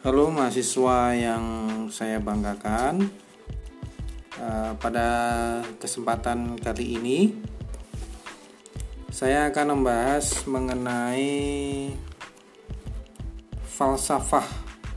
Halo 0.00 0.32
mahasiswa 0.32 1.12
yang 1.12 1.44
saya 1.92 2.16
banggakan. 2.24 3.04
Uh, 4.40 4.72
pada 4.80 5.04
kesempatan 5.76 6.56
kali 6.56 6.96
ini, 6.96 7.36
saya 9.12 9.52
akan 9.52 9.76
membahas 9.76 10.48
mengenai 10.48 11.92
falsafah 13.60 14.48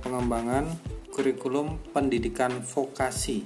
pengembangan 0.08 0.72
kurikulum 1.12 1.84
pendidikan 1.92 2.64
vokasi. 2.64 3.44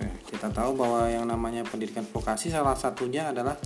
Eh, 0.00 0.14
kita 0.24 0.48
tahu 0.48 0.72
bahwa 0.72 1.04
yang 1.04 1.28
namanya 1.28 1.68
pendidikan 1.68 2.08
vokasi 2.08 2.48
salah 2.48 2.72
satunya 2.72 3.28
adalah 3.28 3.60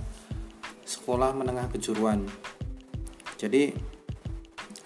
sekolah 0.83 1.31
menengah 1.39 1.71
kejuruan. 1.71 2.27
Jadi 3.39 3.95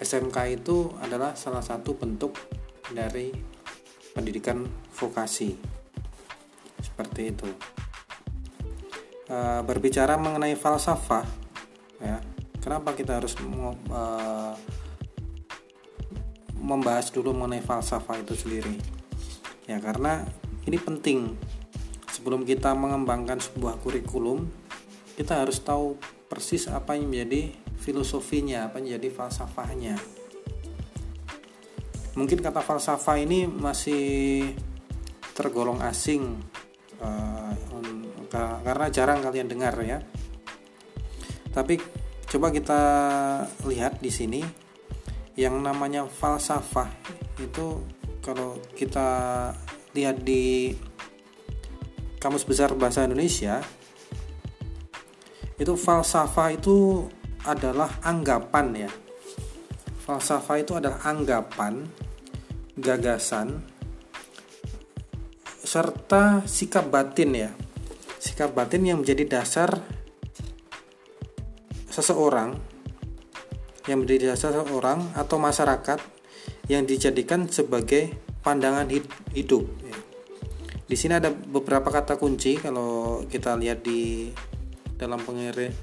SMK 0.03 0.37
itu 0.59 0.91
adalah 0.99 1.33
salah 1.39 1.63
satu 1.63 1.95
bentuk 1.95 2.35
dari 2.91 3.31
pendidikan 4.11 4.67
vokasi. 4.91 5.55
Seperti 6.83 7.21
itu. 7.31 7.47
E, 9.31 9.37
berbicara 9.63 10.19
mengenai 10.19 10.59
falsafah 10.59 11.23
ya 12.03 12.19
kenapa 12.59 12.91
kita 12.91 13.23
harus 13.23 13.39
e, 13.39 14.01
membahas 16.59 17.07
dulu 17.15 17.31
mengenai 17.31 17.63
falsafah 17.63 18.19
itu 18.19 18.35
sendiri? 18.35 18.75
Ya 19.63 19.79
karena 19.79 20.27
ini 20.67 20.75
penting. 20.75 21.39
Sebelum 22.11 22.45
kita 22.45 22.75
mengembangkan 22.77 23.41
sebuah 23.41 23.81
kurikulum 23.81 24.45
kita 25.13 25.45
harus 25.45 25.61
tahu 25.61 25.97
persis 26.29 26.65
apa 26.65 26.97
yang 26.97 27.09
menjadi 27.09 27.53
filosofinya, 27.83 28.71
apa 28.71 28.79
menjadi 28.79 29.11
falsafahnya. 29.11 29.99
Mungkin 32.15 32.39
kata 32.39 32.63
falsafah 32.63 33.19
ini 33.19 33.43
masih 33.43 34.55
tergolong 35.35 35.83
asing 35.83 36.39
uh, 37.03 37.51
karena 38.63 38.87
jarang 38.89 39.19
kalian 39.19 39.51
dengar 39.51 39.75
ya. 39.83 39.99
Tapi 41.51 41.77
coba 42.31 42.49
kita 42.49 42.81
lihat 43.69 44.01
di 44.01 44.09
sini 44.09 44.41
yang 45.37 45.59
namanya 45.61 46.05
falsafah 46.07 46.89
itu 47.41 47.81
kalau 48.23 48.57
kita 48.73 49.09
lihat 49.93 50.21
di 50.21 50.73
Kamus 52.17 52.47
Besar 52.47 52.73
Bahasa 52.73 53.05
Indonesia 53.05 53.61
itu 55.59 55.73
falsafah 55.77 56.57
itu 56.57 57.05
adalah 57.43 57.89
anggapan 58.03 58.87
ya 58.87 58.91
falsafah 60.03 60.57
itu 60.59 60.75
adalah 60.75 60.99
anggapan 61.07 61.87
gagasan 62.75 63.63
serta 65.63 66.43
sikap 66.43 66.91
batin 66.91 67.31
ya 67.33 67.51
sikap 68.19 68.51
batin 68.51 68.83
yang 68.83 68.99
menjadi 68.99 69.39
dasar 69.39 69.79
seseorang 71.87 72.59
yang 73.87 74.03
menjadi 74.03 74.35
dasar 74.35 74.55
seseorang 74.55 75.11
atau 75.15 75.37
masyarakat 75.39 75.99
yang 76.71 76.87
dijadikan 76.87 77.47
sebagai 77.51 78.15
pandangan 78.43 78.87
hidup 79.35 79.63
ya. 79.83 79.97
di 80.87 80.95
sini 80.95 81.19
ada 81.19 81.31
beberapa 81.31 81.91
kata 81.91 82.15
kunci 82.19 82.59
kalau 82.59 83.23
kita 83.27 83.55
lihat 83.59 83.83
di 83.83 84.31
dalam 84.95 85.19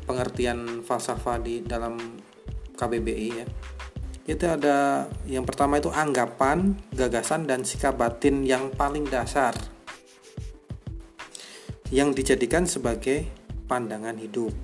pengertian 0.06 0.82
falsafah 0.86 1.42
di 1.42 1.62
dalam 1.66 1.98
KBBI 2.74 3.28
ya 3.34 3.46
itu 4.30 4.46
ada 4.46 5.10
yang 5.26 5.42
pertama 5.42 5.82
itu 5.82 5.90
anggapan, 5.90 6.78
gagasan 6.94 7.50
dan 7.50 7.66
sikap 7.66 7.98
batin 7.98 8.46
yang 8.46 8.70
paling 8.70 9.02
dasar 9.08 9.56
yang 11.90 12.14
dijadikan 12.14 12.70
sebagai 12.70 13.26
pandangan 13.66 14.14
hidup. 14.14 14.54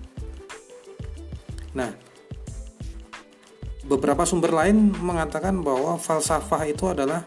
Nah, 1.75 1.91
beberapa 3.82 4.22
sumber 4.22 4.54
lain 4.54 4.94
mengatakan 4.94 5.59
bahwa 5.66 5.98
falsafah 5.98 6.62
itu 6.71 6.87
adalah 6.87 7.26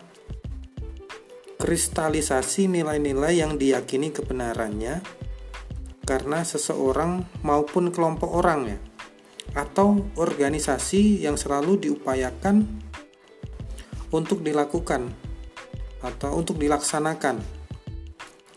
kristalisasi 1.60 2.72
nilai-nilai 2.72 3.36
yang 3.36 3.60
diyakini 3.60 4.16
kebenarannya 4.16 5.04
karena 6.10 6.42
seseorang 6.42 7.22
maupun 7.46 7.94
kelompok 7.94 8.34
orang 8.34 8.66
ya 8.66 8.80
atau 9.54 10.10
organisasi 10.18 11.22
yang 11.22 11.38
selalu 11.38 11.78
diupayakan 11.86 12.66
untuk 14.10 14.42
dilakukan 14.42 15.14
atau 16.02 16.34
untuk 16.34 16.58
dilaksanakan 16.58 17.38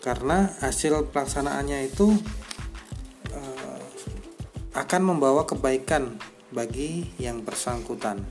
karena 0.00 0.48
hasil 0.64 1.12
pelaksanaannya 1.12 1.92
itu 1.92 2.16
uh, 3.36 3.80
akan 4.72 5.02
membawa 5.04 5.44
kebaikan 5.44 6.16
bagi 6.56 7.12
yang 7.20 7.44
bersangkutan. 7.44 8.24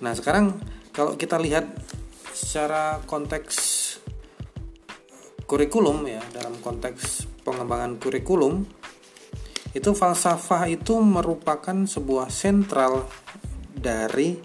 Nah, 0.00 0.12
sekarang 0.16 0.60
kalau 0.92 1.16
kita 1.16 1.40
lihat 1.40 1.66
secara 2.32 3.00
konteks 3.04 3.89
kurikulum 5.50 6.06
ya 6.06 6.22
dalam 6.30 6.54
konteks 6.62 7.26
pengembangan 7.42 7.98
kurikulum 7.98 8.62
itu 9.74 9.90
falsafah 9.90 10.70
itu 10.70 10.94
merupakan 11.02 11.74
sebuah 11.74 12.30
sentral 12.30 13.10
dari 13.74 14.38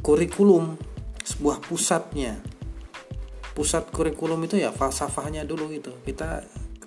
kurikulum 0.00 0.80
sebuah 1.20 1.60
pusatnya. 1.60 2.40
Pusat 3.52 3.92
kurikulum 3.92 4.40
itu 4.48 4.56
ya 4.56 4.72
falsafahnya 4.72 5.44
dulu 5.44 5.68
itu. 5.68 5.92
Kita 6.00 6.40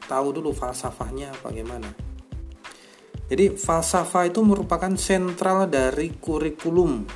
tahu 0.10 0.34
dulu 0.34 0.50
falsafahnya 0.50 1.30
bagaimana 1.46 2.14
jadi 3.34 3.56
falsafah 3.56 4.30
itu 4.30 4.46
merupakan 4.46 4.94
sentral 5.00 5.66
dari 5.66 6.12
kurikulum. 6.22 7.08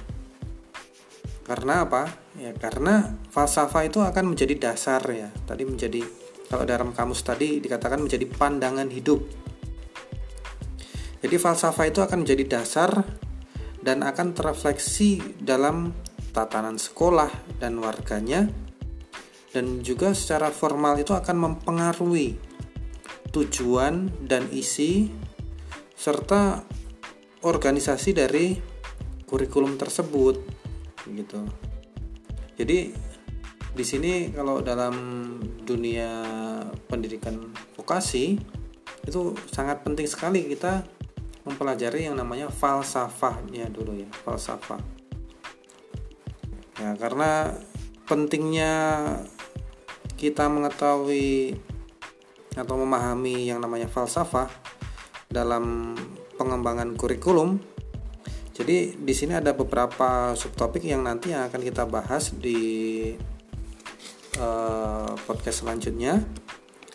Karena 1.45 1.85
apa? 1.85 2.09
Ya 2.41 2.57
karena 2.57 3.13
falsafah 3.29 3.85
itu 3.85 4.01
akan 4.01 4.33
menjadi 4.33 4.55
dasar 4.57 5.03
ya. 5.13 5.29
Tadi 5.45 5.63
menjadi 5.67 6.01
kalau 6.47 6.63
dalam 6.63 6.96
kamus 6.96 7.24
tadi 7.24 7.59
dikatakan 7.59 8.00
menjadi 8.00 8.25
pandangan 8.28 8.88
hidup. 8.88 9.19
Jadi 11.19 11.35
falsafah 11.35 11.85
itu 11.90 12.00
akan 12.00 12.24
menjadi 12.24 12.44
dasar 12.59 13.03
dan 13.84 14.03
akan 14.03 14.35
terefleksi 14.35 15.40
dalam 15.41 15.91
tatanan 16.31 16.78
sekolah 16.78 17.31
dan 17.58 17.81
warganya 17.81 18.46
dan 19.56 19.81
juga 19.81 20.13
secara 20.13 20.53
formal 20.53 21.02
itu 21.02 21.18
akan 21.18 21.35
mempengaruhi 21.35 22.38
tujuan 23.34 24.12
dan 24.22 24.46
isi 24.53 25.09
serta 25.97 26.62
organisasi 27.41 28.09
dari 28.14 28.53
kurikulum 29.25 29.81
tersebut 29.81 30.35
gitu. 31.09 31.41
Jadi 32.53 32.94
di 33.77 33.85
sini 33.85 34.33
kalau 34.33 34.65
dalam 34.65 34.95
dunia 35.61 36.25
pendidikan 36.89 37.53
vokasi 37.77 38.41
itu 39.05 39.38
sangat 39.53 39.85
penting 39.85 40.09
sekali 40.09 40.49
kita 40.49 40.81
mempelajari 41.45 42.09
yang 42.09 42.17
namanya 42.17 42.49
falsafahnya 42.49 43.69
dulu 43.69 43.93
ya 43.93 44.09
falsafah. 44.25 44.81
Ya 46.81 46.97
karena 46.97 47.53
pentingnya 48.09 48.73
kita 50.17 50.49
mengetahui 50.49 51.61
atau 52.57 52.75
memahami 52.81 53.45
yang 53.45 53.61
namanya 53.61 53.85
falsafah 53.85 54.49
dalam 55.29 55.93
pengembangan 56.41 56.97
kurikulum. 56.97 57.61
Jadi 58.57 58.97
di 58.97 59.13
sini 59.13 59.37
ada 59.37 59.53
beberapa 59.53 60.34
subtopik 60.34 60.81
yang 60.81 61.05
nanti 61.05 61.29
akan 61.29 61.61
kita 61.61 61.85
bahas 61.85 62.34
di 62.34 63.13
uh, 64.37 65.13
podcast 65.25 65.66
selanjutnya. 65.66 66.22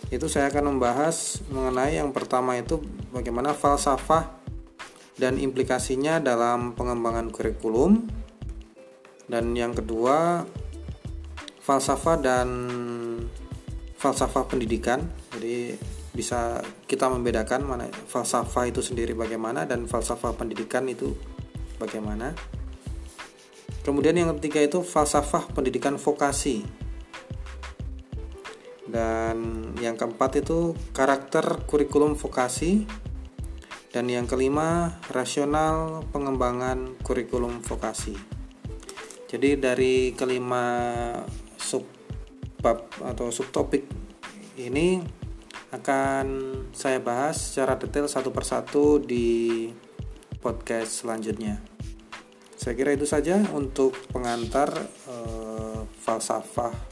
Itu 0.08 0.28
saya 0.28 0.50
akan 0.50 0.76
membahas 0.76 1.40
mengenai 1.48 1.96
yang 1.98 2.10
pertama 2.10 2.58
itu 2.58 2.82
bagaimana 3.14 3.56
falsafah 3.56 4.28
dan 5.16 5.38
implikasinya 5.38 6.18
dalam 6.18 6.74
pengembangan 6.74 7.30
kurikulum. 7.30 8.08
Dan 9.30 9.56
yang 9.56 9.72
kedua 9.72 10.44
falsafah 11.62 12.16
dan 12.20 12.48
falsafah 13.96 14.44
pendidikan. 14.50 15.06
Jadi 15.32 15.78
bisa 16.12 16.60
kita 16.84 17.08
membedakan 17.08 17.64
mana 17.64 17.88
falsafah 17.88 18.68
itu 18.68 18.84
sendiri 18.84 19.16
bagaimana 19.16 19.64
dan 19.64 19.88
falsafah 19.88 20.36
pendidikan 20.36 20.84
itu 20.90 21.16
bagaimana. 21.80 22.36
Kemudian 23.82 24.14
yang 24.14 24.36
ketiga 24.38 24.60
itu 24.62 24.84
falsafah 24.84 25.50
pendidikan 25.56 25.96
vokasi 25.98 26.81
dan 28.90 29.70
yang 29.79 29.94
keempat 29.94 30.43
itu 30.43 30.75
karakter 30.90 31.62
kurikulum 31.70 32.19
vokasi 32.19 32.82
dan 33.93 34.08
yang 34.08 34.26
kelima 34.26 34.99
rasional 35.12 36.02
pengembangan 36.11 36.96
kurikulum 37.05 37.61
vokasi 37.62 38.17
Jadi 39.32 39.56
dari 39.56 40.12
kelima 40.12 41.08
sub 41.56 41.88
bab 42.61 42.84
atau 43.00 43.32
subtopik 43.32 43.88
ini 44.61 45.00
akan 45.73 46.26
saya 46.76 47.00
bahas 47.00 47.40
secara 47.40 47.81
detail 47.81 48.05
satu 48.05 48.29
persatu 48.29 49.00
di 49.00 49.73
podcast 50.37 51.00
selanjutnya. 51.00 51.64
Saya 52.61 52.76
kira 52.76 52.93
itu 52.93 53.08
saja 53.08 53.40
untuk 53.56 53.96
pengantar 54.12 54.69
eh, 54.84 55.81
falsafah 56.05 56.91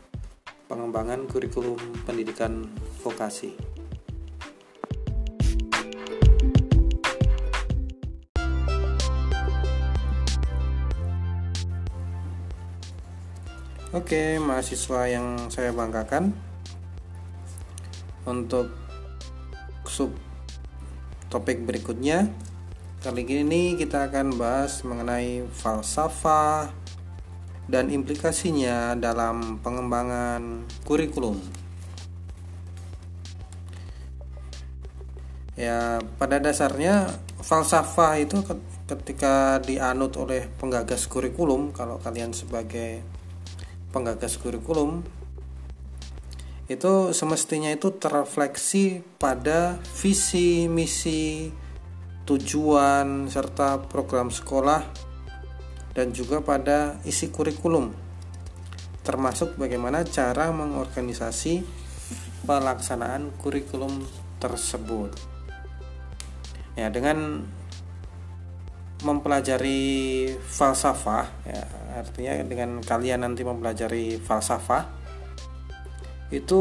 pengembangan 0.71 1.27
kurikulum 1.27 1.75
pendidikan 2.07 2.71
vokasi. 3.03 3.59
Oke, 13.91 14.39
mahasiswa 14.39 15.11
yang 15.11 15.51
saya 15.51 15.75
banggakan 15.75 16.31
untuk 18.23 18.71
sub 19.83 20.15
topik 21.27 21.67
berikutnya 21.67 22.31
kali 23.03 23.27
ini 23.27 23.75
kita 23.75 24.07
akan 24.07 24.39
bahas 24.39 24.87
mengenai 24.87 25.43
falsafah 25.51 26.80
dan 27.71 27.87
implikasinya 27.89 28.99
dalam 28.99 29.63
pengembangan 29.63 30.67
kurikulum. 30.83 31.39
Ya, 35.55 36.03
pada 36.19 36.43
dasarnya 36.43 37.07
falsafah 37.39 38.19
itu 38.19 38.43
ketika 38.91 39.63
dianut 39.63 40.19
oleh 40.19 40.51
penggagas 40.59 41.07
kurikulum, 41.07 41.71
kalau 41.71 42.03
kalian 42.03 42.35
sebagai 42.35 43.07
penggagas 43.95 44.35
kurikulum 44.43 45.07
itu 46.71 47.11
semestinya 47.11 47.71
itu 47.75 47.91
terrefleksi 47.99 49.03
pada 49.19 49.83
visi, 49.99 50.71
misi, 50.71 51.51
tujuan 52.31 53.27
serta 53.27 53.91
program 53.91 54.31
sekolah 54.31 55.10
dan 55.97 56.15
juga 56.15 56.41
pada 56.41 56.99
isi 57.03 57.31
kurikulum 57.31 57.91
termasuk 59.01 59.57
bagaimana 59.57 60.05
cara 60.05 60.53
mengorganisasi 60.53 61.65
pelaksanaan 62.45 63.33
kurikulum 63.41 64.05
tersebut. 64.39 65.13
Ya, 66.79 66.89
dengan 66.89 67.45
mempelajari 69.01 70.29
falsafah 70.37 71.25
ya 71.49 71.65
artinya 71.97 72.37
dengan 72.45 72.85
kalian 72.85 73.25
nanti 73.25 73.41
mempelajari 73.41 74.21
falsafah 74.21 74.85
itu 76.31 76.61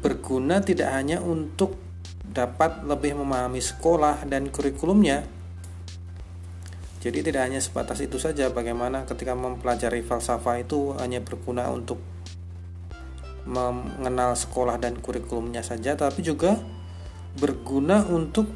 berguna 0.00 0.64
tidak 0.64 0.90
hanya 0.96 1.20
untuk 1.20 1.76
dapat 2.24 2.82
lebih 2.88 3.20
memahami 3.20 3.60
sekolah 3.60 4.24
dan 4.26 4.48
kurikulumnya 4.48 5.28
jadi 7.04 7.20
tidak 7.20 7.42
hanya 7.44 7.60
sebatas 7.60 8.00
itu 8.00 8.16
saja 8.16 8.48
bagaimana 8.48 9.04
ketika 9.04 9.36
mempelajari 9.36 10.00
falsafah 10.00 10.64
itu 10.64 10.96
hanya 10.96 11.20
berguna 11.20 11.68
untuk 11.68 12.00
mengenal 13.44 14.32
sekolah 14.32 14.80
dan 14.80 14.96
kurikulumnya 14.96 15.60
saja 15.60 15.92
tapi 16.00 16.24
juga 16.24 16.56
berguna 17.36 18.08
untuk 18.08 18.48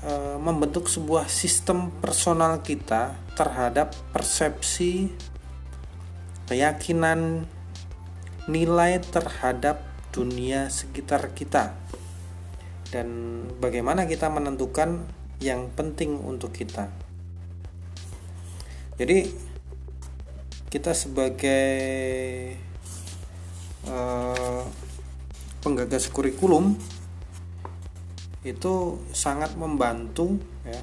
e, 0.00 0.12
membentuk 0.40 0.88
sebuah 0.88 1.28
sistem 1.28 1.92
personal 2.00 2.64
kita 2.64 3.12
terhadap 3.36 3.92
persepsi, 4.16 5.12
keyakinan, 6.48 7.44
nilai 8.48 8.96
terhadap 9.04 9.84
dunia 10.10 10.72
sekitar 10.72 11.36
kita, 11.36 11.76
dan 12.90 13.08
bagaimana 13.60 14.08
kita 14.08 14.26
menentukan 14.32 15.04
yang 15.40 15.70
penting 15.72 16.18
untuk 16.20 16.52
kita. 16.52 17.09
Jadi, 19.00 19.32
kita 20.68 20.92
sebagai 20.92 21.72
uh, 23.88 24.62
penggagas 25.64 26.12
kurikulum 26.12 26.76
itu 28.44 29.00
sangat 29.12 29.52
membantu 29.56 30.40
ya 30.64 30.80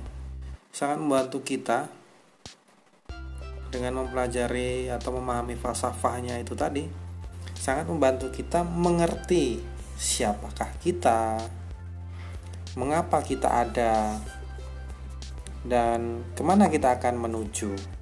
sangat 0.69 1.01
membantu 1.01 1.41
kita 1.41 1.89
dengan 3.73 4.01
mempelajari 4.01 4.93
atau 4.93 5.13
memahami 5.17 5.57
falsafahnya 5.57 6.37
itu 6.41 6.57
tadi. 6.57 6.85
Sangat 7.57 7.89
membantu 7.89 8.29
kita 8.33 8.61
mengerti 8.61 9.61
siapakah 9.97 10.69
kita 10.81 11.41
mengapa 12.77 13.25
kita 13.25 13.49
ada 13.65 14.21
dan 15.65 16.21
ke 16.37 16.45
mana 16.45 16.69
kita 16.69 17.01
akan 17.01 17.17
menuju 17.17 17.96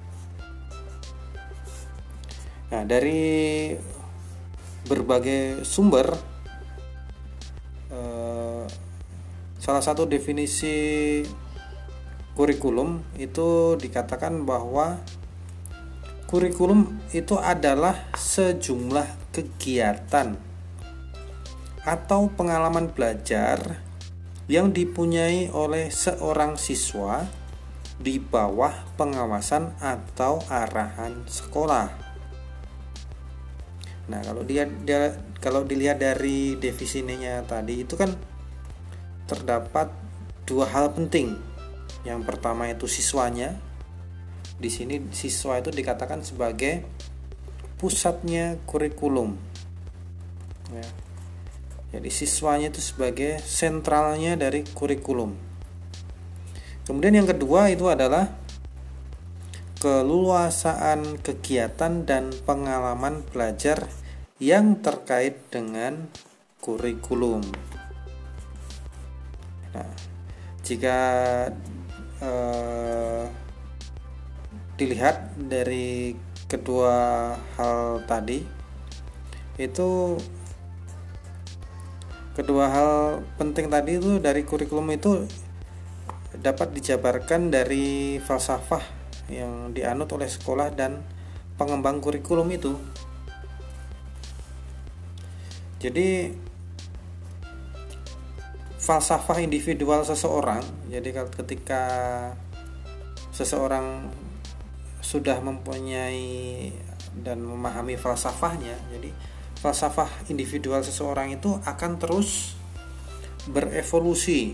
nah 2.76 2.84
dari 2.84 3.72
berbagai 4.84 5.64
sumber 5.64 6.36
Salah 9.66 9.82
satu 9.82 10.06
definisi 10.06 11.26
kurikulum 12.38 13.02
itu 13.18 13.74
dikatakan 13.82 14.46
bahwa 14.46 15.02
kurikulum 16.30 17.02
itu 17.18 17.34
adalah 17.42 18.14
sejumlah 18.14 19.34
kegiatan 19.34 20.38
atau 21.82 22.30
pengalaman 22.30 22.94
belajar 22.94 23.82
yang 24.46 24.70
dipunyai 24.70 25.50
oleh 25.50 25.90
seorang 25.90 26.62
siswa 26.62 27.26
di 27.98 28.22
bawah 28.22 28.86
pengawasan 29.02 29.74
atau 29.82 30.46
arahan 30.46 31.26
sekolah. 31.26 32.05
Nah, 34.06 34.22
kalau 34.22 34.46
dia, 34.46 34.70
dia 34.70 35.18
kalau 35.42 35.66
dilihat 35.66 35.98
dari 35.98 36.54
definisinya 36.62 37.42
tadi 37.46 37.82
itu 37.82 37.98
kan 37.98 38.14
terdapat 39.26 39.90
dua 40.46 40.70
hal 40.70 40.94
penting. 40.94 41.34
Yang 42.06 42.22
pertama 42.30 42.70
itu 42.70 42.86
siswanya. 42.86 43.58
Di 44.56 44.70
sini 44.70 45.02
siswa 45.12 45.58
itu 45.58 45.74
dikatakan 45.74 46.22
sebagai 46.22 46.86
pusatnya 47.82 48.62
kurikulum. 48.70 49.36
Ya. 50.72 50.88
Jadi 51.98 52.10
siswanya 52.14 52.70
itu 52.70 52.80
sebagai 52.80 53.42
sentralnya 53.42 54.38
dari 54.38 54.64
kurikulum. 54.64 55.34
Kemudian 56.86 57.18
yang 57.18 57.26
kedua 57.26 57.74
itu 57.74 57.90
adalah 57.90 58.30
keluasaan 59.80 61.20
kegiatan 61.20 62.08
dan 62.08 62.32
pengalaman 62.48 63.28
belajar 63.28 63.92
yang 64.40 64.80
terkait 64.80 65.40
dengan 65.52 66.08
kurikulum. 66.64 67.44
Nah, 69.76 69.92
jika 70.64 71.00
eh, 72.24 73.24
dilihat 74.80 75.36
dari 75.36 76.16
kedua 76.48 77.32
hal 77.60 78.04
tadi, 78.08 78.44
itu 79.56 80.20
kedua 82.36 82.66
hal 82.68 82.92
penting 83.40 83.72
tadi 83.72 83.96
itu 83.96 84.20
dari 84.20 84.44
kurikulum 84.44 84.92
itu 84.92 85.24
dapat 86.36 86.76
dijabarkan 86.76 87.48
dari 87.48 88.20
falsafah 88.20 88.95
yang 89.32 89.74
dianut 89.74 90.10
oleh 90.14 90.30
sekolah 90.30 90.74
dan 90.74 91.02
pengembang 91.56 92.02
kurikulum 92.04 92.50
itu. 92.52 92.74
Jadi 95.82 96.34
falsafah 98.86 99.42
individual 99.42 100.06
seseorang 100.06 100.62
jadi 100.94 101.26
ketika 101.34 101.84
seseorang 103.34 104.14
sudah 105.02 105.42
mempunyai 105.42 106.70
dan 107.18 107.42
memahami 107.42 107.98
falsafahnya 107.98 108.78
jadi 108.94 109.10
falsafah 109.58 110.30
individual 110.30 110.86
seseorang 110.86 111.34
itu 111.34 111.58
akan 111.66 111.98
terus 111.98 112.54
berevolusi 113.50 114.54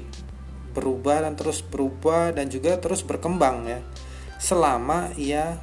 berubah 0.72 1.28
dan 1.28 1.36
terus 1.36 1.60
berubah 1.60 2.32
dan 2.32 2.48
juga 2.48 2.80
terus 2.80 3.04
berkembang 3.04 3.68
ya 3.68 3.84
selama 4.42 5.14
ia 5.22 5.62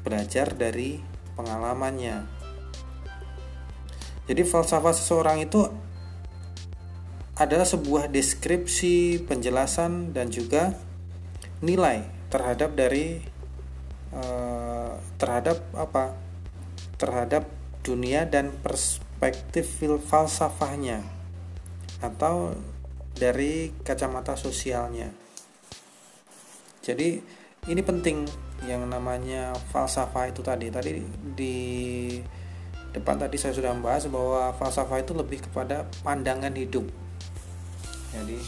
belajar 0.00 0.56
dari 0.56 0.96
pengalamannya. 1.36 2.24
Jadi 4.24 4.42
falsafah 4.48 4.96
seseorang 4.96 5.44
itu 5.44 5.68
adalah 7.36 7.68
sebuah 7.68 8.08
deskripsi, 8.08 9.28
penjelasan 9.28 10.16
dan 10.16 10.32
juga 10.32 10.72
nilai 11.60 12.02
terhadap 12.32 12.72
dari 12.72 13.20
eh, 14.16 14.92
terhadap 15.20 15.60
apa? 15.76 16.26
terhadap 16.98 17.46
dunia 17.86 18.26
dan 18.26 18.50
perspektif 18.58 19.78
falsafahnya 20.10 21.06
atau 22.02 22.58
dari 23.14 23.70
kacamata 23.86 24.34
sosialnya. 24.34 25.14
Jadi 26.82 27.37
ini 27.66 27.82
penting 27.82 28.28
yang 28.66 28.86
namanya 28.86 29.50
falsafah 29.74 30.30
itu 30.30 30.40
tadi. 30.44 30.70
Tadi 30.70 31.02
di 31.34 31.56
depan 32.94 33.18
tadi 33.18 33.36
saya 33.38 33.54
sudah 33.54 33.74
membahas 33.74 34.06
bahwa 34.06 34.54
falsafah 34.54 35.02
itu 35.02 35.12
lebih 35.14 35.42
kepada 35.42 35.86
pandangan 36.06 36.54
hidup. 36.54 36.86
Jadi 38.14 38.38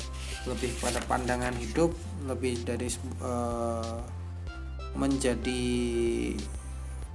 lebih 0.48 0.72
pada 0.80 1.04
pandangan 1.04 1.52
hidup 1.60 1.92
lebih 2.24 2.64
dari 2.64 2.88
uh, 3.20 4.00
menjadi 4.96 5.64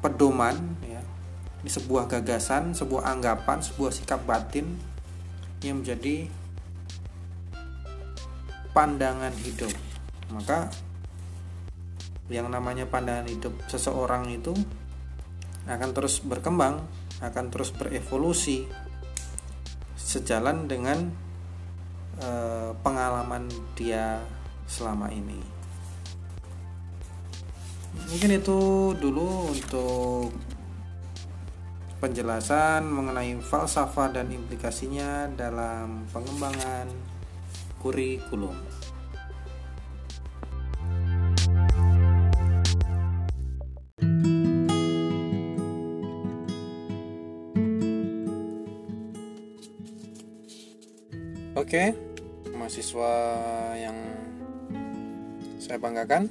pedoman 0.03 0.77
ya. 0.85 1.01
Ini 1.65 1.69
sebuah 1.73 2.05
gagasan 2.05 2.77
sebuah 2.77 3.09
anggapan 3.09 3.57
sebuah 3.65 3.89
sikap 3.89 4.21
batin 4.29 4.77
yang 5.65 5.81
menjadi 5.81 6.29
pandangan 8.77 9.33
hidup. 9.41 9.73
Maka 10.29 10.69
yang 12.29 12.49
namanya 12.49 12.89
pandangan 12.89 13.29
hidup 13.29 13.53
seseorang 13.69 14.33
itu 14.33 14.53
akan 15.65 15.89
terus 15.93 16.21
berkembang 16.21 16.81
akan 17.21 17.45
terus 17.53 17.71
berevolusi 17.71 18.67
sejalan 19.95 20.67
dengan 20.67 21.09
e, 22.19 22.29
pengalaman 22.83 23.47
dia 23.73 24.19
selama 24.67 25.09
ini. 25.09 25.39
Mungkin 27.95 28.31
itu 28.35 28.59
dulu 28.99 29.55
untuk 29.55 30.29
penjelasan 32.03 32.85
mengenai 32.85 33.39
falsafah 33.39 34.11
dan 34.11 34.27
implikasinya 34.29 35.31
dalam 35.31 36.05
pengembangan 36.11 36.91
kurikulum. 37.79 38.74
Oke, 51.65 51.97
mahasiswa 52.53 53.13
yang 53.73 53.97
saya 55.57 55.81
banggakan. 55.81 56.29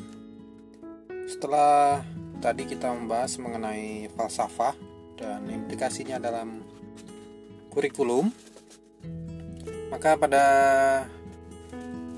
Setelah 1.26 2.06
tadi 2.38 2.70
kita 2.70 2.94
membahas 2.94 3.34
mengenai 3.42 4.06
falsafah 4.14 4.78
dan 5.18 5.42
implikasinya 5.50 6.22
dalam 6.22 6.62
kurikulum, 7.66 8.30
maka 9.90 10.14
pada 10.14 10.46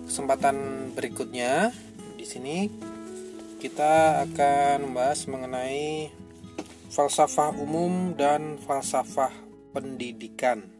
kesempatan 0.05 0.93
berikutnya 0.93 1.73
di 2.21 2.27
sini 2.29 2.69
kita 3.57 4.29
akan 4.29 4.93
membahas 4.93 5.25
mengenai 5.25 6.13
falsafah 6.93 7.57
umum 7.57 8.13
dan 8.13 8.61
falsafah 8.61 9.33
pendidikan. 9.73 10.76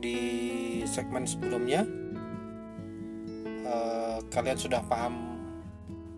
Di 0.00 0.18
segmen 0.88 1.28
sebelumnya. 1.28 1.84
Uh, 3.70 4.18
kalian 4.32 4.58
sudah 4.58 4.82
paham 4.88 5.38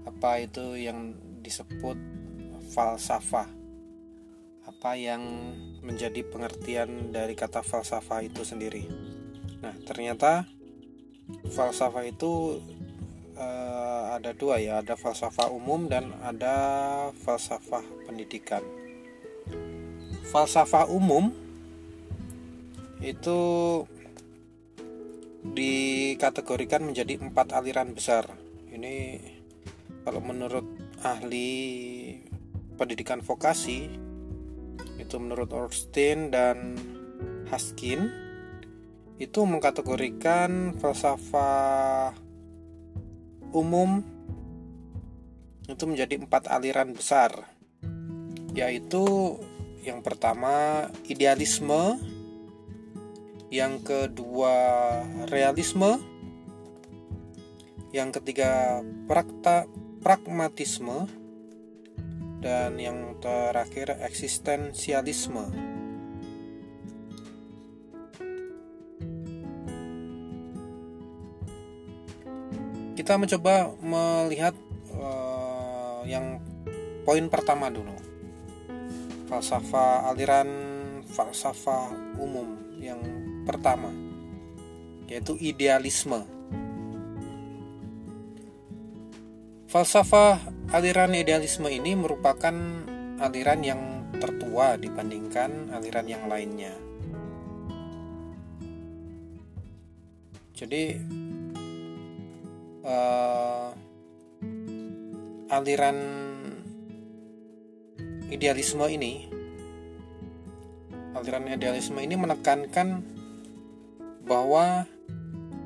apa 0.08 0.40
itu 0.40 0.78
yang 0.78 1.12
disebut 1.42 1.98
falsafah? 2.72 3.50
Apa 4.62 4.94
yang 4.94 5.20
menjadi 5.82 6.22
pengertian 6.22 7.10
dari 7.10 7.34
kata 7.34 7.60
falsafah 7.60 8.22
itu 8.22 8.46
sendiri? 8.46 8.86
Nah 9.60 9.74
ternyata 9.82 10.46
falsafah 11.50 12.06
itu 12.06 12.62
uh, 13.34 14.14
ada 14.14 14.30
dua 14.32 14.62
ya. 14.62 14.78
Ada 14.80 14.94
falsafah 14.94 15.50
umum 15.50 15.90
dan 15.90 16.14
ada 16.22 16.54
falsafah 17.26 17.82
pendidikan. 18.06 18.62
Falsafah 20.30 20.88
umum 20.88 21.41
itu 23.02 23.40
dikategorikan 25.42 26.86
menjadi 26.86 27.18
empat 27.18 27.50
aliran 27.58 27.92
besar. 27.98 28.30
Ini 28.70 29.18
kalau 30.06 30.22
menurut 30.22 30.64
ahli 31.02 31.50
pendidikan 32.78 33.18
vokasi 33.20 33.90
itu 35.02 35.16
menurut 35.18 35.50
Orstein 35.50 36.30
dan 36.30 36.78
Haskin 37.50 38.06
itu 39.18 39.40
mengkategorikan 39.44 40.78
falsafah 40.78 42.16
umum 43.52 44.02
itu 45.68 45.84
menjadi 45.86 46.18
empat 46.18 46.50
aliran 46.50 46.90
besar 46.96 47.50
yaitu 48.56 49.36
yang 49.82 50.02
pertama 50.02 50.86
idealisme 51.06 51.98
yang 53.52 53.84
kedua 53.84 54.56
realisme, 55.28 56.00
yang 57.92 58.08
ketiga 58.08 58.80
prakta, 59.04 59.68
pragmatisme, 60.00 61.04
dan 62.40 62.80
yang 62.80 63.20
terakhir 63.20 64.00
eksistensialisme. 64.00 65.52
Kita 72.96 73.20
mencoba 73.20 73.68
melihat 73.84 74.56
uh, 74.96 76.00
yang 76.08 76.40
poin 77.04 77.28
pertama 77.28 77.68
dulu. 77.68 77.92
Falsafah 79.28 80.08
aliran 80.08 80.48
falsafah 81.04 82.16
umum 82.16 82.56
yang 82.80 83.00
pertama, 83.42 83.90
yaitu 85.10 85.36
idealisme. 85.38 86.24
Falsafah 89.68 90.36
aliran 90.72 91.16
idealisme 91.16 91.68
ini 91.72 91.96
merupakan 91.96 92.52
aliran 93.22 93.60
yang 93.64 93.80
tertua 94.20 94.76
dibandingkan 94.76 95.72
aliran 95.72 96.06
yang 96.06 96.28
lainnya. 96.28 96.74
Jadi 100.52 100.94
uh, 102.84 103.72
aliran 105.50 105.98
idealisme 108.32 108.86
ini 108.88 109.28
aliran 111.12 111.48
idealisme 111.50 112.00
ini 112.00 112.14
menekankan 112.16 113.04
bahwa 114.26 114.86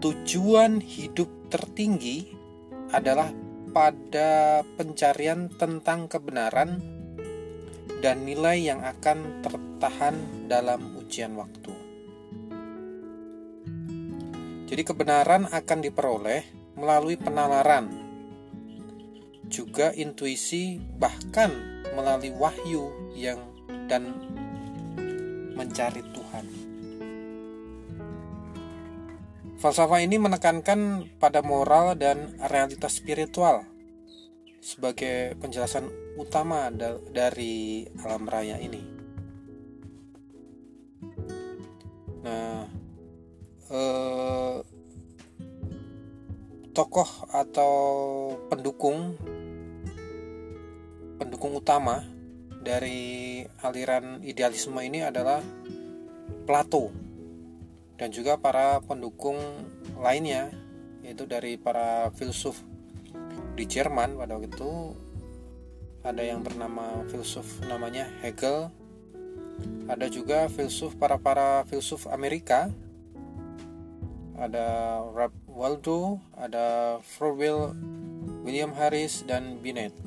tujuan 0.01 0.81
hidup 0.81 1.29
tertinggi 1.53 2.33
adalah 2.93 3.31
pada 3.77 4.65
pencarian 4.81 5.53
tentang 5.53 6.09
kebenaran 6.09 6.81
dan 8.01 8.25
nilai 8.25 8.61
yang 8.61 8.81
akan 8.81 9.45
tertahan 9.45 10.17
dalam 10.49 10.97
ujian 10.97 11.37
waktu. 11.37 11.73
Jadi 14.67 14.83
kebenaran 14.83 15.47
akan 15.47 15.79
diperoleh 15.79 16.43
melalui 16.75 17.15
penalaran, 17.15 17.87
juga 19.47 19.95
intuisi 19.95 20.77
bahkan 20.99 21.55
melalui 21.95 22.35
wahyu 22.35 22.91
yang 23.15 23.39
dan 23.87 24.11
mencari 25.55 26.03
Tuhan. 26.03 26.26
Falsafah 29.67 29.99
ini 29.99 30.15
menekankan 30.15 31.11
pada 31.19 31.43
moral 31.43 31.99
dan 31.99 32.39
realitas 32.39 33.03
spiritual 33.03 33.67
sebagai 34.63 35.35
penjelasan 35.43 35.91
utama 36.15 36.71
da 36.71 36.95
dari 37.11 37.83
alam 37.99 38.31
raya 38.31 38.63
ini. 38.63 38.79
Nah, 42.23 42.63
eh, 43.75 44.57
tokoh 46.71 47.11
atau 47.35 47.75
pendukung 48.47 49.19
pendukung 51.19 51.59
utama 51.59 52.07
dari 52.63 53.43
aliran 53.67 54.23
idealisme 54.23 54.79
ini 54.79 55.03
adalah 55.03 55.43
Plato 56.47 57.06
dan 57.97 58.13
juga 58.13 58.37
para 58.37 58.81
pendukung 58.85 59.37
lainnya 60.01 60.53
yaitu 61.01 61.25
dari 61.25 61.57
para 61.57 62.13
filsuf 62.17 62.61
di 63.57 63.65
Jerman 63.65 64.17
pada 64.17 64.37
waktu 64.37 64.53
itu. 64.53 64.97
Ada 66.07 66.23
yang 66.23 66.47
bernama 66.47 67.03
filsuf 67.11 67.59
namanya 67.67 68.07
Hegel. 68.23 68.71
Ada 69.91 70.07
juga 70.07 70.47
filsuf 70.47 70.95
para 70.95 71.19
para 71.19 71.67
filsuf 71.67 72.07
Amerika. 72.07 72.71
Ada 74.39 75.01
Ralph 75.17 75.47
Waldo 75.57 76.21
ada 76.37 77.01
Froebel 77.01 77.73
William 78.45 78.77
Harris 78.77 79.25
dan 79.25 79.57
Binet 79.65 80.06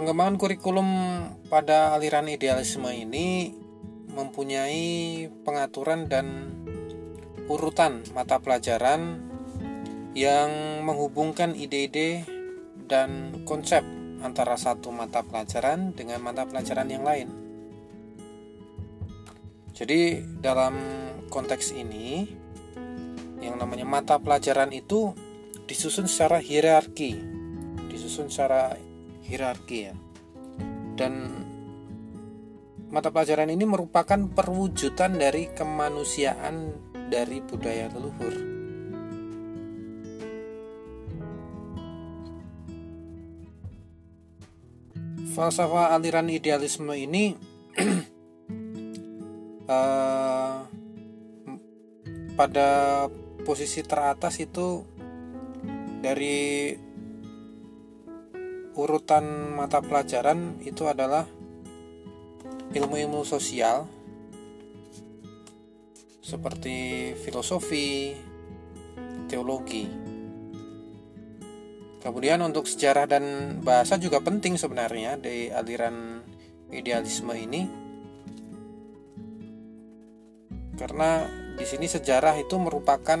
pengembangan 0.00 0.40
kurikulum 0.40 0.88
pada 1.52 1.92
aliran 1.92 2.24
idealisme 2.24 2.88
ini 2.88 3.52
mempunyai 4.08 5.28
pengaturan 5.44 6.08
dan 6.08 6.56
urutan 7.52 8.00
mata 8.16 8.40
pelajaran 8.40 9.20
yang 10.16 10.80
menghubungkan 10.88 11.52
ide-ide 11.52 12.24
dan 12.88 13.44
konsep 13.44 13.84
antara 14.24 14.56
satu 14.56 14.88
mata 14.88 15.20
pelajaran 15.20 15.92
dengan 15.92 16.24
mata 16.24 16.48
pelajaran 16.48 16.88
yang 16.88 17.04
lain. 17.04 17.28
Jadi, 19.76 20.24
dalam 20.40 20.80
konteks 21.28 21.76
ini, 21.76 22.24
yang 23.44 23.60
namanya 23.60 23.84
mata 23.84 24.16
pelajaran 24.16 24.72
itu 24.72 25.12
disusun 25.68 26.08
secara 26.08 26.40
hierarki, 26.40 27.20
disusun 27.92 28.32
secara 28.32 28.80
hierarki 29.30 29.78
ya. 29.86 29.94
Dan 30.98 31.30
mata 32.90 33.14
pelajaran 33.14 33.54
ini 33.54 33.62
merupakan 33.62 34.18
perwujudan 34.26 35.14
dari 35.14 35.54
kemanusiaan 35.54 36.74
dari 37.06 37.38
budaya 37.38 37.86
leluhur. 37.94 38.34
Falsafah 45.30 45.94
aliran 45.94 46.26
idealisme 46.26 46.90
ini 46.98 47.38
uh, 49.70 50.58
pada 52.38 53.06
posisi 53.46 53.80
teratas 53.86 54.42
itu 54.42 54.82
dari 56.02 56.74
urutan 58.78 59.54
mata 59.56 59.82
pelajaran 59.82 60.62
itu 60.62 60.86
adalah 60.86 61.26
ilmu-ilmu 62.70 63.26
sosial 63.26 63.86
seperti 66.22 67.10
filosofi, 67.18 68.14
teologi. 69.26 69.90
Kemudian 72.00 72.40
untuk 72.40 72.64
sejarah 72.64 73.04
dan 73.10 73.24
bahasa 73.60 73.98
juga 73.98 74.22
penting 74.22 74.54
sebenarnya 74.56 75.18
di 75.18 75.50
aliran 75.50 76.22
idealisme 76.70 77.34
ini. 77.34 77.62
Karena 80.78 81.26
di 81.58 81.66
sini 81.68 81.84
sejarah 81.84 82.40
itu 82.40 82.56
merupakan 82.56 83.20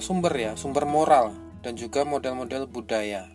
sumber 0.00 0.32
ya, 0.32 0.56
sumber 0.56 0.88
moral 0.88 1.36
dan 1.60 1.76
juga 1.76 2.08
model-model 2.08 2.64
budaya. 2.64 3.28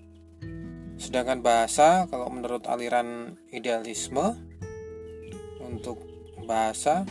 Sedangkan 0.98 1.44
bahasa 1.46 2.10
kalau 2.10 2.32
menurut 2.32 2.66
aliran 2.66 3.38
idealisme 3.52 4.34
untuk 5.62 6.02
bahasa 6.48 7.06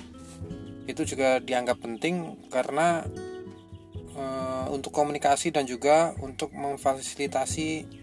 itu 0.85 1.05
juga 1.05 1.41
dianggap 1.41 1.81
penting 1.81 2.49
karena 2.53 3.05
e, 4.13 4.25
untuk 4.73 4.93
komunikasi 4.93 5.53
dan 5.53 5.65
juga 5.65 6.13
untuk 6.21 6.53
memfasilitasi 6.53 8.03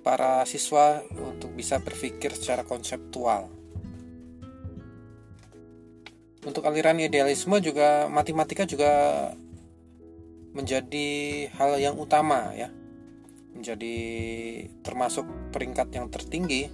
para 0.00 0.40
siswa 0.48 1.04
untuk 1.12 1.52
bisa 1.52 1.76
berpikir 1.82 2.32
secara 2.32 2.64
konseptual. 2.64 3.57
Untuk 6.48 6.64
aliran 6.64 6.96
idealisme 6.96 7.60
juga 7.60 8.08
matematika 8.08 8.64
juga 8.64 8.88
menjadi 10.56 11.08
hal 11.52 11.76
yang 11.76 12.00
utama 12.00 12.56
ya. 12.56 12.72
Menjadi 13.52 13.96
termasuk 14.80 15.28
peringkat 15.52 15.92
yang 15.92 16.08
tertinggi 16.08 16.72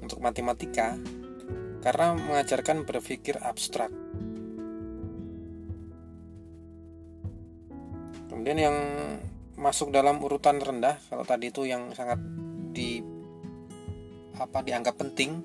untuk 0.00 0.16
matematika 0.24 0.96
karena 1.84 2.16
mengajarkan 2.16 2.88
berpikir 2.88 3.36
abstrak. 3.36 3.92
Kemudian 8.32 8.56
yang 8.56 8.76
masuk 9.60 9.92
dalam 9.92 10.24
urutan 10.24 10.56
rendah, 10.56 10.96
kalau 11.12 11.28
tadi 11.28 11.52
itu 11.52 11.68
yang 11.68 11.92
sangat 11.92 12.16
di 12.72 13.04
apa 14.40 14.64
dianggap 14.64 14.96
penting, 14.96 15.44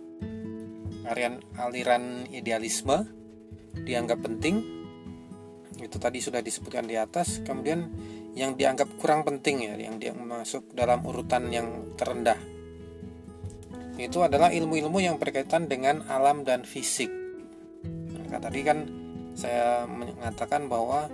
aliran 1.03 1.43
aliran 1.59 2.23
idealisme 2.31 3.26
dianggap 3.85 4.23
penting, 4.23 4.63
itu 5.77 5.97
tadi 6.01 6.17
sudah 6.23 6.41
disebutkan 6.41 6.85
di 6.89 6.97
atas. 6.97 7.43
Kemudian 7.45 7.89
yang 8.33 8.57
dianggap 8.57 8.97
kurang 8.97 9.25
penting 9.25 9.65
ya, 9.65 9.73
yang 9.77 9.97
masuk 10.25 10.73
dalam 10.73 11.01
urutan 11.05 11.49
yang 11.49 11.93
terendah 11.97 12.37
itu 13.97 14.21
adalah 14.21 14.53
ilmu-ilmu 14.53 15.01
yang 15.01 15.17
berkaitan 15.17 15.65
dengan 15.65 16.05
alam 16.05 16.45
dan 16.45 16.61
fisik. 16.61 17.09
Nah, 18.29 18.37
tadi 18.37 18.61
kan 18.61 18.85
saya 19.33 19.89
mengatakan 19.89 20.69
bahwa 20.69 21.09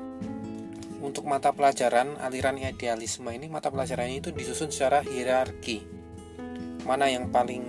untuk 0.99 1.23
mata 1.27 1.55
pelajaran 1.55 2.19
aliran 2.19 2.59
idealisme 2.59 3.27
ini 3.31 3.47
mata 3.47 3.71
pelajarannya 3.71 4.19
itu 4.19 4.29
disusun 4.35 4.71
secara 4.71 4.99
hierarki. 5.03 5.83
Mana 6.83 7.07
yang 7.07 7.31
paling 7.31 7.63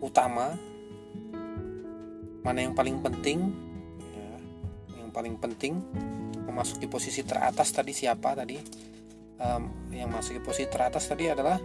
utama, 0.00 0.56
mana 2.40 2.58
yang 2.64 2.72
paling 2.72 3.04
penting, 3.04 3.52
paling 5.16 5.40
penting 5.40 5.80
memasuki 6.44 6.84
posisi 6.84 7.24
teratas 7.24 7.72
tadi 7.72 7.96
siapa 7.96 8.36
tadi? 8.36 8.60
Um, 9.36 9.92
yang 9.92 10.12
masuk 10.12 10.44
posisi 10.44 10.68
teratas 10.68 11.08
tadi 11.08 11.28
adalah 11.32 11.56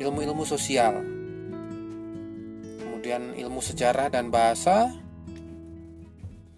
ilmu-ilmu 0.00 0.44
sosial 0.44 1.20
kemudian 3.00 3.32
ilmu 3.32 3.64
sejarah 3.64 4.12
dan 4.12 4.28
bahasa, 4.28 4.92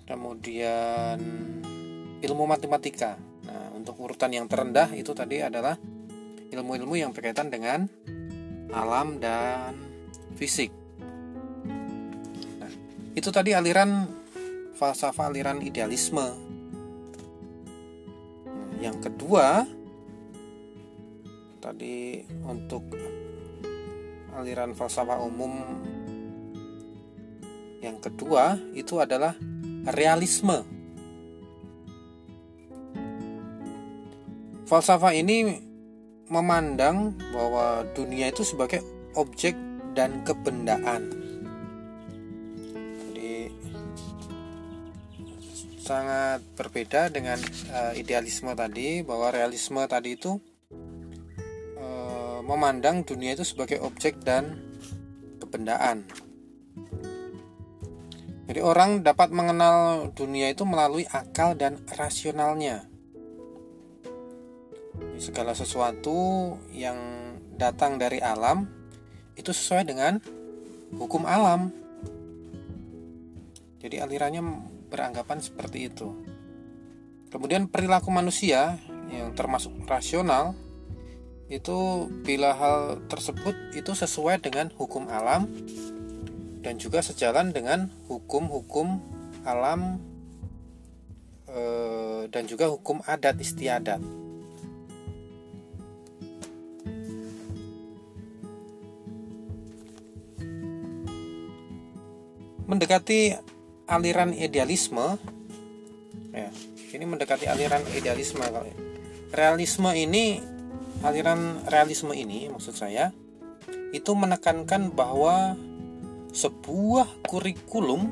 kemudian 0.02 1.22
ilmu 2.18 2.44
matematika. 2.50 3.14
Nah, 3.46 3.70
untuk 3.78 3.94
urutan 4.02 4.34
yang 4.34 4.50
terendah 4.50 4.90
itu 4.90 5.14
tadi 5.14 5.38
adalah 5.38 5.78
ilmu-ilmu 6.50 6.98
yang 6.98 7.14
berkaitan 7.14 7.46
dengan 7.46 7.86
alam 8.74 9.22
dan 9.22 9.78
fisik. 10.34 10.74
Nah, 12.58 12.72
itu 13.14 13.30
tadi 13.30 13.54
aliran 13.54 14.02
falsafah 14.76 15.28
aliran 15.30 15.61
idealisme. 15.61 16.26
Yang 18.82 19.08
kedua 19.08 19.62
tadi 21.62 22.26
untuk 22.42 22.82
aliran 24.35 24.74
falsafah 24.74 25.22
umum 25.22 25.62
yang 27.82 27.98
kedua 28.02 28.58
itu 28.74 28.98
adalah 28.98 29.35
realisme. 29.90 30.66
Falsafah 34.66 35.12
ini 35.12 35.61
memandang 36.32 37.12
bahwa 37.35 37.85
dunia 37.92 38.32
itu 38.32 38.40
sebagai 38.40 38.80
objek 39.18 39.52
dan 39.92 40.24
kebendaan. 40.24 41.21
Sangat 45.92 46.40
berbeda 46.57 47.12
dengan 47.12 47.37
uh, 47.68 47.92
idealisme 47.92 48.48
tadi 48.57 49.05
bahwa 49.05 49.28
realisme 49.28 49.85
tadi 49.85 50.16
itu 50.16 50.40
uh, 51.76 52.40
memandang 52.48 53.05
dunia 53.05 53.37
itu 53.37 53.44
sebagai 53.44 53.76
objek 53.85 54.16
dan 54.24 54.57
kebendaan. 55.37 56.09
Jadi 58.48 58.61
orang 58.64 59.05
dapat 59.05 59.37
mengenal 59.37 60.09
dunia 60.16 60.48
itu 60.48 60.64
melalui 60.64 61.05
akal 61.12 61.52
dan 61.61 61.76
rasionalnya. 61.92 62.88
Segala 65.20 65.52
sesuatu 65.52 66.57
yang 66.72 66.96
datang 67.61 68.00
dari 68.00 68.16
alam 68.24 68.64
itu 69.37 69.52
sesuai 69.52 69.85
dengan 69.85 70.24
hukum 70.96 71.28
alam. 71.28 71.68
Jadi 73.81 74.00
alirannya 74.00 74.71
beranggapan 74.92 75.40
seperti 75.40 75.88
itu. 75.88 76.12
Kemudian 77.33 77.64
perilaku 77.72 78.12
manusia 78.12 78.76
yang 79.09 79.33
termasuk 79.33 79.72
rasional 79.88 80.52
itu 81.48 82.09
bila 82.24 82.52
hal 82.52 83.00
tersebut 83.09 83.57
itu 83.72 83.92
sesuai 83.96 84.44
dengan 84.44 84.68
hukum 84.76 85.09
alam 85.09 85.48
dan 86.61 86.76
juga 86.76 87.00
sejalan 87.00 87.52
dengan 87.52 87.88
hukum-hukum 88.09 89.00
alam 89.44 90.00
eh, 91.48 92.28
dan 92.28 92.44
juga 92.48 92.68
hukum 92.68 93.00
adat 93.05 93.37
istiadat. 93.40 94.00
Mendekati 102.64 103.37
aliran 103.86 104.34
idealisme, 104.34 105.18
ya, 106.32 106.50
ini 106.94 107.04
mendekati 107.04 107.48
aliran 107.48 107.82
idealisme. 107.92 108.44
Realisme 109.32 109.90
ini, 109.96 110.38
aliran 111.02 111.64
realisme 111.66 112.12
ini 112.12 112.52
maksud 112.52 112.76
saya, 112.76 113.10
itu 113.92 114.12
menekankan 114.12 114.92
bahwa 114.92 115.56
sebuah 116.32 117.28
kurikulum 117.28 118.08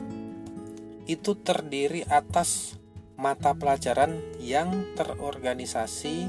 itu 1.09 1.33
terdiri 1.40 2.04
atas 2.06 2.76
mata 3.20 3.52
pelajaran 3.52 4.16
yang 4.40 4.96
terorganisasi 4.96 6.28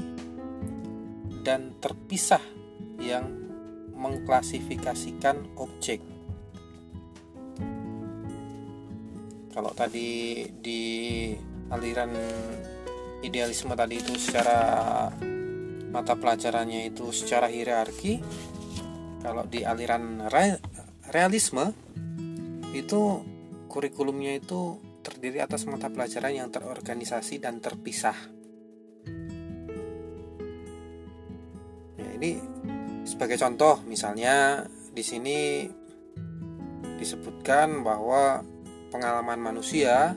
dan 1.40 1.72
terpisah 1.80 2.42
yang 3.00 3.28
mengklasifikasikan 3.96 5.56
objek. 5.56 6.11
Kalau 9.52 9.76
tadi 9.76 10.48
di 10.48 10.82
aliran 11.68 12.12
idealisme 13.20 13.76
tadi 13.76 14.00
itu 14.00 14.16
secara 14.16 15.06
mata 15.92 16.16
pelajarannya 16.16 16.88
itu 16.88 17.12
secara 17.12 17.52
hierarki, 17.52 18.24
kalau 19.20 19.44
di 19.44 19.60
aliran 19.62 20.24
realisme 21.12 21.76
itu 22.72 23.20
kurikulumnya 23.68 24.40
itu 24.40 24.80
terdiri 25.04 25.44
atas 25.44 25.68
mata 25.68 25.92
pelajaran 25.92 26.32
yang 26.32 26.48
terorganisasi 26.48 27.36
dan 27.36 27.60
terpisah. 27.60 28.16
Ya, 32.00 32.08
ini 32.16 32.40
sebagai 33.04 33.36
contoh 33.36 33.84
misalnya 33.84 34.64
di 34.96 35.04
sini 35.04 35.68
disebutkan 36.96 37.84
bahwa 37.84 38.46
pengalaman 38.92 39.40
manusia 39.40 40.12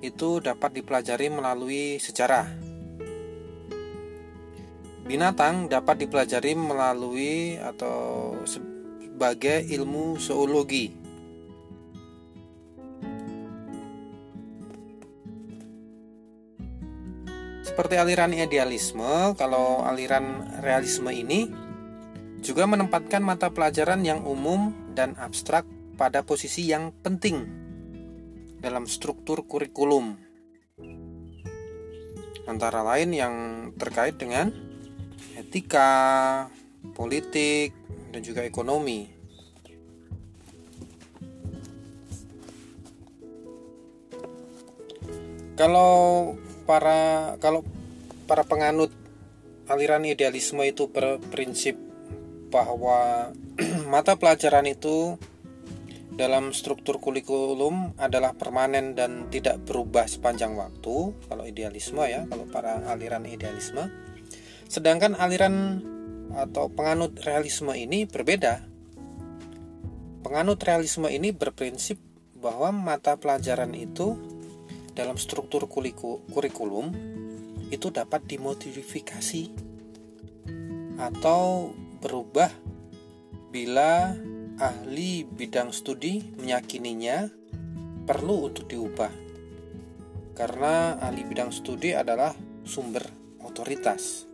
itu 0.00 0.40
dapat 0.40 0.80
dipelajari 0.80 1.28
melalui 1.28 2.00
sejarah. 2.00 2.48
Binatang 5.04 5.68
dapat 5.68 6.08
dipelajari 6.08 6.56
melalui 6.56 7.60
atau 7.60 8.32
sebagai 8.48 9.68
ilmu 9.68 10.16
zoologi. 10.16 10.96
Seperti 17.60 18.00
aliran 18.00 18.32
idealisme, 18.32 19.36
kalau 19.36 19.84
aliran 19.84 20.58
realisme 20.64 21.12
ini 21.12 21.52
juga 22.40 22.64
menempatkan 22.64 23.20
mata 23.20 23.52
pelajaran 23.52 24.00
yang 24.00 24.24
umum 24.24 24.72
dan 24.96 25.12
abstrak 25.20 25.68
pada 26.00 26.24
posisi 26.24 26.64
yang 26.64 26.92
penting 27.04 27.69
dalam 28.60 28.84
struktur 28.84 29.48
kurikulum. 29.48 30.20
Antara 32.44 32.84
lain 32.84 33.10
yang 33.16 33.34
terkait 33.76 34.20
dengan 34.20 34.52
etika, 35.36 36.46
politik, 36.92 37.72
dan 38.12 38.20
juga 38.20 38.44
ekonomi. 38.44 39.08
Kalau 45.56 46.34
para 46.64 47.36
kalau 47.36 47.60
para 48.24 48.48
penganut 48.48 48.88
aliran 49.68 50.08
idealisme 50.08 50.64
itu 50.64 50.88
berprinsip 50.88 51.76
bahwa 52.48 53.30
mata 53.92 54.16
pelajaran 54.16 54.66
itu 54.66 55.20
dalam 56.20 56.52
struktur 56.52 57.00
kurikulum 57.00 57.96
adalah 57.96 58.36
permanen 58.36 58.92
dan 58.92 59.32
tidak 59.32 59.64
berubah 59.64 60.04
sepanjang 60.04 60.52
waktu 60.52 61.16
kalau 61.24 61.48
idealisme 61.48 62.04
ya 62.04 62.28
kalau 62.28 62.44
para 62.44 62.84
aliran 62.92 63.24
idealisme 63.24 63.88
sedangkan 64.68 65.16
aliran 65.16 65.80
atau 66.36 66.70
penganut 66.70 67.18
realisme 67.26 67.74
ini 67.74 68.06
berbeda. 68.06 68.62
Penganut 70.20 70.60
realisme 70.62 71.08
ini 71.10 71.32
berprinsip 71.34 71.98
bahwa 72.38 72.70
mata 72.70 73.16
pelajaran 73.18 73.72
itu 73.74 74.14
dalam 74.94 75.16
struktur 75.16 75.66
kurikulum 75.66 76.92
itu 77.72 77.88
dapat 77.88 78.28
dimodifikasi 78.28 79.50
atau 81.00 81.72
berubah 82.04 82.52
bila 83.50 84.14
ahli 84.60 85.24
bidang 85.24 85.72
studi 85.72 86.20
meyakininya 86.36 87.32
perlu 88.04 88.52
untuk 88.52 88.68
diubah. 88.68 89.08
Karena 90.36 91.00
ahli 91.00 91.24
bidang 91.24 91.48
studi 91.48 91.96
adalah 91.96 92.36
sumber 92.60 93.08
otoritas. 93.40 94.28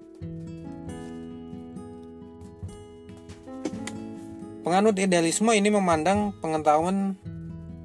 Penganut 4.66 4.98
idealisme 4.98 5.54
ini 5.54 5.70
memandang 5.70 6.34
pengetahuan 6.42 7.14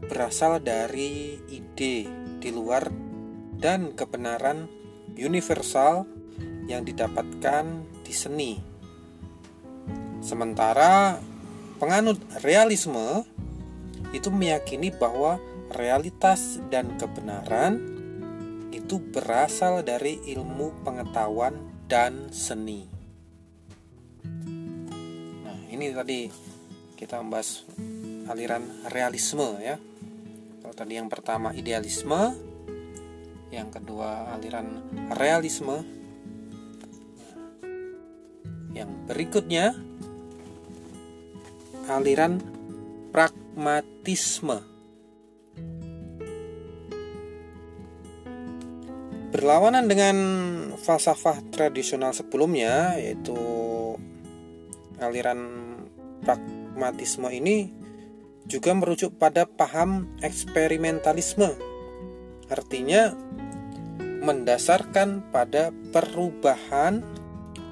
berasal 0.01 0.57
dari 0.57 1.37
ide 1.53 2.09
di 2.41 2.49
luar 2.49 2.89
dan 3.61 3.93
kebenaran 3.93 4.65
universal 5.13 6.09
yang 6.65 6.81
didapatkan 6.81 7.85
di 8.01 8.13
seni. 8.17 8.51
Sementara 10.25 11.21
penganut 11.81 12.21
realisme 12.45 13.25
itu 14.13 14.29
meyakini 14.29 14.93
bahwa 14.93 15.41
realitas 15.73 16.61
dan 16.69 16.93
kebenaran 17.01 17.81
itu 18.69 19.01
berasal 19.01 19.81
dari 19.81 20.21
ilmu 20.29 20.85
pengetahuan 20.85 21.57
dan 21.89 22.29
seni. 22.29 22.85
Nah, 25.41 25.59
ini 25.73 25.89
tadi 25.89 26.29
kita 26.93 27.17
membahas 27.17 27.65
aliran 28.29 28.61
realisme 28.93 29.57
ya. 29.57 29.81
Kalau 30.61 30.75
tadi 30.77 31.01
yang 31.01 31.09
pertama 31.09 31.49
idealisme, 31.49 32.37
yang 33.49 33.73
kedua 33.73 34.37
aliran 34.37 34.85
realisme. 35.17 35.81
Yang 38.71 38.91
berikutnya 39.09 39.90
aliran 41.89 42.41
pragmatisme. 43.09 44.61
Berlawanan 49.31 49.87
dengan 49.87 50.17
falsafah 50.75 51.39
tradisional 51.55 52.11
sebelumnya 52.11 52.99
yaitu 52.99 53.37
aliran 54.99 55.39
pragmatisme 56.21 57.31
ini 57.31 57.71
juga 58.45 58.75
merujuk 58.75 59.15
pada 59.15 59.47
paham 59.47 60.11
eksperimentalisme. 60.19 61.47
Artinya 62.51 63.15
mendasarkan 64.21 65.31
pada 65.31 65.71
perubahan 65.95 67.01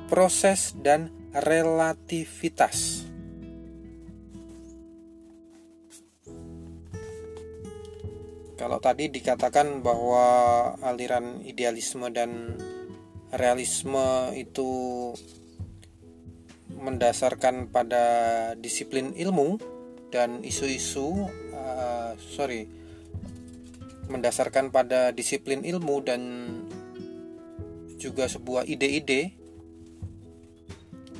proses 0.10 0.74
dan 0.80 1.12
relativitas. 1.36 3.09
Kalau 8.60 8.84
tadi 8.84 9.08
dikatakan 9.08 9.80
bahwa 9.80 10.28
aliran 10.84 11.40
idealisme 11.48 12.12
dan 12.12 12.60
realisme 13.32 14.36
itu 14.36 14.68
mendasarkan 16.76 17.72
pada 17.72 18.04
disiplin 18.60 19.16
ilmu 19.16 19.56
dan 20.12 20.44
isu-isu 20.44 21.32
uh, 21.56 22.12
sorry 22.20 22.68
mendasarkan 24.12 24.76
pada 24.76 25.16
disiplin 25.16 25.64
ilmu 25.64 25.96
dan 26.04 26.22
juga 27.96 28.28
sebuah 28.28 28.68
ide-ide. 28.68 29.40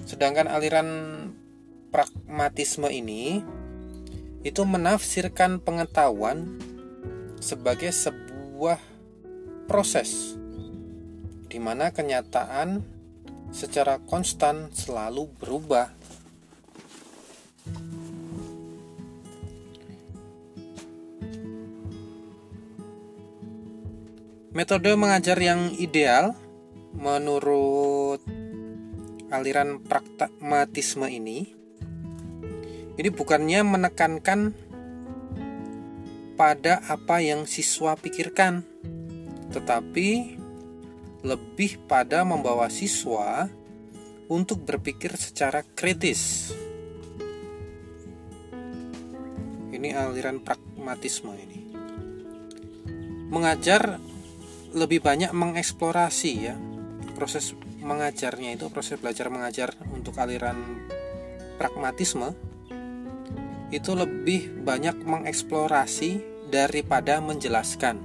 Sedangkan 0.04 0.52
aliran 0.52 0.90
pragmatisme 1.88 2.92
ini 2.92 3.40
itu 4.44 4.62
menafsirkan 4.68 5.64
pengetahuan 5.64 6.69
sebagai 7.40 7.92
sebuah 7.92 8.80
proses 9.66 10.36
di 11.50 11.58
mana 11.58 11.90
kenyataan 11.90 12.84
secara 13.50 13.98
konstan 14.06 14.70
selalu 14.70 15.26
berubah. 15.42 15.90
Metode 24.54 24.92
mengajar 25.00 25.40
yang 25.40 25.72
ideal 25.80 26.36
menurut 26.94 28.20
aliran 29.32 29.80
pragmatisme 29.80 31.06
ini 31.08 31.54
ini 33.00 33.10
bukannya 33.14 33.64
menekankan 33.64 34.52
pada 36.40 36.80
apa 36.88 37.20
yang 37.20 37.44
siswa 37.44 38.00
pikirkan, 38.00 38.64
tetapi 39.52 40.40
lebih 41.20 41.84
pada 41.84 42.24
membawa 42.24 42.72
siswa 42.72 43.52
untuk 44.32 44.64
berpikir 44.64 45.20
secara 45.20 45.68
kritis. 45.76 46.56
Ini 49.76 49.92
aliran 50.00 50.40
pragmatisme 50.40 51.36
ini. 51.36 51.60
Mengajar 53.28 54.00
lebih 54.72 55.04
banyak 55.04 55.36
mengeksplorasi 55.36 56.32
ya. 56.40 56.56
Proses 57.20 57.52
mengajarnya 57.84 58.56
itu 58.56 58.72
proses 58.72 58.96
belajar 58.96 59.28
mengajar 59.28 59.76
untuk 59.92 60.16
aliran 60.16 60.88
pragmatisme 61.60 62.32
itu 63.70 63.92
lebih 63.94 64.66
banyak 64.66 65.04
mengeksplorasi 65.06 66.29
daripada 66.50 67.22
menjelaskan. 67.22 68.02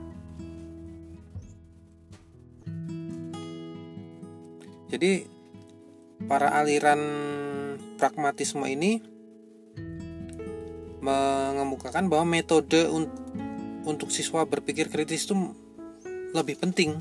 Jadi 4.94 5.26
para 6.30 6.54
aliran 6.54 7.00
pragmatisme 7.98 8.62
ini 8.70 9.02
mengemukakan 11.02 12.06
bahwa 12.06 12.24
metode 12.24 12.86
un 12.86 13.10
untuk 13.84 14.08
siswa 14.08 14.48
berpikir 14.48 14.88
kritis 14.88 15.28
itu 15.28 15.36
lebih 16.32 16.56
penting 16.56 16.96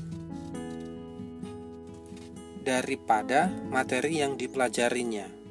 daripada 2.60 3.48
materi 3.72 4.20
yang 4.20 4.36
dipelajarinya. 4.36 5.43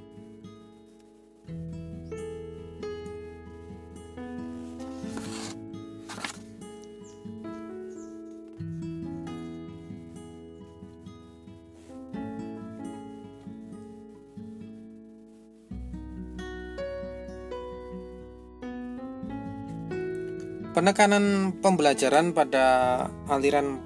Penekanan 20.83 21.55
pembelajaran 21.63 22.35
pada 22.35 23.07
aliran 23.31 23.79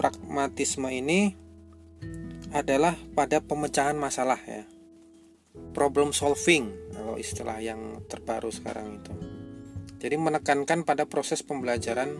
pragmatisme 0.00 0.88
ini 0.88 1.36
adalah 2.56 2.96
pada 3.12 3.44
pemecahan 3.44 3.92
masalah 3.92 4.40
ya. 4.48 4.64
Problem 5.76 6.16
solving 6.16 6.72
kalau 6.96 7.20
istilah 7.20 7.60
yang 7.60 8.00
terbaru 8.08 8.48
sekarang 8.48 8.96
itu. 8.96 9.12
Jadi 10.00 10.16
menekankan 10.16 10.88
pada 10.88 11.04
proses 11.04 11.44
pembelajaran 11.44 12.16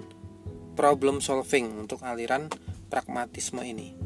problem 0.77 1.25
solving 1.25 1.89
untuk 1.89 2.05
aliran 2.05 2.53
pragmatisme 2.93 3.65
ini. 3.65 3.97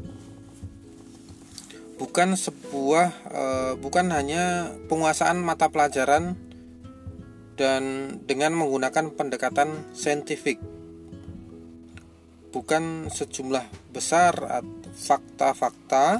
Bukan 1.99 2.39
sebuah 2.39 3.07
eh, 3.27 3.73
bukan 3.75 4.07
hanya 4.15 4.71
penguasaan 4.87 5.43
mata 5.43 5.67
pelajaran 5.67 6.52
dan 7.63 7.83
dengan 8.27 8.59
menggunakan 8.59 9.15
pendekatan 9.15 9.95
saintifik 9.95 10.59
bukan 12.51 13.07
sejumlah 13.07 13.63
besar 13.95 14.35
fakta-fakta 14.91 16.19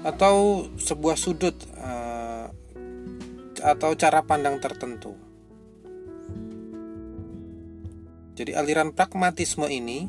atau 0.00 0.64
sebuah 0.80 1.20
sudut 1.20 1.52
uh, 1.76 2.48
atau 3.60 3.92
cara 3.92 4.24
pandang 4.24 4.56
tertentu. 4.56 5.12
Jadi 8.40 8.56
aliran 8.56 8.96
pragmatisme 8.96 9.68
ini 9.68 10.08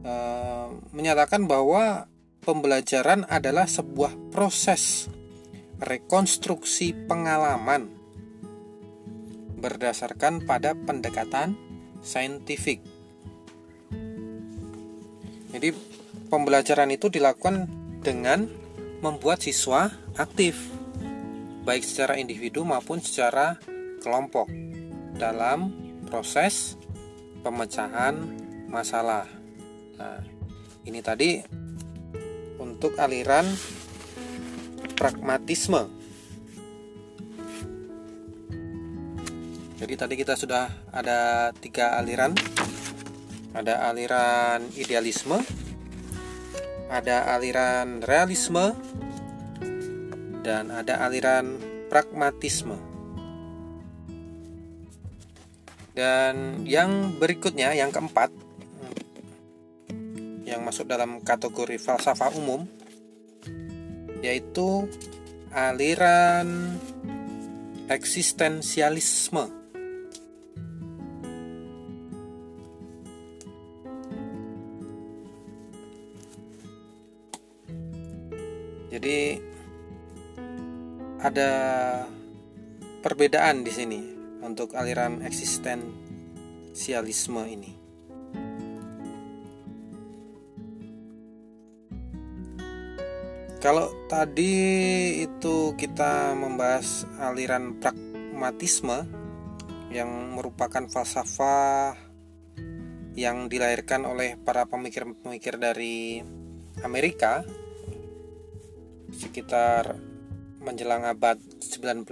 uh, 0.00 0.72
menyatakan 0.96 1.44
bahwa 1.44 2.08
pembelajaran 2.40 3.28
adalah 3.28 3.68
sebuah 3.68 4.16
proses 4.32 5.12
rekonstruksi 5.76 6.96
pengalaman 7.04 7.93
berdasarkan 9.64 10.44
pada 10.44 10.76
pendekatan 10.76 11.56
saintifik. 12.04 12.84
Jadi 15.56 15.72
pembelajaran 16.28 16.92
itu 16.92 17.08
dilakukan 17.08 17.64
dengan 18.04 18.44
membuat 19.00 19.40
siswa 19.40 19.88
aktif 20.20 20.60
baik 21.64 21.80
secara 21.80 22.20
individu 22.20 22.60
maupun 22.60 23.00
secara 23.00 23.56
kelompok 24.04 24.52
dalam 25.16 25.72
proses 26.04 26.76
pemecahan 27.40 28.20
masalah. 28.68 29.24
Nah, 29.96 30.20
ini 30.84 31.00
tadi 31.00 31.40
untuk 32.60 33.00
aliran 33.00 33.48
pragmatisme. 35.00 36.03
Jadi 39.74 39.94
tadi 39.98 40.14
kita 40.14 40.38
sudah 40.38 40.70
ada 40.94 41.50
tiga 41.58 41.98
aliran. 41.98 42.30
Ada 43.54 43.90
aliran 43.90 44.66
idealisme, 44.74 45.38
ada 46.90 47.38
aliran 47.38 48.02
realisme, 48.02 48.74
dan 50.42 50.74
ada 50.74 51.06
aliran 51.06 51.58
pragmatisme. 51.86 52.74
Dan 55.94 56.66
yang 56.66 57.14
berikutnya, 57.22 57.70
yang 57.78 57.94
keempat, 57.94 58.34
yang 60.42 60.66
masuk 60.66 60.90
dalam 60.90 61.22
kategori 61.22 61.78
falsafah 61.78 62.34
umum, 62.34 62.66
yaitu 64.18 64.90
aliran 65.54 66.74
eksistensialisme. 67.86 69.63
Jadi 78.94 79.34
ada 81.18 81.50
perbedaan 83.02 83.66
di 83.66 83.74
sini 83.74 83.98
untuk 84.38 84.78
aliran 84.78 85.18
eksistensialisme 85.26 87.42
ini. 87.42 87.74
Kalau 93.58 93.90
tadi 94.06 94.54
itu 95.26 95.74
kita 95.74 96.38
membahas 96.38 97.02
aliran 97.18 97.82
pragmatisme 97.82 99.10
yang 99.90 100.38
merupakan 100.38 100.86
falsafah 100.86 101.98
yang 103.18 103.50
dilahirkan 103.50 104.06
oleh 104.06 104.38
para 104.38 104.70
pemikir-pemikir 104.70 105.58
dari 105.58 106.22
Amerika 106.86 107.42
sekitar 109.14 109.96
menjelang 110.64 111.06
abad 111.06 111.38
19. 111.62 112.04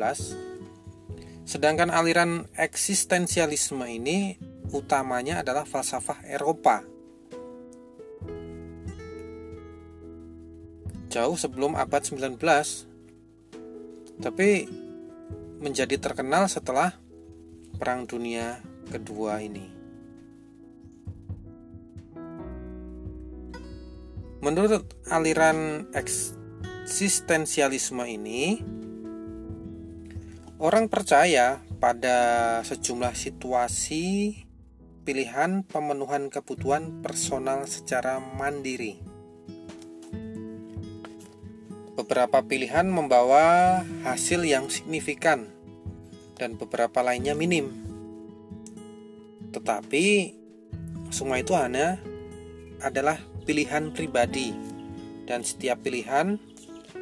Sedangkan 1.42 1.90
aliran 1.90 2.46
eksistensialisme 2.54 3.84
ini 3.90 4.38
utamanya 4.70 5.42
adalah 5.42 5.66
falsafah 5.66 6.22
Eropa. 6.24 6.86
Jauh 11.12 11.36
sebelum 11.36 11.76
abad 11.76 12.00
19. 12.00 12.40
Tapi 14.22 14.64
menjadi 15.60 15.96
terkenal 16.00 16.48
setelah 16.48 16.96
Perang 17.76 18.06
Dunia 18.08 18.60
Kedua 18.88 19.40
ini. 19.40 19.66
Menurut 24.42 24.90
aliran 25.06 25.86
eks 25.94 26.41
eksistensialisme 26.92 28.04
ini 28.04 28.60
orang 30.60 30.92
percaya 30.92 31.64
pada 31.80 32.60
sejumlah 32.68 33.16
situasi 33.16 34.36
pilihan 35.00 35.64
pemenuhan 35.64 36.28
kebutuhan 36.28 37.00
personal 37.00 37.64
secara 37.64 38.20
mandiri. 38.20 39.00
Beberapa 41.96 42.44
pilihan 42.44 42.84
membawa 42.84 43.80
hasil 44.04 44.44
yang 44.44 44.68
signifikan 44.68 45.48
dan 46.36 46.60
beberapa 46.60 47.00
lainnya 47.00 47.32
minim. 47.32 47.72
Tetapi 49.48 50.36
semua 51.08 51.40
itu 51.40 51.56
hanya 51.56 51.96
adalah 52.84 53.16
pilihan 53.48 53.96
pribadi 53.96 54.52
dan 55.24 55.40
setiap 55.40 55.80
pilihan 55.80 56.51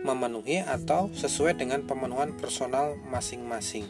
memenuhi 0.00 0.64
atau 0.64 1.12
sesuai 1.12 1.60
dengan 1.60 1.84
pemenuhan 1.84 2.32
personal 2.36 2.96
masing-masing. 3.08 3.84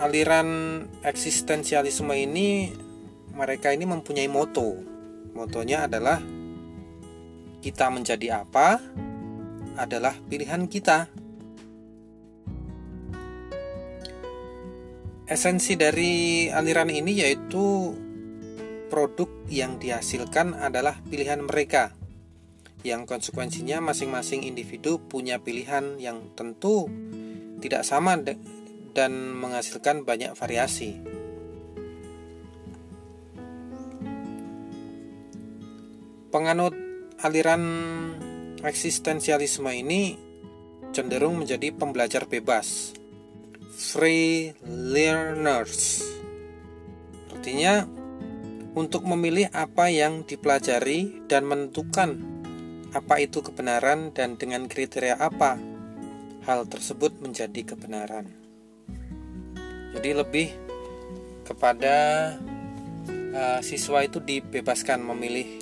Aliran 0.00 0.82
eksistensialisme 1.06 2.10
ini 2.16 2.74
mereka 3.36 3.70
ini 3.70 3.86
mempunyai 3.86 4.26
moto. 4.26 4.74
Motonya 5.32 5.86
adalah 5.86 6.18
kita 7.62 7.86
menjadi 7.94 8.42
apa 8.42 8.82
adalah 9.78 10.18
pilihan 10.26 10.66
kita. 10.66 11.06
Esensi 15.30 15.78
dari 15.78 16.50
aliran 16.50 16.90
ini 16.92 17.22
yaitu 17.24 17.94
produk 18.92 19.32
yang 19.48 19.80
dihasilkan 19.80 20.52
adalah 20.52 21.00
pilihan 21.08 21.40
mereka 21.40 21.96
yang 22.84 23.08
konsekuensinya 23.08 23.80
masing-masing 23.80 24.44
individu 24.44 25.00
punya 25.00 25.40
pilihan 25.40 25.96
yang 25.96 26.36
tentu 26.36 26.92
tidak 27.64 27.88
sama 27.88 28.20
dan 28.92 29.12
menghasilkan 29.32 30.04
banyak 30.04 30.36
variasi. 30.36 31.00
Penganut 36.28 36.76
aliran 37.24 37.64
eksistensialisme 38.60 39.72
ini 39.72 40.18
cenderung 40.92 41.40
menjadi 41.40 41.72
pembelajar 41.72 42.28
bebas, 42.28 42.92
free 43.72 44.52
learners. 44.66 46.02
Artinya, 47.32 48.01
untuk 48.72 49.04
memilih 49.04 49.52
apa 49.52 49.92
yang 49.92 50.24
dipelajari 50.24 51.28
dan 51.28 51.44
menentukan 51.44 52.16
apa 52.92 53.20
itu 53.20 53.40
kebenaran 53.40 54.12
dan 54.12 54.36
dengan 54.36 54.68
kriteria 54.68 55.16
apa 55.16 55.56
hal 56.44 56.68
tersebut 56.68 57.20
menjadi 57.20 57.74
kebenaran. 57.74 58.28
Jadi 59.92 60.10
lebih 60.16 60.48
kepada 61.44 61.96
uh, 63.32 63.60
siswa 63.60 64.04
itu 64.04 64.20
dibebaskan 64.20 65.04
memilih 65.04 65.60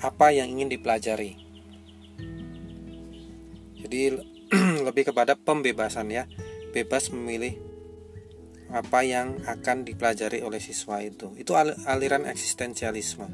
apa 0.00 0.32
yang 0.32 0.48
ingin 0.52 0.72
dipelajari. 0.72 1.36
Jadi 3.80 4.00
lebih 4.86 5.12
kepada 5.12 5.36
pembebasan 5.36 6.08
ya, 6.12 6.24
bebas 6.72 7.12
memilih 7.12 7.65
apa 8.70 9.06
yang 9.06 9.38
akan 9.46 9.86
dipelajari 9.86 10.42
oleh 10.42 10.58
siswa 10.58 10.98
itu. 11.02 11.34
Itu 11.38 11.54
aliran 11.86 12.26
eksistensialisme. 12.26 13.28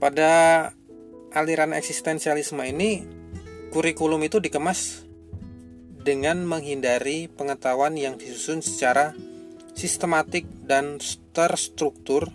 Pada 0.00 0.32
aliran 1.36 1.76
eksistensialisme 1.76 2.64
ini, 2.64 3.04
kurikulum 3.72 4.24
itu 4.24 4.40
dikemas 4.40 5.04
dengan 6.00 6.40
menghindari 6.48 7.28
pengetahuan 7.28 7.92
yang 8.00 8.16
disusun 8.16 8.64
secara 8.64 9.12
sistematik 9.76 10.48
dan 10.64 10.96
terstruktur 11.36 12.32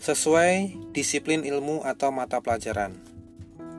sesuai 0.00 0.72
disiplin 0.96 1.44
ilmu 1.44 1.84
atau 1.84 2.08
mata 2.12 2.40
pelajaran. 2.40 2.96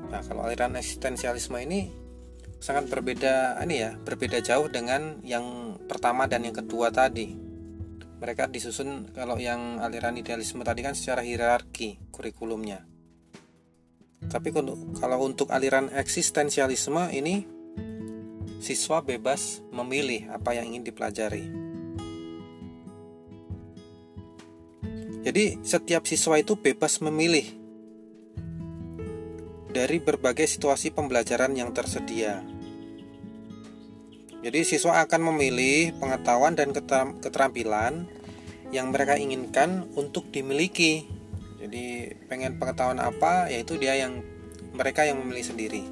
Nah, 0.08 0.22
kalau 0.24 0.48
aliran 0.48 0.78
eksistensialisme 0.78 1.58
ini 1.62 1.92
sangat 2.58 2.90
berbeda 2.90 3.62
ini 3.62 3.76
ya 3.86 3.92
berbeda 3.98 4.42
jauh 4.42 4.68
dengan 4.68 5.22
yang 5.22 5.78
pertama 5.86 6.26
dan 6.26 6.46
yang 6.46 6.56
kedua 6.56 6.90
tadi. 6.90 7.38
Mereka 8.18 8.50
disusun 8.50 9.14
kalau 9.14 9.38
yang 9.38 9.78
aliran 9.78 10.18
idealisme 10.18 10.66
tadi 10.66 10.82
kan 10.82 10.98
secara 10.98 11.22
hierarki 11.22 12.02
kurikulumnya. 12.10 12.82
Tapi 14.26 14.50
kalau 14.98 15.20
untuk 15.22 15.54
aliran 15.54 15.94
eksistensialisme 15.94 17.14
ini 17.14 17.46
siswa 18.58 19.06
bebas 19.06 19.62
memilih 19.70 20.34
apa 20.34 20.58
yang 20.58 20.74
ingin 20.74 20.90
dipelajari. 20.90 21.46
Jadi 25.22 25.62
setiap 25.62 26.10
siswa 26.10 26.42
itu 26.42 26.58
bebas 26.58 27.04
memilih 27.04 27.46
dari 29.72 30.00
berbagai 30.00 30.48
situasi 30.48 30.92
pembelajaran 30.96 31.54
yang 31.56 31.76
tersedia. 31.76 32.44
Jadi 34.38 34.60
siswa 34.64 35.04
akan 35.04 35.34
memilih 35.34 35.98
pengetahuan 35.98 36.54
dan 36.54 36.72
keterampilan 37.20 38.08
yang 38.72 38.94
mereka 38.94 39.18
inginkan 39.18 39.90
untuk 39.98 40.30
dimiliki. 40.32 41.10
Jadi 41.58 42.14
pengen 42.30 42.62
pengetahuan 42.62 43.02
apa, 43.02 43.50
yaitu 43.50 43.76
dia 43.82 43.98
yang 43.98 44.22
mereka 44.78 45.04
yang 45.04 45.18
memilih 45.20 45.42
sendiri. 45.42 45.84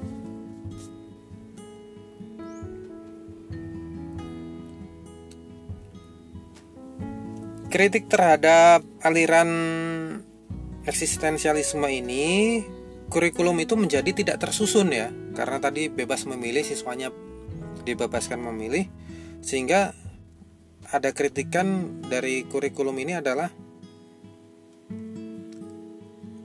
Kritik 7.66 8.08
terhadap 8.08 8.86
aliran 9.02 9.50
eksistensialisme 10.86 11.84
ini 11.90 12.62
kurikulum 13.08 13.56
itu 13.62 13.74
menjadi 13.78 14.10
tidak 14.12 14.42
tersusun 14.42 14.92
ya. 14.92 15.08
Karena 15.36 15.58
tadi 15.60 15.88
bebas 15.88 16.24
memilih 16.26 16.62
siswanya 16.62 17.10
dibebaskan 17.86 18.40
memilih. 18.40 18.88
Sehingga 19.42 19.94
ada 20.90 21.10
kritikan 21.10 21.98
dari 22.06 22.46
kurikulum 22.46 22.94
ini 23.02 23.18
adalah 23.18 23.50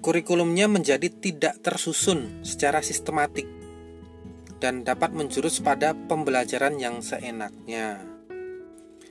kurikulumnya 0.01 0.65
menjadi 0.65 1.13
tidak 1.13 1.61
tersusun 1.61 2.41
secara 2.41 2.81
sistematik 2.81 3.45
dan 4.61 4.81
dapat 4.85 5.13
menjurus 5.13 5.61
pada 5.61 5.93
pembelajaran 5.93 6.77
yang 6.77 7.01
seenaknya. 7.01 8.01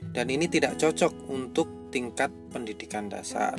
Dan 0.01 0.27
ini 0.27 0.47
tidak 0.51 0.79
cocok 0.79 1.31
untuk 1.31 1.91
tingkat 1.91 2.31
pendidikan 2.51 3.11
dasar. 3.11 3.55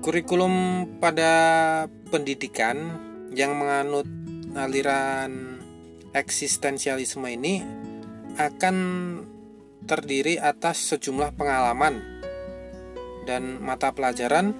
Kurikulum 0.00 0.88
pada 0.96 1.84
pendidikan 2.08 2.96
yang 3.36 3.52
menganut 3.52 4.08
aliran 4.56 5.60
eksistensialisme 6.16 7.28
ini 7.28 7.60
akan 8.40 8.76
terdiri 9.84 10.40
atas 10.40 10.88
sejumlah 10.88 11.36
pengalaman 11.36 12.00
dan 13.28 13.60
mata 13.60 13.92
pelajaran 13.92 14.56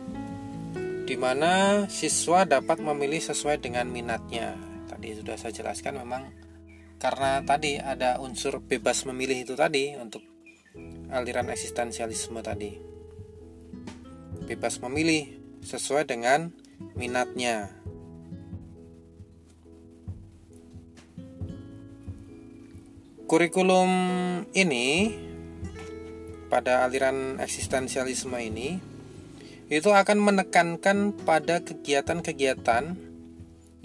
di 1.08 1.16
mana 1.16 1.88
siswa 1.88 2.44
dapat 2.44 2.84
memilih 2.84 3.24
sesuai 3.24 3.64
dengan 3.64 3.88
minatnya. 3.88 4.60
Tadi 4.92 5.24
sudah 5.24 5.40
saya 5.40 5.56
jelaskan 5.56 6.04
memang 6.04 6.36
karena 7.00 7.40
tadi 7.48 7.80
ada 7.80 8.20
unsur 8.20 8.60
bebas 8.60 9.08
memilih 9.08 9.48
itu 9.48 9.56
tadi 9.56 9.96
untuk 9.96 10.20
aliran 11.08 11.48
eksistensialisme 11.48 12.44
tadi 12.44 12.99
bebas 14.50 14.82
memilih 14.82 15.30
sesuai 15.62 16.10
dengan 16.10 16.50
minatnya. 16.98 17.70
Kurikulum 23.30 23.90
ini 24.58 25.14
pada 26.50 26.82
aliran 26.82 27.38
eksistensialisme 27.38 28.34
ini 28.42 28.82
itu 29.70 29.86
akan 29.94 30.18
menekankan 30.18 31.14
pada 31.22 31.62
kegiatan-kegiatan 31.62 32.98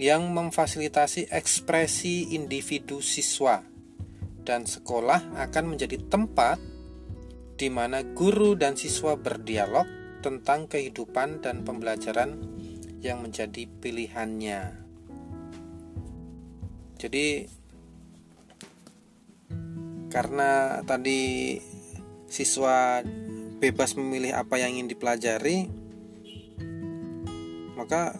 yang 0.02 0.22
memfasilitasi 0.34 1.30
ekspresi 1.30 2.34
individu 2.34 2.98
siswa 2.98 3.62
dan 4.42 4.66
sekolah 4.66 5.38
akan 5.46 5.78
menjadi 5.78 6.02
tempat 6.10 6.58
di 7.54 7.70
mana 7.70 8.02
guru 8.02 8.58
dan 8.58 8.74
siswa 8.74 9.14
berdialog 9.14 10.05
tentang 10.26 10.66
kehidupan 10.66 11.38
dan 11.38 11.62
pembelajaran 11.62 12.34
yang 12.98 13.22
menjadi 13.22 13.70
pilihannya. 13.78 14.74
Jadi 16.98 17.46
karena 20.10 20.82
tadi 20.82 21.54
siswa 22.26 23.06
bebas 23.62 23.94
memilih 23.94 24.34
apa 24.34 24.58
yang 24.58 24.74
ingin 24.74 24.90
dipelajari, 24.90 25.70
maka 27.78 28.18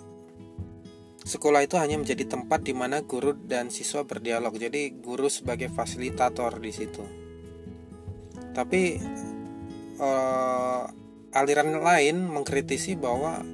sekolah 1.27 1.67
itu 1.67 1.75
hanya 1.75 1.99
menjadi 1.99 2.23
tempat 2.39 2.63
di 2.63 2.71
mana 2.71 3.03
guru 3.03 3.35
dan 3.35 3.75
siswa 3.75 4.07
berdialog. 4.07 4.55
Jadi 4.55 4.95
guru 5.03 5.27
sebagai 5.27 5.75
fasilitator 5.75 6.63
di 6.63 6.71
situ. 6.71 7.03
Tapi 8.55 8.83
eh, 9.99 10.85
aliran 11.37 11.77
lain 11.85 12.33
mengkritisi 12.33 12.97
bahwa 12.97 13.45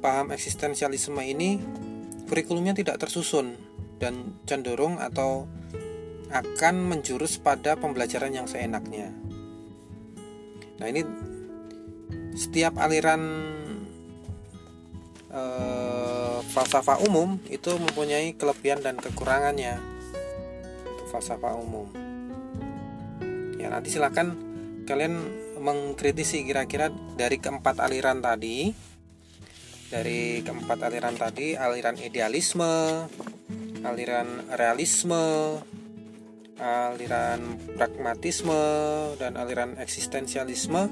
paham 0.00 0.32
eksistensialisme 0.32 1.20
ini 1.20 1.60
kurikulumnya 2.24 2.72
tidak 2.72 2.96
tersusun 3.04 3.56
dan 4.00 4.36
cenderung 4.48 4.96
atau 4.96 5.44
akan 6.32 6.74
menjurus 6.90 7.38
pada 7.38 7.78
pembelajaran 7.78 8.34
yang 8.34 8.48
seenaknya. 8.50 9.14
Nah, 10.76 10.86
ini 10.90 11.06
setiap 12.36 12.76
aliran 12.76 13.22
eh, 15.30 16.38
falsafah 16.50 17.00
umum 17.06 17.40
itu 17.48 17.72
mempunyai 17.78 18.34
kelebihan 18.36 18.82
dan 18.84 18.98
kekurangannya. 19.00 19.80
Falsafah 21.08 21.54
umum. 21.56 21.88
Ya, 23.56 23.72
nanti 23.72 23.88
silakan 23.94 24.36
kalian 24.84 25.45
mengkritisi 25.66 26.46
kira-kira 26.46 26.94
dari 27.18 27.42
keempat 27.42 27.82
aliran 27.82 28.22
tadi. 28.22 28.70
Dari 29.86 30.42
keempat 30.42 30.78
aliran 30.82 31.14
tadi 31.14 31.54
aliran 31.54 31.94
idealisme 31.98 33.06
aliran 33.86 34.50
realisme 34.58 35.22
aliran 36.58 37.54
pragmatisme 37.78 38.62
dan 39.14 39.38
aliran 39.38 39.78
eksistensialisme. 39.78 40.90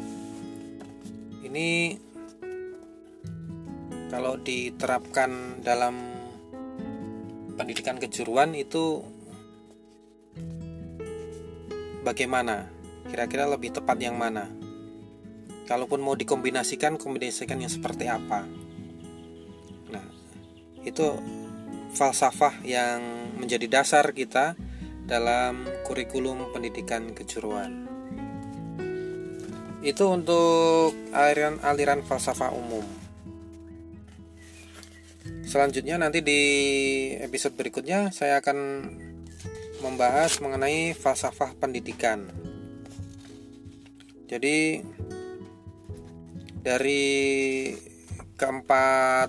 Ini 1.43 1.99
kalau 4.15 4.39
diterapkan 4.39 5.59
dalam 5.67 6.15
pendidikan 7.59 7.99
kejuruan 7.99 8.55
itu 8.55 9.03
bagaimana? 12.07 12.71
Kira-kira 13.11 13.51
lebih 13.51 13.75
tepat 13.75 13.99
yang 14.01 14.15
mana 14.15 14.64
kalaupun 15.65 16.01
mau 16.01 16.17
dikombinasikan 16.17 17.01
kombinasikan 17.01 17.61
yang 17.61 17.73
seperti 17.73 18.09
apa 18.09 18.45
itu 20.85 21.17
falsafah 21.97 22.61
yang 22.63 23.01
menjadi 23.41 23.81
dasar 23.81 24.13
kita 24.13 24.53
dalam 25.05 25.65
kurikulum 25.85 26.53
pendidikan 26.53 27.13
kejuruan. 27.17 27.89
Itu 29.85 30.13
untuk 30.13 30.97
aliran-aliran 31.13 32.05
falsafah 32.05 32.53
umum. 32.57 32.85
Selanjutnya 35.45 36.01
nanti 36.01 36.25
di 36.25 36.41
episode 37.21 37.57
berikutnya 37.57 38.13
saya 38.13 38.41
akan 38.41 38.59
membahas 39.85 40.41
mengenai 40.41 40.97
falsafah 40.97 41.53
pendidikan. 41.61 42.33
Jadi 44.25 44.81
dari 46.65 47.77
keempat 48.41 49.29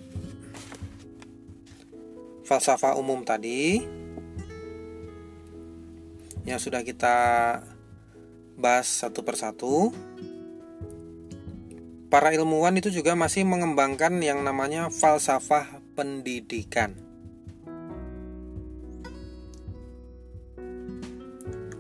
falsafah 2.48 2.96
umum 2.96 3.28
tadi 3.28 3.84
yang 6.48 6.62
sudah 6.62 6.80
kita 6.88 7.18
bahas 8.56 8.88
satu 8.88 9.20
persatu. 9.28 9.92
Para 12.08 12.32
ilmuwan 12.32 12.80
itu 12.80 12.88
juga 12.96 13.12
masih 13.12 13.44
mengembangkan 13.44 14.16
yang 14.24 14.40
namanya 14.40 14.88
falsafah 14.88 15.84
pendidikan. 16.00 17.05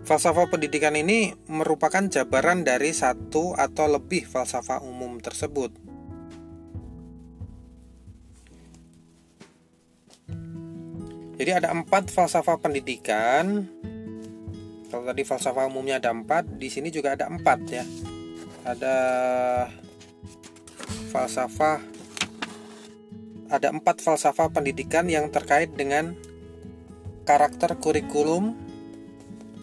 Falsafah 0.05 0.45
pendidikan 0.53 0.93
ini 0.93 1.33
merupakan 1.49 2.05
jabaran 2.05 2.61
dari 2.61 2.93
satu 2.93 3.57
atau 3.57 3.89
lebih 3.89 4.29
falsafah 4.29 4.85
umum 4.85 5.17
tersebut. 5.17 5.73
Jadi 11.41 11.51
ada 11.51 11.73
empat 11.73 12.13
falsafah 12.13 12.61
pendidikan. 12.61 13.65
Kalau 14.93 15.09
tadi 15.09 15.25
falsafah 15.25 15.65
umumnya 15.65 15.97
ada 15.97 16.13
empat, 16.13 16.53
di 16.53 16.69
sini 16.69 16.93
juga 16.93 17.17
ada 17.17 17.25
empat 17.25 17.59
ya. 17.65 17.81
Ada 18.61 18.97
falsafah, 21.09 21.81
ada 23.49 23.67
empat 23.73 24.05
falsafah 24.05 24.53
pendidikan 24.53 25.09
yang 25.09 25.33
terkait 25.33 25.73
dengan 25.73 26.13
karakter 27.25 27.73
kurikulum 27.81 28.64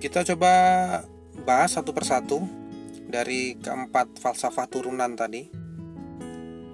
Kita 0.04 0.20
coba 0.20 0.52
bahas 1.48 1.80
satu 1.80 1.96
persatu 1.96 2.44
dari 3.08 3.56
keempat 3.56 4.20
falsafah 4.20 4.68
turunan 4.68 5.16
tadi. 5.16 5.48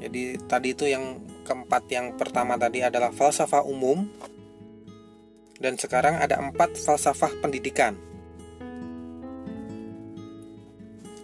Jadi 0.02 0.34
tadi 0.50 0.74
itu 0.74 0.90
yang 0.90 1.22
keempat 1.46 1.86
yang 1.94 2.18
pertama 2.18 2.58
tadi 2.58 2.82
adalah 2.82 3.14
falsafah 3.14 3.62
umum 3.62 4.02
dan 5.62 5.78
sekarang 5.78 6.18
ada 6.18 6.42
empat 6.42 6.74
falsafah 6.74 7.38
pendidikan. 7.38 7.94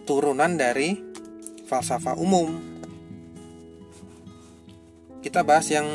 Turunan 0.07 0.55
dari 0.55 0.95
falsafah 1.67 2.15
umum. 2.15 2.55
Kita 5.19 5.43
bahas 5.43 5.67
yang 5.75 5.91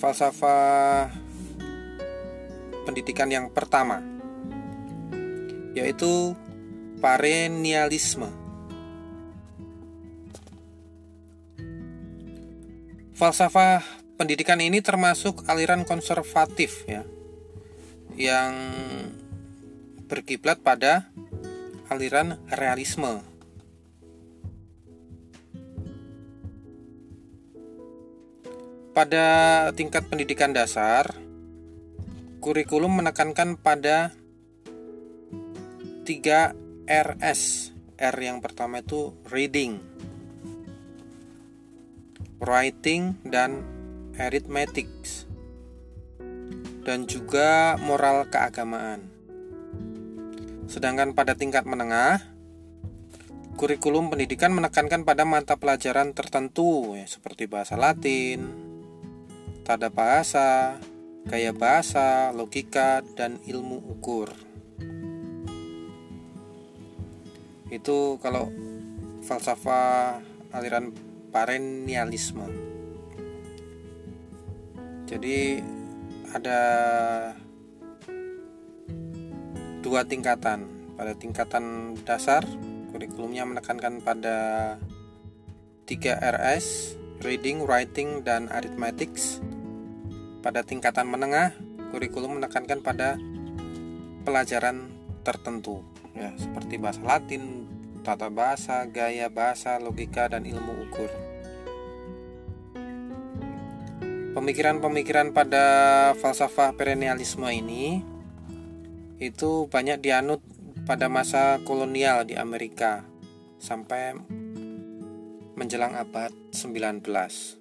falsafah 0.00 1.27
pendidikan 2.88 3.28
yang 3.28 3.52
pertama, 3.52 4.00
yaitu 5.76 6.32
parenialisme. 7.04 8.32
Falsafah 13.12 13.84
pendidikan 14.16 14.56
ini 14.64 14.80
termasuk 14.80 15.44
aliran 15.44 15.84
konservatif 15.84 16.88
ya, 16.88 17.04
yang 18.16 18.56
berkiblat 20.08 20.64
pada 20.64 21.12
aliran 21.92 22.40
realisme. 22.56 23.20
Pada 28.96 29.26
tingkat 29.78 30.10
pendidikan 30.10 30.50
dasar, 30.50 31.27
kurikulum 32.38 33.02
menekankan 33.02 33.58
pada 33.58 34.14
3 36.06 36.54
RS. 36.86 37.74
R 37.98 38.14
yang 38.22 38.38
pertama 38.38 38.78
itu 38.78 39.10
reading, 39.26 39.82
writing 42.38 43.18
dan 43.26 43.66
arithmetics. 44.14 45.26
Dan 46.86 47.10
juga 47.10 47.74
moral 47.82 48.30
keagamaan. 48.30 49.02
Sedangkan 50.70 51.10
pada 51.12 51.34
tingkat 51.34 51.66
menengah, 51.66 52.22
kurikulum 53.58 54.14
pendidikan 54.14 54.54
menekankan 54.54 55.02
pada 55.02 55.26
mata 55.26 55.58
pelajaran 55.58 56.14
tertentu 56.14 56.94
ya, 56.94 57.04
seperti 57.10 57.50
bahasa 57.50 57.74
Latin, 57.74 58.46
tanda 59.66 59.90
bahasa, 59.90 60.78
gaya 61.28 61.52
bahasa, 61.52 62.32
logika, 62.32 63.04
dan 63.12 63.36
ilmu 63.44 63.84
ukur. 63.84 64.32
Itu 67.68 68.16
kalau 68.24 68.48
falsafah 69.20 70.24
aliran 70.56 70.96
perennialisme. 71.28 72.48
Jadi 75.04 75.60
ada 76.32 76.60
dua 79.84 80.08
tingkatan. 80.08 80.64
Pada 80.96 81.12
tingkatan 81.14 81.94
dasar, 82.08 82.42
kurikulumnya 82.90 83.44
menekankan 83.46 84.02
pada 84.02 84.36
3 85.86 86.18
RS, 86.18 86.98
reading, 87.22 87.62
writing, 87.62 88.26
dan 88.26 88.50
arithmetics 88.50 89.38
pada 90.40 90.62
tingkatan 90.62 91.10
menengah, 91.10 91.54
kurikulum 91.90 92.38
menekankan 92.38 92.80
pada 92.84 93.18
pelajaran 94.22 94.92
tertentu 95.24 95.80
ya 96.18 96.34
seperti 96.34 96.76
bahasa 96.82 97.00
Latin, 97.06 97.64
tata 98.02 98.28
bahasa, 98.28 98.84
gaya 98.90 99.30
bahasa, 99.30 99.78
logika 99.78 100.26
dan 100.26 100.42
ilmu 100.44 100.90
ukur. 100.90 101.10
Pemikiran-pemikiran 104.34 105.34
pada 105.34 105.64
falsafah 106.22 106.74
perennialisme 106.78 107.48
ini 107.50 108.06
itu 109.18 109.66
banyak 109.66 109.98
dianut 109.98 110.38
pada 110.86 111.10
masa 111.10 111.58
kolonial 111.66 112.22
di 112.22 112.38
Amerika 112.38 113.02
sampai 113.58 114.14
menjelang 115.58 115.98
abad 115.98 116.30
19. 116.54 117.57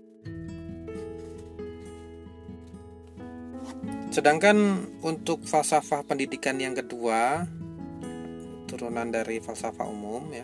Sedangkan 4.17 4.81
untuk 5.05 5.45
falsafah 5.45 6.01
pendidikan 6.01 6.57
yang 6.57 6.73
kedua, 6.73 7.45
turunan 8.65 9.13
dari 9.13 9.37
falsafah 9.37 9.85
umum 9.85 10.25
ya. 10.33 10.41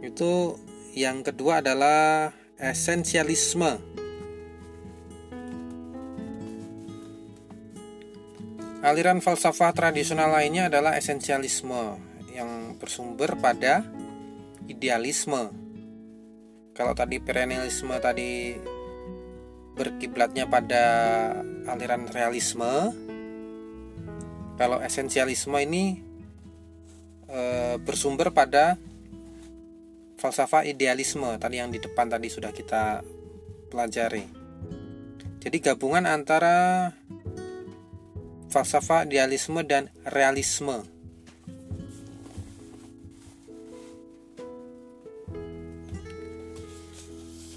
Itu 0.00 0.56
yang 0.96 1.20
kedua 1.20 1.60
adalah 1.60 2.32
esensialisme. 2.56 3.76
Aliran 8.80 9.20
falsafah 9.20 9.76
tradisional 9.76 10.32
lainnya 10.32 10.72
adalah 10.72 10.96
esensialisme 10.96 12.00
yang 12.32 12.80
bersumber 12.80 13.36
pada 13.36 13.84
idealisme 14.72 15.52
kalau 16.72 16.96
tadi 16.96 17.20
perennialisme 17.20 17.92
tadi 18.00 18.56
berkiblatnya 19.76 20.44
pada 20.44 20.84
aliran 21.68 22.08
realisme. 22.12 22.92
Kalau 24.60 24.78
esensialisme 24.84 25.56
ini 25.58 25.98
e, 27.26 27.40
bersumber 27.80 28.30
pada 28.30 28.76
falsafah 30.20 30.62
idealisme 30.68 31.34
tadi 31.40 31.58
yang 31.58 31.72
di 31.72 31.82
depan 31.82 32.06
tadi 32.06 32.28
sudah 32.30 32.52
kita 32.54 33.02
pelajari. 33.72 34.22
Jadi 35.42 35.56
gabungan 35.58 36.06
antara 36.06 36.92
falsafah 38.52 39.08
idealisme 39.08 39.64
dan 39.66 39.90
realisme. 40.06 40.86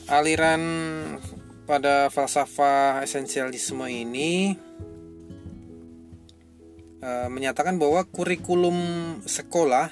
Aliran 0.05 0.61
pada 1.65 2.13
falsafah 2.13 3.01
esensialisme 3.01 3.89
ini 3.89 4.53
e, 7.01 7.09
menyatakan 7.25 7.81
bahwa 7.81 8.05
kurikulum 8.05 8.77
sekolah 9.25 9.89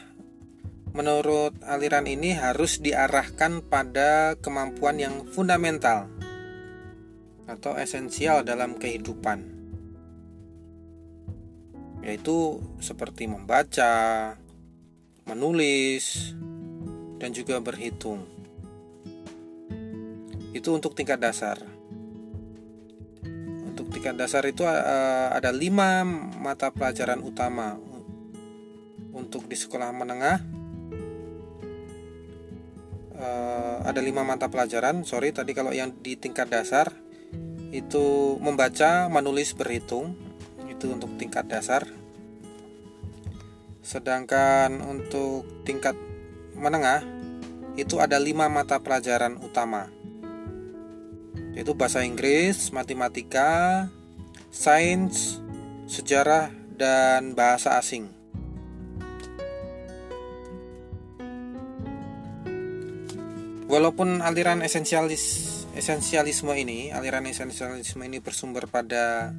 menurut 0.94 1.58
aliran 1.66 2.06
ini 2.06 2.38
harus 2.38 2.78
diarahkan 2.78 3.66
pada 3.66 4.38
kemampuan 4.38 5.02
yang 5.02 5.26
fundamental 5.34 6.06
atau 7.50 7.74
esensial 7.76 8.46
dalam 8.46 8.78
kehidupan. 8.78 9.42
Yaitu 12.06 12.62
seperti 12.78 13.26
membaca, 13.26 14.36
menulis, 15.26 16.36
dan 17.18 17.32
juga 17.34 17.58
berhitung 17.64 18.33
itu 20.54 20.70
untuk 20.70 20.94
tingkat 20.94 21.18
dasar. 21.18 21.58
Untuk 23.66 23.90
tingkat 23.90 24.14
dasar 24.14 24.46
itu 24.46 24.62
uh, 24.64 25.34
ada 25.34 25.50
lima 25.50 26.06
mata 26.38 26.70
pelajaran 26.70 27.26
utama 27.26 27.76
untuk 29.10 29.50
di 29.50 29.58
sekolah 29.58 29.90
menengah. 29.90 30.38
Uh, 33.18 33.82
ada 33.82 33.98
lima 33.98 34.22
mata 34.22 34.46
pelajaran. 34.46 35.02
Sorry 35.02 35.34
tadi 35.34 35.58
kalau 35.58 35.74
yang 35.74 35.90
di 36.06 36.14
tingkat 36.14 36.54
dasar 36.54 36.94
itu 37.74 38.38
membaca 38.38 39.10
menulis 39.10 39.58
berhitung. 39.58 40.14
Itu 40.70 40.94
untuk 40.94 41.18
tingkat 41.18 41.50
dasar. 41.50 41.90
Sedangkan 43.82 44.86
untuk 44.86 45.66
tingkat 45.66 45.98
menengah 46.54 47.02
itu 47.74 47.98
ada 47.98 48.22
lima 48.22 48.46
mata 48.54 48.78
pelajaran 48.78 49.42
utama 49.42 50.03
yaitu 51.54 51.78
bahasa 51.78 52.02
Inggris, 52.02 52.74
matematika, 52.74 53.88
sains, 54.50 55.38
sejarah, 55.86 56.50
dan 56.74 57.38
bahasa 57.38 57.78
asing. 57.78 58.10
Walaupun 63.70 64.22
aliran 64.22 64.62
esensialis 64.62 65.50
esensialisme 65.74 66.54
ini, 66.54 66.94
aliran 66.94 67.26
esensialisme 67.26 68.06
ini 68.06 68.22
bersumber 68.22 68.70
pada 68.70 69.34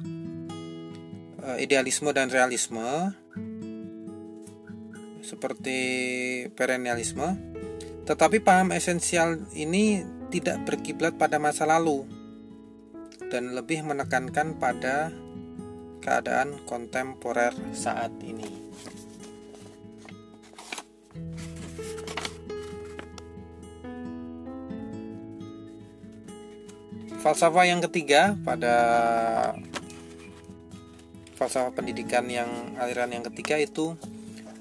uh, 1.39 1.55
idealisme 1.55 2.11
dan 2.11 2.27
realisme 2.27 3.15
seperti 5.23 5.79
perennialisme, 6.51 7.39
tetapi 8.03 8.43
paham 8.43 8.75
esensial 8.75 9.39
ini 9.55 10.03
tidak 10.29 10.61
berkiblat 10.65 11.17
pada 11.17 11.37
masa 11.37 11.67
lalu 11.67 12.05
dan 13.29 13.57
lebih 13.57 13.81
menekankan 13.83 14.57
pada 14.57 15.09
keadaan 15.99 16.61
kontemporer 16.69 17.53
saat 17.73 18.13
ini. 18.21 18.47
Falsafah 27.25 27.65
yang 27.65 27.81
ketiga 27.81 28.37
pada 28.45 28.77
falsafah 31.33 31.73
pendidikan 31.73 32.29
yang 32.29 32.77
aliran 32.77 33.09
yang 33.17 33.25
ketiga 33.25 33.57
itu 33.57 33.97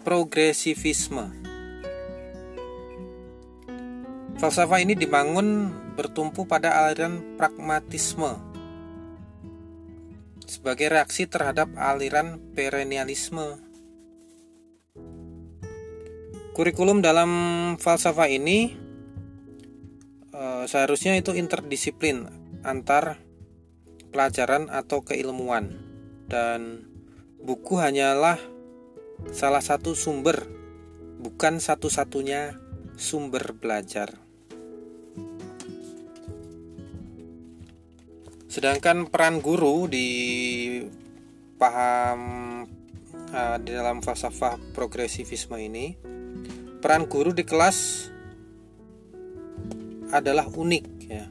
progresivisme. 0.00 1.53
Falsafah 4.34 4.82
ini 4.82 4.98
dibangun 4.98 5.70
bertumpu 5.94 6.42
pada 6.42 6.86
aliran 6.86 7.38
pragmatisme 7.38 8.54
sebagai 10.44 10.90
reaksi 10.90 11.30
terhadap 11.30 11.70
aliran 11.78 12.42
perennialisme. 12.52 13.62
Kurikulum 16.54 17.02
dalam 17.02 17.30
falsafah 17.82 18.30
ini 18.30 18.78
e, 20.30 20.42
seharusnya 20.70 21.18
itu 21.18 21.34
interdisiplin 21.34 22.30
antar 22.62 23.18
pelajaran 24.14 24.70
atau 24.70 25.02
keilmuan 25.02 25.74
dan 26.30 26.86
buku 27.42 27.78
hanyalah 27.82 28.38
salah 29.34 29.62
satu 29.62 29.98
sumber 29.98 30.46
bukan 31.18 31.58
satu-satunya 31.58 32.54
sumber 32.94 33.56
belajar. 33.58 34.23
Sedangkan 38.54 39.10
peran 39.10 39.42
guru 39.42 39.90
di 39.90 40.78
paham 41.58 42.20
uh, 43.34 43.58
di 43.58 43.74
dalam 43.74 43.98
falsafah 43.98 44.70
progresivisme 44.70 45.58
ini, 45.58 45.98
peran 46.78 47.10
guru 47.10 47.34
di 47.34 47.42
kelas 47.42 48.06
adalah 50.14 50.46
unik 50.46 50.86
ya. 51.02 51.26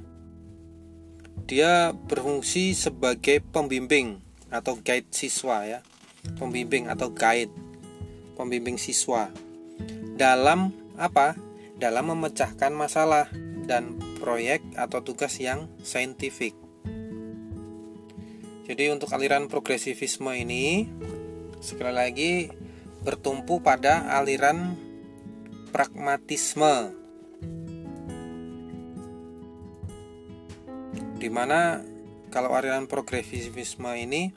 Dia 1.47 1.95
berfungsi 1.95 2.75
sebagai 2.75 3.39
pembimbing 3.39 4.19
atau 4.51 4.75
guide 4.83 5.07
siswa 5.15 5.63
ya. 5.63 5.79
Pembimbing 6.35 6.91
atau 6.91 7.07
guide 7.15 7.55
pembimbing 8.35 8.75
siswa 8.75 9.31
dalam 10.19 10.75
apa? 10.99 11.39
Dalam 11.79 12.11
memecahkan 12.11 12.75
masalah 12.75 13.31
dan 13.63 13.95
proyek 14.19 14.59
atau 14.75 14.99
tugas 14.99 15.39
yang 15.39 15.71
saintifik. 15.87 16.62
Jadi 18.63 18.87
untuk 18.95 19.11
aliran 19.11 19.51
progresivisme 19.51 20.31
ini 20.39 20.87
sekali 21.59 21.91
lagi 21.91 22.31
bertumpu 23.03 23.59
pada 23.59 24.07
aliran 24.15 24.79
pragmatisme. 25.75 26.95
Di 31.19 31.27
mana 31.27 31.83
kalau 32.31 32.55
aliran 32.55 32.87
progresivisme 32.87 33.91
ini 33.99 34.31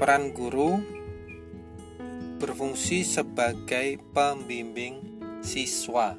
peran 0.00 0.32
guru 0.32 0.80
berfungsi 2.40 3.04
sebagai 3.04 4.00
pembimbing 4.16 4.98
siswa 5.44 6.16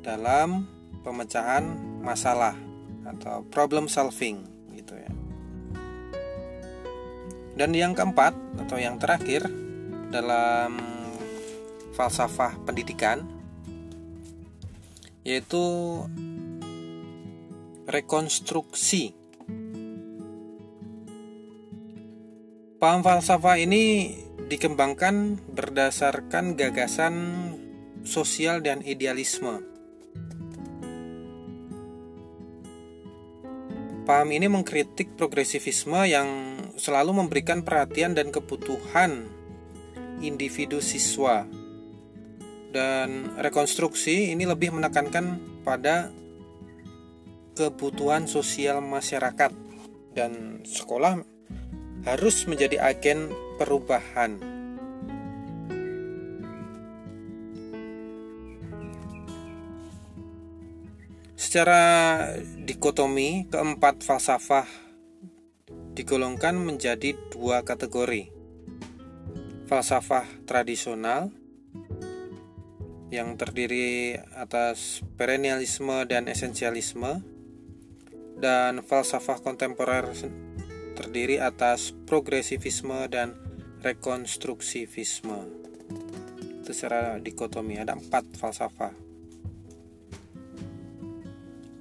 dalam 0.00 0.64
pemecahan 1.04 1.68
masalah 2.00 2.56
atau 3.04 3.44
problem 3.52 3.92
solving 3.92 4.57
Dan 7.58 7.74
yang 7.74 7.90
keempat 7.90 8.38
atau 8.62 8.78
yang 8.78 9.02
terakhir 9.02 9.42
dalam 10.14 10.78
falsafah 11.98 12.54
pendidikan 12.62 13.26
yaitu 15.26 15.58
rekonstruksi. 17.90 19.18
Paham 22.78 23.02
falsafah 23.02 23.58
ini 23.58 24.14
dikembangkan 24.46 25.42
berdasarkan 25.50 26.54
gagasan 26.54 27.14
sosial 28.06 28.62
dan 28.62 28.86
idealisme. 28.86 29.66
Paham 34.06 34.30
ini 34.32 34.46
mengkritik 34.46 35.18
progresivisme 35.18 36.06
yang 36.06 36.57
selalu 36.78 37.26
memberikan 37.26 37.66
perhatian 37.66 38.14
dan 38.14 38.30
kebutuhan 38.30 39.26
individu 40.22 40.78
siswa. 40.78 41.44
Dan 42.68 43.34
rekonstruksi 43.34 44.30
ini 44.30 44.46
lebih 44.46 44.70
menekankan 44.70 45.42
pada 45.66 46.14
kebutuhan 47.58 48.30
sosial 48.30 48.78
masyarakat 48.78 49.50
dan 50.14 50.62
sekolah 50.62 51.18
harus 52.06 52.46
menjadi 52.46 52.78
agen 52.78 53.34
perubahan. 53.58 54.38
Secara 61.34 61.80
dikotomi, 62.60 63.48
keempat 63.48 64.04
falsafah 64.04 64.87
digolongkan 65.98 66.54
menjadi 66.54 67.18
dua 67.34 67.66
kategori. 67.66 68.30
Falsafah 69.66 70.46
tradisional 70.46 71.34
yang 73.10 73.34
terdiri 73.34 74.14
atas 74.38 75.02
perennialisme 75.18 76.06
dan 76.06 76.30
esensialisme 76.30 77.18
dan 78.38 78.78
falsafah 78.86 79.42
kontemporer 79.42 80.06
terdiri 80.94 81.42
atas 81.42 81.90
progresivisme 82.06 83.10
dan 83.10 83.34
rekonstruksivisme. 83.82 85.50
Itu 86.62 86.70
secara 86.70 87.18
dikotomi 87.18 87.74
ada 87.74 87.98
empat 87.98 88.38
falsafah. 88.38 88.94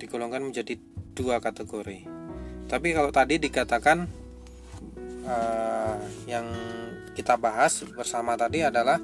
Digolongkan 0.02 0.42
menjadi 0.42 0.74
dua 1.14 1.38
kategori. 1.38 2.17
Tapi 2.68 2.92
kalau 2.92 3.12
tadi 3.16 3.40
dikatakan 3.40 4.04
uh, 5.24 5.96
yang 6.28 6.46
kita 7.16 7.40
bahas 7.40 7.82
bersama 7.96 8.36
tadi 8.36 8.62
adalah 8.62 9.00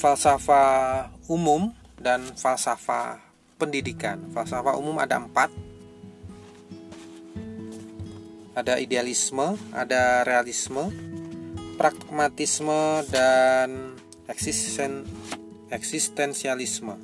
falsafah 0.00 1.12
umum 1.28 1.68
dan 2.00 2.24
falsafah 2.32 3.20
pendidikan. 3.60 4.16
Falsafah 4.32 4.80
umum 4.80 4.96
ada 4.96 5.20
empat, 5.20 5.52
ada 8.56 8.80
idealisme, 8.80 9.60
ada 9.76 10.24
realisme, 10.24 10.88
pragmatisme, 11.76 13.04
dan 13.12 13.92
eksisten, 14.32 15.04
eksistensialisme. 15.68 16.96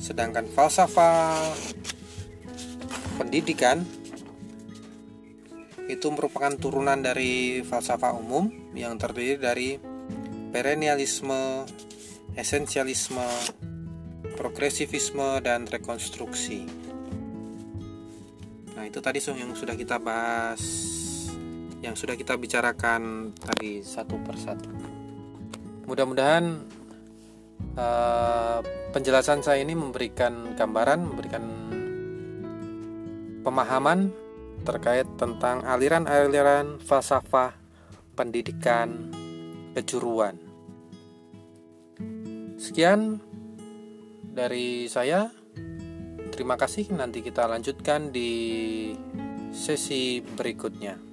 Sedangkan 0.00 0.48
falsafah 0.48 1.36
pendidikan 3.20 3.84
itu 5.92 6.08
merupakan 6.08 6.56
turunan 6.56 6.96
dari 7.04 7.60
falsafah 7.60 8.16
umum 8.16 8.48
yang 8.72 8.96
terdiri 8.96 9.36
dari 9.36 9.76
perennialisme, 10.54 11.68
esensialisme, 12.32 13.26
progresivisme, 14.40 15.44
dan 15.44 15.68
rekonstruksi. 15.68 16.64
Nah, 18.72 18.88
itu 18.88 19.04
tadi 19.04 19.20
yang 19.36 19.52
sudah 19.52 19.76
kita 19.76 20.00
bahas, 20.00 20.62
yang 21.84 21.92
sudah 21.92 22.16
kita 22.16 22.40
bicarakan 22.40 23.34
tadi 23.36 23.84
satu 23.84 24.16
persatu. 24.24 24.70
Mudah-mudahan 25.84 26.64
uh, 27.76 28.79
penjelasan 28.90 29.40
saya 29.40 29.62
ini 29.62 29.78
memberikan 29.78 30.58
gambaran, 30.58 31.00
memberikan 31.06 31.44
pemahaman 33.46 34.10
terkait 34.66 35.06
tentang 35.16 35.64
aliran-aliran 35.64 36.82
falsafah 36.82 37.56
pendidikan 38.18 39.08
kejuruan. 39.72 40.36
Sekian 42.60 43.22
dari 44.36 44.90
saya. 44.90 45.32
Terima 46.30 46.56
kasih, 46.56 46.88
nanti 46.96 47.20
kita 47.20 47.44
lanjutkan 47.44 48.12
di 48.12 48.32
sesi 49.52 50.24
berikutnya. 50.24 51.09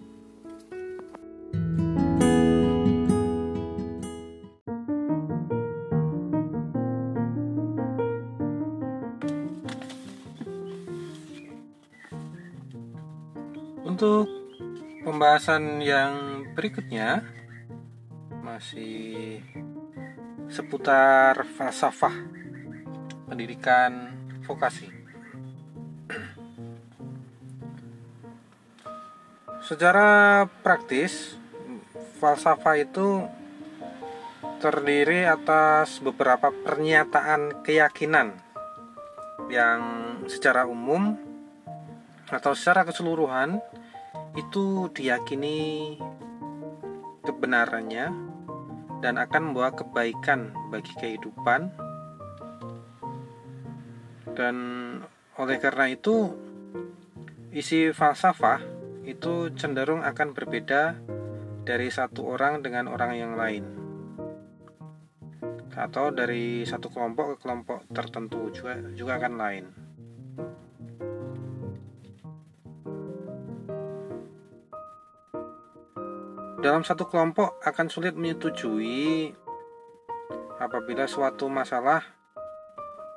Pembahasan 15.37 15.85
yang 15.85 16.13
berikutnya 16.57 17.21
masih 18.41 19.37
seputar 20.49 21.45
falsafah 21.53 22.25
pendidikan 23.29 24.17
vokasi. 24.49 24.89
Secara 29.61 30.41
praktis, 30.65 31.37
falsafah 32.17 32.81
itu 32.81 33.29
terdiri 34.57 35.29
atas 35.29 36.01
beberapa 36.01 36.49
pernyataan 36.49 37.61
keyakinan 37.61 38.41
yang 39.53 39.81
secara 40.25 40.65
umum 40.65 41.13
atau 42.25 42.57
secara 42.57 42.89
keseluruhan 42.89 43.61
itu 44.37 44.85
diyakini 44.93 45.97
kebenarannya 47.25 48.13
dan 49.01 49.17
akan 49.17 49.51
membawa 49.51 49.73
kebaikan 49.73 50.53
bagi 50.69 50.93
kehidupan 50.95 51.73
dan 54.37 54.55
oleh 55.41 55.57
karena 55.57 55.89
itu 55.89 56.37
isi 57.49 57.89
falsafah 57.89 58.61
itu 59.09 59.49
cenderung 59.57 60.05
akan 60.05 60.37
berbeda 60.37 60.93
dari 61.65 61.89
satu 61.89 62.29
orang 62.29 62.61
dengan 62.61 62.85
orang 62.87 63.17
yang 63.17 63.33
lain 63.33 63.65
atau 65.77 66.09
dari 66.09 66.65
satu 66.65 66.89
kelompok 66.89 67.37
ke 67.37 67.45
kelompok 67.45 67.85
tertentu 67.93 68.49
juga 68.49 68.81
juga 68.97 69.21
akan 69.21 69.33
lain. 69.37 69.65
Dalam 76.57 76.81
satu 76.81 77.05
kelompok 77.05 77.61
akan 77.61 77.85
sulit 77.85 78.17
menyetujui 78.17 79.29
apabila 80.57 81.05
suatu 81.05 81.45
masalah 81.53 82.01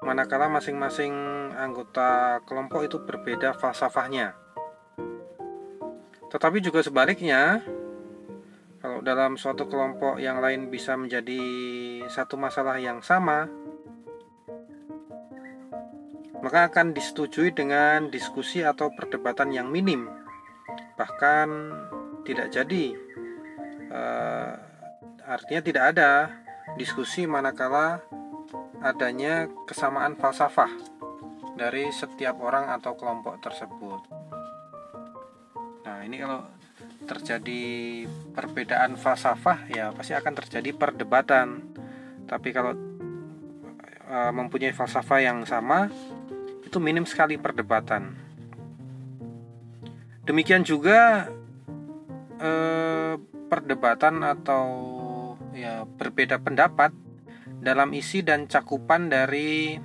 manakala 0.04 0.52
masing-masing 0.52 1.12
anggota 1.56 2.44
kelompok 2.44 2.84
itu 2.84 3.00
berbeda 3.00 3.56
falsafahnya. 3.56 4.36
Tetapi 6.28 6.60
juga 6.60 6.84
sebaliknya, 6.84 7.64
kalau 8.84 9.00
dalam 9.00 9.40
suatu 9.40 9.64
kelompok 9.64 10.20
yang 10.20 10.44
lain 10.44 10.68
bisa 10.68 11.00
menjadi 11.00 11.40
satu 12.12 12.36
masalah 12.36 12.76
yang 12.76 13.00
sama, 13.00 13.48
maka 16.44 16.68
akan 16.68 16.92
disetujui 16.92 17.56
dengan 17.56 18.12
diskusi 18.12 18.60
atau 18.64 18.92
perdebatan 18.92 19.48
yang 19.52 19.72
minim, 19.72 20.08
bahkan 21.00 21.72
tidak 22.24 22.52
jadi. 22.52 22.96
Uh, 23.90 24.54
artinya 25.26 25.62
tidak 25.66 25.84
ada 25.94 26.10
diskusi 26.78 27.26
manakala 27.26 27.98
adanya 28.80 29.50
kesamaan 29.66 30.16
falsafah 30.16 30.70
dari 31.58 31.92
setiap 31.92 32.40
orang 32.40 32.72
atau 32.72 32.96
kelompok 32.96 33.36
tersebut. 33.44 34.00
Nah, 35.84 36.00
ini 36.06 36.16
kalau 36.22 36.46
terjadi 37.04 37.62
perbedaan 38.32 38.96
falsafah 38.96 39.68
ya 39.68 39.92
pasti 39.92 40.16
akan 40.16 40.32
terjadi 40.40 40.72
perdebatan. 40.72 41.60
Tapi 42.24 42.48
kalau 42.54 42.72
e, 44.08 44.16
mempunyai 44.32 44.72
falsafah 44.72 45.20
yang 45.20 45.44
sama 45.44 45.92
itu 46.64 46.78
minim 46.80 47.04
sekali 47.04 47.36
perdebatan. 47.36 48.14
Demikian 50.22 50.62
juga 50.62 51.26
eh, 52.38 53.18
perdebatan 53.50 54.22
atau 54.22 54.66
ya 55.50 55.82
berbeda 55.82 56.38
pendapat 56.38 56.94
dalam 57.58 57.90
isi 57.90 58.22
dan 58.22 58.46
cakupan 58.46 59.10
dari 59.10 59.76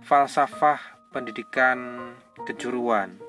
falsafah 0.00 1.12
pendidikan 1.12 2.10
kejuruan. 2.48 3.20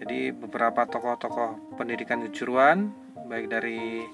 Jadi 0.00 0.34
beberapa 0.34 0.88
tokoh-tokoh 0.88 1.78
pendidikan 1.78 2.24
kejuruan 2.26 2.90
baik 3.24 3.48
dari 3.48 4.04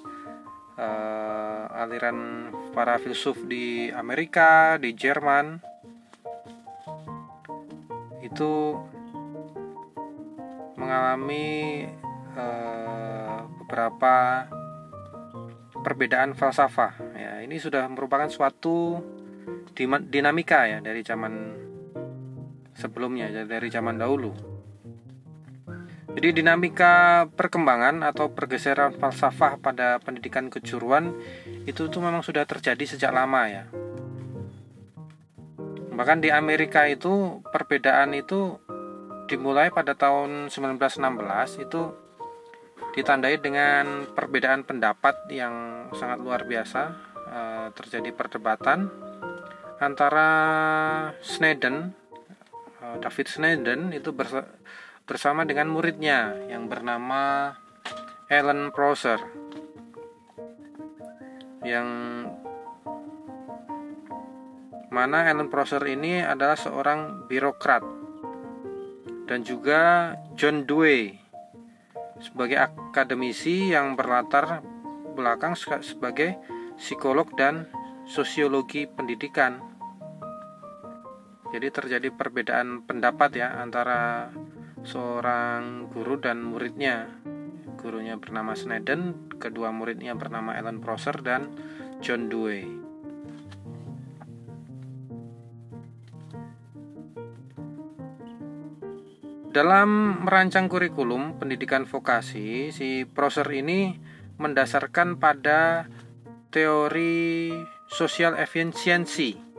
uh, 0.79 1.65
aliran 1.83 2.51
para 2.71 3.01
filsuf 3.01 3.43
di 3.49 3.91
Amerika, 3.91 4.79
di 4.79 4.95
Jerman 4.95 5.59
itu 8.23 8.79
mengalami 10.79 11.85
uh, 12.37 13.47
beberapa 13.65 14.47
perbedaan 15.81 16.37
falsafah. 16.37 16.93
Ya, 17.17 17.33
ini 17.43 17.57
sudah 17.57 17.89
merupakan 17.89 18.29
suatu 18.29 19.01
dinamika 20.11 20.69
ya 20.69 20.79
dari 20.85 21.01
zaman 21.01 21.33
sebelumnya, 22.77 23.33
dari 23.47 23.69
zaman 23.73 23.97
dahulu. 23.97 24.33
Jadi 26.11 26.43
dinamika 26.43 27.25
perkembangan 27.31 28.03
atau 28.03 28.35
pergeseran 28.35 28.99
falsafah 28.99 29.63
pada 29.63 30.03
pendidikan 30.03 30.51
kejuruan 30.51 31.15
itu 31.71 31.87
tuh 31.87 32.03
memang 32.03 32.27
sudah 32.27 32.43
terjadi 32.45 32.83
sejak 32.83 33.15
lama 33.15 33.47
ya. 33.47 33.65
Bahkan 35.95 36.19
di 36.19 36.35
Amerika 36.35 36.91
itu 36.91 37.45
perbedaan 37.55 38.11
itu 38.19 38.59
dimulai 39.31 39.71
pada 39.71 39.95
tahun 39.95 40.51
1916 40.51 41.63
itu 41.63 41.95
ditandai 42.91 43.39
dengan 43.39 44.09
perbedaan 44.11 44.67
pendapat 44.67 45.31
yang 45.31 45.87
sangat 45.95 46.19
luar 46.19 46.43
biasa 46.43 46.83
eh, 47.31 47.67
terjadi 47.75 48.11
perdebatan 48.11 48.91
antara 49.79 50.31
Sneden 51.23 51.95
eh, 52.83 52.97
David 52.99 53.27
Sneden 53.31 53.95
itu 53.95 54.11
bersama 55.07 55.47
dengan 55.47 55.71
muridnya 55.71 56.35
yang 56.51 56.67
bernama 56.67 57.55
Alan 58.31 58.71
Prosser 58.75 59.19
yang 61.63 61.89
mana 64.91 65.31
Alan 65.31 65.47
Prosser 65.47 65.83
ini 65.87 66.19
adalah 66.19 66.59
seorang 66.59 67.31
birokrat 67.31 67.85
dan 69.31 69.47
juga 69.47 70.15
John 70.35 70.67
Dewey 70.67 71.20
sebagai 72.21 72.61
akademisi 72.61 73.73
yang 73.73 73.97
berlatar 73.97 74.61
belakang 75.17 75.57
sebagai 75.57 76.37
psikolog 76.77 77.29
dan 77.37 77.69
sosiologi 78.09 78.89
pendidikan. 78.89 79.61
Jadi 81.51 81.67
terjadi 81.69 82.09
perbedaan 82.15 82.87
pendapat 82.87 83.35
ya 83.35 83.59
antara 83.59 84.31
seorang 84.87 85.91
guru 85.91 86.17
dan 86.17 86.47
muridnya. 86.47 87.11
Gurunya 87.81 88.21
bernama 88.21 88.55
Sneden, 88.55 89.33
kedua 89.41 89.73
muridnya 89.73 90.15
bernama 90.15 90.55
Ellen 90.55 90.79
Prosser 90.79 91.17
dan 91.25 91.51
John 92.05 92.29
Dewey. 92.29 92.80
Dalam 99.51 100.23
merancang 100.23 100.71
kurikulum 100.71 101.43
pendidikan 101.43 101.83
vokasi, 101.83 102.71
si 102.71 103.03
Prosser 103.03 103.51
ini 103.51 103.99
mendasarkan 104.39 105.19
pada 105.19 105.91
teori 106.55 107.51
social 107.91 108.39
efficiency 108.39 109.51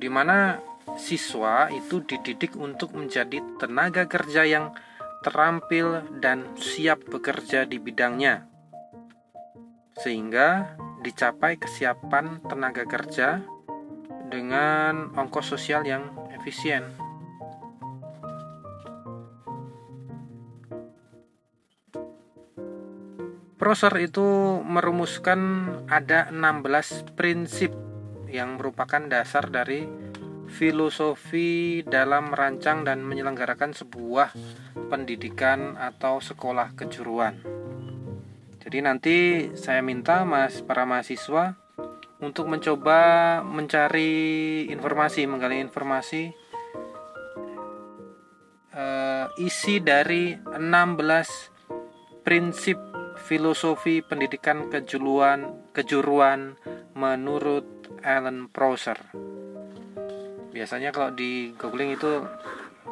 di 0.00 0.08
mana 0.10 0.58
siswa 0.98 1.70
itu 1.70 2.02
dididik 2.02 2.58
untuk 2.58 2.96
menjadi 2.96 3.38
tenaga 3.60 4.10
kerja 4.10 4.42
yang 4.42 4.74
terampil 5.22 6.02
dan 6.18 6.56
siap 6.58 7.06
bekerja 7.06 7.68
di 7.68 7.78
bidangnya, 7.78 8.48
sehingga 10.00 10.74
dicapai 11.06 11.54
kesiapan 11.60 12.42
tenaga 12.50 12.82
kerja 12.82 13.46
dengan 14.26 15.14
ongkos 15.14 15.54
sosial 15.54 15.86
yang 15.86 16.10
efisien. 16.34 17.01
Prosser 23.62 23.94
itu 24.02 24.58
merumuskan 24.66 25.38
ada 25.86 26.26
16 26.34 27.14
prinsip 27.14 27.70
yang 28.26 28.58
merupakan 28.58 28.98
dasar 29.06 29.54
dari 29.54 29.86
filosofi 30.50 31.86
dalam 31.86 32.34
merancang 32.34 32.82
dan 32.82 33.06
menyelenggarakan 33.06 33.70
sebuah 33.70 34.34
pendidikan 34.90 35.78
atau 35.78 36.18
sekolah 36.18 36.74
kejuruan. 36.74 37.38
Jadi 38.66 38.78
nanti 38.82 39.16
saya 39.54 39.78
minta 39.78 40.26
Mas 40.26 40.58
para 40.58 40.82
mahasiswa 40.82 41.54
untuk 42.18 42.50
mencoba 42.50 43.46
mencari 43.46 44.66
informasi, 44.74 45.22
menggali 45.30 45.62
informasi 45.62 46.34
uh, 48.74 49.30
isi 49.38 49.78
dari 49.78 50.34
16 50.34 52.26
prinsip 52.26 52.91
filosofi 53.22 54.02
pendidikan 54.02 54.66
kejuruan 54.66 55.70
kejuruan 55.70 56.58
menurut 56.98 57.64
Alan 58.02 58.50
Prosser. 58.50 58.98
Biasanya 60.50 60.90
kalau 60.90 61.14
di 61.14 61.54
googling 61.54 61.94
itu 61.96 62.26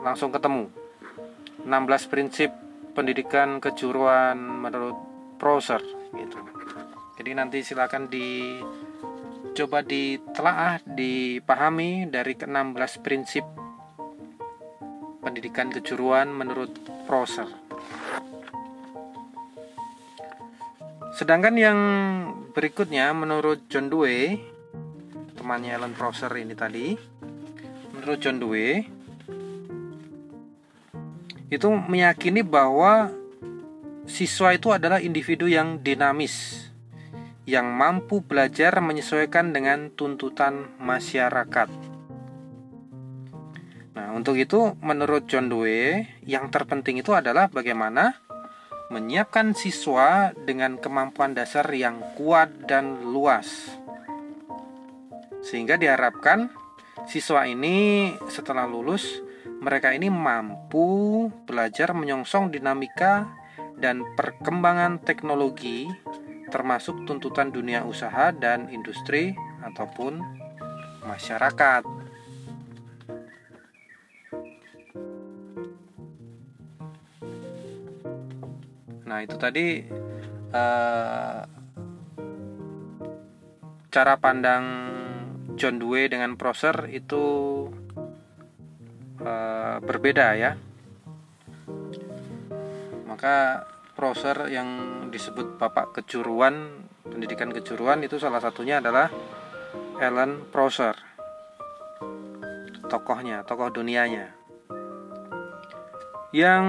langsung 0.01 0.31
ketemu. 0.31 0.70
16 1.66 2.09
prinsip 2.09 2.51
pendidikan 2.97 3.61
kejuruan 3.61 4.39
menurut 4.41 4.97
Prosser 5.37 5.83
gitu. 6.16 6.39
Jadi 7.20 7.31
nanti 7.37 7.61
silakan 7.61 8.09
di 8.09 8.57
coba 9.53 9.85
ditelaah 9.85 10.81
dipahami 10.89 12.09
dari 12.09 12.33
ke-16 12.39 12.93
prinsip 13.05 13.45
pendidikan 15.20 15.68
kejuruan 15.68 16.33
menurut 16.33 16.72
Prosser 17.05 17.60
sedangkan 21.21 21.53
yang 21.61 21.79
berikutnya 22.57 23.12
menurut 23.12 23.68
John 23.68 23.93
Dewey 23.93 24.41
temannya 25.37 25.77
Alan 25.77 25.93
Prosser 25.93 26.33
ini 26.33 26.57
tadi 26.57 26.97
menurut 27.93 28.25
John 28.25 28.41
Dewey 28.41 28.89
itu 31.53 31.68
meyakini 31.68 32.41
bahwa 32.41 33.12
siswa 34.09 34.57
itu 34.57 34.73
adalah 34.73 34.97
individu 35.05 35.45
yang 35.45 35.85
dinamis 35.85 36.64
yang 37.45 37.68
mampu 37.68 38.25
belajar 38.25 38.81
menyesuaikan 38.81 39.53
dengan 39.53 39.93
tuntutan 39.93 40.73
masyarakat. 40.81 41.68
Nah, 43.93 44.09
untuk 44.16 44.41
itu 44.41 44.73
menurut 44.81 45.29
John 45.29 45.53
Dewey 45.53 46.09
yang 46.25 46.49
terpenting 46.49 46.97
itu 47.05 47.12
adalah 47.12 47.53
bagaimana 47.53 48.30
menyiapkan 48.91 49.55
siswa 49.55 50.34
dengan 50.34 50.76
kemampuan 50.76 51.32
dasar 51.32 51.66
yang 51.70 52.03
kuat 52.18 52.66
dan 52.66 53.07
luas. 53.07 53.78
Sehingga 55.41 55.80
diharapkan 55.80 56.53
Siswa 57.09 57.49
ini 57.49 58.12
setelah 58.28 58.68
lulus, 58.68 59.24
mereka 59.64 59.91
ini 59.97 60.12
mampu 60.12 61.26
belajar 61.49 61.97
menyongsong 61.97 62.53
dinamika 62.53 63.24
dan 63.80 64.05
perkembangan 64.14 65.01
teknologi 65.01 65.88
termasuk 66.53 67.07
tuntutan 67.09 67.55
dunia 67.55 67.86
usaha 67.86 68.34
dan 68.34 68.68
industri 68.68 69.32
ataupun 69.64 70.20
masyarakat. 71.07 72.10
Nah, 79.11 79.27
itu 79.27 79.35
tadi 79.35 79.83
uh, 80.55 81.43
cara 83.91 84.15
pandang 84.23 84.65
John 85.59 85.83
Dewey 85.83 86.07
dengan 86.07 86.39
Prosser 86.39 86.87
itu 86.95 87.25
uh, 89.19 89.77
berbeda 89.83 90.39
ya. 90.39 90.55
Maka 93.11 93.67
Prosser 93.99 94.47
yang 94.47 94.71
disebut 95.11 95.59
bapak 95.59 96.01
kejuruan, 96.01 96.87
pendidikan 97.03 97.51
kejuruan 97.51 98.07
itu 98.07 98.15
salah 98.23 98.39
satunya 98.39 98.79
adalah 98.79 99.11
Alan 99.99 100.47
Prosser. 100.55 100.95
Tokohnya, 102.87 103.43
tokoh 103.43 103.75
dunianya. 103.75 104.39
Yang 106.31 106.64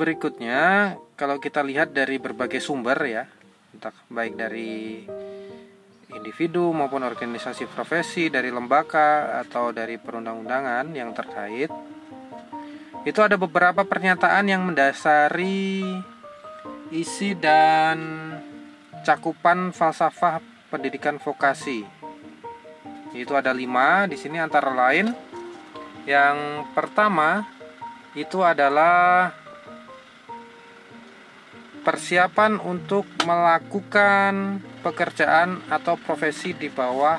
berikutnya, 0.00 0.96
kalau 1.12 1.36
kita 1.36 1.60
lihat 1.60 1.92
dari 1.92 2.16
berbagai 2.16 2.56
sumber 2.64 2.96
ya, 3.04 3.28
entah 3.76 3.92
baik 4.08 4.32
dari 4.32 5.04
individu 6.08 6.72
maupun 6.72 7.04
organisasi 7.04 7.68
profesi, 7.68 8.32
dari 8.32 8.48
lembaga 8.48 9.40
atau 9.44 9.76
dari 9.76 10.00
perundang-undangan 10.00 10.88
yang 10.96 11.12
terkait, 11.12 11.68
itu 13.04 13.20
ada 13.20 13.36
beberapa 13.36 13.84
pernyataan 13.84 14.48
yang 14.48 14.64
mendasari 14.64 15.84
isi 16.88 17.36
dan 17.36 18.00
cakupan 19.04 19.76
falsafah 19.76 20.40
pendidikan 20.72 21.20
vokasi. 21.20 21.84
Itu 23.12 23.36
ada 23.36 23.52
lima 23.52 24.08
di 24.08 24.16
sini 24.16 24.40
antara 24.40 24.72
lain. 24.72 25.12
Yang 26.08 26.64
pertama 26.72 27.44
itu 28.14 28.46
adalah 28.46 29.34
persiapan 31.82 32.62
untuk 32.62 33.10
melakukan 33.26 34.62
pekerjaan 34.80 35.66
atau 35.66 35.98
profesi 35.98 36.54
di 36.54 36.70
bawah 36.70 37.18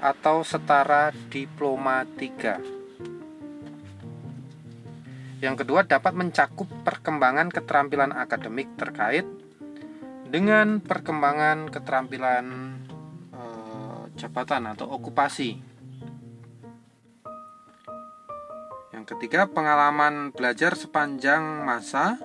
atau 0.00 0.40
setara 0.40 1.12
diploma 1.28 2.08
3. 2.16 2.78
Yang 5.38 5.62
kedua 5.62 5.86
dapat 5.86 6.18
mencakup 6.18 6.66
perkembangan 6.82 7.52
keterampilan 7.52 8.10
akademik 8.10 8.74
terkait 8.74 9.22
dengan 10.26 10.82
perkembangan 10.82 11.70
keterampilan 11.70 12.74
e, 13.30 13.42
jabatan 14.18 14.74
atau 14.74 14.90
okupasi 14.98 15.67
ketiga, 19.08 19.48
pengalaman 19.48 20.32
belajar 20.32 20.72
sepanjang 20.72 21.64
masa. 21.64 22.16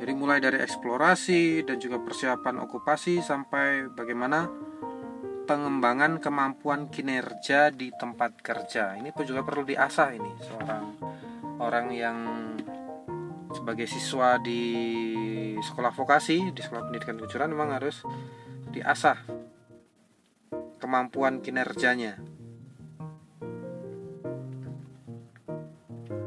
Jadi 0.00 0.12
mulai 0.16 0.40
dari 0.40 0.62
eksplorasi 0.62 1.66
dan 1.66 1.76
juga 1.76 2.00
persiapan 2.00 2.62
okupasi 2.64 3.20
sampai 3.20 3.90
bagaimana 3.92 4.48
pengembangan 5.44 6.22
kemampuan 6.22 6.88
kinerja 6.88 7.74
di 7.74 7.90
tempat 7.98 8.38
kerja. 8.40 8.94
Ini 8.96 9.10
pun 9.10 9.26
juga 9.26 9.42
perlu 9.42 9.66
diasah 9.66 10.08
ini 10.14 10.32
seorang 10.40 10.84
orang 11.60 11.86
yang 11.92 12.18
sebagai 13.50 13.90
siswa 13.90 14.38
di 14.38 14.62
sekolah 15.58 15.92
vokasi, 15.92 16.54
di 16.54 16.60
sekolah 16.62 16.88
pendidikan 16.88 17.18
kejuruan 17.18 17.50
memang 17.50 17.76
harus 17.76 18.06
diasah 18.70 19.18
kemampuan 20.80 21.44
kinerjanya. 21.44 22.39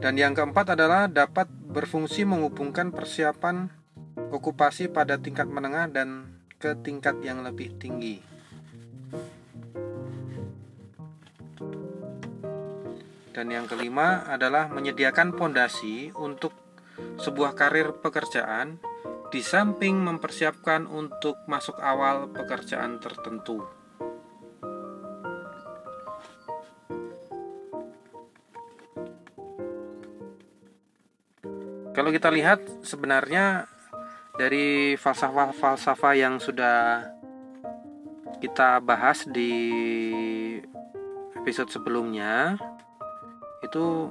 Dan 0.03 0.19
yang 0.19 0.35
keempat 0.35 0.75
adalah 0.75 1.07
dapat 1.07 1.47
berfungsi 1.47 2.27
menghubungkan 2.27 2.91
persiapan 2.91 3.71
okupasi 4.35 4.91
pada 4.91 5.15
tingkat 5.15 5.47
menengah 5.47 5.87
dan 5.87 6.27
ke 6.59 6.75
tingkat 6.83 7.23
yang 7.23 7.39
lebih 7.39 7.71
tinggi. 7.79 8.19
Dan 13.31 13.47
yang 13.47 13.63
kelima 13.63 14.27
adalah 14.27 14.67
menyediakan 14.67 15.39
pondasi 15.39 16.11
untuk 16.19 16.51
sebuah 17.23 17.55
karir 17.55 17.95
pekerjaan 18.03 18.83
di 19.31 19.39
samping 19.39 20.03
mempersiapkan 20.03 20.83
untuk 20.83 21.39
masuk 21.47 21.79
awal 21.79 22.27
pekerjaan 22.27 22.99
tertentu. 22.99 23.82
Kalau 31.93 32.09
kita 32.09 32.33
lihat 32.33 32.57
sebenarnya 32.81 33.69
dari 34.33 34.97
falsafah-falsafah 34.97 36.13
yang 36.17 36.41
sudah 36.41 37.05
kita 38.41 38.81
bahas 38.81 39.29
di 39.29 39.53
episode 41.37 41.69
sebelumnya 41.69 42.57
itu 43.61 44.09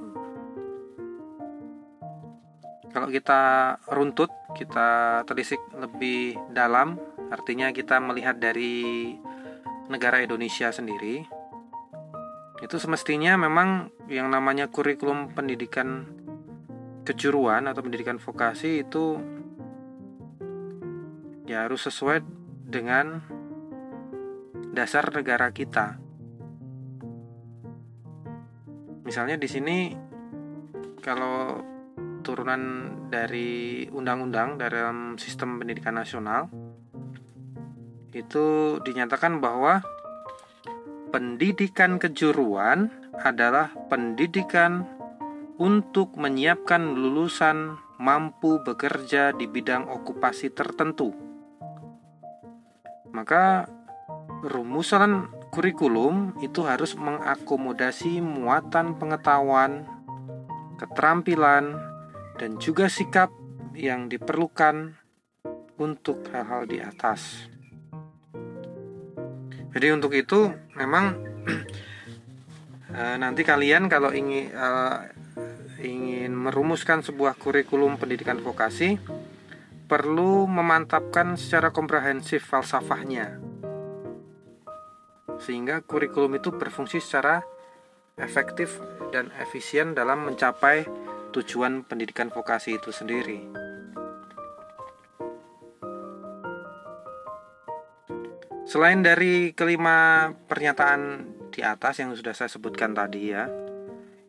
kalau 2.95 3.09
kita 3.11 3.75
runtut, 3.91 4.31
kita 4.55 5.21
telisik 5.27 5.59
lebih 5.75 6.39
dalam, 6.55 6.95
artinya 7.33 7.73
kita 7.75 7.99
melihat 7.99 8.39
dari 8.39 9.11
negara 9.91 10.23
Indonesia 10.23 10.71
sendiri. 10.71 11.25
Itu 12.61 12.79
semestinya 12.79 13.35
memang 13.35 13.91
yang 14.07 14.31
namanya 14.31 14.69
kurikulum 14.71 15.35
pendidikan 15.35 16.22
kejuruan 17.03 17.67
atau 17.67 17.83
pendidikan 17.83 18.17
vokasi 18.17 18.87
itu 18.87 19.19
ya 21.43 21.67
harus 21.67 21.83
sesuai 21.83 22.23
dengan 22.63 23.19
dasar 24.73 25.11
negara 25.11 25.51
kita. 25.51 25.99
Misalnya 29.03 29.35
di 29.35 29.45
sini 29.51 29.77
kalau 31.03 31.59
turunan 32.23 32.89
dari 33.11 33.85
undang-undang 33.91 34.55
dalam 34.55 35.19
sistem 35.19 35.59
pendidikan 35.59 35.99
nasional 35.99 36.47
itu 38.15 38.79
dinyatakan 38.79 39.43
bahwa 39.43 39.83
pendidikan 41.11 41.99
kejuruan 41.99 42.89
adalah 43.21 43.69
pendidikan 43.91 44.87
untuk 45.61 46.17
menyiapkan 46.17 46.97
lulusan 46.97 47.77
mampu 48.01 48.57
bekerja 48.65 49.31
di 49.37 49.45
bidang 49.45 49.85
okupasi 49.89 50.49
tertentu. 50.49 51.13
Maka 53.13 53.69
rumusan 54.43 55.29
kurikulum 55.53 56.41
itu 56.41 56.65
harus 56.65 56.97
mengakomodasi 56.97 58.19
muatan 58.19 58.97
pengetahuan, 58.97 59.85
keterampilan, 60.81 61.77
dan 62.41 62.57
juga 62.57 62.89
sikap 62.89 63.29
yang 63.77 64.09
diperlukan 64.09 64.97
untuk 65.77 66.25
hal-hal 66.33 66.65
di 66.65 66.81
atas. 66.81 67.49
Jadi 69.73 69.87
untuk 69.89 70.13
itu 70.13 70.53
memang 70.77 71.17
eh, 72.97 73.15
nanti 73.17 73.41
kalian 73.41 73.89
kalau 73.89 74.13
ingin 74.13 74.53
eh, 74.53 74.97
ingin 75.83 76.31
merumuskan 76.31 77.03
sebuah 77.03 77.35
kurikulum 77.35 77.99
pendidikan 77.99 78.39
vokasi, 78.39 78.95
perlu 79.85 80.47
memantapkan 80.47 81.35
secara 81.35 81.75
komprehensif 81.75 82.47
falsafahnya. 82.47 83.37
Sehingga 85.43 85.83
kurikulum 85.83 86.39
itu 86.39 86.55
berfungsi 86.55 87.03
secara 87.03 87.43
efektif 88.15 88.79
dan 89.11 89.29
efisien 89.37 89.91
dalam 89.91 90.23
mencapai 90.25 90.87
tujuan 91.35 91.83
pendidikan 91.83 92.31
vokasi 92.31 92.79
itu 92.79 92.93
sendiri. 92.93 93.43
Selain 98.63 99.03
dari 99.03 99.51
kelima 99.51 100.31
pernyataan 100.47 101.29
di 101.53 101.61
atas 101.61 102.01
yang 102.01 102.15
sudah 102.15 102.33
saya 102.33 102.49
sebutkan 102.49 102.95
tadi 102.95 103.29
ya, 103.29 103.45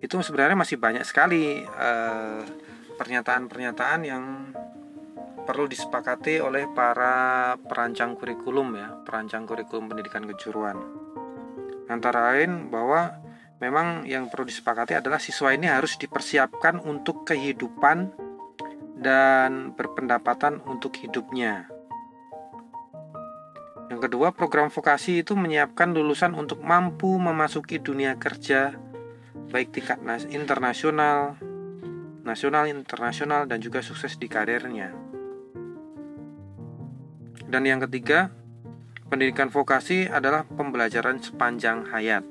itu 0.05 0.21
sebenarnya 0.21 0.53
masih 0.53 0.77
banyak 0.77 1.01
sekali 1.09 1.65
eh, 1.65 2.41
pernyataan-pernyataan 3.01 4.01
yang 4.05 4.53
perlu 5.49 5.65
disepakati 5.65 6.45
oleh 6.45 6.69
para 6.73 7.57
perancang 7.57 8.17
kurikulum 8.17 8.77
ya, 8.77 8.89
perancang 9.05 9.49
kurikulum 9.49 9.89
pendidikan 9.89 10.29
kejuruan. 10.29 10.77
Antara 11.89 12.33
lain 12.33 12.69
bahwa 12.69 13.17
memang 13.61 14.05
yang 14.05 14.29
perlu 14.29 14.49
disepakati 14.49 14.97
adalah 14.97 15.21
siswa 15.21 15.53
ini 15.53 15.69
harus 15.69 15.97
dipersiapkan 16.01 16.81
untuk 16.81 17.29
kehidupan 17.29 18.13
dan 19.01 19.77
berpendapatan 19.77 20.65
untuk 20.65 20.97
hidupnya. 21.01 21.69
Yang 23.93 24.09
kedua, 24.09 24.33
program 24.33 24.73
vokasi 24.73 25.21
itu 25.21 25.37
menyiapkan 25.37 25.93
lulusan 25.93 26.33
untuk 26.33 26.65
mampu 26.65 27.21
memasuki 27.21 27.77
dunia 27.85 28.17
kerja 28.17 28.81
baik 29.55 29.71
tingkat 29.71 30.03
internasional, 30.35 31.39
nasional, 32.27 32.67
internasional, 32.67 33.47
dan 33.47 33.63
juga 33.63 33.87
sukses 33.87 34.19
di 34.19 34.27
karirnya. 34.27 34.91
Dan 37.47 37.63
yang 37.63 37.79
ketiga, 37.87 38.35
pendidikan 39.07 39.55
vokasi 39.55 40.11
adalah 40.11 40.43
pembelajaran 40.43 41.23
sepanjang 41.23 41.87
hayat. 41.87 42.27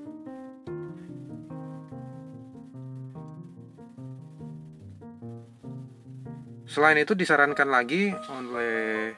Selain 6.67 6.99
itu 6.99 7.15
disarankan 7.15 7.71
lagi 7.71 8.11
oleh 8.11 9.15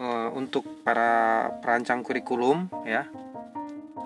uh, 0.00 0.32
untuk 0.32 0.64
para 0.86 1.52
perancang 1.60 2.00
kurikulum 2.00 2.70
ya 2.88 3.04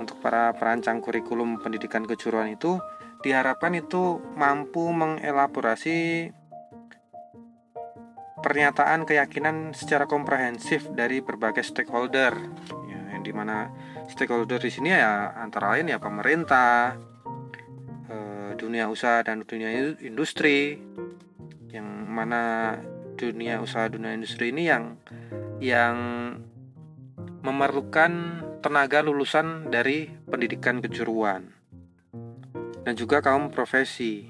untuk 0.02 0.18
para 0.18 0.50
perancang 0.58 0.98
kurikulum 0.98 1.62
pendidikan 1.62 2.02
kejuruan 2.02 2.52
itu 2.52 2.82
diharapkan 3.22 3.78
itu 3.78 4.18
mampu 4.34 4.90
mengelaborasi 4.90 6.30
pernyataan 8.42 9.06
keyakinan 9.06 9.70
secara 9.70 10.10
komprehensif 10.10 10.90
dari 10.90 11.22
berbagai 11.22 11.62
stakeholder. 11.62 12.34
Ya, 12.90 13.00
yang 13.14 13.22
di 13.22 13.30
mana 13.30 13.70
stakeholder 14.10 14.58
di 14.58 14.74
sini 14.74 14.90
ya 14.90 15.30
antara 15.38 15.78
lain 15.78 15.86
ya 15.86 16.02
pemerintah 16.02 16.98
eh, 18.10 18.50
dunia 18.58 18.90
usaha 18.90 19.22
dan 19.22 19.46
dunia 19.46 19.94
industri 20.02 20.82
yang 21.70 21.86
mana 22.10 22.76
dunia 23.14 23.62
usaha 23.62 23.86
dunia 23.86 24.18
industri 24.18 24.50
ini 24.50 24.66
yang 24.66 24.98
yang 25.62 25.96
memerlukan 27.46 28.42
tenaga 28.62 29.02
lulusan 29.02 29.68
dari 29.68 30.06
pendidikan 30.06 30.78
kejuruan 30.78 31.50
dan 32.82 32.94
juga 32.98 33.22
kaum 33.22 33.50
profesi 33.50 34.26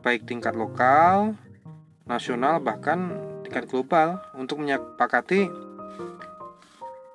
baik 0.00 0.24
tingkat 0.24 0.56
lokal, 0.56 1.36
nasional 2.08 2.60
bahkan 2.60 3.16
tingkat 3.44 3.68
global 3.68 4.20
untuk 4.36 4.60
menyepakati 4.64 5.48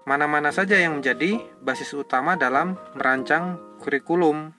mana-mana 0.05 0.53
saja 0.53 0.77
yang 0.77 1.01
menjadi 1.01 1.41
basis 1.65 1.97
utama 1.97 2.37
dalam 2.37 2.77
merancang 2.93 3.57
kurikulum. 3.81 4.53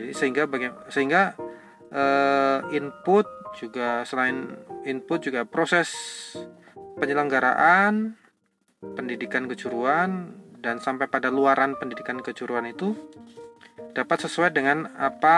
Jadi 0.00 0.12
sehingga 0.16 0.48
baga- 0.48 0.88
sehingga 0.88 1.36
eh, 1.92 2.58
input 2.72 3.28
juga 3.60 4.08
selain 4.08 4.56
input 4.88 5.28
juga 5.28 5.44
proses 5.44 5.92
penyelenggaraan 6.96 8.16
pendidikan 8.96 9.44
kejuruan 9.44 10.41
dan 10.62 10.78
sampai 10.78 11.10
pada 11.10 11.28
luaran 11.28 11.74
pendidikan 11.74 12.22
kejuruan 12.22 12.70
itu 12.70 12.94
dapat 13.92 14.24
sesuai 14.24 14.54
dengan 14.54 14.88
apa 14.94 15.36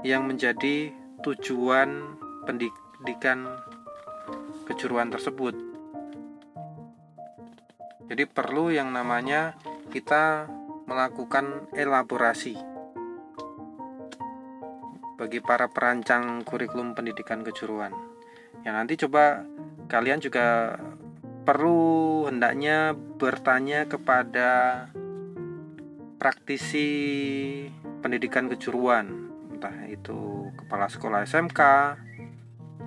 yang 0.00 0.24
menjadi 0.24 0.90
tujuan 1.20 2.16
pendidikan 2.48 3.44
kejuruan 4.64 5.12
tersebut. 5.12 5.52
Jadi 8.08 8.24
perlu 8.24 8.72
yang 8.72 8.88
namanya 8.88 9.52
kita 9.92 10.48
melakukan 10.88 11.68
elaborasi 11.76 12.56
bagi 15.20 15.44
para 15.44 15.68
perancang 15.68 16.40
kurikulum 16.40 16.96
pendidikan 16.96 17.44
kejuruan. 17.44 17.92
Yang 18.64 18.74
nanti 18.74 18.94
coba 18.96 19.44
kalian 19.92 20.24
juga 20.24 20.78
perlu 21.48 22.28
hendaknya 22.28 22.92
bertanya 22.92 23.88
kepada 23.88 24.84
praktisi 26.20 26.84
pendidikan 28.04 28.52
kejuruan, 28.52 29.32
entah 29.56 29.88
itu 29.88 30.52
kepala 30.60 30.92
sekolah 30.92 31.24
SMK, 31.24 31.60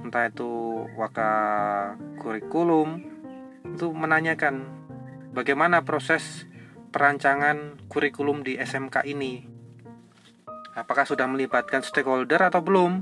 entah 0.05 0.29
itu 0.29 0.85
waka 0.93 1.33
kurikulum 2.21 3.01
itu 3.65 3.89
menanyakan 3.89 4.69
bagaimana 5.33 5.81
proses 5.81 6.45
perancangan 6.93 7.81
kurikulum 7.89 8.45
di 8.45 8.61
SMK 8.61 9.09
ini. 9.09 9.41
Apakah 10.77 11.09
sudah 11.09 11.25
melibatkan 11.25 11.81
stakeholder 11.81 12.45
atau 12.45 12.61
belum? 12.61 13.01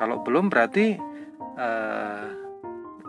Kalau 0.00 0.24
belum 0.24 0.48
berarti 0.48 0.96
eh, 1.60 2.41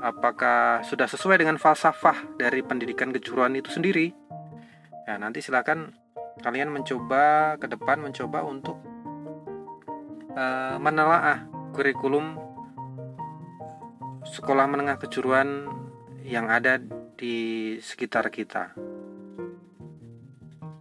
apakah 0.03 0.83
sudah 0.83 1.07
sesuai 1.07 1.39
dengan 1.39 1.55
falsafah 1.55 2.35
dari 2.35 2.59
pendidikan 2.59 3.15
kejuruan 3.15 3.55
itu 3.55 3.71
sendiri 3.71 4.11
ya 5.07 5.15
nanti 5.15 5.39
silakan 5.39 5.95
kalian 6.43 6.67
mencoba 6.75 7.55
ke 7.55 7.71
depan 7.71 8.03
mencoba 8.03 8.43
untuk 8.43 8.75
uh, 10.35 10.75
menelaah 10.75 11.47
kurikulum 11.71 12.35
sekolah 14.27 14.67
menengah 14.67 14.99
kejuruan 14.99 15.67
yang 16.23 16.47
ada 16.47 16.79
di 17.19 17.77
sekitar 17.79 18.31
kita. 18.31 18.73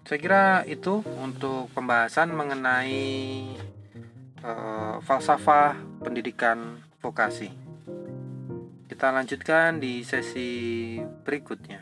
Saya 0.02 0.18
kira 0.18 0.44
itu 0.66 1.02
untuk 1.22 1.70
pembahasan 1.74 2.34
mengenai 2.34 3.06
uh, 4.42 4.98
falsafah 5.02 5.78
pendidikan 6.02 6.82
vokasi. 6.98 7.61
Kita 8.92 9.08
lanjutkan 9.08 9.80
di 9.80 10.04
sesi 10.04 11.00
berikutnya. 11.00 11.80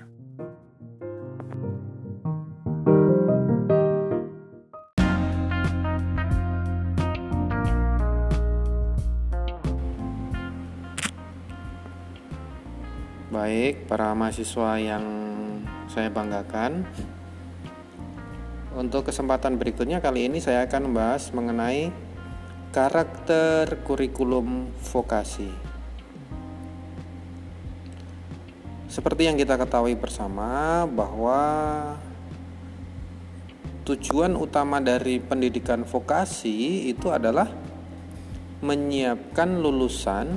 Baik, 13.35 13.91
para 13.91 14.15
mahasiswa 14.15 14.79
yang 14.79 15.03
saya 15.91 16.15
banggakan. 16.15 16.87
Untuk 18.79 19.11
kesempatan 19.11 19.59
berikutnya 19.59 19.99
kali 19.99 20.31
ini 20.31 20.39
saya 20.39 20.63
akan 20.63 20.95
membahas 20.95 21.35
mengenai 21.35 21.91
karakter 22.71 23.83
kurikulum 23.83 24.71
vokasi. 24.95 25.60
Seperti 28.91 29.30
yang 29.30 29.38
kita 29.38 29.55
ketahui 29.55 29.95
bersama 29.95 30.82
bahwa 30.91 31.38
tujuan 33.86 34.34
utama 34.34 34.82
dari 34.82 35.22
pendidikan 35.22 35.86
vokasi 35.86 36.91
itu 36.91 37.14
adalah 37.14 37.47
menyiapkan 38.66 39.62
lulusan 39.62 40.36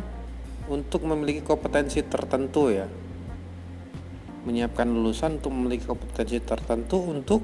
untuk 0.69 1.03
memiliki 1.09 1.41
kompetensi 1.41 2.05
tertentu 2.05 2.69
ya 2.69 2.87
menyiapkan 4.43 4.87
lulusan 4.91 5.39
untuk 5.39 5.55
memiliki 5.55 5.87
kompetensi 5.87 6.43
tertentu 6.43 6.99
untuk 6.99 7.41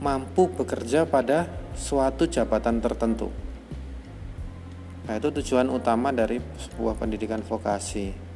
mampu 0.00 0.52
bekerja 0.52 1.08
pada 1.08 1.48
suatu 1.76 2.28
jabatan 2.28 2.80
tertentu. 2.80 3.32
Nah, 5.08 5.16
itu 5.16 5.28
tujuan 5.32 5.68
utama 5.72 6.12
dari 6.12 6.38
sebuah 6.38 7.00
pendidikan 7.00 7.40
vokasi. 7.40 8.29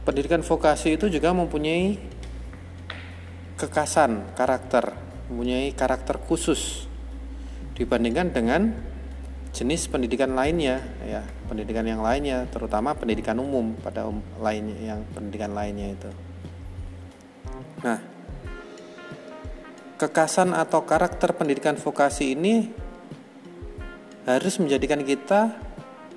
Pendidikan 0.00 0.40
vokasi 0.40 0.96
itu 0.96 1.12
juga 1.12 1.30
mempunyai 1.36 2.00
kekasan 3.60 4.32
karakter, 4.32 4.96
mempunyai 5.28 5.76
karakter 5.76 6.16
khusus 6.16 6.88
dibandingkan 7.76 8.32
dengan 8.32 8.72
jenis 9.50 9.90
pendidikan 9.90 10.32
lainnya 10.38 10.78
ya 11.02 11.26
pendidikan 11.50 11.82
yang 11.82 12.00
lainnya 12.00 12.46
terutama 12.54 12.94
pendidikan 12.94 13.34
umum 13.42 13.74
pada 13.82 14.06
um, 14.06 14.22
lainnya 14.38 14.94
yang 14.94 15.00
pendidikan 15.10 15.50
lainnya 15.52 15.90
itu. 15.90 16.10
Nah 17.82 17.98
kekasan 19.98 20.56
atau 20.56 20.86
karakter 20.86 21.34
pendidikan 21.36 21.76
vokasi 21.76 22.32
ini 22.32 22.70
harus 24.24 24.56
menjadikan 24.62 25.02
kita 25.02 25.58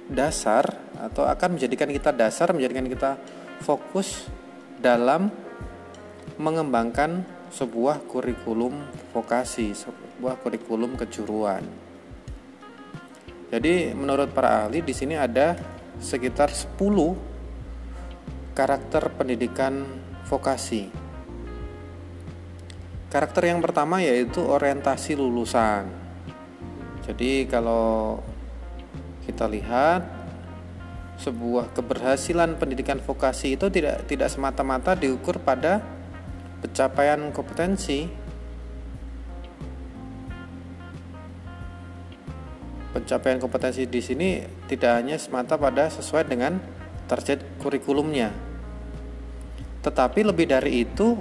dasar 0.08 0.78
atau 1.02 1.26
akan 1.26 1.58
menjadikan 1.58 1.90
kita 1.90 2.14
dasar 2.14 2.54
menjadikan 2.54 2.86
kita 2.86 3.18
fokus 3.64 4.28
dalam 4.84 5.32
mengembangkan 6.36 7.24
sebuah 7.50 8.04
kurikulum 8.06 8.76
vokasi 9.16 9.72
sebuah 9.72 10.38
kurikulum 10.44 11.00
kejuruan 11.00 11.64
jadi 13.54 13.94
menurut 13.94 14.34
para 14.34 14.66
ahli 14.66 14.82
di 14.82 14.98
sini 14.98 15.14
ada 15.14 15.54
sekitar 16.02 16.50
10 16.50 16.74
karakter 18.58 19.14
pendidikan 19.14 19.86
vokasi. 20.26 20.90
Karakter 23.14 23.54
yang 23.54 23.62
pertama 23.62 24.02
yaitu 24.02 24.42
orientasi 24.42 25.14
lulusan. 25.14 25.86
Jadi 27.06 27.46
kalau 27.46 28.18
kita 29.30 29.46
lihat 29.46 30.02
sebuah 31.22 31.72
keberhasilan 31.78 32.58
pendidikan 32.58 32.98
vokasi 32.98 33.56
itu 33.56 33.70
tidak 33.70 34.10
tidak 34.10 34.30
semata-mata 34.34 34.98
diukur 34.98 35.38
pada 35.38 35.80
pencapaian 36.64 37.30
kompetensi 37.30 38.10
pencapaian 42.94 43.42
kompetensi 43.42 43.90
di 43.90 44.00
sini 44.00 44.30
tidak 44.70 45.02
hanya 45.02 45.18
semata 45.18 45.58
pada 45.58 45.90
sesuai 45.90 46.30
dengan 46.30 46.62
target 47.10 47.42
kurikulumnya. 47.60 48.30
Tetapi 49.84 50.24
lebih 50.24 50.48
dari 50.48 50.86
itu 50.86 51.18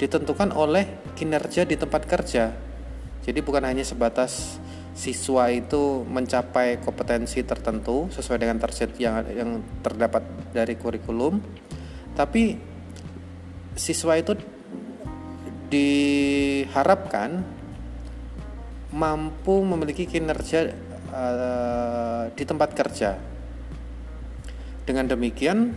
ditentukan 0.00 0.50
oleh 0.50 1.14
kinerja 1.14 1.62
di 1.68 1.78
tempat 1.78 2.08
kerja. 2.08 2.50
Jadi 3.22 3.38
bukan 3.44 3.62
hanya 3.62 3.86
sebatas 3.86 4.58
siswa 4.94 5.50
itu 5.50 6.06
mencapai 6.06 6.78
kompetensi 6.78 7.42
tertentu 7.42 8.06
sesuai 8.14 8.38
dengan 8.38 8.62
target 8.62 8.94
yang 9.02 9.26
yang 9.26 9.50
terdapat 9.82 10.22
dari 10.54 10.78
kurikulum, 10.78 11.42
tapi 12.14 12.54
siswa 13.74 14.14
itu 14.14 14.38
diharapkan 15.66 17.42
mampu 18.94 19.66
memiliki 19.66 20.06
kinerja 20.06 20.70
uh, 21.10 22.30
di 22.30 22.44
tempat 22.46 22.70
kerja. 22.78 23.18
Dengan 24.84 25.10
demikian, 25.10 25.74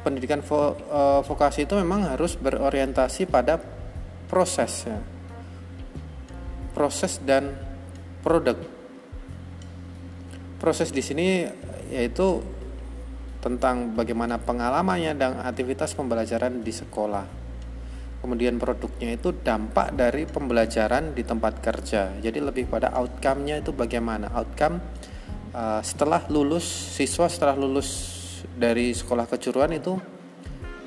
pendidikan 0.00 0.40
vo, 0.40 0.72
uh, 0.88 1.20
vokasi 1.20 1.68
itu 1.68 1.76
memang 1.76 2.08
harus 2.08 2.40
berorientasi 2.40 3.28
pada 3.28 3.60
proses, 4.28 4.88
ya. 4.88 4.96
proses 6.72 7.20
dan 7.20 7.63
produk. 8.24 8.56
Proses 10.56 10.88
di 10.88 11.04
sini 11.04 11.44
yaitu 11.92 12.40
tentang 13.44 13.92
bagaimana 13.92 14.40
pengalamannya 14.40 15.12
dan 15.20 15.36
aktivitas 15.44 15.92
pembelajaran 15.92 16.64
di 16.64 16.72
sekolah. 16.72 17.44
Kemudian 18.24 18.56
produknya 18.56 19.20
itu 19.20 19.36
dampak 19.36 19.92
dari 19.92 20.24
pembelajaran 20.24 21.12
di 21.12 21.20
tempat 21.28 21.60
kerja. 21.60 22.16
Jadi 22.16 22.40
lebih 22.40 22.64
pada 22.72 22.96
outcome-nya 22.96 23.60
itu 23.60 23.76
bagaimana? 23.76 24.32
Outcome 24.32 24.80
uh, 25.52 25.84
setelah 25.84 26.24
lulus 26.32 26.64
siswa 26.64 27.28
setelah 27.28 27.54
lulus 27.60 27.88
dari 28.56 28.96
sekolah 28.96 29.28
kejuruan 29.28 29.76
itu 29.76 30.00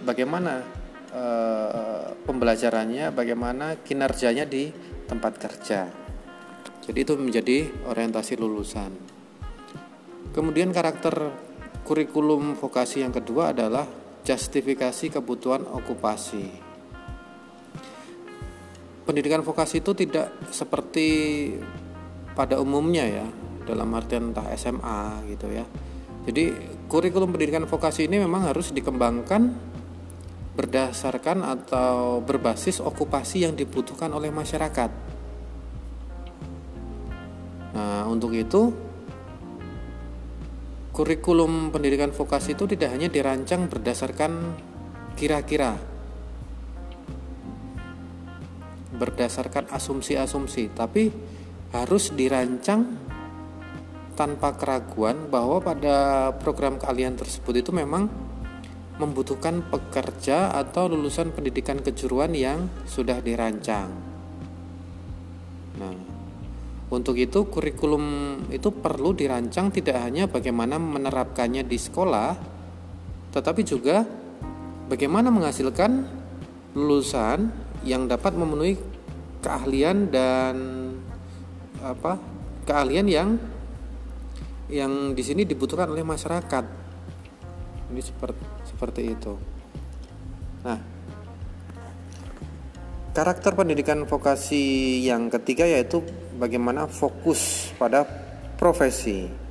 bagaimana 0.02 0.66
uh, 1.14 2.18
pembelajarannya 2.26 3.14
bagaimana 3.14 3.78
kinerjanya 3.82 4.50
di 4.50 4.70
tempat 5.06 5.34
kerja 5.38 6.07
jadi 6.88 7.00
itu 7.04 7.14
menjadi 7.20 7.58
orientasi 7.86 8.40
lulusan 8.40 8.92
kemudian 10.32 10.72
karakter 10.72 11.32
kurikulum 11.84 12.56
vokasi 12.56 13.04
yang 13.04 13.12
kedua 13.12 13.52
adalah 13.52 13.86
justifikasi 14.24 15.12
kebutuhan 15.12 15.68
okupasi 15.68 16.68
pendidikan 19.08 19.40
vokasi 19.40 19.80
itu 19.80 19.96
tidak 19.96 20.36
seperti 20.52 21.08
pada 22.36 22.60
umumnya 22.60 23.08
ya 23.08 23.28
dalam 23.64 23.92
artian 23.96 24.30
entah 24.30 24.48
SMA 24.54 25.28
gitu 25.32 25.48
ya. 25.50 25.68
Jadi 26.28 26.52
kurikulum 26.86 27.32
pendidikan 27.32 27.64
vokasi 27.64 28.06
ini 28.06 28.20
memang 28.20 28.48
harus 28.52 28.76
dikembangkan 28.76 29.56
berdasarkan 30.54 31.42
atau 31.42 32.20
berbasis 32.20 32.84
okupasi 32.84 33.48
yang 33.48 33.56
dibutuhkan 33.56 34.12
oleh 34.12 34.30
masyarakat. 34.30 35.17
Nah, 37.78 38.10
untuk 38.10 38.34
itu 38.34 38.74
kurikulum 40.98 41.70
pendidikan 41.70 42.10
vokasi 42.10 42.58
itu 42.58 42.66
tidak 42.66 42.90
hanya 42.90 43.06
dirancang 43.06 43.70
berdasarkan 43.70 44.58
kira-kira 45.14 45.78
berdasarkan 48.98 49.70
asumsi-asumsi, 49.70 50.74
tapi 50.74 51.14
harus 51.70 52.10
dirancang 52.18 52.98
tanpa 54.18 54.58
keraguan 54.58 55.30
bahwa 55.30 55.62
pada 55.62 56.34
program 56.42 56.82
keahlian 56.82 57.14
tersebut 57.14 57.62
itu 57.62 57.70
memang 57.70 58.10
membutuhkan 58.98 59.62
pekerja 59.70 60.50
atau 60.58 60.90
lulusan 60.90 61.30
pendidikan 61.30 61.78
kejuruan 61.78 62.34
yang 62.34 62.66
sudah 62.90 63.22
dirancang. 63.22 63.94
Nah, 65.78 65.94
untuk 66.88 67.20
itu 67.20 67.52
kurikulum 67.52 68.04
itu 68.48 68.72
perlu 68.72 69.12
dirancang 69.12 69.76
tidak 69.76 70.00
hanya 70.08 70.32
bagaimana 70.32 70.80
menerapkannya 70.80 71.68
di 71.68 71.76
sekolah, 71.76 72.32
tetapi 73.36 73.62
juga 73.68 74.08
bagaimana 74.88 75.28
menghasilkan 75.28 76.08
lulusan 76.80 77.52
yang 77.84 78.08
dapat 78.08 78.40
memenuhi 78.40 78.80
keahlian 79.44 80.08
dan 80.08 80.56
apa 81.84 82.24
keahlian 82.64 83.08
yang 83.12 83.30
yang 84.72 85.12
di 85.12 85.24
sini 85.28 85.44
dibutuhkan 85.44 85.92
oleh 85.92 86.08
masyarakat. 86.08 86.66
Ini 87.92 88.02
seperti 88.04 88.44
seperti 88.64 89.02
itu. 89.12 89.34
Nah 90.64 90.80
karakter 93.12 93.58
pendidikan 93.58 94.06
vokasi 94.08 95.02
yang 95.02 95.28
ketiga 95.34 95.66
yaitu 95.66 96.06
bagaimana 96.38 96.86
fokus 96.86 97.74
pada 97.76 98.06
profesi 98.56 99.48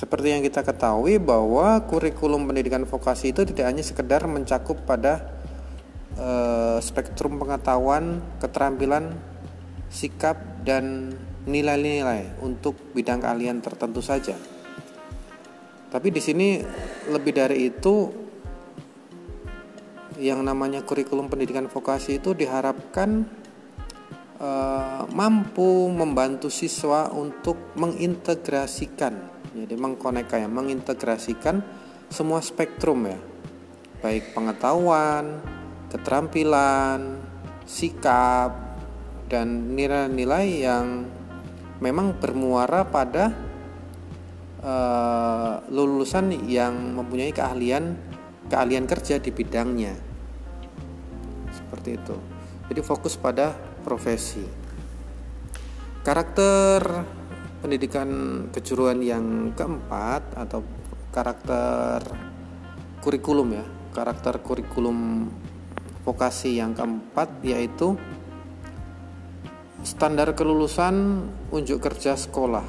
Seperti 0.00 0.32
yang 0.32 0.40
kita 0.40 0.64
ketahui 0.64 1.20
bahwa 1.20 1.76
kurikulum 1.84 2.48
pendidikan 2.48 2.88
vokasi 2.88 3.36
itu 3.36 3.44
tidak 3.44 3.68
hanya 3.68 3.84
sekedar 3.84 4.24
mencakup 4.24 4.88
pada 4.88 5.28
e, 6.16 6.28
spektrum 6.80 7.36
pengetahuan, 7.36 8.24
keterampilan, 8.40 9.12
sikap 9.92 10.40
dan 10.64 11.12
nilai-nilai 11.44 12.40
untuk 12.40 12.80
bidang 12.96 13.20
keahlian 13.20 13.60
tertentu 13.60 14.00
saja. 14.00 14.40
Tapi 15.92 16.08
di 16.08 16.20
sini 16.24 16.64
lebih 17.12 17.36
dari 17.36 17.68
itu 17.68 18.08
yang 20.20 20.44
namanya 20.44 20.84
kurikulum 20.84 21.32
pendidikan 21.32 21.66
vokasi 21.66 22.20
itu 22.20 22.36
diharapkan 22.36 23.24
e, 24.36 24.50
mampu 25.10 25.88
membantu 25.88 26.52
siswa 26.52 27.08
untuk 27.08 27.72
mengintegrasikan 27.80 29.40
jadi 29.50 29.74
mengkonekkan 29.74 30.46
ya 30.46 30.48
mengintegrasikan 30.50 31.58
semua 32.06 32.38
spektrum 32.38 33.06
ya. 33.10 33.18
Baik 33.98 34.30
pengetahuan 34.32 35.42
keterampilan 35.90 37.18
sikap 37.66 38.78
dan 39.26 39.74
nilai-nilai 39.74 40.46
yang 40.62 40.86
memang 41.82 42.14
bermuara 42.18 42.86
pada 42.86 43.34
uh, 44.62 45.54
lulusan 45.66 46.30
yang 46.46 46.94
mempunyai 46.94 47.34
keahlian 47.34 47.98
keahlian 48.46 48.86
kerja 48.86 49.18
di 49.18 49.30
bidangnya 49.34 49.94
seperti 51.80 51.96
itu. 51.96 52.16
Jadi 52.68 52.80
fokus 52.84 53.16
pada 53.16 53.56
profesi. 53.80 54.44
Karakter 56.04 56.84
pendidikan 57.64 58.08
kejuruan 58.52 59.00
yang 59.00 59.56
keempat 59.56 60.36
atau 60.36 60.60
karakter 61.08 62.04
kurikulum 63.00 63.56
ya 63.56 63.64
karakter 63.96 64.44
kurikulum 64.44 65.28
vokasi 66.04 66.60
yang 66.60 66.76
keempat 66.76 67.40
yaitu 67.40 67.96
standar 69.80 70.36
kelulusan 70.36 71.24
unjuk 71.48 71.80
kerja 71.80 72.12
sekolah. 72.12 72.64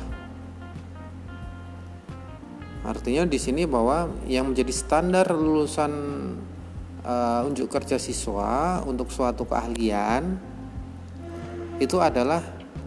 Artinya 2.87 3.27
di 3.27 3.37
sini 3.37 3.67
bahwa 3.67 4.07
yang 4.25 4.51
menjadi 4.51 4.73
standar 4.73 5.27
lulusan 5.35 5.91
uh, 7.05 7.47
unjuk 7.47 7.69
kerja 7.69 8.01
siswa 8.01 8.81
untuk 8.85 9.09
suatu 9.09 9.45
keahlian 9.45 10.37
itu 11.81 11.97
adalah 11.97 12.41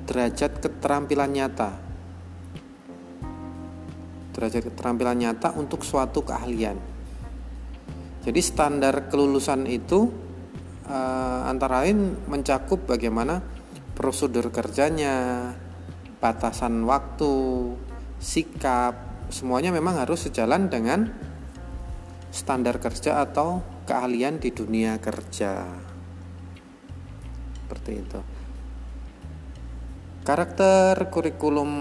derajat 0.06 0.62
keterampilan 0.62 1.30
nyata 1.30 1.84
derajat 4.34 4.66
keterampilan 4.66 5.14
nyata 5.14 5.54
untuk 5.54 5.86
suatu 5.86 6.26
keahlian. 6.26 6.74
Jadi 8.26 8.40
standar 8.42 9.06
kelulusan 9.06 9.62
itu 9.70 10.10
uh, 10.90 11.40
antara 11.46 11.86
lain 11.86 12.18
mencakup 12.26 12.82
bagaimana 12.90 13.38
prosedur 13.94 14.50
kerjanya, 14.50 15.54
batasan 16.18 16.82
waktu, 16.82 17.30
sikap, 18.18 19.28
semuanya 19.30 19.70
memang 19.70 20.02
harus 20.02 20.26
sejalan 20.26 20.66
dengan 20.66 21.14
standar 22.34 22.82
kerja 22.82 23.22
atau 23.22 23.62
keahlian 23.84 24.40
di 24.40 24.50
dunia 24.50 24.96
kerja. 24.98 25.64
Seperti 27.64 27.92
itu. 27.94 28.20
Karakter 30.24 31.12
kurikulum 31.12 31.72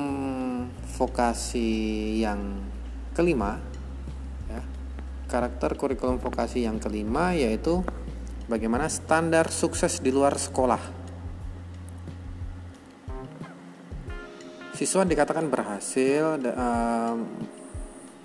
vokasi 0.93 2.19
yang 2.21 2.59
kelima 3.15 3.57
ya, 4.51 4.61
karakter 5.31 5.73
kurikulum 5.79 6.19
vokasi 6.19 6.67
yang 6.67 6.77
kelima 6.77 7.33
yaitu 7.33 7.81
bagaimana 8.45 8.91
standar 8.91 9.49
sukses 9.49 10.03
di 10.03 10.11
luar 10.11 10.37
sekolah 10.37 11.03
siswa 14.73 15.05
dikatakan 15.05 15.47
berhasil 15.47 16.41
uh, 16.41 17.15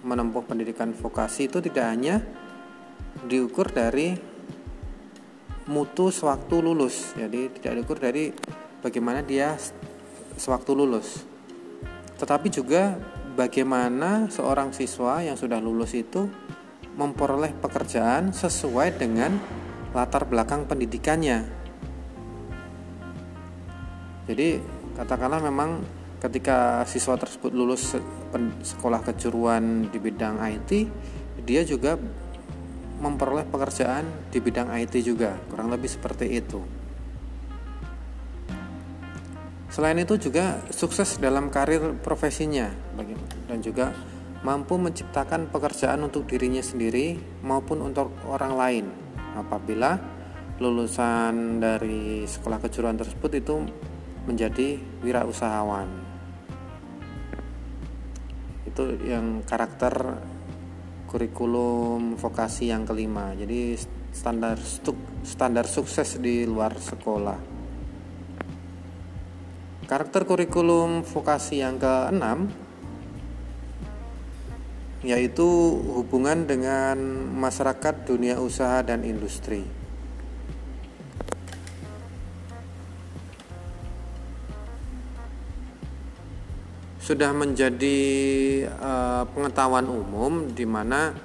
menempuh 0.02 0.42
pendidikan 0.42 0.96
vokasi 0.96 1.46
itu 1.46 1.60
tidak 1.60 1.86
hanya 1.92 2.24
diukur 3.26 3.72
dari 3.72 4.14
mutu 5.68 6.12
sewaktu 6.12 6.62
lulus 6.62 7.16
jadi 7.18 7.50
tidak 7.58 7.72
diukur 7.82 7.98
dari 7.98 8.30
bagaimana 8.84 9.24
dia 9.24 9.58
sewaktu 10.38 10.70
lulus 10.76 11.26
tetapi 12.18 12.50
juga 12.50 12.98
bagaimana 13.38 14.26
seorang 14.26 14.74
siswa 14.74 15.22
yang 15.22 15.38
sudah 15.38 15.62
lulus 15.62 15.94
itu 15.94 16.26
memperoleh 16.98 17.54
pekerjaan 17.54 18.34
sesuai 18.34 18.98
dengan 18.98 19.38
latar 19.94 20.26
belakang 20.26 20.66
pendidikannya. 20.66 21.46
Jadi 24.26 24.58
katakanlah 24.98 25.38
memang 25.38 25.86
ketika 26.18 26.82
siswa 26.90 27.14
tersebut 27.14 27.54
lulus 27.54 27.94
sekolah 28.66 29.00
kejuruan 29.06 29.86
di 29.88 29.98
bidang 30.02 30.42
IT, 30.42 30.70
dia 31.46 31.62
juga 31.62 31.94
memperoleh 32.98 33.46
pekerjaan 33.46 34.30
di 34.30 34.38
bidang 34.42 34.74
IT 34.74 35.00
juga, 35.06 35.38
kurang 35.48 35.70
lebih 35.70 35.86
seperti 35.86 36.26
itu. 36.34 36.60
Selain 39.70 39.94
itu 40.02 40.18
juga 40.18 40.58
sukses 40.74 41.22
dalam 41.22 41.54
karir 41.54 41.94
profesinya 42.02 42.66
dan 43.46 43.62
juga 43.62 43.94
mampu 44.42 44.74
menciptakan 44.74 45.50
pekerjaan 45.50 46.02
untuk 46.02 46.26
dirinya 46.26 46.58
sendiri 46.58 47.14
maupun 47.46 47.86
untuk 47.86 48.10
orang 48.26 48.52
lain 48.58 48.84
apabila 49.38 49.98
lulusan 50.58 51.62
dari 51.62 52.26
sekolah 52.26 52.58
kejuruan 52.58 52.98
tersebut 52.98 53.30
itu 53.38 53.56
menjadi 54.26 54.82
wirausahawan. 55.06 55.86
Itu 58.66 58.98
yang 59.06 59.46
karakter 59.46 60.18
kurikulum 61.08 62.20
vokasi 62.20 62.68
yang 62.68 62.84
kelima. 62.84 63.32
Jadi 63.32 63.80
standar 64.12 64.60
standar 65.24 65.64
sukses 65.64 66.20
di 66.20 66.44
luar 66.44 66.76
sekolah. 66.76 67.40
Karakter 69.88 70.28
kurikulum 70.28 71.00
vokasi 71.08 71.64
yang 71.64 71.80
keenam 71.80 72.52
yaitu 75.00 75.46
hubungan 75.96 76.44
dengan 76.44 76.98
masyarakat 77.38 78.04
dunia 78.04 78.36
usaha 78.42 78.84
dan 78.84 79.06
industri. 79.06 79.77
Sudah 87.08 87.32
menjadi 87.32 87.98
uh, 88.68 89.24
pengetahuan 89.32 89.88
umum 89.88 90.52
di 90.52 90.68
mana 90.68 91.16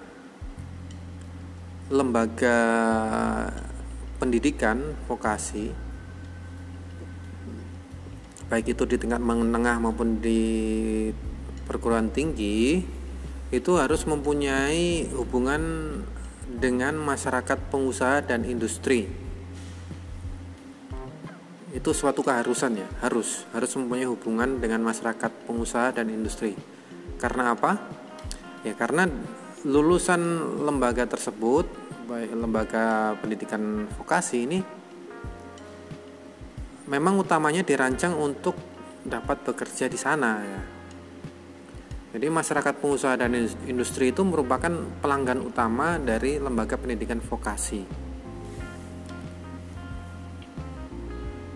lembaga 1.92 2.56
pendidikan 4.16 4.96
vokasi 5.12 5.76
baik 8.48 8.72
itu 8.72 8.88
di 8.88 8.96
tingkat 8.96 9.20
menengah 9.20 9.84
maupun 9.84 10.24
di 10.24 10.40
perguruan 11.68 12.16
tinggi 12.16 12.80
itu 13.52 13.72
harus 13.76 14.08
mempunyai 14.08 15.12
hubungan 15.12 16.00
dengan 16.48 16.96
masyarakat 16.96 17.60
pengusaha 17.68 18.24
dan 18.24 18.48
industri 18.48 19.12
itu 21.74 21.90
suatu 21.91 22.22
keharusan 22.22 22.78
ya 22.78 22.88
harus 23.02 23.50
harus 23.52 23.74
mempunyai 23.76 24.06
hubungan 24.06 24.62
dengan 24.62 24.86
masyarakat 24.86 25.50
pengusaha 25.50 25.98
dan 25.98 26.14
industri 26.14 26.54
karena 27.18 27.58
apa 27.58 27.82
ya 28.62 28.78
karena 28.78 29.10
lulusan 29.66 30.22
lembaga 30.62 31.10
tersebut 31.10 31.66
baik 32.06 32.32
lembaga 32.36 33.18
pendidikan 33.18 33.90
vokasi 33.98 34.45
ini 34.45 34.60
memang 36.88 37.20
utamanya 37.20 37.64
dirancang 37.64 38.14
untuk 38.20 38.54
dapat 39.04 39.44
bekerja 39.44 39.88
di 39.88 40.00
sana 40.00 40.32
ya. 40.44 40.62
Jadi 42.14 42.30
masyarakat 42.30 42.78
pengusaha 42.78 43.18
dan 43.18 43.34
industri 43.66 44.14
itu 44.14 44.22
merupakan 44.22 44.70
pelanggan 45.02 45.41
utama 45.41 45.98
dari 45.98 46.38
lembaga 46.38 46.78
pendidikan 46.78 47.18
vokasi. 47.18 48.12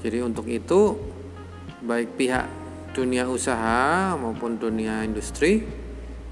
Jadi 0.01 0.17
untuk 0.21 0.45
itu 0.49 0.93
baik 1.81 2.17
pihak 2.17 2.45
dunia 2.93 3.29
usaha 3.29 4.17
maupun 4.17 4.57
dunia 4.57 5.05
industri 5.05 5.61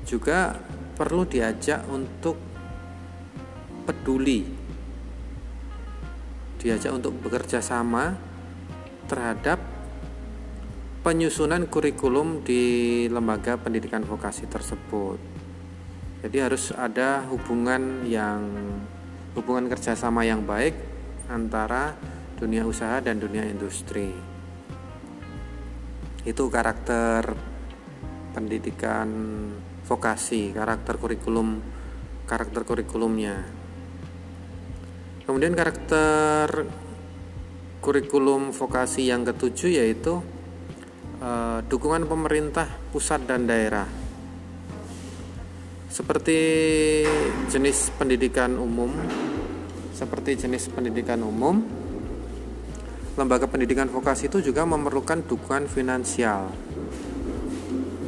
juga 0.06 0.58
perlu 0.98 1.26
diajak 1.26 1.86
untuk 1.90 2.38
peduli 3.86 4.66
diajak 6.66 6.98
untuk 6.98 7.14
bekerja 7.22 7.62
sama 7.62 8.18
terhadap 9.06 9.62
penyusunan 11.06 11.70
kurikulum 11.70 12.42
di 12.42 13.06
lembaga 13.06 13.62
pendidikan 13.62 14.02
vokasi 14.02 14.50
tersebut. 14.50 15.22
Jadi 16.26 16.38
harus 16.42 16.74
ada 16.74 17.22
hubungan 17.30 18.02
yang 18.10 18.42
hubungan 19.38 19.70
kerjasama 19.70 20.26
yang 20.26 20.42
baik 20.42 20.74
antara 21.30 21.94
dunia 22.46 22.62
usaha 22.62 23.02
dan 23.02 23.18
dunia 23.18 23.42
industri. 23.42 24.14
Itu 26.22 26.46
karakter 26.54 27.34
pendidikan 28.38 29.10
vokasi, 29.90 30.54
karakter 30.54 31.02
kurikulum 31.02 31.58
karakter 32.30 32.62
kurikulumnya. 32.62 33.42
Kemudian 35.26 35.58
karakter 35.58 36.70
kurikulum 37.82 38.54
vokasi 38.54 39.10
yang 39.10 39.26
ketujuh 39.26 39.82
yaitu 39.82 40.22
uh, 41.22 41.66
dukungan 41.66 42.06
pemerintah 42.06 42.70
pusat 42.94 43.26
dan 43.26 43.50
daerah. 43.50 43.90
Seperti 45.90 46.38
jenis 47.50 47.90
pendidikan 47.98 48.54
umum, 48.62 48.94
seperti 49.98 50.46
jenis 50.46 50.70
pendidikan 50.70 51.24
umum, 51.24 51.85
lembaga 53.16 53.48
pendidikan 53.48 53.88
vokasi 53.88 54.28
itu 54.28 54.44
juga 54.52 54.68
memerlukan 54.68 55.24
dukungan 55.24 55.72
finansial 55.72 56.52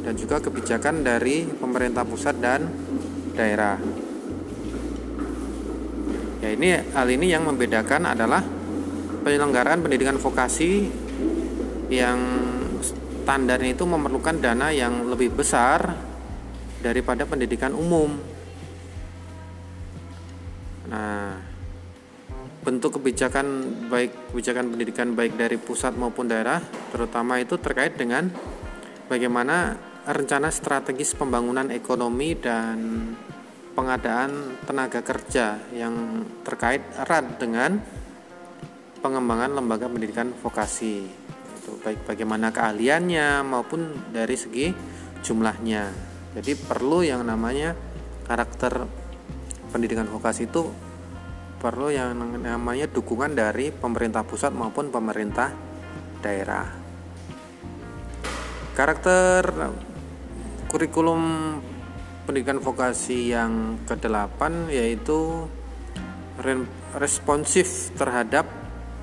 dan 0.04 0.12
juga 0.16 0.40
kebijakan 0.40 1.00
dari 1.04 1.48
pemerintah 1.48 2.04
pusat 2.04 2.36
dan 2.40 2.68
daerah. 3.32 3.80
Ya 6.44 6.54
ini 6.54 6.68
hal 6.92 7.08
ini 7.08 7.26
yang 7.32 7.48
membedakan 7.48 8.08
adalah 8.08 8.44
penyelenggaraan 9.24 9.80
pendidikan 9.80 10.16
vokasi 10.20 10.86
yang 11.88 12.18
standarnya 13.24 13.76
itu 13.76 13.84
memerlukan 13.84 14.40
dana 14.40 14.72
yang 14.72 15.08
lebih 15.08 15.32
besar 15.32 15.92
daripada 16.80 17.28
pendidikan 17.28 17.76
umum. 17.76 18.16
Nah, 20.88 21.47
bentuk 22.68 23.00
kebijakan 23.00 23.64
baik 23.88 24.28
kebijakan 24.28 24.68
pendidikan 24.68 25.16
baik 25.16 25.40
dari 25.40 25.56
pusat 25.56 25.96
maupun 25.96 26.28
daerah 26.28 26.60
terutama 26.92 27.40
itu 27.40 27.56
terkait 27.56 27.96
dengan 27.96 28.28
bagaimana 29.08 29.72
rencana 30.04 30.52
strategis 30.52 31.16
pembangunan 31.16 31.72
ekonomi 31.72 32.36
dan 32.36 32.76
pengadaan 33.72 34.60
tenaga 34.68 35.00
kerja 35.00 35.56
yang 35.72 36.24
terkait 36.44 36.84
erat 36.96 37.40
dengan 37.40 37.80
pengembangan 38.98 39.54
lembaga 39.54 39.86
pendidikan 39.86 40.34
vokasi. 40.34 41.06
Itu 41.60 41.78
baik 41.86 42.08
bagaimana 42.08 42.50
keahliannya 42.50 43.46
maupun 43.46 44.10
dari 44.10 44.34
segi 44.34 44.74
jumlahnya. 45.22 45.94
Jadi 46.34 46.52
perlu 46.58 47.06
yang 47.06 47.22
namanya 47.22 47.76
karakter 48.26 48.82
pendidikan 49.70 50.08
vokasi 50.10 50.50
itu 50.50 50.87
perlu 51.58 51.90
yang 51.90 52.14
namanya 52.38 52.86
dukungan 52.86 53.34
dari 53.34 53.74
pemerintah 53.74 54.22
pusat 54.22 54.54
maupun 54.54 54.94
pemerintah 54.94 55.50
daerah 56.22 56.66
karakter 58.78 59.42
kurikulum 60.70 61.22
pendidikan 62.22 62.62
vokasi 62.62 63.34
yang 63.34 63.82
kedelapan 63.88 64.70
yaitu 64.70 65.50
responsif 66.94 67.90
terhadap 67.98 68.46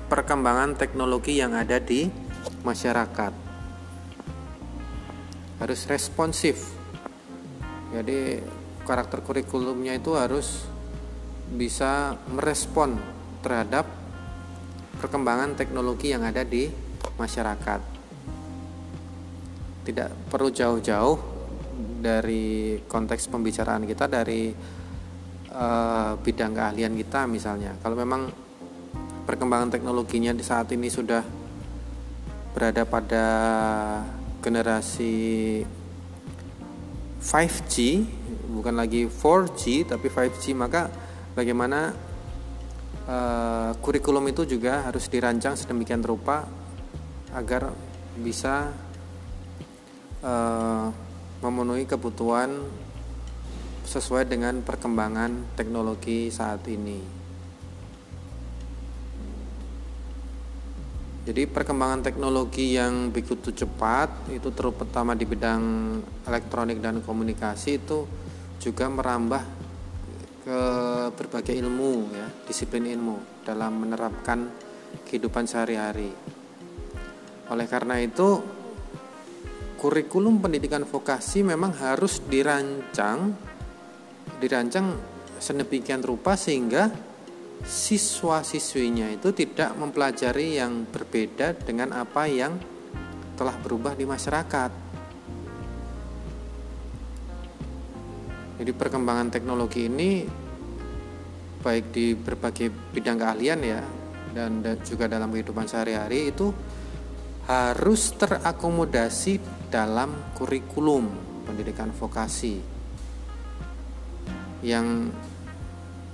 perkembangan 0.08 0.78
teknologi 0.78 1.36
yang 1.36 1.52
ada 1.52 1.76
di 1.76 2.08
masyarakat. 2.64 3.34
Harus 5.60 5.80
responsif. 5.90 6.72
Jadi 7.92 8.40
karakter 8.86 9.20
kurikulumnya 9.20 9.98
itu 9.98 10.14
harus 10.14 10.64
bisa 11.54 12.18
merespon 12.32 12.98
terhadap 13.44 13.86
perkembangan 14.98 15.54
teknologi 15.54 16.10
yang 16.10 16.26
ada 16.26 16.42
di 16.42 16.66
masyarakat. 17.14 17.80
Tidak 19.86 20.10
perlu 20.26 20.50
jauh-jauh 20.50 21.16
dari 22.02 22.80
konteks 22.82 23.30
pembicaraan 23.30 23.86
kita 23.86 24.10
dari 24.10 24.50
uh, 25.54 26.18
bidang 26.18 26.52
keahlian 26.56 26.94
kita 26.98 27.30
misalnya. 27.30 27.78
Kalau 27.78 27.94
memang 27.94 28.26
perkembangan 29.26 29.70
teknologinya 29.70 30.34
di 30.34 30.42
saat 30.42 30.70
ini 30.74 30.90
sudah 30.90 31.22
berada 32.54 32.88
pada 32.88 33.26
generasi 34.40 35.60
5G 37.20 37.74
bukan 38.54 38.74
lagi 38.78 39.04
4G 39.04 39.90
tapi 39.90 40.06
5G 40.06 40.54
maka 40.54 40.88
bagaimana 41.36 41.92
uh, 43.04 43.70
kurikulum 43.84 44.24
itu 44.32 44.48
juga 44.48 44.88
harus 44.88 45.04
dirancang 45.12 45.52
sedemikian 45.52 46.00
rupa 46.00 46.48
agar 47.36 47.76
bisa 48.16 48.72
uh, 50.24 50.88
memenuhi 51.44 51.84
kebutuhan 51.84 52.64
sesuai 53.84 54.26
dengan 54.26 54.64
perkembangan 54.64 55.54
teknologi 55.54 56.32
saat 56.32 56.64
ini. 56.66 57.14
Jadi 61.26 61.42
perkembangan 61.50 62.06
teknologi 62.06 62.78
yang 62.78 63.10
begitu 63.10 63.50
cepat 63.50 64.30
itu 64.30 64.46
terutama 64.54 65.18
di 65.18 65.26
bidang 65.26 65.62
elektronik 66.22 66.78
dan 66.78 67.02
komunikasi 67.02 67.82
itu 67.82 68.06
juga 68.62 68.86
merambah 68.86 69.42
ke 70.46 70.62
berbagai 71.10 71.58
ilmu 71.58 72.14
ya, 72.14 72.30
disiplin 72.46 72.86
ilmu 72.86 73.42
dalam 73.42 73.82
menerapkan 73.82 74.46
kehidupan 75.02 75.42
sehari-hari. 75.50 76.14
Oleh 77.50 77.66
karena 77.66 77.98
itu 77.98 78.38
kurikulum 79.82 80.38
pendidikan 80.38 80.86
vokasi 80.86 81.42
memang 81.42 81.74
harus 81.82 82.22
dirancang 82.22 83.34
dirancang 84.38 84.94
sedemikian 85.42 86.06
rupa 86.06 86.38
sehingga 86.38 86.94
siswa-siswinya 87.66 89.10
itu 89.10 89.34
tidak 89.34 89.74
mempelajari 89.74 90.62
yang 90.62 90.86
berbeda 90.86 91.58
dengan 91.58 91.90
apa 91.90 92.30
yang 92.30 92.54
telah 93.34 93.58
berubah 93.58 93.98
di 93.98 94.06
masyarakat. 94.06 94.85
Jadi 98.56 98.72
perkembangan 98.72 99.28
teknologi 99.28 99.88
ini 99.88 100.24
baik 101.60 101.92
di 101.92 102.14
berbagai 102.14 102.72
bidang 102.94 103.18
keahlian 103.20 103.60
ya 103.60 103.82
dan 104.32 104.60
juga 104.84 105.08
dalam 105.08 105.32
kehidupan 105.32 105.66
sehari-hari 105.66 106.30
itu 106.30 106.52
harus 107.48 108.12
terakomodasi 108.14 109.40
dalam 109.72 110.34
kurikulum 110.36 111.08
pendidikan 111.46 111.90
vokasi 111.90 112.58
yang 114.62 115.10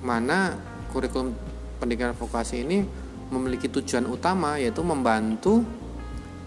mana 0.00 0.56
kurikulum 0.92 1.32
pendidikan 1.80 2.14
vokasi 2.14 2.62
ini 2.62 2.84
memiliki 3.32 3.66
tujuan 3.72 4.04
utama 4.06 4.60
yaitu 4.60 4.84
membantu 4.84 5.64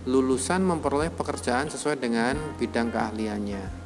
lulusan 0.06 0.62
memperoleh 0.62 1.10
pekerjaan 1.10 1.66
sesuai 1.74 1.98
dengan 1.98 2.38
bidang 2.62 2.94
keahliannya. 2.94 3.85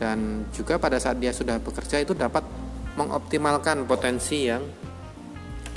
Dan 0.00 0.48
juga 0.50 0.76
pada 0.80 0.98
saat 0.98 1.18
dia 1.18 1.30
sudah 1.30 1.60
bekerja 1.62 2.02
itu 2.02 2.12
dapat 2.16 2.42
mengoptimalkan 2.96 3.88
potensi 3.88 4.48
yang 4.48 4.64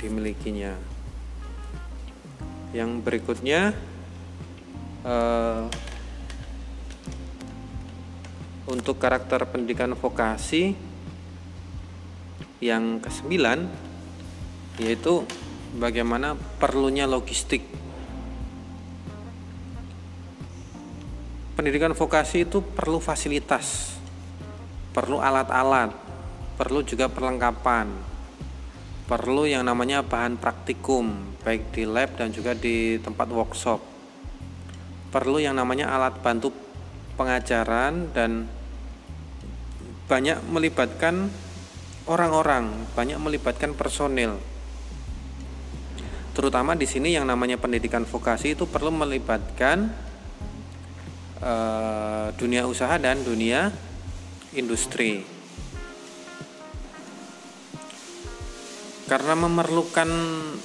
dimilikinya. 0.00 0.72
Yang 2.76 2.90
berikutnya 3.00 3.60
uh, 5.06 5.64
untuk 8.66 8.98
karakter 8.98 9.46
pendidikan 9.46 9.94
vokasi 9.94 10.74
yang 12.58 12.98
kesembilan 12.98 13.68
yaitu 14.76 15.24
bagaimana 15.76 16.36
perlunya 16.60 17.08
logistik. 17.08 17.64
Pendidikan 21.56 21.96
vokasi 21.96 22.44
itu 22.44 22.60
perlu 22.60 23.00
fasilitas, 23.00 23.95
perlu 24.96 25.20
alat-alat, 25.20 25.92
perlu 26.56 26.80
juga 26.80 27.12
perlengkapan, 27.12 27.92
perlu 29.04 29.44
yang 29.44 29.68
namanya 29.68 30.00
bahan 30.00 30.40
praktikum, 30.40 31.36
baik 31.44 31.68
di 31.76 31.84
lab 31.84 32.16
dan 32.16 32.32
juga 32.32 32.56
di 32.56 32.96
tempat 33.04 33.28
workshop. 33.28 33.84
Perlu 35.12 35.36
yang 35.36 35.60
namanya 35.60 35.92
alat 35.92 36.16
bantu 36.24 36.48
pengajaran 37.20 38.08
dan 38.16 38.48
banyak 40.08 40.40
melibatkan 40.48 41.28
orang-orang, 42.08 42.72
banyak 42.96 43.20
melibatkan 43.20 43.76
personil. 43.76 44.40
Terutama 46.32 46.72
di 46.72 46.88
sini 46.88 47.12
yang 47.12 47.28
namanya 47.28 47.60
pendidikan 47.60 48.08
vokasi 48.08 48.56
itu 48.56 48.64
perlu 48.64 48.92
melibatkan 48.92 49.92
uh, 51.40 52.32
dunia 52.36 52.64
usaha 52.64 52.96
dan 52.96 53.20
dunia 53.24 53.72
industri. 54.56 55.22
Karena 59.06 59.38
memerlukan 59.38 60.10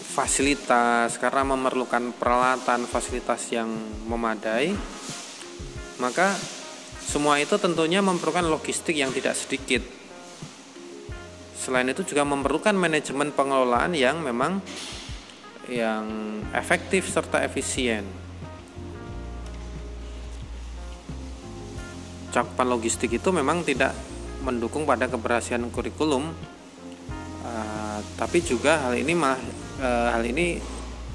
fasilitas, 0.01 1.22
karena 1.22 1.45
memerlukan 1.45 2.09
peralatan, 2.18 2.89
fasilitas 2.89 3.53
yang 3.53 3.69
memadai, 4.09 4.73
maka 6.01 6.34
semua 7.05 7.38
itu 7.38 7.61
tentunya 7.61 8.01
memerlukan 8.01 8.49
logistik 8.49 8.97
yang 8.97 9.13
tidak 9.13 9.38
sedikit 9.38 10.01
Selain 11.61 11.85
itu 11.85 12.01
juga 12.01 12.26
memerlukan 12.26 12.73
manajemen 12.73 13.30
pengelolaan 13.30 13.93
yang 13.93 14.18
memang 14.26 14.65
yang 15.69 16.09
efektif 16.57 17.05
serta 17.05 17.45
efisien. 17.45 18.01
Cakupan 22.31 22.67
logistik 22.71 23.11
itu 23.11 23.29
memang 23.35 23.67
tidak 23.67 23.91
mendukung 24.41 24.87
pada 24.87 25.05
keberhasilan 25.05 25.67
kurikulum, 25.69 26.31
uh, 27.43 27.99
tapi 28.17 28.41
juga 28.41 28.87
hal 28.87 28.97
ini 28.97 29.13
mah 29.13 29.37
uh, 29.83 30.09
hal 30.15 30.23
ini 30.25 30.57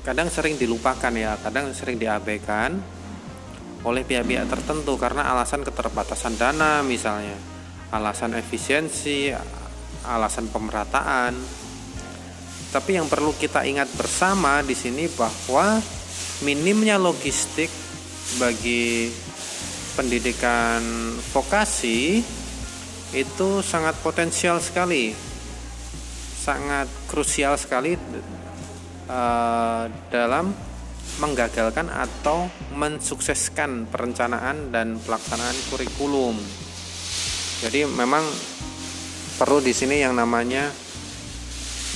kadang 0.06 0.30
sering 0.30 0.54
dilupakan 0.54 1.10
ya, 1.10 1.34
kadang 1.42 1.74
sering 1.74 1.98
diabaikan 1.98 2.78
oleh 3.82 4.02
pihak-pihak 4.06 4.46
tertentu 4.46 4.94
karena 4.94 5.26
alasan 5.30 5.66
keterbatasan 5.66 6.38
dana 6.38 6.84
misalnya, 6.86 7.34
alasan 7.90 8.38
efisiensi, 8.38 9.34
alasan 10.06 10.46
pemerataan. 10.50 11.34
Tapi 12.70 12.98
yang 12.98 13.08
perlu 13.10 13.34
kita 13.34 13.64
ingat 13.64 13.88
bersama 13.94 14.62
di 14.62 14.74
sini 14.74 15.06
bahwa 15.14 15.80
minimnya 16.44 16.98
logistik 16.98 17.70
bagi 18.38 19.08
pendidikan 19.96 20.84
vokasi 21.32 22.20
itu 23.16 23.48
sangat 23.64 23.96
potensial 24.04 24.60
sekali, 24.60 25.16
sangat 26.36 26.84
krusial 27.08 27.56
sekali 27.56 27.96
uh, 29.08 29.88
dalam 30.12 30.52
menggagalkan 31.16 31.88
atau 31.88 32.52
mensukseskan 32.76 33.88
perencanaan 33.88 34.68
dan 34.68 35.00
pelaksanaan 35.00 35.56
kurikulum. 35.72 36.36
Jadi 37.64 37.88
memang 37.88 38.20
perlu 39.40 39.64
di 39.64 39.72
sini 39.72 40.04
yang 40.04 40.12
namanya 40.12 40.68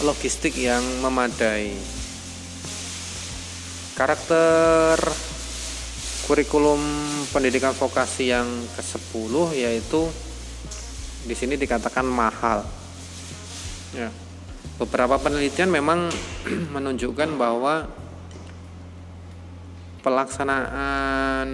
logistik 0.00 0.56
yang 0.56 0.80
memadai. 1.04 1.76
Karakter 3.92 4.96
kurikulum 6.30 6.78
pendidikan 7.34 7.74
vokasi 7.74 8.30
yang 8.30 8.46
ke-10 8.78 9.34
yaitu 9.58 10.06
di 11.26 11.34
sini 11.34 11.58
dikatakan 11.58 12.06
mahal. 12.06 12.62
Ya. 13.90 14.14
Beberapa 14.78 15.18
penelitian 15.18 15.74
memang 15.74 16.06
menunjukkan 16.78 17.34
bahwa 17.34 17.90
pelaksanaan 20.06 21.50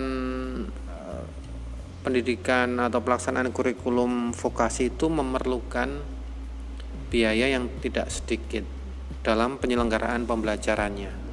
pendidikan 2.05 2.77
atau 2.77 3.01
pelaksanaan 3.01 3.57
kurikulum 3.57 4.37
vokasi 4.37 4.93
itu 4.93 5.09
memerlukan 5.09 6.05
biaya 7.09 7.49
yang 7.49 7.73
tidak 7.81 8.13
sedikit 8.13 8.69
dalam 9.25 9.57
penyelenggaraan 9.57 10.29
pembelajarannya. 10.29 11.26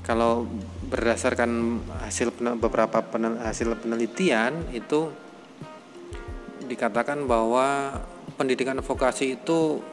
Kalau 0.00 0.48
berdasarkan 0.88 1.80
hasil 2.02 2.32
beberapa 2.56 3.04
hasil 3.44 3.76
penelitian 3.78 4.72
itu 4.72 5.12
dikatakan 6.64 7.28
bahwa 7.28 8.00
pendidikan 8.40 8.80
vokasi 8.80 9.36
itu 9.36 9.84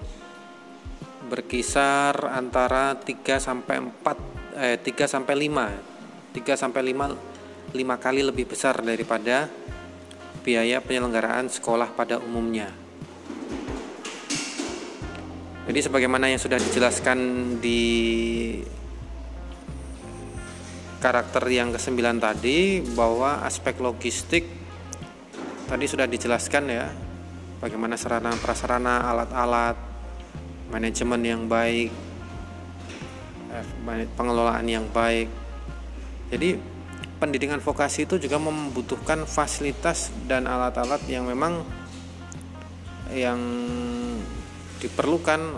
berkisar 1.27 2.15
antara 2.31 2.95
3 2.95 3.19
sampai 3.35 3.83
4 3.83 4.55
eh 4.57 4.77
3 4.79 5.05
sampai 5.05 5.35
5 5.35 6.39
3 6.39 6.55
sampai 6.55 6.81
5 6.95 7.75
lima 7.75 7.95
kali 7.99 8.23
lebih 8.23 8.47
besar 8.47 8.79
daripada 8.79 9.51
biaya 10.47 10.79
penyelenggaraan 10.79 11.51
sekolah 11.51 11.91
pada 11.91 12.23
umumnya. 12.23 12.71
Jadi 15.67 15.79
sebagaimana 15.83 16.31
yang 16.31 16.39
sudah 16.39 16.55
dijelaskan 16.55 17.19
di 17.59 17.83
karakter 20.97 21.43
yang 21.49 21.69
kesembilan 21.69 22.17
tadi 22.17 22.81
bahwa 22.81 23.45
aspek 23.45 23.77
logistik 23.77 24.45
tadi 25.69 25.85
sudah 25.85 26.09
dijelaskan 26.09 26.63
ya 26.71 26.87
bagaimana 27.61 27.99
sarana 27.99 28.33
prasarana 28.37 29.05
alat-alat 29.05 29.77
manajemen 30.73 31.21
yang 31.21 31.41
baik 31.45 31.91
eh, 33.53 34.07
pengelolaan 34.17 34.65
yang 34.65 34.85
baik 34.89 35.29
jadi 36.33 36.59
pendidikan 37.17 37.57
vokasi 37.57 38.05
itu 38.05 38.21
juga 38.21 38.37
membutuhkan 38.37 39.25
fasilitas 39.25 40.13
dan 40.29 40.45
alat-alat 40.45 41.01
yang 41.09 41.25
memang 41.25 41.65
yang 43.13 43.39
diperlukan 44.77 45.57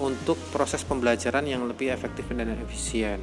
untuk 0.00 0.40
proses 0.50 0.82
pembelajaran 0.82 1.44
yang 1.44 1.68
lebih 1.68 1.92
efektif 1.92 2.26
dan 2.32 2.56
efisien. 2.56 3.20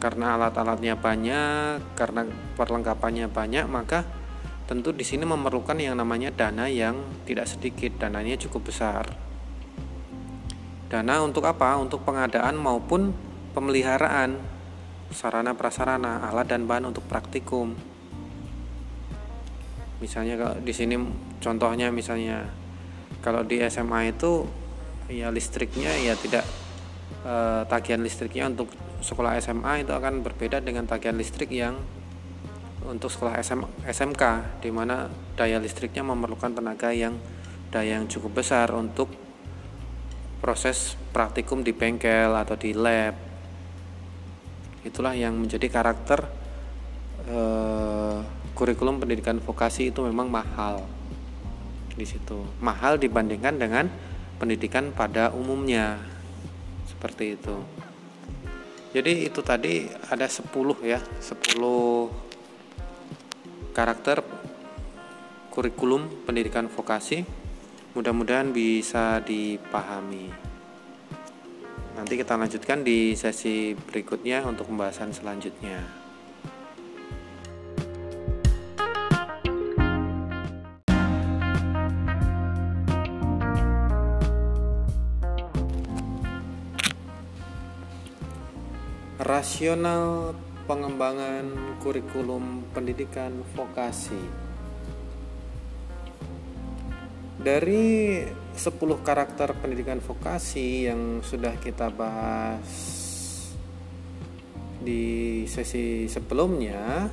Karena 0.00 0.40
alat-alatnya 0.40 0.96
banyak, 0.96 1.92
karena 1.92 2.24
perlengkapannya 2.56 3.28
banyak, 3.28 3.68
maka 3.68 4.08
tentu 4.64 4.96
di 4.96 5.04
sini 5.04 5.28
memerlukan 5.28 5.76
yang 5.76 6.00
namanya 6.00 6.32
dana 6.32 6.64
yang 6.72 6.96
tidak 7.28 7.44
sedikit, 7.44 8.00
dananya 8.00 8.40
cukup 8.40 8.72
besar. 8.72 9.12
Dana 10.88 11.20
untuk 11.20 11.44
apa? 11.44 11.76
Untuk 11.76 12.02
pengadaan 12.02 12.56
maupun 12.56 13.12
pemeliharaan 13.52 14.40
sarana 15.12 15.52
prasarana, 15.52 16.24
alat 16.26 16.48
dan 16.48 16.64
bahan 16.64 16.90
untuk 16.90 17.04
praktikum. 17.04 17.76
Misalnya 20.00 20.40
kalau 20.40 20.56
di 20.64 20.72
sini 20.72 20.96
contohnya 21.44 21.92
misalnya 21.92 22.48
kalau 23.20 23.44
di 23.44 23.60
SMA 23.68 24.16
itu 24.16 24.48
ya 25.12 25.28
listriknya 25.28 25.92
ya 26.00 26.16
tidak 26.16 26.46
eh, 27.26 27.62
tagihan 27.68 28.00
listriknya 28.00 28.48
untuk 28.48 28.72
sekolah 29.00 29.40
SMA 29.40 29.84
itu 29.84 29.92
akan 29.96 30.20
berbeda 30.20 30.60
dengan 30.60 30.84
tagihan 30.84 31.16
listrik 31.16 31.48
yang 31.50 31.76
untuk 32.84 33.12
sekolah 33.12 33.36
SM, 33.40 33.60
SMK 33.84 34.22
di 34.64 34.70
mana 34.72 35.08
daya 35.36 35.60
listriknya 35.60 36.04
memerlukan 36.04 36.52
tenaga 36.52 36.92
yang 36.92 37.16
daya 37.68 38.00
yang 38.00 38.08
cukup 38.08 38.40
besar 38.40 38.72
untuk 38.72 39.12
proses 40.40 40.96
praktikum 41.12 41.60
di 41.60 41.76
bengkel 41.76 42.32
atau 42.32 42.56
di 42.56 42.72
lab. 42.72 43.12
Itulah 44.80 45.12
yang 45.12 45.36
menjadi 45.36 45.68
karakter 45.68 46.24
eh, 47.28 48.18
kurikulum 48.56 48.96
pendidikan 48.96 49.36
vokasi 49.38 49.92
itu 49.92 50.00
memang 50.00 50.32
mahal 50.32 50.80
di 51.92 52.08
situ. 52.08 52.40
Mahal 52.64 52.96
dibandingkan 52.96 53.60
dengan 53.60 53.92
pendidikan 54.40 54.88
pada 54.96 55.28
umumnya. 55.36 56.00
Seperti 56.88 57.36
itu 57.36 57.60
jadi 58.90 59.30
itu 59.30 59.38
tadi 59.46 59.86
ada 60.10 60.26
10 60.26 60.50
ya 60.82 60.98
10 60.98 62.10
karakter 63.70 64.26
kurikulum 65.54 66.26
pendidikan 66.26 66.66
vokasi. 66.66 67.22
Mudah-mudahan 67.94 68.54
bisa 68.54 69.18
dipahami. 69.22 70.30
Nanti 71.94 72.14
kita 72.14 72.38
lanjutkan 72.38 72.86
di 72.86 73.18
sesi 73.18 73.74
berikutnya 73.74 74.46
untuk 74.46 74.70
pembahasan 74.70 75.10
selanjutnya 75.10 75.99
rasional 89.30 90.34
pengembangan 90.66 91.78
kurikulum 91.78 92.66
pendidikan 92.74 93.46
vokasi. 93.54 94.18
Dari 97.38 98.26
10 98.26 99.06
karakter 99.06 99.54
pendidikan 99.54 100.02
vokasi 100.02 100.90
yang 100.90 101.22
sudah 101.22 101.54
kita 101.62 101.94
bahas 101.94 102.66
di 104.82 105.46
sesi 105.46 106.10
sebelumnya 106.10 107.06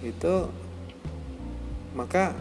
itu 0.00 0.48
maka 1.92 2.32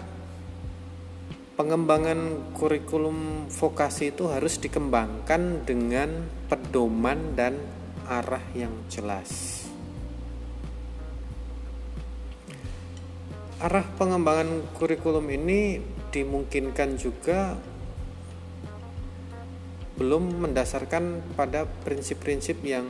pengembangan 1.60 2.56
kurikulum 2.56 3.52
vokasi 3.52 4.16
itu 4.16 4.32
harus 4.32 4.64
dikembangkan 4.64 5.68
dengan 5.68 6.24
pedoman 6.48 7.36
dan 7.36 7.79
arah 8.10 8.42
yang 8.58 8.74
jelas. 8.90 9.62
Arah 13.62 13.86
pengembangan 14.02 14.66
kurikulum 14.74 15.30
ini 15.30 15.78
dimungkinkan 16.10 16.98
juga 16.98 17.54
belum 20.02 20.48
mendasarkan 20.48 21.36
pada 21.38 21.70
prinsip-prinsip 21.86 22.64
yang 22.66 22.88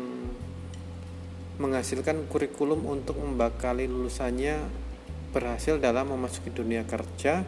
menghasilkan 1.60 2.30
kurikulum 2.32 2.88
untuk 2.88 3.20
membekali 3.20 3.90
lulusannya 3.90 4.64
berhasil 5.36 5.82
dalam 5.82 6.16
memasuki 6.16 6.54
dunia 6.54 6.88
kerja 6.88 7.44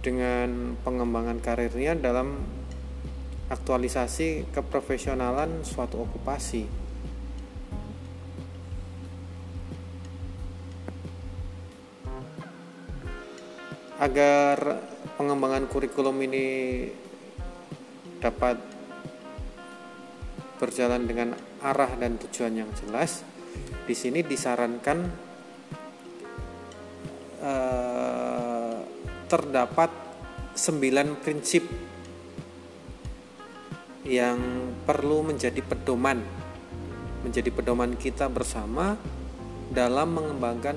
dengan 0.00 0.74
pengembangan 0.80 1.38
karirnya 1.38 1.94
dalam 1.94 2.59
aktualisasi 3.50 4.46
keprofesionalan 4.54 5.66
suatu 5.66 6.06
okupasi. 6.06 6.64
Agar 14.00 14.80
pengembangan 15.18 15.68
kurikulum 15.68 16.16
ini 16.24 16.46
dapat 18.22 18.56
berjalan 20.56 21.04
dengan 21.04 21.36
arah 21.60 21.92
dan 22.00 22.16
tujuan 22.16 22.64
yang 22.64 22.70
jelas, 22.80 23.26
di 23.84 23.92
sini 23.92 24.24
disarankan 24.24 24.98
eh, 27.44 28.78
terdapat 29.28 29.90
sembilan 30.56 31.20
prinsip 31.20 31.89
yang 34.04 34.40
perlu 34.88 35.20
menjadi 35.26 35.60
pedoman 35.60 36.20
menjadi 37.20 37.52
pedoman 37.52 37.96
kita 38.00 38.32
bersama 38.32 38.96
dalam 39.70 40.16
mengembangkan 40.16 40.76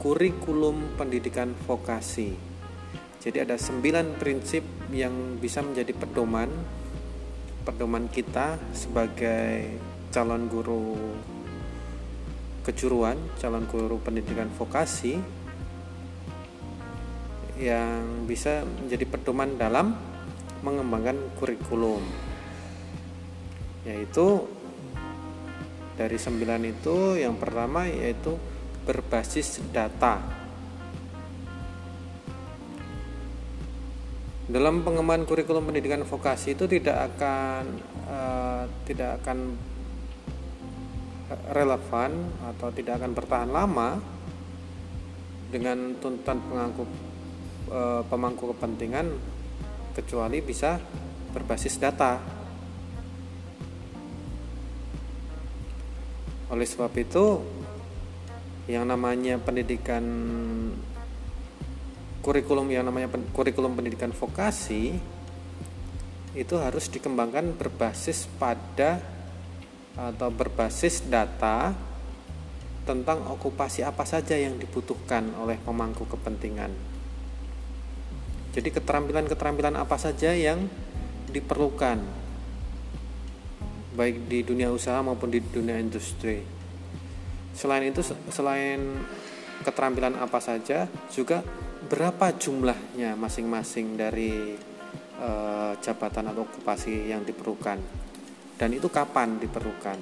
kurikulum 0.00 0.96
pendidikan 0.96 1.52
vokasi. 1.68 2.32
Jadi 3.20 3.42
ada 3.42 3.58
sembilan 3.58 4.16
prinsip 4.16 4.62
yang 4.94 5.36
bisa 5.42 5.60
menjadi 5.60 5.92
pedoman 5.92 6.48
pedoman 7.66 8.06
kita 8.06 8.54
sebagai 8.70 9.74
calon 10.14 10.46
guru 10.46 10.94
kejuruan, 12.62 13.18
calon 13.42 13.66
guru 13.66 13.98
pendidikan 13.98 14.46
vokasi 14.54 15.18
yang 17.58 18.28
bisa 18.30 18.62
menjadi 18.62 19.04
pedoman 19.10 19.58
dalam 19.58 19.98
mengembangkan 20.62 21.18
kurikulum 21.38 22.25
yaitu 23.86 24.42
dari 25.94 26.18
sembilan 26.18 26.60
itu 26.66 27.16
yang 27.16 27.38
pertama 27.38 27.86
yaitu 27.86 28.34
berbasis 28.84 29.62
data. 29.70 30.20
Dalam 34.46 34.86
pengembangan 34.86 35.26
kurikulum 35.26 35.70
pendidikan 35.70 36.06
vokasi 36.06 36.54
itu 36.54 36.70
tidak 36.70 37.10
akan 37.14 37.62
uh, 38.06 38.62
tidak 38.86 39.22
akan 39.22 39.58
relevan 41.50 42.10
atau 42.54 42.70
tidak 42.70 43.02
akan 43.02 43.10
bertahan 43.10 43.50
lama 43.50 43.98
dengan 45.50 45.98
tuntutan 45.98 46.38
pengangku 46.46 46.86
uh, 47.74 48.02
pemangku 48.06 48.54
kepentingan 48.54 49.10
kecuali 49.98 50.38
bisa 50.38 50.78
berbasis 51.34 51.74
data 51.82 52.45
Oleh 56.46 56.66
sebab 56.66 56.94
itu, 56.94 57.42
yang 58.66 58.86
namanya 58.86 59.38
pendidikan 59.38 60.02
kurikulum 62.22 62.66
yang 62.74 62.82
namanya 62.82 63.06
kurikulum 63.30 63.78
pendidikan 63.78 64.10
vokasi 64.10 64.98
itu 66.34 66.54
harus 66.58 66.90
dikembangkan 66.90 67.54
berbasis 67.54 68.26
pada 68.34 68.98
atau 69.94 70.28
berbasis 70.34 71.06
data 71.06 71.72
tentang 72.82 73.24
okupasi 73.30 73.86
apa 73.86 74.02
saja 74.02 74.34
yang 74.34 74.58
dibutuhkan 74.58 75.32
oleh 75.38 75.56
pemangku 75.62 76.06
kepentingan. 76.06 76.70
Jadi 78.52 78.68
keterampilan-keterampilan 78.74 79.78
apa 79.78 79.96
saja 79.96 80.34
yang 80.34 80.66
diperlukan 81.30 82.25
baik 83.96 84.28
di 84.28 84.44
dunia 84.44 84.68
usaha 84.68 85.00
maupun 85.00 85.32
di 85.32 85.40
dunia 85.40 85.80
industri. 85.80 86.44
Selain 87.56 87.88
itu 87.88 88.04
selain 88.28 89.00
keterampilan 89.64 90.20
apa 90.20 90.36
saja 90.38 90.84
juga 91.08 91.40
berapa 91.88 92.36
jumlahnya 92.36 93.16
masing-masing 93.16 93.96
dari 93.96 94.52
uh, 95.16 95.72
jabatan 95.80 96.28
atau 96.28 96.44
okupasi 96.44 97.08
yang 97.08 97.24
diperlukan? 97.24 97.80
Dan 98.60 98.76
itu 98.76 98.92
kapan 98.92 99.40
diperlukan? 99.40 99.98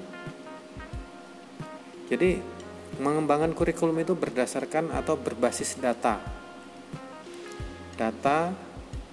Jadi 2.11 2.37
mengembangkan 2.99 3.55
kurikulum 3.55 3.95
itu 4.03 4.13
berdasarkan 4.15 4.91
atau 4.91 5.15
berbasis 5.15 5.79
data. 5.79 6.19
Data 7.95 8.51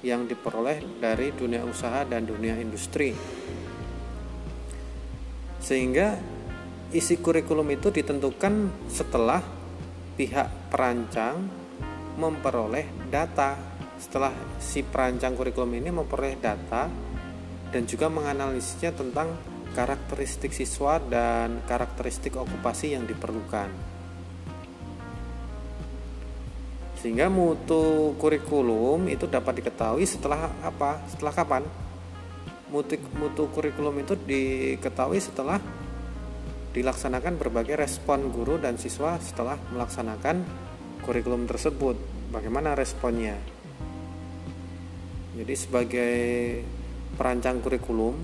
yang 0.02 0.26
diperoleh 0.26 0.98
dari 0.98 1.30
dunia 1.30 1.62
usaha 1.62 2.02
dan 2.02 2.26
dunia 2.26 2.58
industri 2.58 3.14
sehingga 5.62 6.18
isi 6.90 7.22
kurikulum 7.22 7.70
itu 7.70 7.94
ditentukan 7.94 8.68
setelah 8.90 9.40
pihak 10.18 10.68
perancang 10.68 11.46
memperoleh 12.18 13.08
data 13.08 13.56
setelah 13.96 14.34
si 14.58 14.82
perancang 14.82 15.38
kurikulum 15.38 15.78
ini 15.78 15.94
memperoleh 15.94 16.36
data 16.36 16.90
dan 17.70 17.82
juga 17.86 18.10
menganalisisnya 18.10 18.92
tentang 18.92 19.32
karakteristik 19.72 20.52
siswa 20.52 21.00
dan 21.00 21.64
karakteristik 21.64 22.36
okupasi 22.36 22.92
yang 22.92 23.08
diperlukan. 23.08 23.72
Sehingga 27.00 27.32
mutu 27.32 28.12
kurikulum 28.20 29.08
itu 29.08 29.24
dapat 29.26 29.58
diketahui 29.58 30.04
setelah 30.04 30.52
apa? 30.60 31.02
Setelah 31.08 31.32
kapan? 31.32 31.62
Mutu, 32.72 32.96
mutu 33.20 33.52
kurikulum 33.52 34.00
itu 34.00 34.16
diketahui 34.16 35.20
setelah 35.20 35.60
dilaksanakan 36.72 37.36
berbagai 37.36 37.76
respon 37.76 38.32
guru 38.32 38.56
dan 38.56 38.80
siswa 38.80 39.20
setelah 39.20 39.60
melaksanakan 39.76 40.40
kurikulum 41.04 41.44
tersebut. 41.44 42.00
Bagaimana 42.32 42.72
responnya? 42.72 43.36
Jadi 45.36 45.52
sebagai 45.52 46.16
perancang 47.20 47.60
kurikulum 47.60 48.16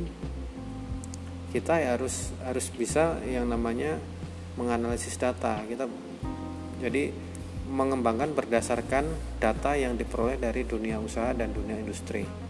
kita 1.52 1.84
ya 1.84 2.00
harus 2.00 2.32
harus 2.40 2.72
bisa 2.72 3.20
yang 3.28 3.52
namanya 3.52 4.00
menganalisis 4.56 5.20
data. 5.20 5.60
Kita 5.68 5.84
jadi 6.80 7.12
mengembangkan 7.68 8.32
berdasarkan 8.32 9.12
data 9.44 9.76
yang 9.76 10.00
diperoleh 10.00 10.40
dari 10.40 10.64
dunia 10.64 10.96
usaha 11.04 11.36
dan 11.36 11.52
dunia 11.52 11.76
industri 11.76 12.47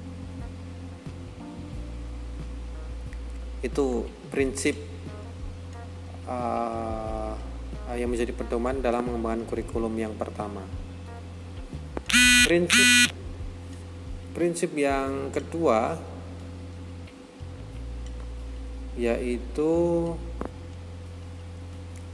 itu 3.59 4.07
prinsip 4.31 4.79
uh, 6.31 7.35
yang 7.99 8.13
menjadi 8.13 8.31
pedoman 8.37 8.79
dalam 8.79 9.09
mengembangkan 9.11 9.49
kurikulum 9.49 9.95
yang 9.99 10.15
pertama. 10.15 10.63
Prinsip 12.47 13.11
prinsip 14.39 14.71
yang 14.79 15.35
kedua 15.35 15.99
yaitu 18.95 19.73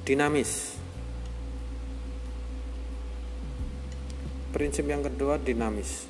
dinamis. 0.09 0.81
Prinsip 4.57 4.89
yang 4.89 5.05
kedua 5.05 5.37
dinamis. 5.37 6.09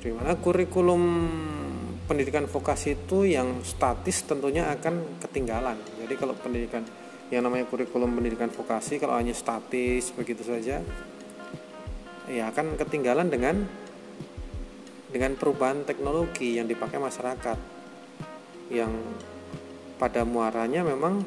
Di 0.00 0.12
mana 0.12 0.36
kurikulum 0.40 1.02
pendidikan 2.12 2.44
vokasi 2.44 3.00
itu 3.00 3.24
yang 3.24 3.64
statis 3.64 4.28
tentunya 4.28 4.68
akan 4.68 5.16
ketinggalan. 5.24 5.80
Jadi 5.96 6.14
kalau 6.20 6.36
pendidikan 6.36 6.84
yang 7.32 7.48
namanya 7.48 7.64
kurikulum 7.64 8.12
pendidikan 8.12 8.52
vokasi 8.52 9.00
kalau 9.00 9.16
hanya 9.16 9.32
statis 9.32 10.12
begitu 10.12 10.44
saja 10.44 10.84
ya 12.28 12.44
akan 12.52 12.76
ketinggalan 12.76 13.32
dengan 13.32 13.64
dengan 15.08 15.32
perubahan 15.40 15.88
teknologi 15.88 16.60
yang 16.60 16.68
dipakai 16.68 17.00
masyarakat 17.00 17.56
yang 18.68 18.92
pada 19.96 20.28
muaranya 20.28 20.84
memang 20.84 21.24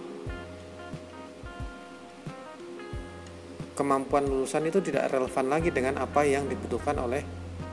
kemampuan 3.73 4.29
lulusan 4.29 4.69
itu 4.69 4.77
tidak 4.85 5.09
relevan 5.09 5.49
lagi 5.49 5.73
dengan 5.73 5.97
apa 5.97 6.21
yang 6.21 6.45
dibutuhkan 6.45 7.01
oleh 7.01 7.25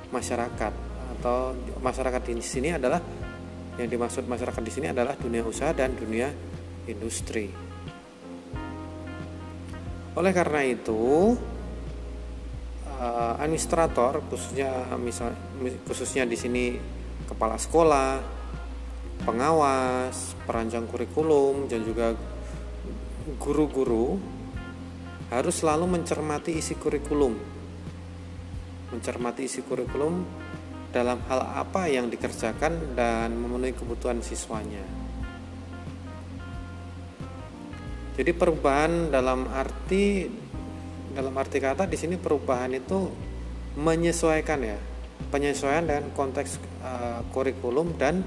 masyarakat 0.09 0.92
atau 1.23 1.55
masyarakat 1.79 2.35
di 2.35 2.43
sini 2.43 2.75
adalah 2.75 2.99
yang 3.79 3.87
dimaksud 3.87 4.27
masyarakat 4.27 4.59
di 4.59 4.73
sini 4.75 4.91
adalah 4.91 5.15
dunia 5.15 5.47
usaha 5.47 5.71
dan 5.71 5.95
dunia 5.95 6.27
industri. 6.91 7.47
Oleh 10.19 10.33
karena 10.35 10.67
itu, 10.67 11.33
eh, 12.99 13.35
administrator 13.39 14.27
khususnya 14.27 14.99
misal 14.99 15.31
khususnya 15.87 16.27
di 16.27 16.35
sini 16.35 16.75
kepala 17.31 17.55
sekolah, 17.55 18.19
pengawas, 19.23 20.35
perancang 20.43 20.91
kurikulum 20.91 21.71
dan 21.71 21.87
juga 21.87 22.19
guru-guru 23.39 24.19
harus 25.31 25.55
selalu 25.55 25.87
mencermati 25.87 26.59
isi 26.59 26.75
kurikulum. 26.75 27.39
Mencermati 28.91 29.47
isi 29.47 29.63
kurikulum 29.63 30.42
dalam 30.93 31.19
hal 31.27 31.41
apa 31.41 31.89
yang 31.89 32.13
dikerjakan 32.13 32.93
dan 32.93 33.33
memenuhi 33.33 33.73
kebutuhan 33.73 34.21
siswanya. 34.21 34.85
Jadi 38.13 38.31
perubahan 38.37 39.09
dalam 39.09 39.49
arti 39.49 40.29
dalam 41.17 41.33
arti 41.37 41.59
kata 41.61 41.89
di 41.89 41.97
sini 41.97 42.21
perubahan 42.21 42.77
itu 42.77 43.09
menyesuaikan 43.81 44.61
ya, 44.61 44.77
penyesuaian 45.33 45.89
dengan 45.89 46.13
konteks 46.13 46.61
uh, 46.85 47.25
kurikulum 47.33 47.97
dan 47.97 48.21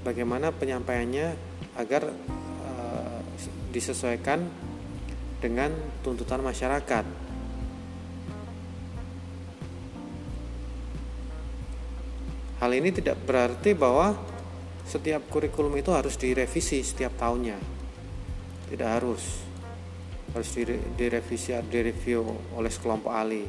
bagaimana 0.00 0.56
penyampaiannya 0.56 1.36
agar 1.76 2.08
uh, 2.08 3.18
disesuaikan 3.76 4.48
dengan 5.40 5.72
tuntutan 6.00 6.40
masyarakat. 6.40 7.29
Hal 12.60 12.76
ini 12.76 12.92
tidak 12.92 13.16
berarti 13.24 13.72
bahwa 13.72 14.12
setiap 14.84 15.24
kurikulum 15.32 15.72
itu 15.80 15.96
harus 15.96 16.20
direvisi 16.20 16.84
setiap 16.84 17.16
tahunnya. 17.16 17.56
Tidak 18.68 18.84
harus. 18.84 19.48
Harus 20.36 20.50
direvisi, 20.94 21.56
direview 21.72 22.20
oleh 22.52 22.68
sekelompok 22.68 23.12
ahli. 23.16 23.48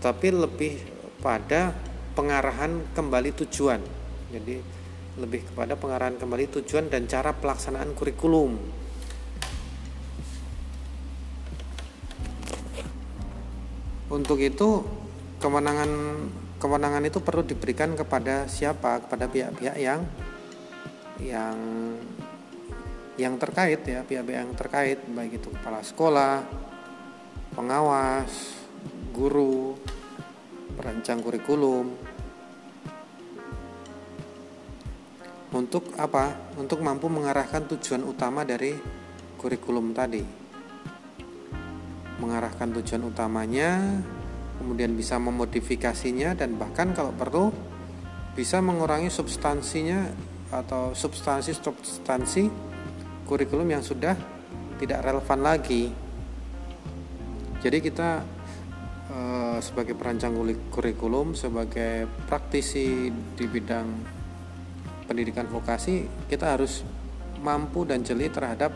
Tapi 0.00 0.28
lebih 0.32 0.80
pada 1.20 1.76
pengarahan 2.16 2.88
kembali 2.96 3.30
tujuan. 3.44 3.84
Jadi 4.32 4.56
lebih 5.20 5.44
kepada 5.46 5.76
pengarahan 5.76 6.16
kembali 6.16 6.56
tujuan 6.58 6.88
dan 6.88 7.04
cara 7.04 7.36
pelaksanaan 7.36 7.92
kurikulum. 7.92 8.56
Untuk 14.08 14.40
itu 14.40 14.82
kemenangan 15.38 15.90
kewenangan 16.64 17.04
itu 17.04 17.20
perlu 17.20 17.44
diberikan 17.44 17.92
kepada 17.92 18.48
siapa? 18.48 19.04
Kepada 19.04 19.28
pihak-pihak 19.28 19.76
yang 19.76 20.00
yang 21.20 21.58
yang 23.20 23.36
terkait 23.36 23.84
ya 23.84 24.00
pihak-pihak 24.00 24.48
yang 24.48 24.56
terkait 24.56 24.98
baik 25.12 25.38
itu 25.38 25.52
kepala 25.52 25.84
sekolah 25.84 26.40
pengawas 27.52 28.56
guru 29.12 29.76
perancang 30.80 31.20
kurikulum. 31.20 31.92
Untuk 35.54 35.92
apa? 36.00 36.34
Untuk 36.58 36.80
mampu 36.80 37.12
mengarahkan 37.12 37.68
tujuan 37.76 38.02
utama 38.02 38.42
dari 38.42 38.74
kurikulum 39.38 39.94
tadi. 39.94 40.24
Mengarahkan 42.18 42.74
tujuan 42.74 43.06
utamanya 43.06 44.00
kemudian 44.58 44.94
bisa 44.94 45.18
memodifikasinya 45.18 46.38
dan 46.38 46.56
bahkan 46.56 46.94
kalau 46.94 47.10
perlu 47.14 47.50
bisa 48.34 48.58
mengurangi 48.58 49.10
substansinya 49.10 50.10
atau 50.50 50.94
substansi-substansi 50.94 52.50
kurikulum 53.26 53.68
yang 53.70 53.82
sudah 53.82 54.14
tidak 54.78 55.00
relevan 55.06 55.40
lagi. 55.40 55.90
Jadi 57.62 57.78
kita 57.80 58.20
e, 59.08 59.18
sebagai 59.64 59.96
perancang 59.96 60.36
kurikulum, 60.68 61.32
sebagai 61.32 62.10
praktisi 62.28 63.08
di 63.10 63.46
bidang 63.48 63.88
pendidikan 65.08 65.48
vokasi, 65.48 66.04
kita 66.28 66.58
harus 66.58 66.84
mampu 67.40 67.88
dan 67.88 68.04
jeli 68.04 68.28
terhadap 68.28 68.72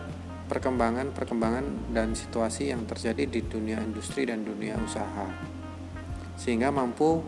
perkembangan-perkembangan 0.49 1.93
dan 1.93 2.17
situasi 2.17 2.73
yang 2.73 2.89
terjadi 2.89 3.29
di 3.29 3.41
dunia 3.45 3.85
industri 3.85 4.25
dan 4.25 4.49
dunia 4.49 4.81
usaha 4.81 5.58
sehingga 6.39 6.71
mampu 6.71 7.21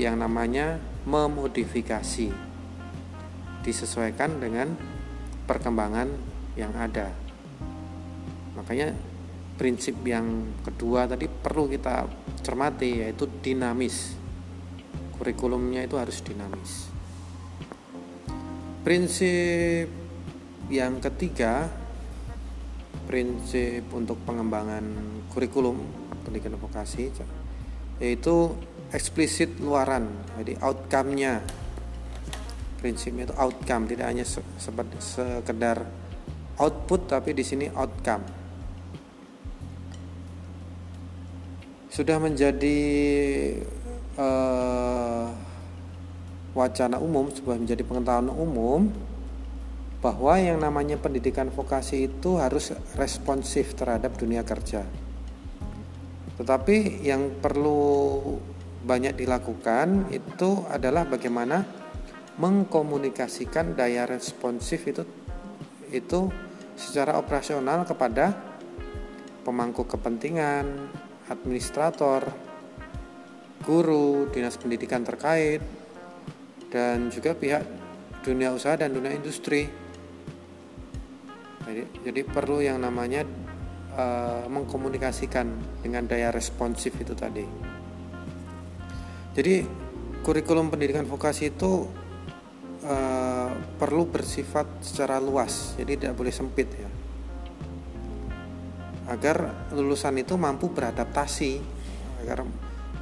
yang 0.00 0.16
namanya 0.16 0.80
memodifikasi 1.04 2.32
disesuaikan 3.60 4.40
dengan 4.40 4.72
perkembangan 5.44 6.08
yang 6.56 6.72
ada. 6.74 7.12
Makanya 8.56 8.96
prinsip 9.60 10.00
yang 10.02 10.56
kedua 10.64 11.04
tadi 11.04 11.28
perlu 11.28 11.68
kita 11.68 12.08
cermati 12.40 13.04
yaitu 13.04 13.28
dinamis. 13.44 14.16
Kurikulumnya 15.16 15.84
itu 15.84 15.96
harus 16.00 16.20
dinamis. 16.24 16.88
Prinsip 18.80 19.88
yang 20.72 20.98
ketiga 20.98 21.68
prinsip 23.06 23.86
untuk 23.94 24.18
pengembangan 24.26 24.82
kurikulum 25.30 25.78
pendidikan 26.26 26.58
vokasi 26.58 27.14
yaitu 28.02 28.52
eksplisit 28.92 29.56
luaran 29.58 30.08
jadi 30.40 30.56
outcome-nya 30.62 31.42
prinsipnya 32.78 33.26
itu 33.26 33.34
outcome 33.34 33.88
tidak 33.88 34.06
hanya 34.12 34.24
sekedar 35.00 35.86
output 36.60 37.08
tapi 37.08 37.32
di 37.32 37.44
sini 37.44 37.66
outcome 37.72 38.24
sudah 41.90 42.20
menjadi 42.20 42.78
uh, 44.20 45.32
wacana 46.52 47.00
umum 47.00 47.32
sebuah 47.32 47.56
menjadi 47.56 47.84
pengetahuan 47.84 48.28
umum 48.32 48.92
bahwa 50.04 50.36
yang 50.36 50.60
namanya 50.60 51.00
pendidikan 51.00 51.48
vokasi 51.48 52.08
itu 52.08 52.36
harus 52.36 52.72
responsif 52.94 53.72
terhadap 53.74 54.14
dunia 54.16 54.44
kerja. 54.44 54.84
Tetapi 56.36 57.00
yang 57.04 57.40
perlu 57.40 58.20
banyak 58.86 59.18
dilakukan 59.18 60.12
itu 60.14 60.62
adalah 60.68 61.08
bagaimana 61.08 61.64
mengkomunikasikan 62.36 63.74
daya 63.74 64.04
responsif 64.04 64.84
itu 64.84 65.02
itu 65.88 66.28
secara 66.76 67.16
operasional 67.16 67.88
kepada 67.88 68.36
pemangku 69.42 69.88
kepentingan, 69.88 70.92
administrator, 71.32 72.28
guru, 73.64 74.28
dinas 74.30 74.60
pendidikan 74.60 75.02
terkait, 75.02 75.62
dan 76.68 77.08
juga 77.08 77.32
pihak 77.32 77.62
dunia 78.26 78.52
usaha 78.52 78.76
dan 78.76 78.92
dunia 78.92 79.14
industri. 79.14 79.70
Jadi, 81.66 81.82
jadi 82.06 82.20
perlu 82.22 82.62
yang 82.62 82.78
namanya 82.82 83.26
uh, 83.96 84.44
mengkomunikasikan 84.46 85.46
dengan 85.80 86.04
daya 86.04 86.28
responsif 86.30 86.92
itu 87.00 87.16
tadi. 87.16 87.44
Jadi 89.36 89.54
kurikulum 90.24 90.72
pendidikan 90.72 91.04
vokasi 91.04 91.52
itu 91.52 91.88
uh, 92.84 93.50
perlu 93.80 94.08
bersifat 94.08 94.84
secara 94.84 95.20
luas, 95.20 95.76
jadi 95.80 95.96
tidak 95.96 96.14
boleh 96.16 96.32
sempit 96.32 96.68
ya. 96.72 96.90
Agar 99.06 99.70
lulusan 99.72 100.18
itu 100.18 100.34
mampu 100.34 100.72
beradaptasi, 100.72 101.62
agar 102.24 102.42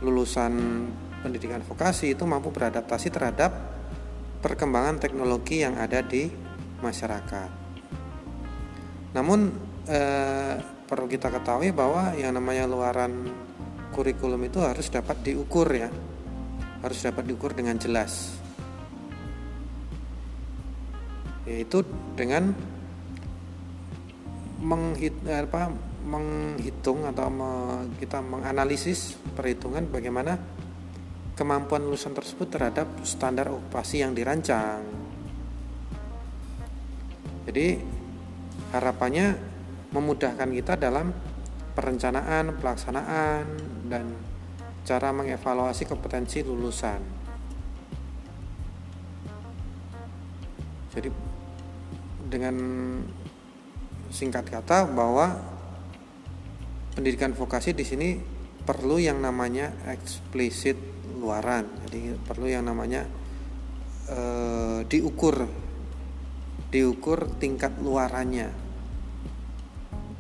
lulusan 0.05 0.53
pendidikan 1.25 1.65
vokasi 1.65 2.13
itu 2.13 2.29
mampu 2.29 2.53
beradaptasi 2.53 3.09
terhadap 3.09 3.57
perkembangan 4.45 5.01
teknologi 5.01 5.65
yang 5.65 5.81
ada 5.81 6.05
di 6.05 6.29
masyarakat. 6.85 7.49
Namun 9.17 9.49
eh, 9.89 10.74
perlu 10.95 11.11
kita 11.11 11.27
ketahui 11.27 11.75
bahwa 11.75 12.15
yang 12.15 12.39
namanya 12.39 12.71
luaran 12.71 13.27
kurikulum 13.91 14.47
itu 14.47 14.63
harus 14.63 14.87
dapat 14.87 15.27
diukur 15.27 15.67
ya, 15.67 15.91
harus 16.87 17.03
dapat 17.03 17.27
diukur 17.27 17.51
dengan 17.51 17.75
jelas, 17.83 18.39
yaitu 21.51 21.83
dengan 22.15 22.55
menghitung 26.07 27.11
atau 27.11 27.27
kita 27.99 28.23
menganalisis 28.23 29.19
perhitungan 29.35 29.91
bagaimana 29.91 30.39
kemampuan 31.35 31.83
lulusan 31.91 32.15
tersebut 32.15 32.55
terhadap 32.55 32.87
standar 33.03 33.51
okupasi 33.51 34.07
yang 34.07 34.15
dirancang. 34.15 34.87
Jadi 37.51 37.83
harapannya 38.71 39.54
memudahkan 39.95 40.51
kita 40.51 40.75
dalam 40.75 41.15
perencanaan, 41.79 42.59
pelaksanaan, 42.59 43.47
dan 43.87 44.11
cara 44.83 45.15
mengevaluasi 45.15 45.87
kompetensi 45.87 46.43
lulusan. 46.43 47.01
Jadi 50.95 51.11
dengan 52.27 52.57
singkat 54.11 54.47
kata 54.47 54.87
bahwa 54.91 55.35
pendidikan 56.95 57.35
vokasi 57.35 57.75
di 57.75 57.83
sini 57.83 58.09
perlu 58.63 58.99
yang 59.03 59.19
namanya 59.19 59.75
eksplisit 59.91 60.79
luaran. 61.19 61.67
Jadi 61.87 62.15
perlu 62.23 62.47
yang 62.47 62.67
namanya 62.67 63.03
e, 64.07 64.19
diukur 64.87 65.47
diukur 66.71 67.27
tingkat 67.39 67.75
luarannya 67.83 68.64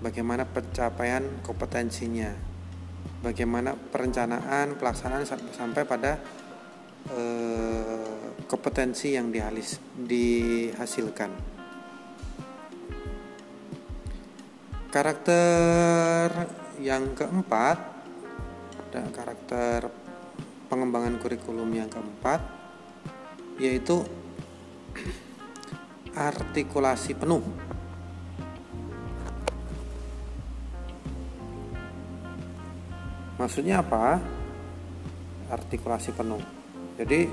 bagaimana 0.05 0.45
pencapaian 0.45 1.41
kompetensinya, 1.41 2.29
bagaimana 3.25 3.73
perencanaan 3.73 4.77
pelaksanaan 4.77 5.25
sampai 5.57 5.83
pada 5.89 6.21
eh, 7.09 8.45
kompetensi 8.45 9.17
yang 9.17 9.33
dihalis, 9.33 9.81
dihasilkan. 9.97 11.57
Karakter 14.93 16.29
yang 16.85 17.17
keempat 17.17 17.79
dan 18.93 19.11
karakter 19.11 19.91
pengembangan 20.71 21.19
kurikulum 21.19 21.67
yang 21.75 21.91
keempat 21.91 22.45
yaitu 23.59 24.07
artikulasi 26.15 27.19
penuh 27.19 27.64
Maksudnya 33.35 33.82
apa? 33.82 34.23
Artikulasi 35.51 36.15
penuh. 36.15 36.39
Jadi 36.94 37.27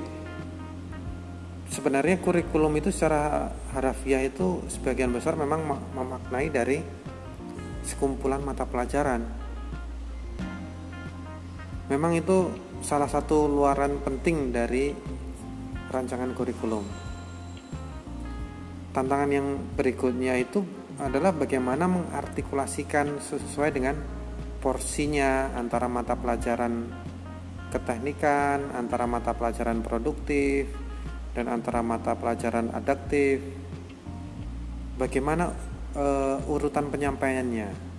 sebenarnya 1.69 2.17
kurikulum 2.17 2.73
itu 2.81 2.89
secara 2.89 3.53
harafiah 3.71 4.25
itu 4.25 4.65
sebagian 4.67 5.13
besar 5.13 5.37
memang 5.37 5.61
memaknai 5.93 6.49
dari 6.49 6.81
sekumpulan 7.85 8.41
mata 8.41 8.65
pelajaran. 8.65 9.21
Memang 11.87 12.17
itu 12.17 12.49
salah 12.81 13.07
satu 13.07 13.45
luaran 13.45 14.01
penting 14.01 14.49
dari 14.49 14.95
rancangan 15.91 16.33
kurikulum. 16.33 16.85
Tantangan 18.91 19.29
yang 19.31 19.47
berikutnya 19.77 20.39
itu 20.39 20.63
adalah 20.99 21.31
bagaimana 21.31 21.87
mengartikulasikan 21.87 23.19
sesuai 23.23 23.71
dengan 23.71 24.20
porsinya 24.61 25.57
antara 25.57 25.89
mata 25.89 26.13
pelajaran 26.13 26.87
keteknikan, 27.73 28.69
antara 28.77 29.09
mata 29.09 29.33
pelajaran 29.33 29.81
produktif, 29.81 30.69
dan 31.33 31.49
antara 31.49 31.81
mata 31.81 32.13
pelajaran 32.13 32.69
adaptif. 32.69 33.41
Bagaimana 35.01 35.49
uh, 35.97 36.37
urutan 36.45 36.93
penyampaiannya? 36.93 37.89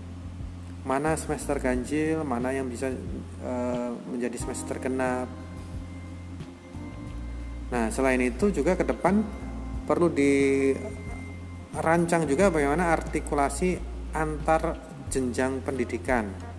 Mana 0.86 1.18
semester 1.18 1.59
ganjil, 1.59 2.22
mana 2.22 2.55
yang 2.55 2.70
bisa 2.70 2.94
uh, 3.43 3.90
menjadi 4.06 4.39
semester 4.39 4.78
genap? 4.78 5.26
Nah, 7.74 7.89
selain 7.90 8.20
itu 8.20 8.52
juga 8.52 8.76
ke 8.76 8.84
depan 8.84 9.24
perlu 9.89 10.12
dirancang 10.12 11.09
juga 12.28 12.52
bagaimana 12.52 12.93
artikulasi 12.93 13.80
antar 14.12 14.76
jenjang 15.09 15.64
pendidikan 15.64 16.51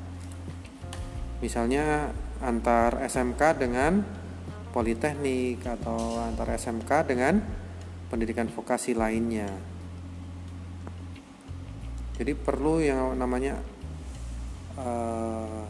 misalnya 1.43 2.15
antar 2.39 3.03
SMK 3.03 3.41
dengan 3.59 3.99
politeknik 4.71 5.59
atau 5.67 6.23
antar 6.23 6.55
SMK 6.55 6.91
dengan 7.03 7.43
pendidikan 8.07 8.47
vokasi 8.47 8.95
lainnya. 8.95 9.51
Jadi 12.15 12.31
perlu 12.31 12.79
yang 12.79 13.19
namanya 13.19 13.59
uh, 14.79 15.65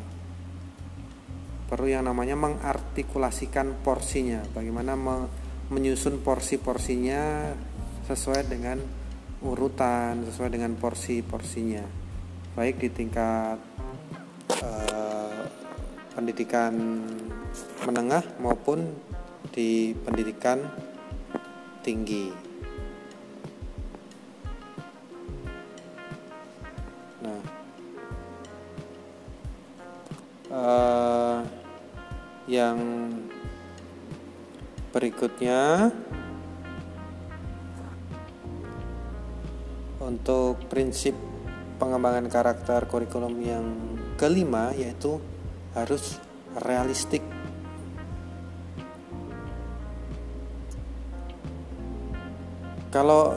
perlu 1.65 1.89
yang 1.89 2.05
namanya 2.05 2.37
mengartikulasikan 2.37 3.81
porsinya, 3.81 4.45
bagaimana 4.53 4.93
me 4.93 5.15
menyusun 5.71 6.21
porsi-porsinya 6.21 7.49
sesuai 8.05 8.45
dengan 8.45 8.77
urutan, 9.41 10.21
sesuai 10.27 10.53
dengan 10.53 10.75
porsi-porsinya, 10.77 11.81
baik 12.53 12.83
di 12.83 12.89
tingkat 12.91 13.57
uh, 14.61 15.02
pendidikan 16.13 17.01
menengah 17.85 18.21
maupun 18.37 18.93
di 19.53 19.93
pendidikan 20.05 20.61
tinggi. 21.85 22.33
Nah, 27.21 27.41
uh, 30.53 31.37
yang 32.47 32.77
berikutnya 34.93 35.89
untuk 40.03 40.61
prinsip 40.69 41.17
pengembangan 41.81 42.29
karakter 42.29 42.85
kurikulum 42.85 43.33
yang 43.41 43.65
kelima 44.15 44.69
yaitu 44.77 45.17
harus 45.73 46.21
realistik. 46.61 47.21
Kalau 52.93 53.33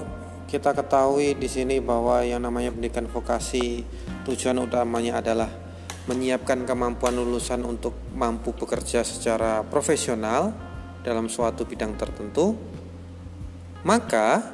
kita 0.46 0.76
ketahui 0.76 1.32
di 1.32 1.48
sini 1.48 1.80
bahwa 1.80 2.20
yang 2.20 2.44
namanya 2.44 2.70
pendidikan 2.76 3.08
vokasi 3.08 3.82
tujuan 4.28 4.60
utamanya 4.60 5.24
adalah 5.24 5.48
menyiapkan 6.06 6.62
kemampuan 6.62 7.18
lulusan 7.18 7.66
untuk 7.66 7.96
mampu 8.14 8.54
bekerja 8.54 9.02
secara 9.02 9.66
profesional 9.66 10.54
dalam 11.02 11.26
suatu 11.26 11.66
bidang 11.66 11.98
tertentu, 11.98 12.54
maka 13.82 14.44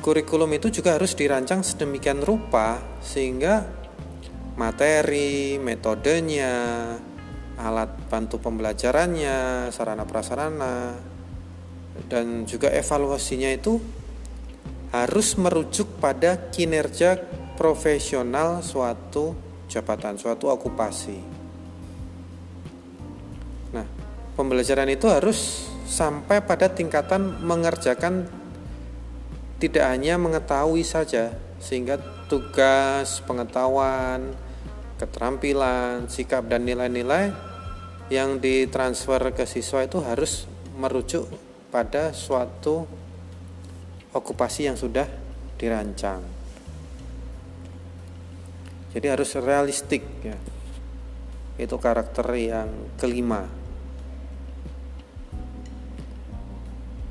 kurikulum 0.00 0.48
itu 0.56 0.68
juga 0.72 0.96
harus 0.96 1.12
dirancang 1.12 1.60
sedemikian 1.60 2.24
rupa 2.24 2.80
sehingga 3.04 3.83
materi, 4.54 5.58
metodenya, 5.58 6.54
alat 7.58 7.90
bantu 8.10 8.38
pembelajarannya, 8.38 9.70
sarana 9.70 10.06
prasarana, 10.06 10.94
dan 12.10 12.46
juga 12.46 12.70
evaluasinya 12.70 13.50
itu 13.50 13.78
harus 14.94 15.34
merujuk 15.34 15.98
pada 15.98 16.50
kinerja 16.54 17.18
profesional 17.58 18.62
suatu 18.62 19.34
jabatan, 19.66 20.14
suatu 20.14 20.50
okupasi. 20.50 21.18
Nah, 23.74 23.86
pembelajaran 24.38 24.86
itu 24.90 25.10
harus 25.10 25.66
sampai 25.86 26.42
pada 26.46 26.70
tingkatan 26.70 27.42
mengerjakan 27.42 28.30
tidak 29.58 29.84
hanya 29.90 30.14
mengetahui 30.14 30.86
saja, 30.86 31.34
sehingga 31.58 31.98
tugas, 32.30 33.18
pengetahuan, 33.26 34.34
keterampilan, 34.98 36.06
sikap 36.06 36.46
dan 36.46 36.62
nilai-nilai 36.62 37.34
yang 38.12 38.38
ditransfer 38.38 39.32
ke 39.32 39.48
siswa 39.48 39.82
itu 39.82 39.98
harus 40.04 40.44
merujuk 40.76 41.26
pada 41.72 42.14
suatu 42.14 42.86
okupasi 44.14 44.70
yang 44.70 44.78
sudah 44.78 45.08
dirancang. 45.58 46.22
Jadi 48.94 49.06
harus 49.10 49.34
realistik 49.34 50.06
ya. 50.22 50.38
Itu 51.58 51.82
karakter 51.82 52.26
yang 52.38 52.94
kelima. 52.94 53.42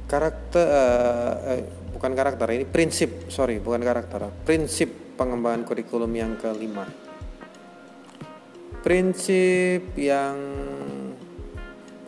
Karakter 0.08 0.64
uh, 0.64 1.36
eh, 1.58 1.64
bukan 1.92 2.12
karakter 2.14 2.48
ini 2.56 2.64
prinsip, 2.70 3.28
sorry, 3.28 3.60
bukan 3.60 3.84
karakter. 3.84 4.32
Prinsip 4.48 5.18
pengembangan 5.20 5.68
kurikulum 5.68 6.12
yang 6.16 6.40
kelima. 6.40 7.03
Prinsip 8.84 9.96
yang 9.96 10.36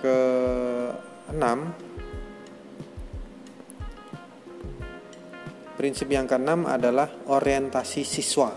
keenam 0.03 1.71
Prinsip 5.79 6.11
yang 6.11 6.27
keenam 6.27 6.67
adalah 6.67 7.07
orientasi 7.31 8.03
siswa. 8.03 8.51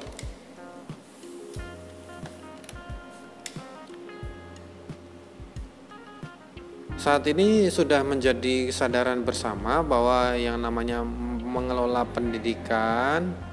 Saat 6.99 7.23
ini 7.31 7.71
sudah 7.71 8.03
menjadi 8.03 8.71
kesadaran 8.75 9.23
bersama 9.23 9.87
bahwa 9.87 10.35
yang 10.35 10.59
namanya 10.59 11.07
mengelola 11.47 12.03
pendidikan 12.03 13.48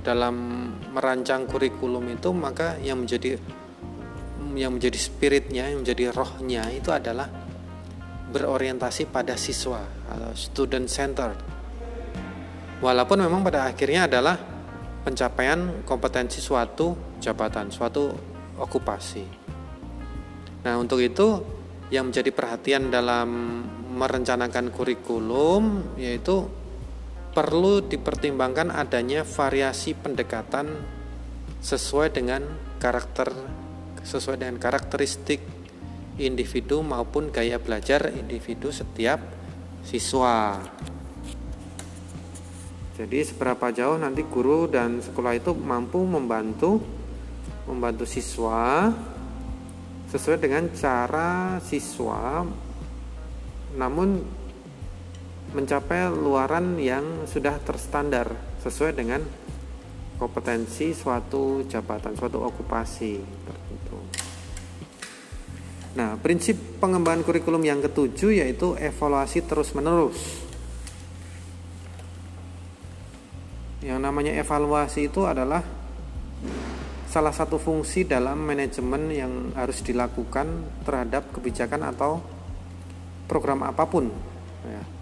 dalam 0.00 0.36
merancang 0.94 1.44
kurikulum 1.44 2.06
itu 2.14 2.30
maka 2.30 2.78
yang 2.80 3.02
menjadi 3.02 3.36
yang 4.54 4.74
menjadi 4.74 4.98
spiritnya, 4.98 5.70
yang 5.70 5.86
menjadi 5.86 6.10
rohnya 6.10 6.66
itu 6.74 6.90
adalah 6.90 7.30
berorientasi 8.30 9.10
pada 9.10 9.34
siswa 9.34 9.82
atau 10.06 10.32
student 10.34 10.86
center. 10.86 11.34
Walaupun 12.80 13.20
memang 13.20 13.44
pada 13.44 13.68
akhirnya 13.68 14.08
adalah 14.08 14.38
pencapaian 15.04 15.84
kompetensi 15.84 16.40
suatu 16.40 17.18
jabatan, 17.20 17.68
suatu 17.68 18.08
okupasi. 18.56 19.24
Nah, 20.64 20.74
untuk 20.76 21.00
itu 21.00 21.40
yang 21.90 22.08
menjadi 22.08 22.30
perhatian 22.30 22.88
dalam 22.88 23.28
merencanakan 23.90 24.70
kurikulum 24.70 25.94
yaitu 25.98 26.46
perlu 27.30 27.86
dipertimbangkan 27.86 28.74
adanya 28.74 29.22
variasi 29.22 29.94
pendekatan 29.94 30.82
sesuai 31.62 32.10
dengan 32.10 32.42
karakter 32.82 33.30
sesuai 34.00 34.40
dengan 34.40 34.56
karakteristik 34.56 35.44
individu 36.16 36.80
maupun 36.80 37.28
gaya 37.30 37.60
belajar 37.60 38.10
individu 38.10 38.72
setiap 38.72 39.20
siswa. 39.84 40.60
Jadi 43.00 43.18
seberapa 43.24 43.72
jauh 43.72 43.96
nanti 43.96 44.26
guru 44.28 44.68
dan 44.68 45.00
sekolah 45.00 45.32
itu 45.32 45.56
mampu 45.56 46.04
membantu 46.04 46.82
membantu 47.64 48.04
siswa 48.04 48.92
sesuai 50.10 50.42
dengan 50.42 50.68
cara 50.74 51.62
siswa 51.62 52.44
namun 53.78 54.39
mencapai 55.50 56.10
luaran 56.14 56.78
yang 56.78 57.26
sudah 57.26 57.58
terstandar 57.62 58.30
sesuai 58.62 58.94
dengan 58.94 59.22
kompetensi 60.20 60.92
suatu 60.92 61.64
jabatan, 61.64 62.12
suatu 62.14 62.44
okupasi 62.44 63.18
tertentu. 63.48 63.98
Nah, 65.96 66.14
prinsip 66.20 66.78
pengembangan 66.78 67.26
kurikulum 67.26 67.64
yang 67.66 67.82
ketujuh 67.82 68.44
yaitu 68.44 68.78
evaluasi 68.78 69.42
terus-menerus. 69.42 70.46
Yang 73.80 73.98
namanya 73.98 74.36
evaluasi 74.36 75.08
itu 75.08 75.24
adalah 75.24 75.64
salah 77.10 77.34
satu 77.34 77.58
fungsi 77.58 78.06
dalam 78.06 78.38
manajemen 78.38 79.10
yang 79.10 79.32
harus 79.58 79.82
dilakukan 79.82 80.46
terhadap 80.86 81.32
kebijakan 81.34 81.90
atau 81.90 82.22
program 83.26 83.66
apa 83.66 83.82
pun, 83.88 84.29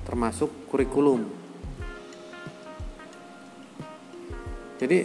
termasuk 0.09 0.49
kurikulum. 0.73 1.29
Jadi 4.81 5.05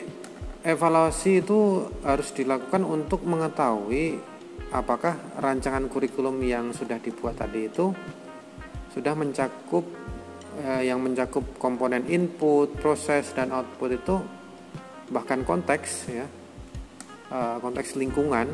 evaluasi 0.63 1.43
itu 1.43 1.83
harus 2.07 2.31
dilakukan 2.31 2.87
untuk 2.87 3.27
mengetahui 3.27 4.15
apakah 4.71 5.19
rancangan 5.43 5.91
kurikulum 5.91 6.39
yang 6.47 6.71
sudah 6.71 7.03
dibuat 7.03 7.35
tadi 7.35 7.67
itu 7.67 7.91
sudah 8.95 9.11
mencakup 9.11 9.83
eh, 10.63 10.87
yang 10.87 11.03
mencakup 11.03 11.43
komponen 11.59 12.07
input, 12.07 12.71
proses 12.79 13.35
dan 13.35 13.51
output 13.51 13.89
itu 13.91 14.15
bahkan 15.11 15.43
konteks 15.43 16.07
ya 16.07 16.25
Eh, 17.33 17.57
konteks 17.65 17.97
lingkungan 17.97 18.45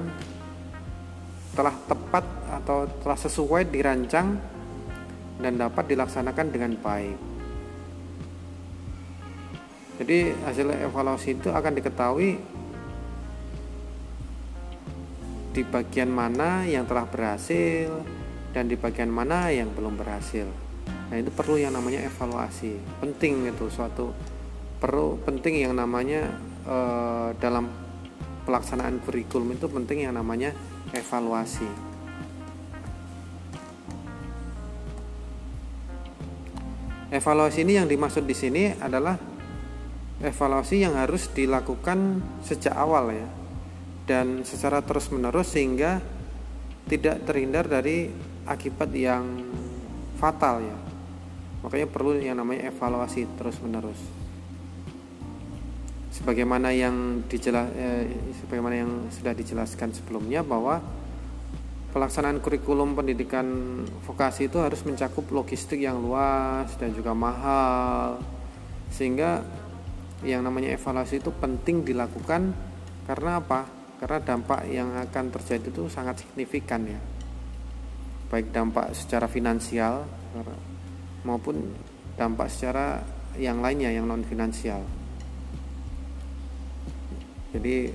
telah 1.52 1.76
tepat 1.84 2.24
atau 2.48 2.88
telah 3.04 3.20
sesuai 3.20 3.68
dirancang 3.68 4.40
dan 5.40 5.56
dapat 5.56 5.88
dilaksanakan 5.88 6.48
dengan 6.52 6.76
baik. 6.78 7.18
Jadi 10.00 10.32
hasil 10.48 10.68
evaluasi 10.88 11.36
itu 11.36 11.52
akan 11.52 11.76
diketahui 11.76 12.40
di 15.52 15.62
bagian 15.68 16.08
mana 16.08 16.64
yang 16.64 16.88
telah 16.88 17.04
berhasil 17.04 17.92
dan 18.56 18.72
di 18.72 18.80
bagian 18.80 19.12
mana 19.12 19.52
yang 19.52 19.68
belum 19.76 20.00
berhasil. 20.00 20.48
Nah 21.12 21.16
itu 21.20 21.28
perlu 21.36 21.60
yang 21.60 21.76
namanya 21.76 22.06
evaluasi. 22.06 22.80
Penting 23.04 23.50
itu 23.50 23.68
suatu 23.68 24.16
perlu 24.80 25.20
penting 25.28 25.68
yang 25.68 25.76
namanya 25.76 26.32
uh, 26.64 27.36
dalam 27.36 27.68
pelaksanaan 28.48 29.04
kurikulum 29.04 29.58
itu 29.60 29.68
penting 29.68 30.08
yang 30.08 30.16
namanya 30.16 30.56
evaluasi. 30.96 31.89
Evaluasi 37.10 37.66
ini 37.66 37.82
yang 37.82 37.90
dimaksud 37.90 38.22
di 38.22 38.38
sini 38.38 38.70
adalah 38.78 39.18
evaluasi 40.22 40.86
yang 40.86 40.94
harus 40.94 41.34
dilakukan 41.34 42.22
sejak 42.46 42.78
awal 42.78 43.10
ya 43.10 43.26
dan 44.06 44.46
secara 44.46 44.86
terus-menerus 44.86 45.54
sehingga 45.54 46.02
tidak 46.86 47.26
terhindar 47.26 47.66
dari 47.66 48.10
akibat 48.46 48.90
yang 48.94 49.26
fatal 50.22 50.62
ya. 50.62 50.78
Makanya 51.66 51.88
perlu 51.90 52.18
yang 52.18 52.38
namanya 52.38 52.70
evaluasi 52.70 53.26
terus-menerus. 53.38 54.20
sebagaimana 56.10 56.76
yang 56.76 57.24
dijelas 57.32 57.72
eh, 57.80 58.12
sebagaimana 58.44 58.76
yang 58.76 58.92
sudah 59.08 59.32
dijelaskan 59.32 59.96
sebelumnya 59.96 60.44
bahwa 60.44 60.84
pelaksanaan 61.90 62.38
kurikulum 62.38 62.94
pendidikan 62.94 63.46
vokasi 64.06 64.46
itu 64.46 64.62
harus 64.62 64.86
mencakup 64.86 65.26
logistik 65.34 65.82
yang 65.82 65.98
luas 65.98 66.70
dan 66.78 66.94
juga 66.94 67.18
mahal 67.18 68.22
sehingga 68.94 69.42
yang 70.22 70.44
namanya 70.44 70.76
evaluasi 70.76 71.24
itu 71.24 71.32
penting 71.32 71.88
dilakukan 71.88 72.52
karena 73.08 73.42
apa? 73.42 73.66
Karena 74.00 74.20
dampak 74.22 74.70
yang 74.70 74.96
akan 74.96 75.26
terjadi 75.34 75.72
itu 75.72 75.90
sangat 75.92 76.24
signifikan 76.24 76.86
ya. 76.86 77.00
Baik 78.30 78.54
dampak 78.54 78.94
secara 78.94 79.26
finansial 79.26 80.06
maupun 81.26 81.74
dampak 82.16 82.48
secara 82.52 83.02
yang 83.40 83.64
lainnya 83.64 83.90
yang 83.90 84.06
non 84.06 84.22
finansial. 84.22 84.84
Jadi 87.50 87.90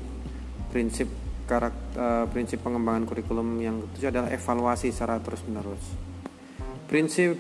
prinsip 0.73 1.07
karakter 1.45 2.01
uh, 2.01 2.25
prinsip 2.29 2.61
pengembangan 2.65 3.05
kurikulum 3.05 3.61
yang 3.61 3.85
ketujuh 3.89 4.09
adalah 4.11 4.31
evaluasi 4.33 4.91
secara 4.91 5.21
terus 5.21 5.45
menerus. 5.45 5.85
Prinsip 6.89 7.37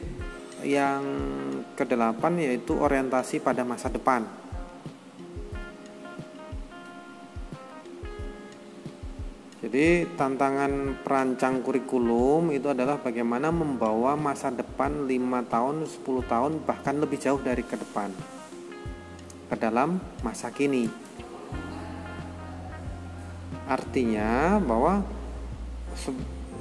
yang 0.64 1.04
kedelapan 1.76 2.40
yaitu 2.40 2.76
orientasi 2.76 3.40
pada 3.44 3.64
masa 3.64 3.92
depan. 3.92 4.24
Jadi 9.64 10.04
tantangan 10.20 11.00
perancang 11.00 11.64
kurikulum 11.64 12.52
itu 12.52 12.68
adalah 12.68 13.00
bagaimana 13.00 13.48
membawa 13.48 14.12
masa 14.12 14.52
depan 14.52 15.08
5 15.08 15.48
tahun, 15.48 15.76
10 15.88 16.04
tahun, 16.28 16.52
bahkan 16.68 17.00
lebih 17.00 17.16
jauh 17.16 17.40
dari 17.40 17.64
ke 17.64 17.72
depan 17.72 18.12
ke 19.48 19.56
dalam 19.56 20.02
masa 20.20 20.52
kini. 20.52 21.03
Artinya 23.64 24.60
bahwa 24.60 25.00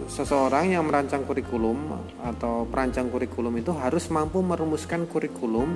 seseorang 0.07 0.71
yang 0.71 0.87
merancang 0.87 1.23
kurikulum 1.27 1.99
atau 2.23 2.63
perancang 2.67 3.11
kurikulum 3.11 3.59
itu 3.59 3.71
harus 3.75 4.07
mampu 4.11 4.39
merumuskan 4.39 5.07
kurikulum 5.07 5.75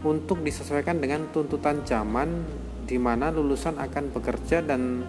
untuk 0.00 0.40
disesuaikan 0.40 1.00
dengan 1.00 1.28
tuntutan 1.28 1.84
zaman 1.84 2.44
di 2.88 2.96
mana 2.96 3.28
lulusan 3.28 3.76
akan 3.76 4.10
bekerja 4.10 4.64
dan 4.64 5.04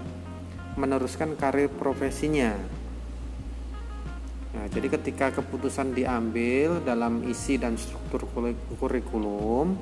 meneruskan 0.75 1.35
karir 1.35 1.71
profesinya. 1.71 2.53
Nah, 4.51 4.67
jadi 4.67 4.91
ketika 4.99 5.31
keputusan 5.31 5.95
diambil 5.95 6.83
dalam 6.83 7.23
isi 7.23 7.55
dan 7.55 7.79
struktur 7.79 8.27
kurikulum, 8.75 9.79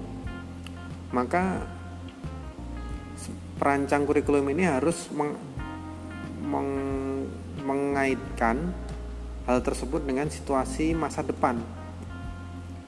maka 1.09 1.65
perancang 3.57 4.05
kurikulum 4.05 4.45
ini 4.53 4.69
harus 4.69 5.09
meng, 6.49 6.69
meng, 7.61 7.89
mengaitkan 7.99 8.73
hal 9.45 9.59
tersebut 9.59 10.01
dengan 10.07 10.31
situasi 10.31 10.95
masa 10.95 11.19
depan. 11.19 11.59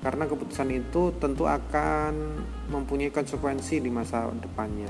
Karena 0.01 0.25
keputusan 0.25 0.71
itu 0.73 1.13
tentu 1.21 1.45
akan 1.45 2.41
mempunyai 2.73 3.13
konsekuensi 3.13 3.77
di 3.77 3.91
masa 3.93 4.31
depannya. 4.33 4.89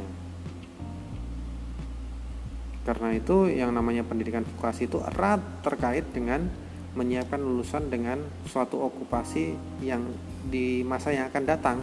Karena 2.87 3.11
itu 3.11 3.51
yang 3.51 3.75
namanya 3.75 4.07
pendidikan 4.07 4.47
vokasi 4.47 4.87
itu 4.87 5.03
erat 5.03 5.43
terkait 5.65 6.07
dengan 6.15 6.47
menyiapkan 6.95 7.39
lulusan 7.39 7.91
dengan 7.91 8.23
suatu 8.47 8.83
okupasi 8.87 9.55
yang 9.83 10.05
di 10.47 10.85
masa 10.87 11.11
yang 11.11 11.27
akan 11.27 11.43
datang. 11.43 11.77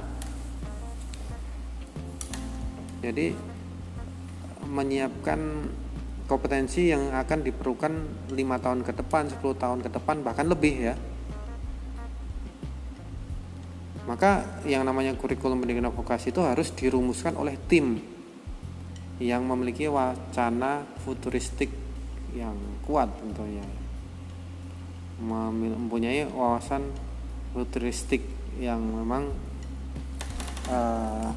Jadi 3.04 3.32
menyiapkan 4.68 5.40
kompetensi 6.28 6.92
yang 6.92 7.08
akan 7.16 7.40
diperlukan 7.40 7.92
lima 8.36 8.60
tahun 8.60 8.84
ke 8.84 8.92
depan, 9.00 9.32
10 9.32 9.40
tahun 9.56 9.80
ke 9.80 9.88
depan 9.88 10.20
bahkan 10.20 10.44
lebih 10.44 10.92
ya. 10.92 10.94
Maka 14.04 14.60
yang 14.68 14.84
namanya 14.84 15.16
kurikulum 15.16 15.64
pendidikan 15.64 15.88
vokasi 15.88 16.32
itu 16.32 16.44
harus 16.44 16.68
dirumuskan 16.76 17.36
oleh 17.36 17.56
tim 17.68 17.96
yang 19.18 19.42
memiliki 19.44 19.88
wacana 19.88 20.84
futuristik 21.02 21.72
yang 22.36 22.54
kuat 22.84 23.08
tentunya 23.18 23.64
mempunyai 25.18 26.28
wawasan 26.30 26.86
futuristik 27.50 28.22
yang 28.62 28.78
memang 28.78 29.34
uh, 30.70 31.34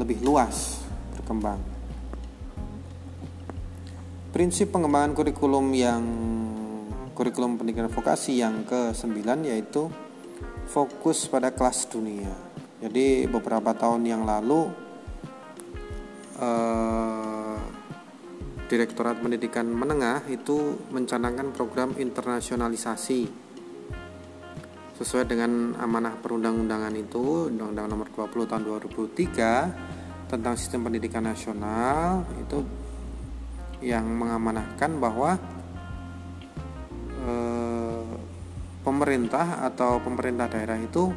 lebih 0.00 0.24
luas 0.24 0.80
berkembang 1.12 1.71
prinsip 4.32 4.72
pengembangan 4.72 5.12
kurikulum 5.12 5.76
yang 5.76 6.02
kurikulum 7.12 7.60
pendidikan 7.60 7.92
vokasi 7.92 8.40
yang 8.40 8.64
ke-9 8.64 9.20
yaitu 9.44 9.92
fokus 10.64 11.28
pada 11.28 11.52
kelas 11.52 11.84
dunia. 11.92 12.32
Jadi 12.80 13.28
beberapa 13.28 13.76
tahun 13.76 14.08
yang 14.08 14.24
lalu 14.24 14.72
eh, 16.40 17.56
Direktorat 18.72 19.20
Pendidikan 19.20 19.68
Menengah 19.68 20.24
itu 20.32 20.80
mencanangkan 20.88 21.52
program 21.52 21.92
internasionalisasi 21.92 23.28
sesuai 24.96 25.28
dengan 25.28 25.76
amanah 25.76 26.16
perundang-undangan 26.16 26.96
itu 26.96 27.52
Undang-Undang 27.52 27.86
Nomor 27.92 28.08
20 28.08 28.48
Tahun 28.48 28.62
2003 28.64 30.32
tentang 30.32 30.54
sistem 30.56 30.88
pendidikan 30.88 31.28
nasional 31.28 32.24
itu 32.40 32.81
yang 33.82 34.06
mengamanahkan 34.06 34.96
bahwa 35.02 35.36
eh, 37.26 38.14
pemerintah 38.86 39.66
atau 39.66 39.98
pemerintah 40.02 40.46
daerah 40.50 40.78
itu 40.78 41.10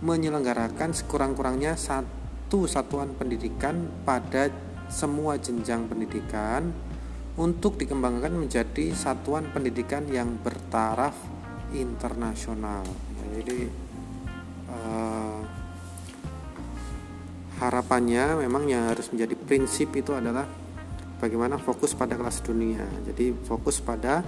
menyelenggarakan 0.00 0.92
sekurang-kurangnya 0.92 1.76
satu 1.76 2.68
satuan 2.68 3.16
pendidikan 3.16 3.88
pada 4.04 4.52
semua 4.92 5.40
jenjang 5.40 5.88
pendidikan 5.88 6.70
untuk 7.36 7.76
dikembangkan 7.76 8.32
menjadi 8.32 8.96
satuan 8.96 9.48
pendidikan 9.52 10.08
yang 10.08 10.40
bertaraf 10.40 11.12
internasional. 11.76 12.84
Jadi 13.36 13.68
uh, 14.72 15.40
harapannya 17.60 18.40
memang 18.40 18.68
yang 18.68 18.88
harus 18.88 19.08
menjadi 19.12 19.36
prinsip 19.36 19.92
itu 19.96 20.12
adalah 20.16 20.48
bagaimana 21.20 21.56
fokus 21.56 21.96
pada 21.96 22.16
kelas 22.16 22.44
dunia. 22.44 22.84
Jadi 23.08 23.32
fokus 23.32 23.80
pada 23.80 24.20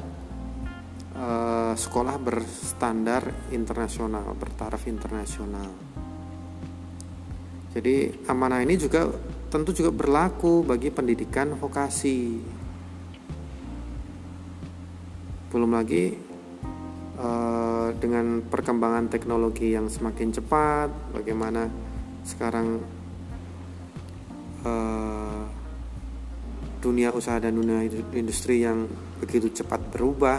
uh, 1.16 1.74
sekolah 1.77 2.16
berstandar 2.16 3.52
internasional, 3.52 4.32
bertaraf 4.36 4.85
internasional. 4.89 5.69
Jadi 7.69 8.27
amanah 8.27 8.65
ini 8.65 8.81
juga 8.81 9.06
tentu 9.52 9.77
juga 9.77 9.93
berlaku 9.93 10.65
bagi 10.65 10.89
pendidikan 10.89 11.52
vokasi. 11.55 12.40
Belum 15.52 15.73
lagi 15.73 16.12
eh, 17.16 17.89
dengan 17.97 18.44
perkembangan 18.44 19.12
teknologi 19.12 19.73
yang 19.73 19.86
semakin 19.89 20.28
cepat, 20.32 20.89
bagaimana 21.12 21.69
sekarang 22.24 22.82
eh, 24.65 25.57
dunia 26.79 27.11
usaha 27.11 27.39
dan 27.43 27.59
dunia 27.59 27.83
industri 28.15 28.63
yang 28.63 28.87
begitu 29.19 29.51
cepat 29.51 29.91
berubah, 29.91 30.39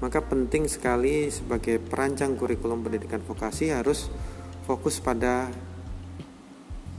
maka 0.00 0.24
penting 0.24 0.64
sekali 0.66 1.28
sebagai 1.28 1.76
perancang 1.82 2.34
kurikulum 2.34 2.80
pendidikan 2.80 3.20
vokasi 3.20 3.70
harus 3.74 4.08
fokus 4.64 5.00
pada 5.00 5.48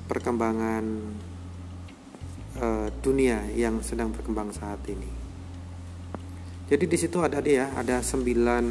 perkembangan 0.09 0.83
uh, 2.57 2.87
dunia 3.01 3.45
yang 3.53 3.81
sedang 3.85 4.09
berkembang 4.13 4.49
saat 4.53 4.81
ini. 4.89 5.09
Jadi 6.69 6.85
di 6.85 6.97
situ 6.97 7.17
ada 7.21 7.41
dia, 7.41 7.73
ada 7.73 8.01
sembilan 8.01 8.65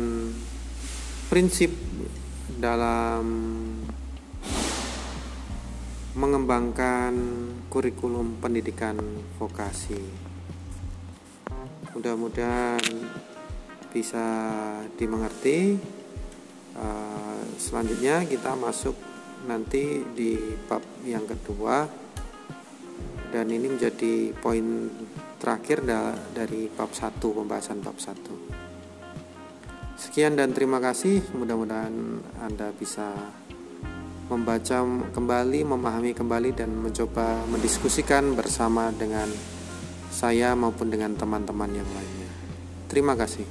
prinsip 1.27 1.71
dalam 2.59 3.27
mengembangkan 6.15 7.13
kurikulum 7.69 8.41
pendidikan 8.41 8.97
vokasi. 9.37 10.01
Mudah-mudahan 11.93 12.83
bisa 13.93 14.27
dimengerti. 14.97 15.77
Uh, 16.79 17.43
selanjutnya 17.61 18.25
kita 18.25 18.55
masuk 18.55 18.95
nanti 19.47 20.03
di 20.15 20.39
bab 20.67 20.83
yang 21.07 21.27
kedua 21.27 21.87
dan 23.31 23.47
ini 23.53 23.69
menjadi 23.71 24.33
poin 24.35 24.89
terakhir 25.39 25.85
da 25.87 26.17
dari 26.35 26.67
bab 26.73 26.91
1 26.91 27.19
pembahasan 27.21 27.79
bab 27.85 27.99
1 27.99 28.59
sekian 29.99 30.35
dan 30.35 30.51
terima 30.55 30.83
kasih 30.83 31.23
mudah-mudahan 31.35 32.23
Anda 32.43 32.73
bisa 32.75 33.13
membaca 34.29 34.85
kembali, 35.13 35.65
memahami 35.65 36.13
kembali 36.13 36.53
dan 36.53 36.69
mencoba 36.77 37.49
mendiskusikan 37.49 38.37
bersama 38.37 38.93
dengan 38.93 39.29
saya 40.13 40.53
maupun 40.53 40.93
dengan 40.93 41.17
teman-teman 41.17 41.73
yang 41.73 41.89
lainnya. 41.97 42.31
Terima 42.93 43.17
kasih. 43.17 43.45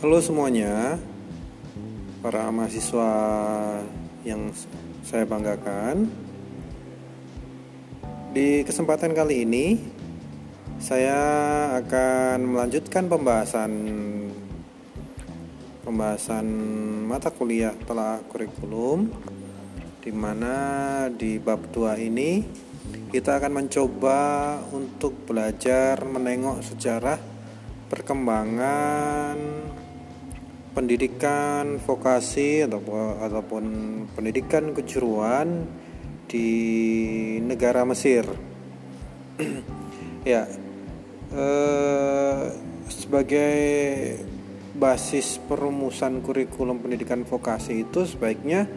Halo 0.00 0.18
semuanya, 0.18 0.98
para 2.18 2.50
mahasiswa 2.50 3.10
yang 4.26 4.50
saya 5.06 5.22
banggakan. 5.22 6.29
Di 8.30 8.62
kesempatan 8.62 9.10
kali 9.10 9.42
ini, 9.42 9.74
saya 10.78 11.18
akan 11.82 12.54
melanjutkan 12.54 13.10
pembahasan 13.10 13.72
pembahasan 15.82 16.46
mata 17.10 17.34
kuliah 17.34 17.74
telah 17.90 18.22
kurikulum 18.30 19.10
di 19.98 20.14
mana 20.14 20.54
di 21.10 21.42
bab 21.42 21.74
2 21.74 22.06
ini 22.06 22.46
kita 23.10 23.42
akan 23.42 23.66
mencoba 23.66 24.20
untuk 24.78 25.26
belajar 25.26 25.98
menengok 26.06 26.62
sejarah 26.62 27.18
perkembangan 27.90 29.34
pendidikan 30.70 31.82
vokasi 31.82 32.62
ataupun, 32.62 33.26
ataupun 33.26 33.64
pendidikan 34.14 34.70
kejuruan 34.70 35.66
di 36.30 36.48
negara 37.42 37.82
Mesir. 37.82 38.22
ya, 40.30 40.46
eh, 41.34 42.42
sebagai 42.86 43.58
basis 44.78 45.42
perumusan 45.50 46.22
kurikulum 46.22 46.78
pendidikan 46.78 47.26
vokasi 47.26 47.82
itu 47.82 48.06
sebaiknya 48.06 48.70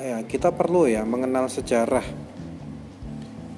ya 0.00 0.24
kita 0.24 0.48
perlu 0.56 0.88
ya 0.88 1.04
mengenal 1.04 1.52
sejarah. 1.52 2.04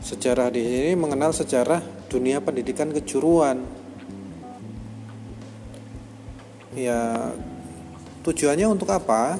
Sejarah 0.03 0.51
di 0.51 0.67
sini 0.67 0.93
mengenal 0.99 1.31
sejarah 1.31 1.79
dunia 2.11 2.43
pendidikan 2.43 2.91
kejuruan 2.91 3.63
ya 6.75 7.31
tujuannya 8.23 8.67
untuk 8.67 8.91
apa 8.91 9.37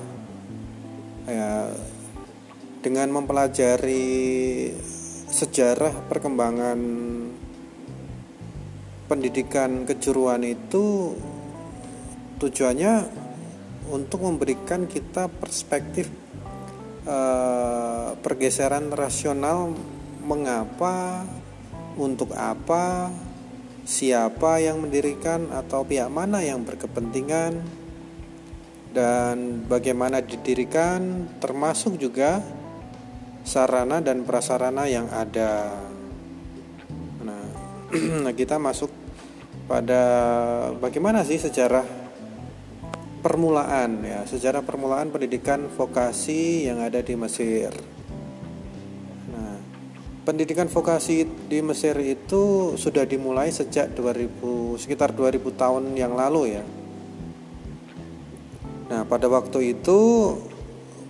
ya 1.27 1.71
dengan 2.81 3.13
mempelajari 3.13 4.73
sejarah 5.29 6.09
perkembangan 6.09 6.81
pendidikan 9.05 9.85
kejuruan 9.85 10.41
itu 10.49 11.13
tujuannya 12.41 13.05
untuk 13.93 14.25
memberikan 14.25 14.89
kita 14.89 15.29
perspektif 15.29 16.09
eh, 17.05 18.09
pergeseran 18.17 18.89
rasional 18.97 19.77
mengapa 20.25 21.29
untuk 22.01 22.33
apa 22.33 23.13
siapa 23.85 24.57
yang 24.63 24.81
mendirikan 24.89 25.53
atau 25.53 25.85
pihak 25.85 26.09
mana 26.09 26.41
yang 26.41 26.65
berkepentingan 26.65 27.61
dan 28.97 29.67
bagaimana 29.69 30.25
didirikan 30.25 31.29
termasuk 31.43 31.99
juga 31.99 32.60
sarana 33.43 34.03
dan 34.05 34.23
prasarana 34.23 34.87
yang 34.87 35.09
ada. 35.09 35.81
Nah, 37.25 37.45
nah 38.25 38.33
kita 38.35 38.57
masuk 38.59 38.91
pada 39.71 40.03
bagaimana 40.79 41.23
sih 41.23 41.39
sejarah 41.39 41.87
permulaan 43.21 44.03
ya, 44.03 44.21
sejarah 44.27 44.65
permulaan 44.65 45.13
pendidikan 45.13 45.69
vokasi 45.69 46.67
yang 46.67 46.81
ada 46.81 47.05
di 47.05 47.15
Mesir 47.15 47.71
pendidikan 50.31 50.71
vokasi 50.71 51.27
di 51.49 51.59
Mesir 51.65 51.99
itu 51.99 52.75
sudah 52.79 53.03
dimulai 53.03 53.51
sejak 53.51 53.97
2000 53.97 54.79
sekitar 54.79 55.11
2000 55.11 55.43
tahun 55.59 55.85
yang 55.99 56.15
lalu 56.15 56.55
ya. 56.55 56.65
Nah, 58.95 59.03
pada 59.11 59.27
waktu 59.27 59.75
itu 59.75 59.99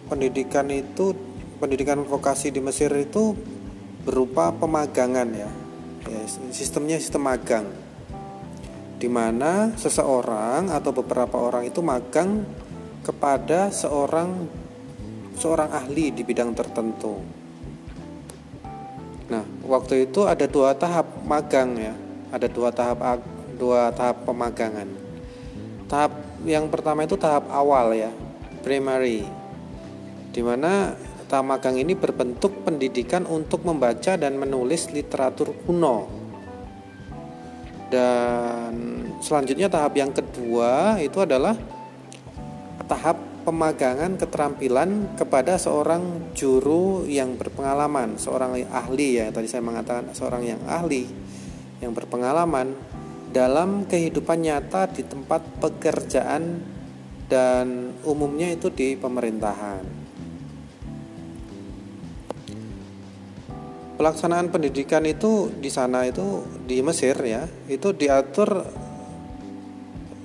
pendidikan 0.09 0.69
itu 0.73 1.12
pendidikan 1.61 2.01
vokasi 2.03 2.49
di 2.49 2.65
Mesir 2.65 2.89
itu 2.97 3.37
berupa 4.03 4.49
pemagangan 4.51 5.28
ya. 5.28 5.51
ya 6.09 6.20
sistemnya 6.51 6.97
sistem 6.97 7.28
magang. 7.28 7.69
Di 8.97 9.09
mana 9.09 9.77
seseorang 9.77 10.73
atau 10.73 10.91
beberapa 10.97 11.37
orang 11.37 11.69
itu 11.69 11.85
magang 11.85 12.45
kepada 13.05 13.69
seorang 13.69 14.49
seorang 15.37 15.73
ahli 15.73 16.12
di 16.12 16.24
bidang 16.24 16.53
tertentu. 16.53 17.20
Nah, 19.31 19.45
waktu 19.65 20.11
itu 20.11 20.27
ada 20.27 20.45
dua 20.45 20.77
tahap 20.77 21.07
magang 21.24 21.78
ya, 21.81 21.95
ada 22.28 22.51
dua 22.51 22.69
tahap 22.74 23.23
dua 23.57 23.89
tahap 23.95 24.27
pemagangan. 24.28 24.89
Tahap 25.89 26.12
yang 26.45 26.69
pertama 26.69 27.09
itu 27.09 27.16
tahap 27.16 27.49
awal 27.49 27.97
ya, 27.97 28.11
primary, 28.61 29.24
di 30.35 30.43
mana 30.45 30.93
tahap 31.31 31.47
magang 31.47 31.78
ini 31.78 31.94
berbentuk 31.94 32.66
pendidikan 32.66 33.23
untuk 33.23 33.62
membaca 33.62 34.19
dan 34.19 34.35
menulis 34.35 34.90
literatur 34.90 35.55
kuno. 35.62 36.11
Dan 37.86 39.07
selanjutnya 39.23 39.70
tahap 39.70 39.94
yang 39.94 40.11
kedua 40.11 40.98
itu 40.98 41.23
adalah 41.23 41.55
tahap 42.90 43.23
pemagangan 43.47 44.19
keterampilan 44.19 45.15
kepada 45.15 45.55
seorang 45.55 46.35
juru 46.35 47.07
yang 47.07 47.39
berpengalaman, 47.39 48.19
seorang 48.19 48.66
ahli 48.66 49.23
ya 49.23 49.31
tadi 49.31 49.47
saya 49.47 49.62
mengatakan 49.62 50.11
seorang 50.11 50.43
yang 50.43 50.61
ahli 50.66 51.07
yang 51.78 51.94
berpengalaman 51.94 52.74
dalam 53.31 53.86
kehidupan 53.86 54.43
nyata 54.43 54.90
di 54.90 55.07
tempat 55.07 55.47
pekerjaan 55.62 56.59
dan 57.31 57.94
umumnya 58.02 58.51
itu 58.51 58.69
di 58.74 58.98
pemerintahan. 58.98 59.99
Pelaksanaan 64.01 64.48
pendidikan 64.48 65.05
itu 65.05 65.52
di 65.60 65.68
sana 65.68 66.09
itu 66.09 66.40
di 66.64 66.81
Mesir 66.81 67.12
ya, 67.20 67.44
itu 67.68 67.93
diatur 67.93 68.64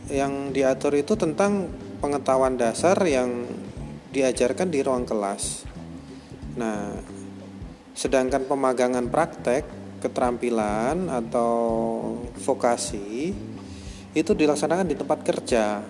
yang 0.07 0.55
diatur 0.55 0.95
itu 0.95 1.19
tentang 1.19 1.67
pengetahuan 1.99 2.55
dasar 2.55 2.95
yang 3.03 3.43
diajarkan 4.15 4.71
di 4.71 4.79
ruang 4.79 5.03
kelas. 5.03 5.67
Nah, 6.55 6.95
sedangkan 7.91 8.47
pemagangan 8.47 9.11
praktek, 9.11 9.67
keterampilan 9.99 11.11
atau 11.11 11.51
vokasi 12.47 13.35
itu 14.15 14.31
dilaksanakan 14.31 14.87
di 14.87 14.95
tempat 14.95 15.19
kerja. 15.19 15.83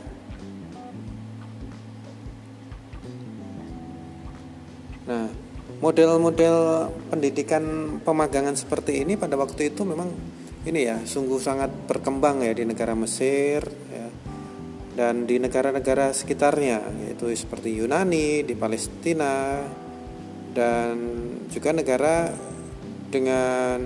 Nah, 5.06 5.45
model-model 5.86 6.90
pendidikan 7.14 7.98
pemagangan 8.02 8.58
seperti 8.58 9.06
ini 9.06 9.22
pada 9.22 9.38
waktu 9.38 9.70
itu 9.70 9.86
memang 9.86 10.10
ini 10.66 10.82
ya 10.82 10.98
sungguh 11.06 11.38
sangat 11.38 11.70
berkembang 11.86 12.42
ya 12.42 12.58
di 12.58 12.66
negara 12.66 12.98
Mesir 12.98 13.62
ya 13.94 14.10
dan 14.98 15.30
di 15.30 15.38
negara-negara 15.38 16.10
sekitarnya 16.10 16.82
yaitu 17.06 17.30
seperti 17.38 17.78
Yunani, 17.78 18.42
di 18.42 18.58
Palestina 18.58 19.62
dan 20.58 20.96
juga 21.54 21.70
negara 21.70 22.34
dengan 23.14 23.78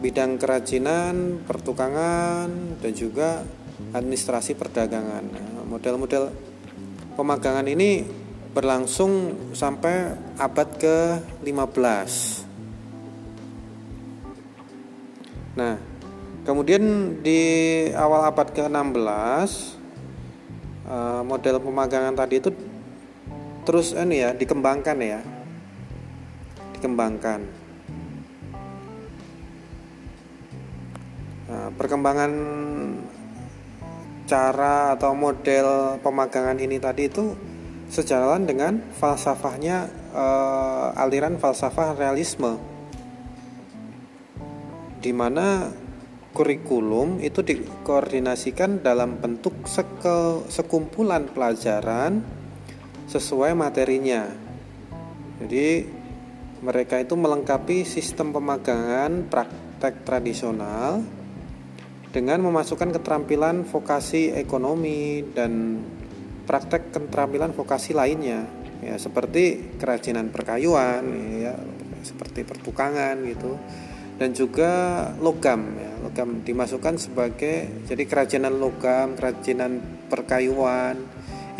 bidang 0.00 0.40
kerajinan, 0.40 1.44
pertukangan 1.44 2.80
dan 2.80 2.92
juga 2.96 3.44
administrasi 3.92 4.56
perdagangan. 4.56 5.24
Model-model 5.66 6.30
pemagangan 7.18 7.66
ini 7.66 8.24
berlangsung 8.56 9.36
sampai 9.52 10.16
abad 10.40 10.68
ke-15. 10.80 12.12
Nah, 15.60 15.76
Kemudian 16.46 17.18
di 17.26 17.42
awal 17.90 18.30
abad 18.30 18.46
ke-16 18.54 19.50
eh, 20.86 21.22
model 21.26 21.58
pemagangan 21.58 22.14
tadi 22.14 22.38
itu 22.38 22.54
terus 23.66 23.90
ini 23.90 24.22
ya 24.22 24.30
dikembangkan 24.30 24.94
ya. 25.02 25.20
Dikembangkan. 26.78 27.40
Nah, 31.50 31.68
perkembangan 31.74 32.32
cara 34.30 34.94
atau 34.94 35.18
model 35.18 35.98
pemagangan 35.98 36.62
ini 36.62 36.78
tadi 36.78 37.10
itu 37.10 37.34
sejalan 37.86 38.44
dengan 38.44 38.82
falsafahnya 38.98 39.90
uh, 40.10 41.02
aliran 41.02 41.38
falsafah 41.38 41.94
realisme 41.94 42.58
di 45.06 45.14
mana 45.14 45.70
kurikulum 46.34 47.22
itu 47.22 47.40
dikoordinasikan 47.40 48.84
dalam 48.84 49.16
bentuk 49.22 49.64
seke, 49.64 50.44
sekumpulan 50.52 51.30
pelajaran 51.32 52.20
sesuai 53.08 53.56
materinya. 53.56 54.28
Jadi 55.40 55.86
mereka 56.60 57.00
itu 57.00 57.14
melengkapi 57.14 57.86
sistem 57.86 58.34
pemagangan 58.34 59.30
praktek 59.30 60.04
tradisional 60.04 61.00
dengan 62.10 62.42
memasukkan 62.44 62.96
keterampilan 62.96 63.64
vokasi 63.68 64.34
ekonomi 64.34 65.22
dan 65.36 65.80
praktek 66.46 66.94
keterampilan 66.94 67.52
vokasi 67.52 67.92
lainnya. 67.92 68.46
Ya 68.80 68.94
seperti 68.96 69.76
kerajinan 69.82 70.30
perkayuan 70.30 71.04
ya 71.42 71.54
seperti 72.06 72.46
pertukangan 72.46 73.18
gitu. 73.26 73.58
Dan 74.16 74.32
juga 74.32 74.72
logam 75.20 75.76
ya 75.76 75.92
logam 76.00 76.40
dimasukkan 76.40 76.96
sebagai 76.96 77.84
jadi 77.84 78.04
kerajinan 78.08 78.56
logam 78.56 79.12
kerajinan 79.12 79.82
perkayuan 80.08 80.96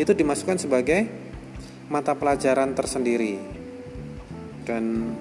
itu 0.01 0.09
dimasukkan 0.15 0.57
sebagai 0.57 1.05
mata 1.91 2.17
pelajaran 2.17 2.73
tersendiri. 2.73 3.37
Dan 4.65 5.13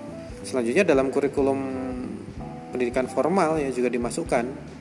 selanjutnya 0.46 0.86
dalam 0.86 1.10
kurikulum 1.10 1.60
pendidikan 2.72 3.08
formal 3.08 3.58
ya 3.60 3.70
juga 3.72 3.88
dimasukkan 3.88 4.75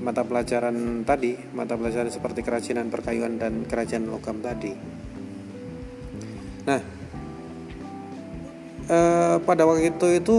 mata 0.00 0.22
pelajaran 0.22 1.02
tadi 1.02 1.36
mata 1.56 1.74
pelajaran 1.74 2.12
seperti 2.12 2.44
kerajinan 2.44 2.92
perkayuan 2.92 3.40
dan 3.40 3.64
kerajinan 3.64 4.12
logam 4.12 4.38
tadi 4.44 4.72
nah 6.66 6.80
eh, 8.90 9.36
pada 9.42 9.62
waktu 9.66 9.94
itu 9.94 10.06
itu 10.18 10.36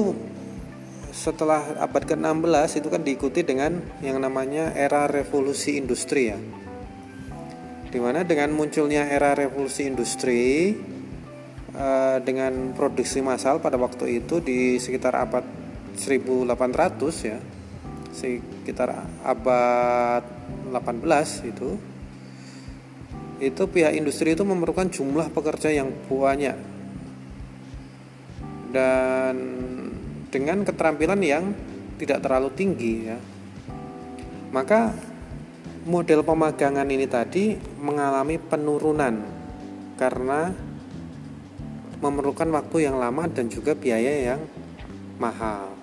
setelah 1.17 1.81
abad 1.81 2.05
ke-16 2.05 2.77
itu 2.77 2.87
kan 2.93 3.01
diikuti 3.01 3.41
dengan 3.41 3.81
yang 4.05 4.21
namanya 4.21 4.69
era 4.77 5.09
revolusi 5.09 5.81
industri 5.81 6.29
ya. 6.29 6.37
Di 7.87 7.97
mana 7.97 8.21
dengan 8.21 8.53
munculnya 8.53 9.09
era 9.09 9.33
revolusi 9.33 9.89
industri 9.89 10.77
eh, 11.73 12.17
dengan 12.21 12.77
produksi 12.77 13.25
massal 13.25 13.57
pada 13.57 13.81
waktu 13.81 14.21
itu 14.21 14.37
di 14.45 14.77
sekitar 14.77 15.17
abad 15.17 15.41
1800 15.97 16.45
ya. 17.25 17.41
Sekitar 18.67 18.91
abad 19.23 20.27
18 20.75 21.47
itu 21.47 21.79
itu 23.39 23.63
pihak 23.63 23.95
industri 23.95 24.35
itu 24.35 24.43
memerlukan 24.43 24.91
jumlah 24.91 25.31
pekerja 25.31 25.71
yang 25.71 25.87
banyak 26.11 26.51
dan 28.75 29.35
dengan 30.27 30.67
keterampilan 30.67 31.23
yang 31.23 31.55
tidak 31.95 32.19
terlalu 32.19 32.51
tinggi 32.59 33.07
ya. 33.07 33.15
Maka 34.51 34.91
model 35.87 36.27
pemagangan 36.27 36.91
ini 36.91 37.07
tadi 37.07 37.55
mengalami 37.79 38.35
penurunan 38.35 39.15
karena 39.95 40.51
memerlukan 42.03 42.51
waktu 42.51 42.91
yang 42.91 42.99
lama 42.99 43.31
dan 43.31 43.47
juga 43.47 43.79
biaya 43.79 44.35
yang 44.35 44.43
mahal. 45.23 45.76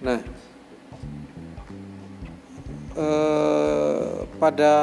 Nah, 0.00 0.20
eh, 2.96 4.10
pada 4.40 4.74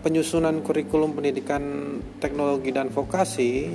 penyusunan 0.00 0.64
kurikulum 0.64 1.12
pendidikan 1.12 1.62
teknologi 2.16 2.72
dan 2.72 2.88
vokasi 2.88 3.68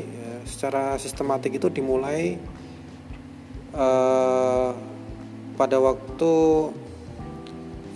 secara 0.43 0.97
sistematik 0.99 1.55
itu 1.55 1.72
dimulai 1.72 2.35
uh, 3.72 4.76
pada 5.55 5.77
waktu 5.80 6.34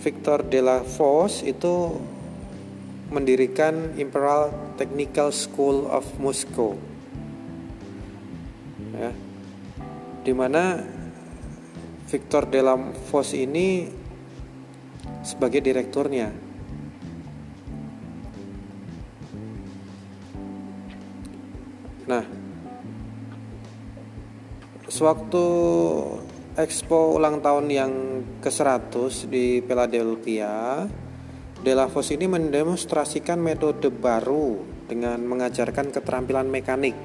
Victor 0.00 0.46
de 0.46 0.60
la 0.64 0.80
Fosse 0.86 1.44
itu 1.44 1.98
mendirikan 3.12 3.98
Imperial 4.00 4.54
Technical 4.80 5.28
School 5.34 5.84
of 5.90 6.06
Moscow. 6.22 6.78
Ya 8.96 9.12
di 10.28 10.36
mana 10.36 10.84
Victor 12.08 12.48
de 12.48 12.60
la 12.64 12.74
Fosse 13.12 13.44
ini 13.44 13.84
sebagai 15.20 15.60
direkturnya 15.60 16.32
nah 22.08 22.24
Sewaktu 24.88 25.44
Expo 26.58 27.14
ulang 27.14 27.38
tahun 27.38 27.70
yang 27.70 27.92
ke-100 28.42 29.30
di 29.30 29.62
Philadelphia, 29.62 30.82
De 31.62 31.70
La 31.70 31.86
Fosse 31.86 32.18
ini 32.18 32.26
mendemonstrasikan 32.26 33.38
metode 33.38 33.94
baru 33.94 34.58
dengan 34.90 35.22
mengajarkan 35.22 35.94
keterampilan 35.94 36.50
mekanik. 36.50 36.98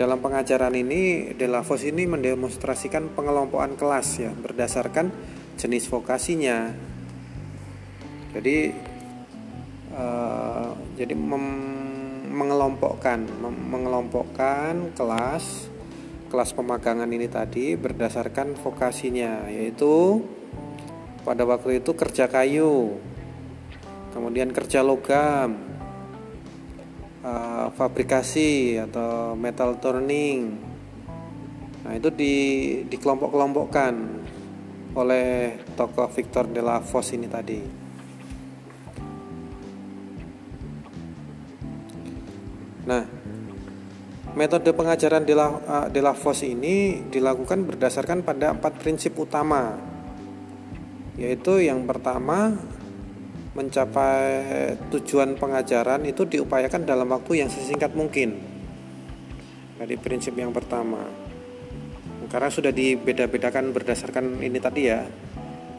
Dalam 0.00 0.16
pengajaran 0.24 0.72
ini, 0.72 1.36
De 1.36 1.44
La 1.44 1.60
Fosse 1.60 1.92
ini 1.92 2.08
mendemonstrasikan 2.08 3.12
pengelompokan 3.12 3.76
kelas 3.76 4.16
ya 4.16 4.32
berdasarkan 4.32 5.12
jenis 5.60 5.92
vokasinya. 5.92 6.72
Jadi, 8.32 8.72
uh, 9.92 10.72
jadi 10.96 11.12
mengelompokkan 12.32 13.28
mengelompokkan 13.44 14.96
kelas 14.96 15.68
kelas 16.32 16.56
pemagangan 16.56 17.10
ini 17.12 17.28
tadi 17.28 17.76
berdasarkan 17.76 18.56
vokasinya 18.56 19.52
yaitu 19.52 20.24
pada 21.26 21.42
waktu 21.42 21.82
itu 21.82 21.90
kerja 21.92 22.30
kayu 22.30 23.02
kemudian 24.14 24.54
kerja 24.54 24.86
logam 24.86 25.69
uh, 27.24 27.72
fabrikasi 27.74 28.80
atau 28.80 29.36
metal 29.36 29.76
turning. 29.80 30.56
Nah 31.84 31.92
itu 31.96 32.08
di 32.12 32.34
dikelompok-kelompokkan 32.86 33.94
oleh 34.94 35.54
tokoh 35.78 36.10
Victor 36.10 36.50
de 36.50 36.60
la 36.60 36.82
ini 36.82 37.28
tadi. 37.30 37.60
Nah, 42.80 43.06
metode 44.34 44.74
pengajaran 44.74 45.22
de 45.22 45.34
la, 45.36 45.46
uh, 45.46 45.86
de 45.86 46.00
la 46.02 46.10
ini 46.42 47.06
dilakukan 47.06 47.62
berdasarkan 47.62 48.26
pada 48.26 48.50
empat 48.50 48.82
prinsip 48.82 49.14
utama, 49.14 49.78
yaitu 51.14 51.62
yang 51.62 51.86
pertama 51.86 52.58
mencapai 53.50 54.22
tujuan 54.94 55.34
pengajaran 55.34 56.06
itu 56.06 56.22
diupayakan 56.22 56.86
dalam 56.86 57.10
waktu 57.10 57.42
yang 57.42 57.50
sesingkat 57.50 57.94
mungkin. 57.98 58.38
Dari 59.80 59.96
prinsip 59.96 60.36
yang 60.36 60.52
pertama, 60.52 61.00
karena 62.28 62.50
sudah 62.52 62.70
dibeda-bedakan 62.70 63.72
berdasarkan 63.72 64.38
ini 64.44 64.60
tadi 64.60 64.92
ya, 64.92 65.02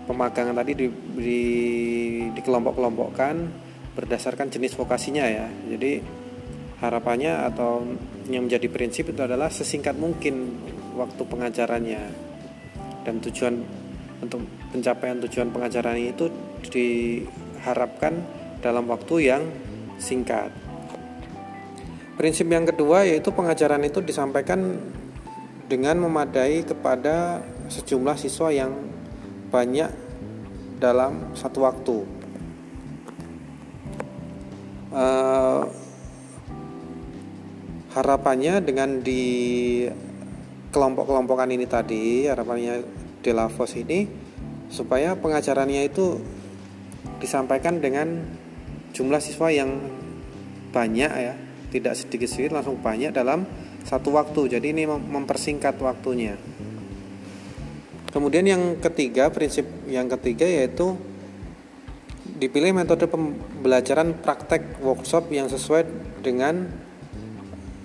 pemagangan 0.09 0.57
tadi 0.57 0.71
di, 0.73 0.87
di, 1.15 1.41
dikelompok-kelompokkan 2.33 3.35
berdasarkan 3.93 4.49
jenis 4.49 4.73
vokasinya 4.75 5.25
ya. 5.29 5.47
Jadi 5.47 6.01
harapannya 6.81 7.45
atau 7.45 7.85
yang 8.27 8.49
menjadi 8.49 8.67
prinsip 8.73 9.13
itu 9.13 9.21
adalah 9.21 9.53
sesingkat 9.53 9.95
mungkin 9.95 10.59
waktu 10.97 11.21
pengajarannya 11.21 12.03
dan 13.05 13.15
tujuan 13.21 13.61
untuk 14.21 14.41
pencapaian 14.73 15.17
tujuan 15.21 15.49
pengajaran 15.49 15.97
itu 15.97 16.29
diharapkan 17.61 18.25
dalam 18.65 18.89
waktu 18.89 19.29
yang 19.29 19.45
singkat. 20.01 20.49
Prinsip 22.17 22.49
yang 22.49 22.65
kedua 22.65 23.05
yaitu 23.05 23.29
pengajaran 23.29 23.85
itu 23.85 24.01
disampaikan 24.01 24.81
dengan 25.69 26.01
memadai 26.01 26.65
kepada 26.65 27.45
sejumlah 27.69 28.17
siswa 28.17 28.49
yang 28.49 28.73
banyak 29.53 29.93
dalam 30.81 31.37
satu 31.37 31.69
waktu. 31.69 31.97
Uh, 34.91 35.63
harapannya 37.95 38.59
dengan 38.59 38.99
di 38.99 39.87
kelompok-kelompokan 40.73 41.47
ini 41.55 41.63
tadi 41.63 42.27
harapannya 42.27 42.83
De 43.23 43.31
La 43.31 43.47
Fosse 43.47 43.87
ini 43.87 44.03
supaya 44.67 45.15
pengajarannya 45.15 45.87
itu 45.87 46.19
disampaikan 47.21 47.77
dengan 47.77 48.25
jumlah 48.91 49.21
siswa 49.21 49.53
yang 49.53 49.77
banyak 50.73 51.11
ya 51.11 51.33
tidak 51.71 51.93
sedikit-sedikit 51.95 52.57
langsung 52.57 52.81
banyak 52.81 53.13
dalam 53.13 53.47
satu 53.85 54.11
waktu 54.17 54.57
jadi 54.59 54.73
ini 54.73 54.89
mempersingkat 54.89 55.77
waktunya 55.79 56.35
kemudian 58.11 58.43
yang 58.43 58.81
ketiga 58.81 59.31
prinsip 59.31 59.63
yang 59.87 60.09
ketiga 60.11 60.43
yaitu 60.43 60.99
dipilih 62.41 62.73
metode 62.73 63.05
pembelajaran 63.05 64.17
praktek 64.17 64.81
workshop 64.81 65.29
yang 65.29 65.45
sesuai 65.45 65.85
dengan 66.25 66.73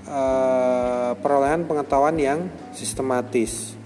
uh, 0.08 1.12
perolehan 1.20 1.68
pengetahuan 1.68 2.16
yang 2.16 2.48
sistematis. 2.72 3.76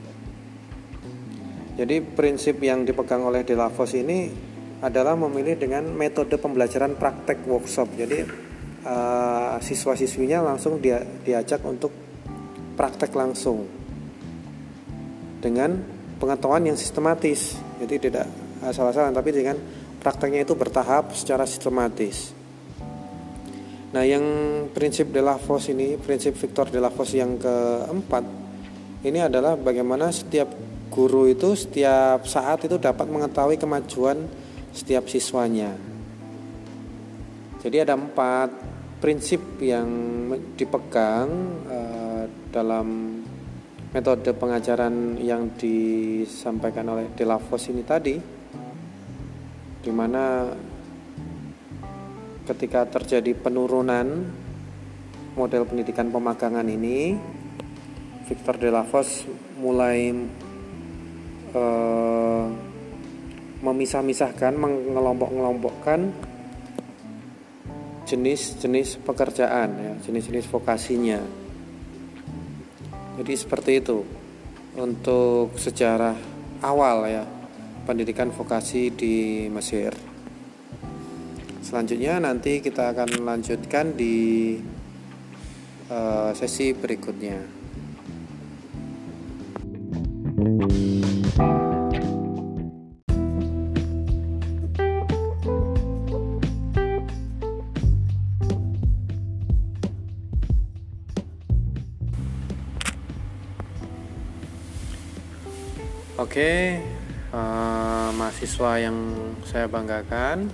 Jadi 1.74 1.98
prinsip 1.98 2.62
yang 2.62 2.86
dipegang 2.86 3.26
oleh 3.26 3.42
Delavos 3.42 3.98
ini 3.98 4.30
adalah 4.80 5.12
memilih 5.12 5.60
dengan 5.60 5.84
metode 5.92 6.40
pembelajaran 6.40 6.96
praktek 6.96 7.44
workshop. 7.44 7.92
Jadi 7.96 8.24
uh, 8.84 9.60
siswa-siswinya 9.60 10.40
langsung 10.40 10.80
dia 10.80 11.04
diajak 11.04 11.60
untuk 11.68 11.92
praktek 12.76 13.12
langsung 13.12 13.68
dengan 15.40 15.76
pengetahuan 16.16 16.64
yang 16.64 16.76
sistematis. 16.80 17.60
Jadi 17.80 17.96
tidak 18.08 18.26
asal-asalan 18.64 19.12
tapi 19.12 19.32
dengan 19.36 19.56
prakteknya 20.00 20.48
itu 20.48 20.56
bertahap 20.56 21.12
secara 21.12 21.44
sistematis. 21.44 22.32
Nah, 23.90 24.06
yang 24.06 24.22
prinsip 24.70 25.10
Delavos 25.10 25.66
ini, 25.66 25.98
prinsip 25.98 26.38
Victor 26.38 26.70
Delavos 26.70 27.10
yang 27.10 27.34
keempat, 27.36 28.22
ini 29.02 29.18
adalah 29.18 29.58
bagaimana 29.58 30.14
setiap 30.14 30.46
guru 30.90 31.26
itu 31.26 31.54
setiap 31.54 32.22
saat 32.26 32.66
itu 32.66 32.78
dapat 32.78 33.06
mengetahui 33.06 33.58
kemajuan 33.58 34.30
setiap 34.70 35.06
siswanya. 35.10 35.74
Jadi 37.60 37.76
ada 37.76 37.94
empat 37.98 38.48
prinsip 39.00 39.60
yang 39.60 39.88
dipegang 40.56 41.28
uh, 41.68 42.24
dalam 42.48 43.20
metode 43.90 44.30
pengajaran 44.32 45.18
yang 45.18 45.50
disampaikan 45.58 46.86
oleh 46.94 47.10
Delavos 47.12 47.66
ini 47.66 47.82
tadi, 47.82 48.14
di 49.82 49.90
mana 49.90 50.46
ketika 52.46 52.86
terjadi 52.86 53.34
penurunan 53.34 54.06
model 55.34 55.66
pendidikan 55.66 56.06
pemagangan 56.10 56.66
ini, 56.70 57.18
Victor 58.30 58.62
Delavos 58.62 59.26
mulai 59.58 60.14
eh, 61.50 62.44
memisah-misahkan, 63.60 64.56
mengelompok-ngelompokkan 64.56 66.12
jenis-jenis 68.08 68.98
pekerjaan 69.06 69.68
ya, 69.78 69.94
jenis-jenis 70.02 70.50
vokasinya. 70.50 71.20
Jadi 73.20 73.32
seperti 73.36 73.72
itu 73.78 74.02
untuk 74.80 75.54
sejarah 75.60 76.16
awal 76.64 77.06
ya 77.06 77.24
pendidikan 77.84 78.32
vokasi 78.32 78.90
di 78.96 79.46
Mesir. 79.52 79.92
Selanjutnya 81.60 82.18
nanti 82.18 82.58
kita 82.64 82.90
akan 82.90 83.22
lanjutkan 83.22 83.94
di 83.94 84.56
uh, 85.92 86.32
sesi 86.34 86.72
berikutnya. 86.72 87.60
Oke, 106.30 106.78
uh, 107.34 108.14
mahasiswa 108.14 108.78
yang 108.78 108.94
saya 109.42 109.66
banggakan, 109.66 110.46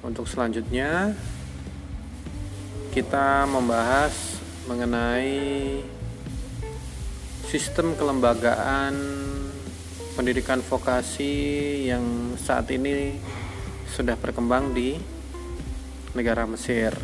untuk 0.00 0.24
selanjutnya 0.24 1.12
kita 2.88 3.44
membahas 3.44 4.40
mengenai 4.64 5.84
sistem 7.44 7.92
kelembagaan 7.92 8.96
pendidikan 10.16 10.64
vokasi 10.64 11.84
yang 11.84 12.32
saat 12.40 12.64
ini 12.72 13.20
sudah 13.84 14.16
berkembang 14.16 14.72
di 14.72 14.96
negara 16.16 16.48
Mesir. 16.48 16.96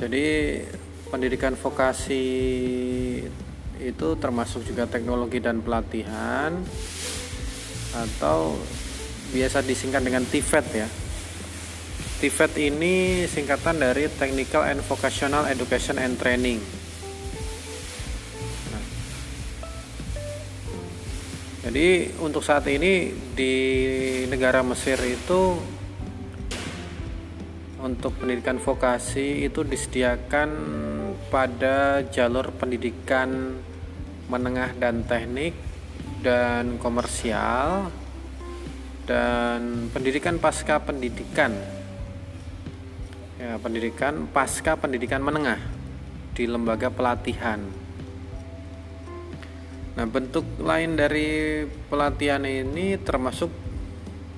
Jadi 0.00 0.24
pendidikan 1.12 1.60
vokasi 1.60 2.24
itu 3.80 4.16
termasuk 4.20 4.64
juga 4.68 4.84
teknologi 4.84 5.40
dan 5.40 5.64
pelatihan 5.64 6.52
atau 7.96 8.54
biasa 9.32 9.64
disingkat 9.64 10.02
dengan 10.04 10.22
TVET 10.26 10.66
ya. 10.76 10.88
TVET 12.20 12.52
ini 12.60 13.24
singkatan 13.24 13.80
dari 13.80 14.04
Technical 14.12 14.68
and 14.68 14.84
Vocational 14.84 15.48
Education 15.48 15.96
and 15.96 16.20
Training. 16.20 16.60
Nah, 18.68 18.84
jadi 21.64 22.12
untuk 22.20 22.44
saat 22.44 22.68
ini 22.68 23.16
di 23.32 23.54
negara 24.28 24.60
Mesir 24.60 25.00
itu 25.00 25.56
untuk 27.80 28.12
pendidikan 28.20 28.60
vokasi 28.60 29.48
itu 29.48 29.64
disediakan 29.64 30.48
pada 31.32 32.04
jalur 32.12 32.52
pendidikan 32.52 33.56
menengah 34.30 34.70
dan 34.78 35.02
teknik 35.02 35.58
dan 36.22 36.78
komersial 36.78 37.90
dan 39.10 39.90
pendidikan 39.90 40.38
pasca 40.38 40.78
pendidikan. 40.78 41.50
Ya 43.42 43.58
pendidikan 43.58 44.30
pasca 44.30 44.78
pendidikan 44.78 45.18
menengah 45.24 45.58
di 46.36 46.46
lembaga 46.46 46.94
pelatihan. 46.94 47.58
Nah 49.98 50.06
bentuk 50.06 50.46
lain 50.62 50.94
dari 50.94 51.66
pelatihan 51.90 52.46
ini 52.46 52.94
termasuk 53.02 53.50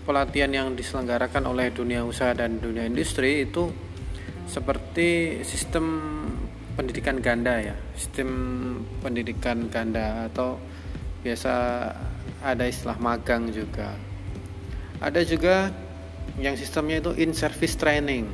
pelatihan 0.08 0.50
yang 0.50 0.68
diselenggarakan 0.72 1.46
oleh 1.46 1.68
dunia 1.70 2.02
usaha 2.02 2.32
dan 2.32 2.58
dunia 2.58 2.88
industri 2.88 3.44
itu 3.44 3.68
seperti 4.48 5.40
sistem 5.46 5.86
pendidikan 6.72 7.20
ganda 7.20 7.60
ya 7.60 7.76
sistem 7.96 8.28
pendidikan 9.04 9.68
ganda 9.68 10.28
atau 10.32 10.56
biasa 11.22 11.52
ada 12.42 12.64
istilah 12.66 12.98
magang 12.98 13.48
juga. 13.54 13.94
Ada 14.98 15.22
juga 15.22 15.70
yang 16.38 16.58
sistemnya 16.58 16.98
itu 16.98 17.14
in 17.18 17.34
service 17.34 17.78
training. 17.78 18.26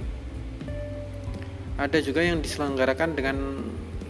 Ada 1.78 2.02
juga 2.02 2.24
yang 2.24 2.40
diselenggarakan 2.42 3.14
dengan 3.14 3.36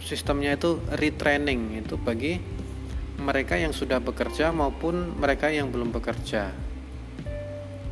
sistemnya 0.01 0.55
itu 0.55 0.79
retraining 0.95 1.83
itu 1.83 1.99
bagi 1.99 2.39
mereka 3.19 3.59
yang 3.59 3.75
sudah 3.75 3.99
bekerja 3.99 4.49
maupun 4.55 5.19
mereka 5.19 5.51
yang 5.51 5.69
belum 5.69 5.91
bekerja. 5.91 6.55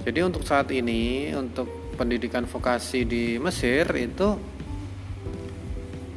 Jadi 0.07 0.19
untuk 0.23 0.47
saat 0.47 0.71
ini 0.71 1.35
untuk 1.35 1.67
pendidikan 1.99 2.47
vokasi 2.47 3.03
di 3.03 3.35
Mesir 3.35 3.83
itu 3.99 4.56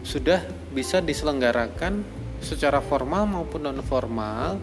sudah 0.01 0.41
bisa 0.73 1.05
diselenggarakan 1.05 2.03
secara 2.41 2.81
formal 2.81 3.29
maupun 3.29 3.69
non 3.69 3.81
formal 3.85 4.57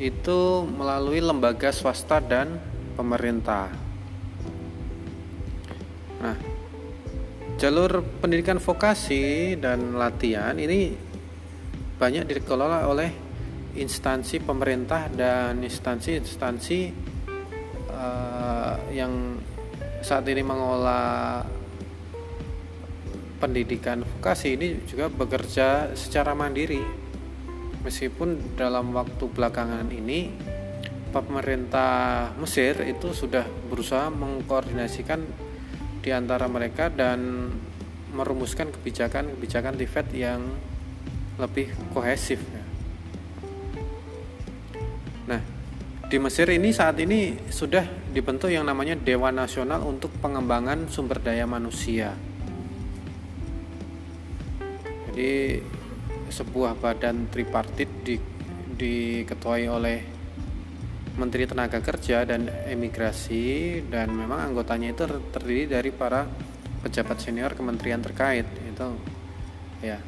itu 0.00 0.64
melalui 0.66 1.22
lembaga 1.22 1.70
swasta 1.70 2.18
dan 2.18 2.58
pemerintah. 2.98 3.70
Nah, 6.18 6.36
jalur 7.60 8.02
pendidikan 8.18 8.58
vokasi 8.58 9.54
dan 9.60 9.94
latihan 9.94 10.56
ini 10.58 10.96
banyak 11.94 12.26
dikelola 12.26 12.90
oleh 12.90 13.10
instansi 13.78 14.42
pemerintah 14.42 15.10
dan 15.10 15.62
instansi-instansi 15.62 16.80
uh, 17.90 18.76
yang 18.90 19.38
saat 20.02 20.26
ini 20.26 20.42
mengolah 20.42 21.42
pendidikan 23.44 24.00
vokasi 24.00 24.56
ini 24.56 24.88
juga 24.88 25.12
bekerja 25.12 25.92
secara 25.92 26.32
mandiri 26.32 26.80
meskipun 27.84 28.56
dalam 28.56 28.96
waktu 28.96 29.28
belakangan 29.28 29.84
ini 29.92 30.32
pemerintah 31.12 32.32
Mesir 32.40 32.80
itu 32.88 33.12
sudah 33.12 33.44
berusaha 33.68 34.08
mengkoordinasikan 34.08 35.20
di 36.00 36.08
antara 36.08 36.48
mereka 36.48 36.88
dan 36.88 37.52
merumuskan 38.16 38.72
kebijakan-kebijakan 38.72 39.76
TIFED 39.76 40.08
yang 40.16 40.40
lebih 41.36 41.68
kohesif. 41.92 42.40
Nah, 45.28 45.40
di 46.08 46.16
Mesir 46.16 46.48
ini 46.48 46.70
saat 46.70 46.96
ini 47.02 47.36
sudah 47.50 47.84
dibentuk 48.10 48.48
yang 48.48 48.64
namanya 48.64 48.96
Dewan 48.96 49.36
Nasional 49.36 49.84
untuk 49.84 50.14
Pengembangan 50.22 50.88
Sumber 50.88 51.20
Daya 51.20 51.44
Manusia 51.44 52.33
jadi 55.14 55.62
sebuah 56.26 56.74
badan 56.82 57.30
tripartit 57.30 57.86
di, 58.02 58.18
diketuai 58.74 59.64
oleh 59.70 60.02
Menteri 61.14 61.46
Tenaga 61.46 61.78
Kerja 61.78 62.26
dan 62.26 62.50
Imigrasi 62.50 63.78
dan 63.86 64.10
memang 64.10 64.50
anggotanya 64.50 64.90
itu 64.90 65.06
terdiri 65.30 65.70
dari 65.70 65.94
para 65.94 66.26
pejabat 66.82 67.22
senior 67.22 67.54
kementerian 67.54 68.02
terkait 68.02 68.42
itu 68.66 68.86
ya 69.86 70.02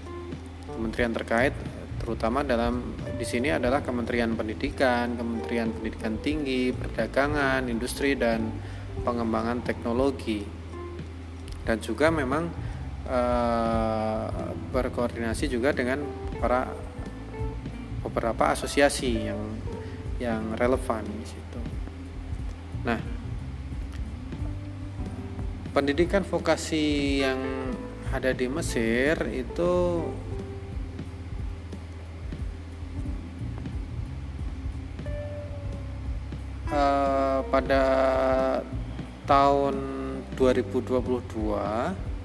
kementerian 0.74 1.14
terkait 1.14 1.54
terutama 2.02 2.42
dalam 2.42 2.98
di 3.16 3.24
sini 3.24 3.48
adalah 3.48 3.80
Kementerian 3.80 4.36
Pendidikan, 4.36 5.16
Kementerian 5.16 5.72
Pendidikan 5.72 6.20
Tinggi, 6.20 6.68
Perdagangan, 6.70 7.66
Industri 7.66 8.12
dan 8.12 8.52
Pengembangan 9.00 9.64
Teknologi. 9.64 10.44
Dan 11.64 11.80
juga 11.80 12.12
memang 12.12 12.65
e, 13.06 13.20
berkoordinasi 14.74 15.46
juga 15.48 15.70
dengan 15.72 16.02
para 16.42 16.68
beberapa 18.02 18.52
asosiasi 18.52 19.30
yang 19.30 19.42
yang 20.16 20.42
relevan 20.56 21.04
di 21.04 21.26
situ. 21.28 21.60
Nah, 22.84 23.00
pendidikan 25.76 26.24
vokasi 26.24 27.20
yang 27.20 27.40
ada 28.14 28.32
di 28.32 28.48
Mesir 28.48 29.18
itu 29.28 29.72
uh, 36.72 37.40
pada 37.52 37.84
tahun 39.28 39.74
2022 40.38 42.15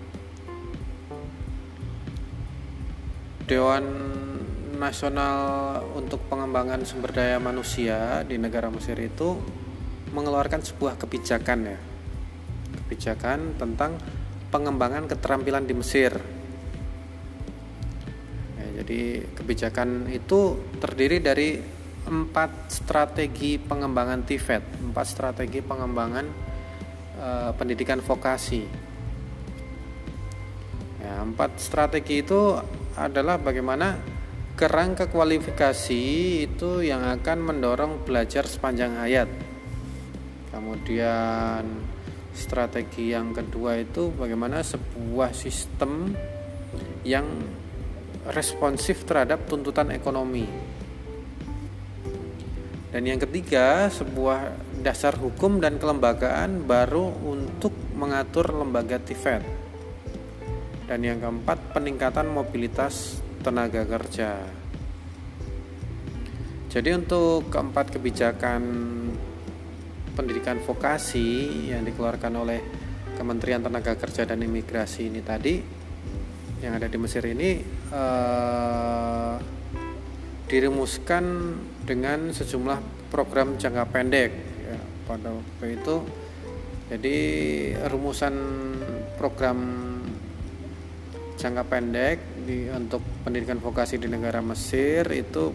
Dewan 3.52 3.84
Nasional 4.80 5.84
untuk 5.92 6.24
Pengembangan 6.32 6.88
Sumber 6.88 7.12
Daya 7.12 7.36
Manusia 7.36 8.24
di 8.24 8.40
negara 8.40 8.72
Mesir 8.72 8.96
itu 8.96 9.36
mengeluarkan 10.16 10.64
sebuah 10.64 10.96
kebijakan 10.96 11.60
ya 11.68 11.80
kebijakan 12.72 13.60
tentang 13.60 14.00
pengembangan 14.56 15.12
keterampilan 15.12 15.68
di 15.68 15.76
Mesir 15.76 16.16
ya, 18.56 18.68
jadi 18.80 19.28
kebijakan 19.36 20.08
itu 20.08 20.56
terdiri 20.80 21.20
dari 21.20 21.60
empat 22.02 22.74
strategi 22.74 23.62
pengembangan 23.62 24.26
TVET, 24.26 24.64
empat 24.90 25.06
strategi 25.06 25.62
pengembangan 25.62 26.26
e, 27.14 27.28
pendidikan 27.54 28.02
vokasi. 28.02 28.66
Ya, 30.98 31.22
empat 31.22 31.62
strategi 31.62 32.26
itu 32.26 32.58
adalah 32.98 33.40
bagaimana 33.40 34.00
kerangka 34.56 35.08
kualifikasi 35.08 36.02
itu 36.46 36.84
yang 36.84 37.08
akan 37.08 37.38
mendorong 37.42 38.04
belajar 38.04 38.46
sepanjang 38.46 39.00
hayat. 39.00 39.30
Kemudian 40.52 41.64
strategi 42.32 43.12
yang 43.12 43.32
kedua 43.32 43.80
itu 43.80 44.12
bagaimana 44.12 44.64
sebuah 44.64 45.36
sistem 45.36 46.16
yang 47.08 47.28
responsif 48.28 49.04
terhadap 49.08 49.50
tuntutan 49.50 49.90
ekonomi 49.92 50.46
dan 52.92 53.08
yang 53.08 53.24
ketiga, 53.24 53.88
sebuah 53.88 54.52
dasar 54.84 55.16
hukum 55.16 55.64
dan 55.64 55.80
kelembagaan 55.80 56.68
baru 56.68 57.08
untuk 57.24 57.72
mengatur 57.96 58.52
lembaga 58.52 59.00
TIFET. 59.00 59.61
Dan 60.92 61.08
yang 61.08 61.24
keempat, 61.24 61.72
peningkatan 61.72 62.28
mobilitas 62.28 63.24
tenaga 63.40 63.88
kerja. 63.88 64.44
Jadi 66.68 66.90
untuk 66.92 67.48
keempat 67.48 67.96
kebijakan 67.96 68.60
pendidikan 70.20 70.60
vokasi 70.60 71.48
yang 71.72 71.88
dikeluarkan 71.88 72.36
oleh 72.36 72.60
Kementerian 73.16 73.64
Tenaga 73.64 73.96
Kerja 73.96 74.28
dan 74.28 74.44
Imigrasi 74.44 75.08
ini 75.08 75.24
tadi 75.24 75.64
yang 76.60 76.76
ada 76.76 76.92
di 76.92 77.00
Mesir 77.00 77.24
ini 77.24 77.64
eh, 77.88 79.36
dirumuskan 80.52 81.24
dengan 81.88 82.36
sejumlah 82.36 83.08
program 83.08 83.56
jangka 83.56 83.88
pendek 83.88 84.32
ya, 84.68 84.80
pada 85.08 85.40
waktu 85.40 85.80
itu 85.80 85.96
jadi 86.92 87.16
rumusan 87.88 88.36
program 89.16 89.60
jangka 91.42 91.66
pendek 91.66 92.46
di 92.46 92.70
untuk 92.70 93.02
pendidikan 93.26 93.58
vokasi 93.58 93.98
di 93.98 94.06
negara 94.06 94.46
Mesir 94.46 95.10
itu 95.10 95.50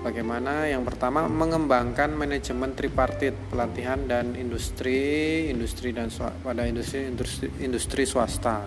bagaimana 0.00 0.64
yang 0.64 0.88
pertama 0.88 1.28
mengembangkan 1.28 2.16
manajemen 2.16 2.72
tripartit 2.72 3.36
pelatihan 3.52 4.00
dan 4.08 4.32
industri 4.32 5.44
industri 5.52 5.92
dan 5.92 6.08
pada 6.40 6.64
industri 6.64 7.04
industri, 7.04 7.52
industri 7.60 8.02
swasta 8.08 8.64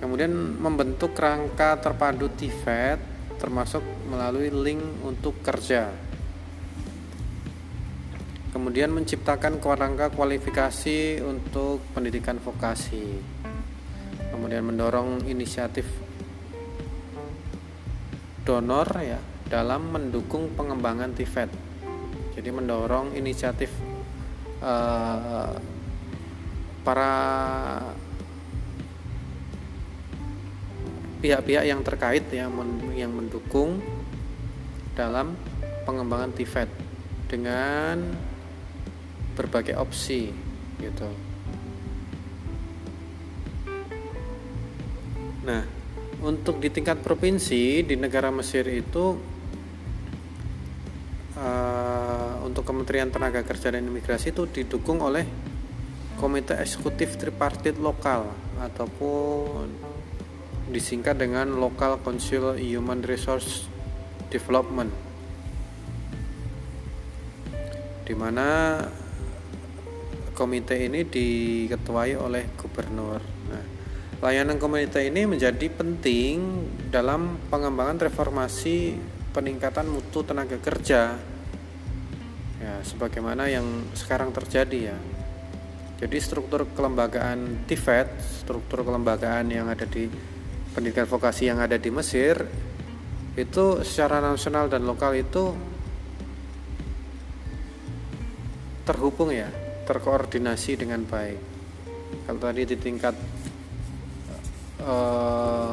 kemudian 0.00 0.32
membentuk 0.32 1.12
rangka 1.12 1.76
terpadu 1.76 2.32
TIFET 2.32 3.20
termasuk 3.40 3.80
melalui 4.08 4.52
link 4.52 4.80
untuk 5.04 5.40
kerja. 5.40 5.88
Kemudian 8.52 8.92
menciptakan 8.92 9.62
kerangka 9.62 10.12
kualifikasi 10.12 11.24
untuk 11.24 11.80
pendidikan 11.96 12.36
vokasi. 12.36 13.39
Kemudian 14.30 14.62
mendorong 14.66 15.26
inisiatif 15.26 15.86
donor 18.46 18.88
ya 18.98 19.20
dalam 19.50 19.90
mendukung 19.90 20.54
pengembangan 20.54 21.12
TIFET. 21.12 21.50
Jadi 22.38 22.48
mendorong 22.54 23.12
inisiatif 23.18 23.68
uh, 24.62 25.54
para 26.80 27.12
pihak-pihak 31.20 31.68
yang 31.68 31.84
terkait 31.84 32.24
ya 32.32 32.48
yang 32.96 33.12
mendukung 33.12 33.82
dalam 34.96 35.36
pengembangan 35.84 36.32
TIFET 36.32 36.70
dengan 37.28 38.16
berbagai 39.36 39.76
opsi 39.76 40.32
gitu. 40.80 41.29
Nah, 45.50 45.66
untuk 46.22 46.62
di 46.62 46.70
tingkat 46.70 47.02
provinsi 47.02 47.82
di 47.82 47.98
negara 47.98 48.30
Mesir 48.30 48.62
itu 48.70 49.18
uh, 51.34 52.34
untuk 52.46 52.62
Kementerian 52.62 53.10
Tenaga 53.10 53.42
Kerja 53.42 53.74
dan 53.74 53.90
Imigrasi 53.90 54.30
itu 54.30 54.46
didukung 54.46 55.02
oleh 55.02 55.26
Komite 56.22 56.54
Eksekutif 56.54 57.18
Tripartit 57.18 57.82
Lokal 57.82 58.30
ataupun 58.62 59.66
disingkat 60.70 61.18
dengan 61.18 61.58
Local 61.58 61.98
Council 61.98 62.54
Human 62.54 63.02
Resource 63.02 63.66
Development 64.30 65.10
di 68.06 68.14
mana 68.14 68.78
komite 70.34 70.74
ini 70.74 71.06
diketuai 71.06 72.18
oleh 72.18 72.50
gubernur. 72.58 73.29
Layanan 74.20 74.60
komite 74.60 75.00
ini 75.00 75.24
menjadi 75.24 75.72
penting 75.72 76.68
dalam 76.92 77.40
pengembangan 77.48 78.04
reformasi 78.04 78.92
peningkatan 79.32 79.88
mutu 79.88 80.20
tenaga 80.20 80.60
kerja. 80.60 81.16
Ya, 82.60 82.74
sebagaimana 82.84 83.48
yang 83.48 83.64
sekarang 83.96 84.28
terjadi 84.28 84.92
ya. 84.92 84.98
Jadi 86.04 86.20
struktur 86.20 86.68
kelembagaan 86.68 87.64
TIFET, 87.64 88.20
struktur 88.44 88.84
kelembagaan 88.84 89.48
yang 89.48 89.72
ada 89.72 89.88
di 89.88 90.04
pendidikan 90.76 91.08
vokasi 91.08 91.48
yang 91.48 91.56
ada 91.56 91.80
di 91.80 91.88
Mesir 91.88 92.44
itu 93.40 93.80
secara 93.80 94.20
nasional 94.20 94.68
dan 94.68 94.84
lokal 94.84 95.16
itu 95.16 95.56
terhubung 98.84 99.32
ya, 99.32 99.48
terkoordinasi 99.88 100.76
dengan 100.76 101.08
baik. 101.08 101.40
Kalau 102.28 102.40
tadi 102.42 102.68
di 102.68 102.76
tingkat 102.76 103.16
uh, 104.80 105.72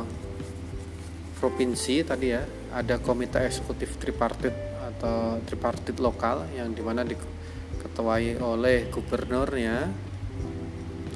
provinsi 1.39 2.03
tadi 2.03 2.27
ya, 2.33 2.43
ada 2.73 2.99
komite 2.99 3.39
eksekutif 3.41 3.95
tripartit 3.97 4.53
atau 4.77 5.39
tripartit 5.45 5.97
lokal 6.01 6.49
yang 6.55 6.73
di 6.73 6.81
mana 6.81 7.05
diketuai 7.05 8.41
oleh 8.41 8.89
gubernurnya. 8.91 9.77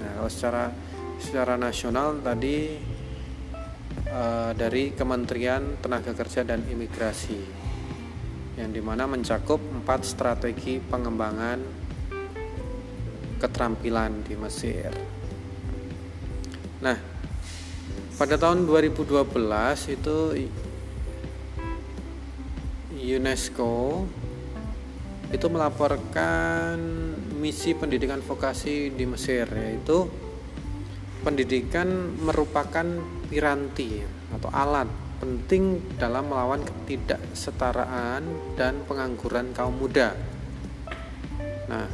Nah, 0.01 0.09
kalau 0.17 0.31
secara 0.31 0.65
secara 1.21 1.53
nasional 1.57 2.17
tadi 2.21 2.79
uh, 4.09 4.51
dari 4.57 4.93
Kementerian 4.93 5.77
Tenaga 5.81 6.17
Kerja 6.17 6.41
dan 6.41 6.65
Imigrasi 6.65 7.41
yang 8.59 8.69
di 8.73 8.81
mana 8.83 9.07
mencakup 9.07 9.57
empat 9.57 10.05
strategi 10.05 10.77
pengembangan 10.77 11.59
keterampilan 13.41 14.21
di 14.21 14.37
Mesir. 14.37 14.91
Nah, 16.85 17.10
pada 18.15 18.35
tahun 18.39 18.67
2012 18.67 19.21
itu 19.95 20.17
UNESCO 23.01 24.05
itu 25.31 25.47
melaporkan 25.47 26.75
misi 27.39 27.71
pendidikan 27.71 28.19
vokasi 28.19 28.91
di 28.91 29.05
Mesir 29.07 29.47
yaitu 29.47 30.11
pendidikan 31.23 31.87
merupakan 32.19 32.85
piranti 33.31 34.03
atau 34.35 34.49
alat 34.51 34.89
penting 35.21 35.77
dalam 36.01 36.33
melawan 36.33 36.65
ketidaksetaraan 36.65 38.25
dan 38.57 38.81
pengangguran 38.89 39.53
kaum 39.53 39.77
muda. 39.77 40.17
Nah, 41.69 41.85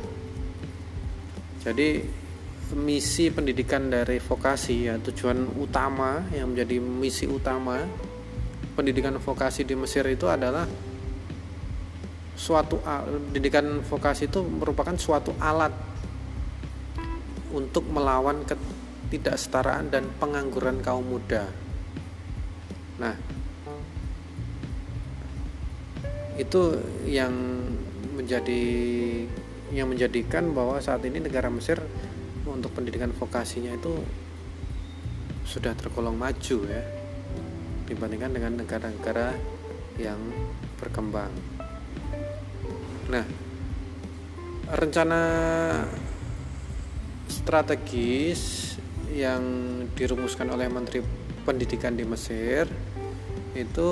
jadi 1.59 2.07
misi 2.75 3.31
pendidikan 3.31 3.87
dari 3.87 4.19
vokasi 4.19 4.91
ya 4.91 4.99
tujuan 4.99 5.55
utama 5.55 6.27
yang 6.35 6.51
menjadi 6.51 6.83
misi 6.83 7.23
utama 7.23 7.79
pendidikan 8.75 9.15
vokasi 9.17 9.63
di 9.63 9.73
Mesir 9.79 10.03
itu 10.11 10.27
adalah 10.27 10.67
suatu 12.37 12.77
pendidikan 13.31 13.81
vokasi 13.81 14.29
itu 14.29 14.43
merupakan 14.45 14.93
suatu 14.99 15.33
alat 15.39 15.73
untuk 17.55 17.87
melawan 17.89 18.45
ketidaksetaraan 18.45 19.89
dan 19.89 20.03
pengangguran 20.21 20.83
kaum 20.85 21.07
muda. 21.07 21.49
Nah, 23.01 23.15
itu 26.37 26.77
yang 27.09 27.33
menjadi 28.13 28.63
yang 29.73 29.89
menjadikan 29.89 30.53
bahwa 30.53 30.77
saat 30.77 31.01
ini 31.03 31.17
negara 31.17 31.49
Mesir 31.49 31.81
untuk 32.49 32.73
pendidikan 32.73 33.11
vokasinya 33.11 33.75
itu 33.75 33.99
sudah 35.47 35.71
tergolong 35.75 36.19
maju 36.19 36.57
ya 36.67 36.83
dibandingkan 37.87 38.31
dengan 38.35 38.53
negara-negara 38.59 39.31
yang 39.95 40.19
berkembang. 40.75 41.31
Nah, 43.07 43.23
rencana 44.67 45.23
strategis 47.31 48.75
yang 49.15 49.41
dirumuskan 49.95 50.51
oleh 50.51 50.67
Menteri 50.67 50.99
Pendidikan 51.47 51.95
di 51.95 52.03
Mesir 52.03 52.67
itu 53.55 53.91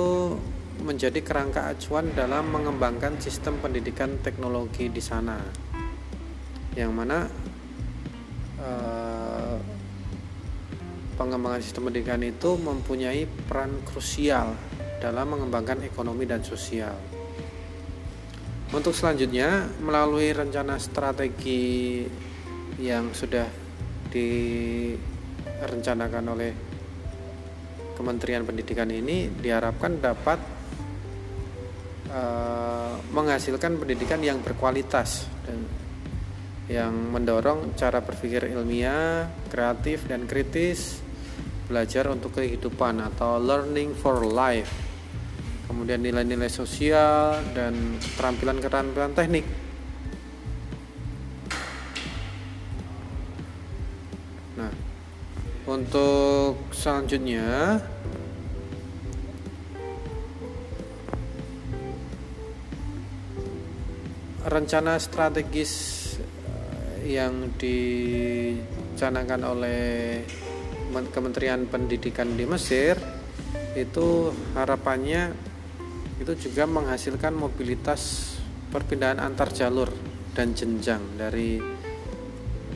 menjadi 0.84 1.24
kerangka 1.24 1.72
acuan 1.72 2.12
dalam 2.12 2.52
mengembangkan 2.52 3.16
sistem 3.16 3.56
pendidikan 3.64 4.20
teknologi 4.20 4.92
di 4.92 5.00
sana. 5.00 5.40
Yang 6.76 6.92
mana 6.92 7.24
eh, 8.66 9.56
pengembangan 11.16 11.62
sistem 11.62 11.88
pendidikan 11.88 12.20
itu 12.26 12.58
mempunyai 12.58 13.24
peran 13.24 13.80
krusial 13.86 14.52
dalam 15.00 15.32
mengembangkan 15.32 15.80
ekonomi 15.86 16.26
dan 16.26 16.44
sosial. 16.44 16.98
Untuk 18.74 18.90
selanjutnya, 18.92 19.70
melalui 19.78 20.34
rencana 20.34 20.74
strategi 20.82 22.02
yang 22.82 23.14
sudah 23.14 23.46
direncanakan 24.10 26.24
oleh 26.26 26.52
Kementerian 27.96 28.44
Pendidikan 28.44 28.92
ini 28.92 29.32
diharapkan 29.32 29.96
dapat 29.96 30.36
uh, 32.12 33.00
menghasilkan 33.08 33.80
pendidikan 33.80 34.20
yang 34.20 34.44
berkualitas 34.44 35.24
dan 35.48 35.64
yang 36.66 36.92
mendorong 37.14 37.78
cara 37.78 38.02
berpikir 38.02 38.50
ilmiah, 38.50 39.30
kreatif 39.50 40.06
dan 40.10 40.26
kritis, 40.26 40.98
belajar 41.70 42.10
untuk 42.10 42.38
kehidupan 42.38 42.98
atau 43.02 43.38
learning 43.38 43.94
for 43.94 44.26
life. 44.26 44.70
Kemudian 45.66 46.02
nilai-nilai 46.02 46.50
sosial 46.50 47.42
dan 47.54 47.98
keterampilan-keterampilan 47.98 49.12
teknik 49.14 49.46
untuk 55.66 56.70
selanjutnya 56.70 57.82
rencana 64.46 64.94
strategis 65.02 66.05
yang 67.06 67.54
dicanangkan 67.54 69.40
oleh 69.46 70.20
Kementerian 70.90 71.68
Pendidikan 71.68 72.34
di 72.34 72.48
Mesir 72.48 72.96
itu 73.76 74.32
harapannya 74.56 75.36
itu 76.16 76.32
juga 76.48 76.64
menghasilkan 76.64 77.36
mobilitas 77.36 78.32
perpindahan 78.72 79.20
antar 79.20 79.52
jalur 79.52 79.92
dan 80.32 80.56
jenjang 80.56 81.04
dari 81.20 81.60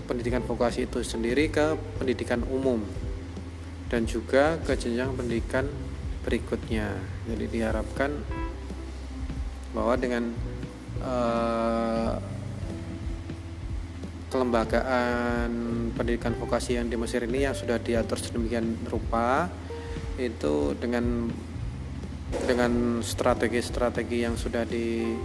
pendidikan 0.04 0.44
vokasi 0.44 0.84
itu 0.84 1.00
sendiri 1.00 1.48
ke 1.48 1.78
pendidikan 1.96 2.44
umum 2.50 2.84
dan 3.88 4.04
juga 4.04 4.60
ke 4.60 4.76
jenjang 4.76 5.16
pendidikan 5.16 5.64
berikutnya. 6.26 6.92
Jadi 7.26 7.44
diharapkan 7.48 8.10
bahwa 9.72 9.94
dengan 9.96 10.34
uh, 11.00 12.39
kelembagaan 14.30 15.50
pendidikan 15.92 16.38
vokasi 16.38 16.78
yang 16.78 16.86
di 16.86 16.94
Mesir 16.94 17.26
ini 17.26 17.44
yang 17.44 17.52
sudah 17.52 17.82
diatur 17.82 18.16
sedemikian 18.16 18.78
rupa 18.86 19.50
itu 20.16 20.78
dengan 20.78 21.26
dengan 22.46 23.02
strategi-strategi 23.02 24.22
yang 24.22 24.38
sudah 24.38 24.62
di, 24.62 25.18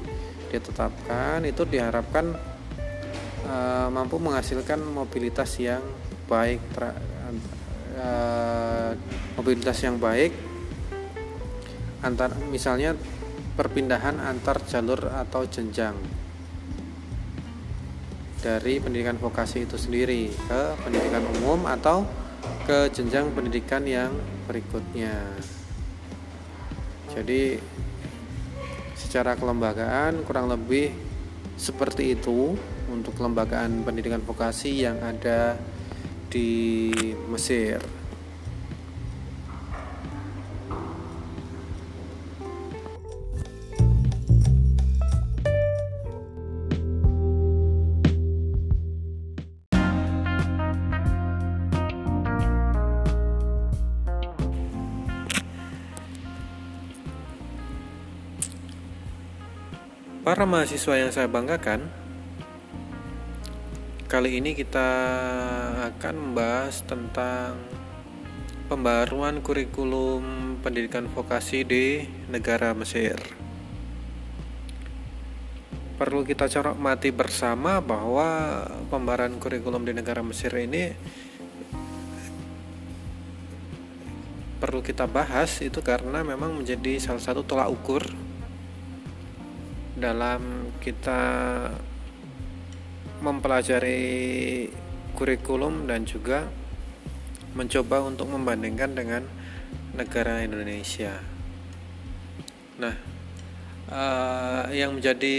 ditetapkan 0.50 1.46
itu 1.46 1.62
diharapkan 1.70 2.34
uh, 3.46 3.88
mampu 3.94 4.18
menghasilkan 4.18 4.82
mobilitas 4.82 5.54
yang 5.62 5.86
baik 6.26 6.58
tra, 6.74 6.98
uh, 8.02 8.92
mobilitas 9.38 9.78
yang 9.86 10.02
baik 10.02 10.34
antar 12.02 12.34
misalnya 12.50 12.98
perpindahan 13.54 14.18
antar 14.18 14.66
jalur 14.66 15.14
atau 15.14 15.46
jenjang 15.46 15.94
dari 18.46 18.78
pendidikan 18.78 19.18
vokasi 19.18 19.66
itu 19.66 19.74
sendiri 19.74 20.30
ke 20.30 20.62
pendidikan 20.86 21.26
umum 21.42 21.66
atau 21.66 22.06
ke 22.70 22.94
jenjang 22.94 23.34
pendidikan 23.34 23.82
yang 23.82 24.14
berikutnya. 24.46 25.18
Jadi 27.10 27.58
secara 28.94 29.34
kelembagaan 29.34 30.22
kurang 30.30 30.54
lebih 30.54 30.94
seperti 31.58 32.14
itu 32.14 32.54
untuk 32.94 33.18
kelembagaan 33.18 33.82
pendidikan 33.82 34.22
vokasi 34.22 34.86
yang 34.86 35.02
ada 35.02 35.58
di 36.30 36.94
Mesir. 37.34 37.82
Para 60.36 60.44
mahasiswa 60.44 61.00
yang 61.00 61.16
saya 61.16 61.32
banggakan, 61.32 61.88
Kali 64.12 64.36
ini 64.36 64.52
kita 64.52 64.92
akan 65.96 66.16
membahas 66.20 66.84
tentang 66.84 67.56
pembaruan 68.68 69.40
kurikulum 69.40 70.60
pendidikan 70.60 71.08
vokasi 71.08 71.64
di 71.64 72.04
negara 72.28 72.76
Mesir. 72.76 73.16
Perlu 75.96 76.28
kita 76.28 76.52
mati 76.76 77.16
bersama 77.16 77.80
bahwa 77.80 78.60
pembaruan 78.92 79.40
kurikulum 79.40 79.88
di 79.88 79.96
negara 79.96 80.20
Mesir 80.20 80.52
ini 80.60 80.92
perlu 84.60 84.84
kita 84.84 85.08
bahas 85.08 85.64
itu 85.64 85.80
karena 85.80 86.28
memang 86.28 86.60
menjadi 86.60 87.00
salah 87.00 87.24
satu 87.24 87.48
tolak 87.48 87.72
ukur 87.72 88.25
dalam 89.96 90.72
kita 90.84 91.24
mempelajari 93.24 94.68
kurikulum 95.16 95.88
dan 95.88 96.04
juga 96.04 96.52
mencoba 97.56 98.04
untuk 98.04 98.28
membandingkan 98.28 98.92
dengan 98.92 99.24
negara 99.96 100.44
Indonesia. 100.44 101.16
Nah, 102.76 102.96
uh, 103.88 104.68
yang 104.76 105.00
menjadi 105.00 105.38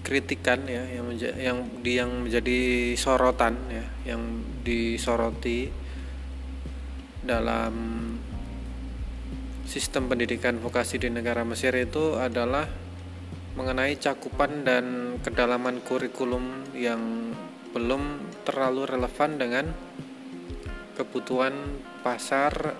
kritikan 0.00 0.64
ya, 0.64 0.88
yang 0.88 1.04
menja 1.04 1.36
yang 1.36 1.68
di 1.84 2.00
yang 2.00 2.10
menjadi 2.24 2.60
sorotan 2.96 3.60
ya, 3.68 3.84
yang 4.08 4.40
disoroti 4.64 5.68
dalam 7.20 7.76
sistem 9.68 10.08
pendidikan 10.08 10.56
vokasi 10.56 10.96
di 10.96 11.12
negara 11.12 11.44
Mesir 11.44 11.76
itu 11.76 12.16
adalah 12.16 12.64
mengenai 13.52 14.00
cakupan 14.00 14.64
dan 14.64 15.18
kedalaman 15.20 15.84
kurikulum 15.84 16.72
yang 16.72 17.36
belum 17.76 18.32
terlalu 18.48 18.88
relevan 18.88 19.36
dengan 19.36 19.68
kebutuhan 20.96 21.52
pasar 22.00 22.72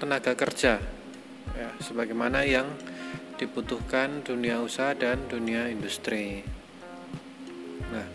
tenaga 0.00 0.32
kerja 0.32 0.80
ya 1.52 1.70
sebagaimana 1.84 2.48
yang 2.48 2.64
dibutuhkan 3.36 4.24
dunia 4.24 4.64
usaha 4.64 4.96
dan 4.96 5.28
dunia 5.28 5.68
industri. 5.68 6.40
Nah, 7.92 8.08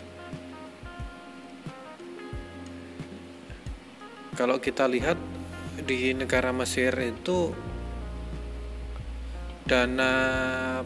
kalau 4.34 4.58
kita 4.58 4.90
lihat 4.90 5.14
di 5.86 6.10
negara 6.18 6.50
Mesir 6.50 6.90
itu 6.98 7.54
dana 9.66 10.12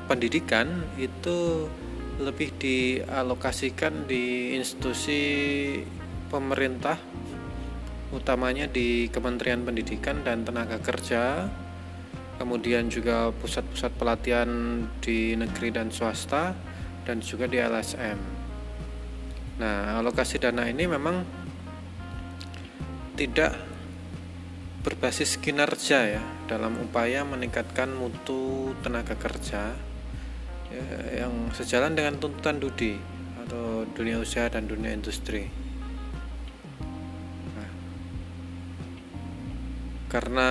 pendidikan 0.04 0.84
itu 1.00 1.68
lebih 2.16 2.56
dialokasikan 2.56 4.08
di 4.08 4.56
institusi 4.56 5.22
pemerintah 6.32 6.96
utamanya 8.12 8.64
di 8.70 9.12
Kementerian 9.12 9.64
Pendidikan 9.66 10.24
dan 10.24 10.44
Tenaga 10.46 10.80
Kerja 10.80 11.48
kemudian 12.36 12.92
juga 12.92 13.32
pusat-pusat 13.32 13.96
pelatihan 13.96 14.48
di 15.00 15.36
negeri 15.36 15.72
dan 15.72 15.88
swasta 15.88 16.52
dan 17.08 17.24
juga 17.24 17.48
di 17.48 17.56
LSM. 17.56 18.18
Nah, 19.56 19.96
alokasi 19.96 20.36
dana 20.36 20.68
ini 20.68 20.84
memang 20.84 21.24
tidak 23.16 23.56
berbasis 24.84 25.40
kinerja 25.40 26.00
ya 26.04 26.35
dalam 26.46 26.78
upaya 26.78 27.26
meningkatkan 27.26 27.90
mutu 27.90 28.72
tenaga 28.82 29.18
kerja 29.18 29.74
ya, 30.70 30.86
yang 31.26 31.50
sejalan 31.52 31.98
dengan 31.98 32.22
tuntutan 32.22 32.62
Dudi 32.62 32.94
atau 33.46 33.86
dunia 33.94 34.18
usaha 34.18 34.50
dan 34.50 34.66
dunia 34.70 34.94
industri. 34.94 35.46
Nah, 37.54 37.70
karena 40.10 40.50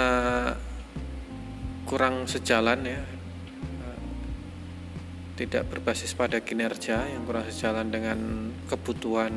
kurang 1.86 2.28
sejalan 2.28 2.82
ya 2.84 3.02
tidak 5.36 5.68
berbasis 5.68 6.16
pada 6.16 6.40
kinerja 6.40 7.12
yang 7.12 7.28
kurang 7.28 7.44
sejalan 7.52 7.92
dengan 7.92 8.20
kebutuhan 8.72 9.36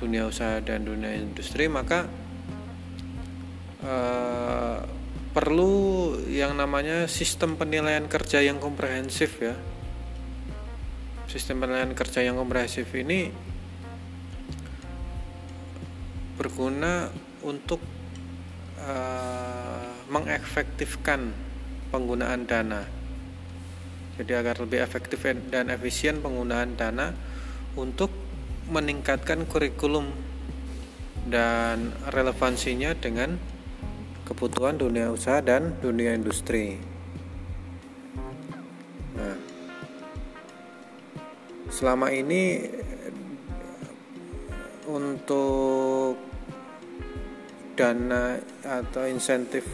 dunia 0.00 0.24
usaha 0.24 0.64
dan 0.64 0.88
dunia 0.88 1.12
industri 1.12 1.68
maka 1.68 2.08
uh, 3.84 4.80
perlu 5.32 6.16
yang 6.28 6.56
namanya 6.56 7.04
sistem 7.06 7.54
penilaian 7.54 8.08
kerja 8.08 8.40
yang 8.40 8.56
komprehensif 8.58 9.38
ya 9.38 9.54
sistem 11.28 11.60
penilaian 11.60 11.92
kerja 11.92 12.24
yang 12.24 12.40
komprehensif 12.40 12.88
ini 12.96 13.28
berguna 16.40 17.12
untuk 17.44 17.82
uh, 18.80 19.92
mengefektifkan 20.08 21.34
penggunaan 21.92 22.48
dana. 22.48 22.86
Jadi 24.16 24.32
agar 24.34 24.58
lebih 24.58 24.82
efektif 24.82 25.22
dan 25.52 25.70
efisien 25.70 26.18
penggunaan 26.24 26.74
dana 26.74 27.14
untuk 27.78 28.10
meningkatkan 28.72 29.46
kurikulum 29.46 30.10
dan 31.28 31.92
relevansinya 32.08 32.96
dengan 32.98 33.38
kebutuhan 34.28 34.76
dunia 34.76 35.08
usaha 35.08 35.40
dan 35.40 35.80
dunia 35.80 36.12
industri. 36.12 36.76
Nah, 39.16 39.36
selama 41.72 42.12
ini 42.12 42.68
untuk 44.84 46.20
dana 47.72 48.36
atau 48.60 49.08
insentif 49.08 49.64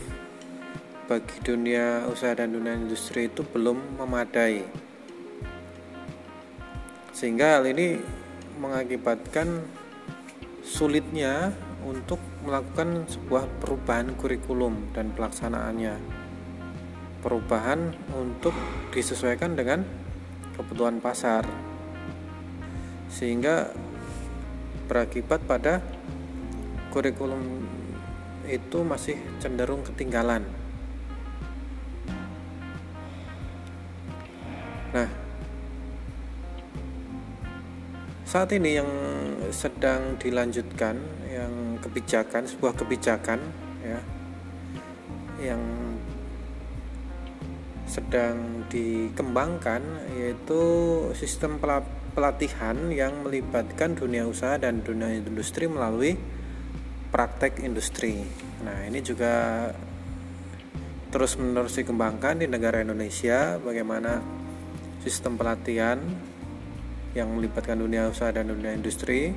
bagi 1.11 1.37
dunia 1.43 2.07
usaha 2.07 2.33
dan 2.33 2.55
dunia 2.55 2.79
industri 2.79 3.29
itu 3.29 3.45
belum 3.45 4.01
memadai 4.01 4.85
sehingga 7.15 7.63
hal 7.63 7.65
ini 7.71 8.03
mengakibatkan 8.59 9.63
sulitnya 10.67 11.55
untuk 11.87 12.19
melakukan 12.45 13.09
sebuah 13.09 13.49
perubahan 13.65 14.13
kurikulum 14.21 14.93
dan 14.93 15.11
pelaksanaannya. 15.17 15.97
Perubahan 17.25 17.97
untuk 18.13 18.53
disesuaikan 18.93 19.57
dengan 19.57 19.81
kebutuhan 20.55 21.01
pasar 21.01 21.49
sehingga 23.09 23.73
berakibat 24.85 25.41
pada 25.49 25.81
kurikulum 26.93 27.65
itu 28.45 28.85
masih 28.85 29.17
cenderung 29.41 29.81
ketinggalan. 29.81 30.45
Nah, 34.93 35.11
saat 38.29 38.53
ini 38.53 38.79
yang 38.79 38.91
sedang 39.55 40.19
dilanjutkan 40.19 40.99
yang 41.31 41.79
kebijakan 41.79 42.51
sebuah 42.51 42.75
kebijakan 42.75 43.39
ya 43.87 44.01
yang 45.39 45.63
sedang 47.87 48.67
dikembangkan 48.67 50.11
yaitu 50.19 50.63
sistem 51.15 51.63
pelatihan 52.15 52.91
yang 52.91 53.23
melibatkan 53.23 53.95
dunia 53.95 54.27
usaha 54.27 54.59
dan 54.59 54.83
dunia 54.83 55.15
industri 55.15 55.71
melalui 55.71 56.19
praktek 57.15 57.63
industri. 57.63 58.27
Nah, 58.67 58.91
ini 58.91 58.99
juga 58.99 59.71
terus 61.15 61.39
menerus 61.39 61.79
dikembangkan 61.79 62.43
di 62.43 62.51
negara 62.51 62.83
Indonesia 62.83 63.63
bagaimana 63.63 64.19
sistem 65.07 65.39
pelatihan 65.39 66.03
yang 67.15 67.31
melibatkan 67.31 67.79
dunia 67.79 68.11
usaha 68.11 68.35
dan 68.35 68.51
dunia 68.51 68.75
industri 68.75 69.31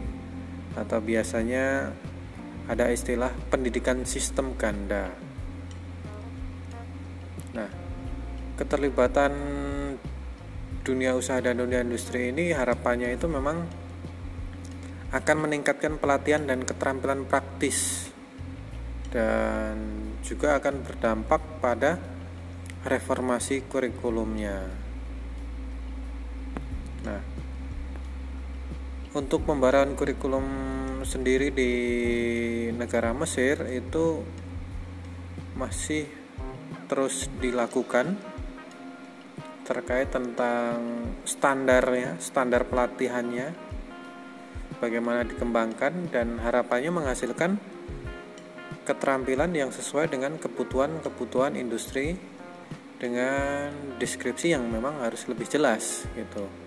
atau 0.73 0.97
biasanya 0.97 1.93
ada 2.67 2.89
istilah 2.91 3.31
pendidikan 3.47 4.03
sistem 4.03 4.57
ganda. 4.57 5.13
Nah, 7.53 7.69
keterlibatan 8.59 9.33
dunia 10.81 11.13
usaha 11.13 11.37
dan 11.39 11.61
dunia 11.61 11.85
industri 11.85 12.33
ini 12.33 12.51
harapannya 12.51 13.13
itu 13.13 13.29
memang 13.29 13.65
akan 15.13 15.37
meningkatkan 15.47 15.95
pelatihan 16.01 16.43
dan 16.43 16.67
keterampilan 16.67 17.23
praktis 17.23 18.09
dan 19.07 19.79
juga 20.19 20.59
akan 20.59 20.83
berdampak 20.83 21.41
pada 21.63 21.95
reformasi 22.83 23.63
kurikulumnya. 23.71 24.67
Nah, 27.07 27.36
untuk 29.17 29.49
pembaharan 29.49 29.97
kurikulum 29.97 30.45
sendiri 31.01 31.49
di 31.49 31.71
negara 32.69 33.17
Mesir 33.17 33.65
itu 33.73 34.21
masih 35.57 36.05
terus 36.85 37.25
dilakukan 37.41 38.13
terkait 39.65 40.13
tentang 40.13 40.77
standarnya, 41.25 42.21
standar 42.21 42.69
pelatihannya, 42.69 43.51
bagaimana 44.77 45.25
dikembangkan 45.25 46.13
dan 46.13 46.37
harapannya 46.37 46.93
menghasilkan 46.93 47.57
keterampilan 48.85 49.51
yang 49.51 49.73
sesuai 49.73 50.13
dengan 50.13 50.39
kebutuhan-kebutuhan 50.39 51.59
industri 51.59 52.15
dengan 52.95 53.73
deskripsi 53.99 54.55
yang 54.55 54.63
memang 54.69 55.03
harus 55.03 55.27
lebih 55.27 55.49
jelas 55.49 56.07
gitu. 56.15 56.66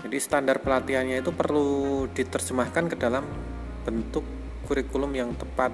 Jadi 0.00 0.16
standar 0.16 0.64
pelatihannya 0.64 1.20
itu 1.20 1.32
perlu 1.32 2.08
diterjemahkan 2.08 2.88
ke 2.88 2.96
dalam 2.96 3.24
bentuk 3.84 4.24
kurikulum 4.64 5.12
yang 5.12 5.36
tepat. 5.36 5.72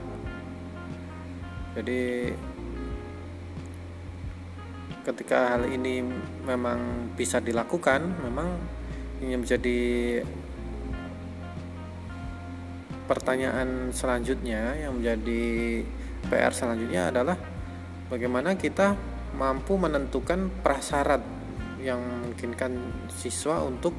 Jadi 1.78 2.32
ketika 5.06 5.54
hal 5.54 5.70
ini 5.70 6.02
memang 6.42 7.12
bisa 7.14 7.38
dilakukan, 7.38 8.02
memang 8.26 8.48
ini 9.22 9.38
menjadi 9.38 9.78
pertanyaan 13.06 13.94
selanjutnya 13.94 14.74
yang 14.74 14.98
menjadi 14.98 15.44
PR 16.26 16.50
selanjutnya 16.50 17.14
adalah 17.14 17.38
bagaimana 18.10 18.58
kita 18.58 18.98
mampu 19.38 19.78
menentukan 19.78 20.50
prasyarat 20.66 21.22
yang 21.78 22.02
memungkinkan 22.02 22.72
siswa 23.14 23.62
untuk 23.62 23.94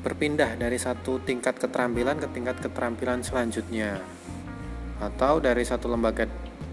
berpindah 0.00 0.56
dari 0.56 0.80
satu 0.80 1.20
tingkat 1.20 1.60
keterampilan 1.60 2.16
ke 2.20 2.28
tingkat 2.32 2.56
keterampilan 2.60 3.20
selanjutnya. 3.20 4.00
Atau 5.00 5.40
dari 5.40 5.64
satu 5.64 5.88
lembaga 5.88 6.28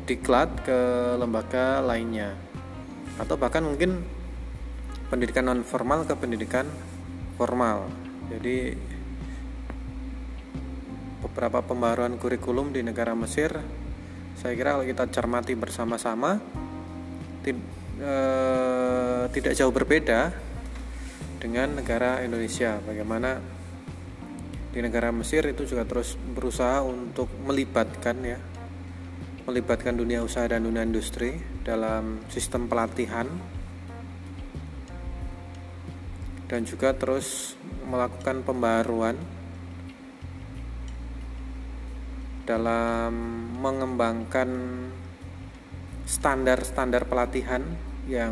diklat 0.07 0.49
ke 0.63 0.79
lembaga 1.19 1.83
lainnya. 1.83 2.35
Atau 3.19 3.35
bahkan 3.35 3.63
mungkin 3.63 4.03
pendidikan 5.11 5.47
non 5.47 5.63
formal 5.63 6.03
ke 6.07 6.13
pendidikan 6.15 6.67
formal. 7.35 7.87
Jadi 8.27 8.75
beberapa 11.23 11.63
pembaruan 11.65 12.15
kurikulum 12.21 12.71
di 12.71 12.85
negara 12.85 13.17
Mesir 13.17 13.51
saya 14.37 14.53
kira 14.53 14.77
kalau 14.77 14.85
kita 14.85 15.09
cermati 15.09 15.57
bersama-sama 15.57 16.37
eh, 17.45 19.23
tidak 19.33 19.53
jauh 19.57 19.73
berbeda 19.73 20.29
dengan 21.37 21.77
negara 21.77 22.21
Indonesia. 22.25 22.81
Bagaimana 22.81 23.41
di 24.73 24.79
negara 24.81 25.09
Mesir 25.09 25.45
itu 25.49 25.65
juga 25.65 25.85
terus 25.85 26.17
berusaha 26.17 26.85
untuk 26.85 27.29
melibatkan 27.45 28.17
ya 28.21 28.37
melibatkan 29.47 29.95
dunia 29.95 30.27
usaha 30.27 30.43
dan 30.43 30.67
dunia 30.67 30.83
industri 30.83 31.39
dalam 31.63 32.19
sistem 32.27 32.67
pelatihan. 32.67 33.25
Dan 36.47 36.63
juga 36.63 36.95
terus 36.95 37.55
melakukan 37.87 38.43
pembaruan 38.43 39.15
dalam 42.47 43.11
mengembangkan 43.59 44.47
standar-standar 46.07 47.03
pelatihan 47.03 47.59
yang 48.07 48.31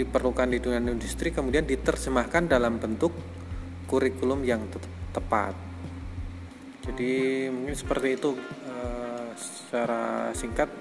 diperlukan 0.00 0.48
di 0.48 0.58
dunia 0.58 0.80
industri 0.80 1.28
kemudian 1.28 1.68
diterjemahkan 1.68 2.48
dalam 2.48 2.80
bentuk 2.80 3.12
kurikulum 3.84 4.40
yang 4.46 4.64
tepat. 5.12 5.52
Jadi 6.80 7.46
mungkin 7.52 7.76
seperti 7.76 8.16
itu 8.16 8.32
uh, 8.64 9.28
secara 9.36 10.32
singkat 10.32 10.72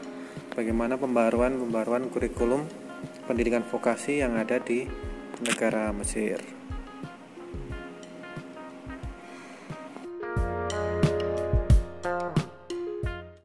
bagaimana 0.55 0.95
pembaruan-pembaruan 0.95 2.07
kurikulum 2.07 2.63
pendidikan 3.27 3.67
vokasi 3.67 4.23
yang 4.23 4.39
ada 4.39 4.63
di 4.63 4.87
negara 5.43 5.91
Mesir. 5.91 6.58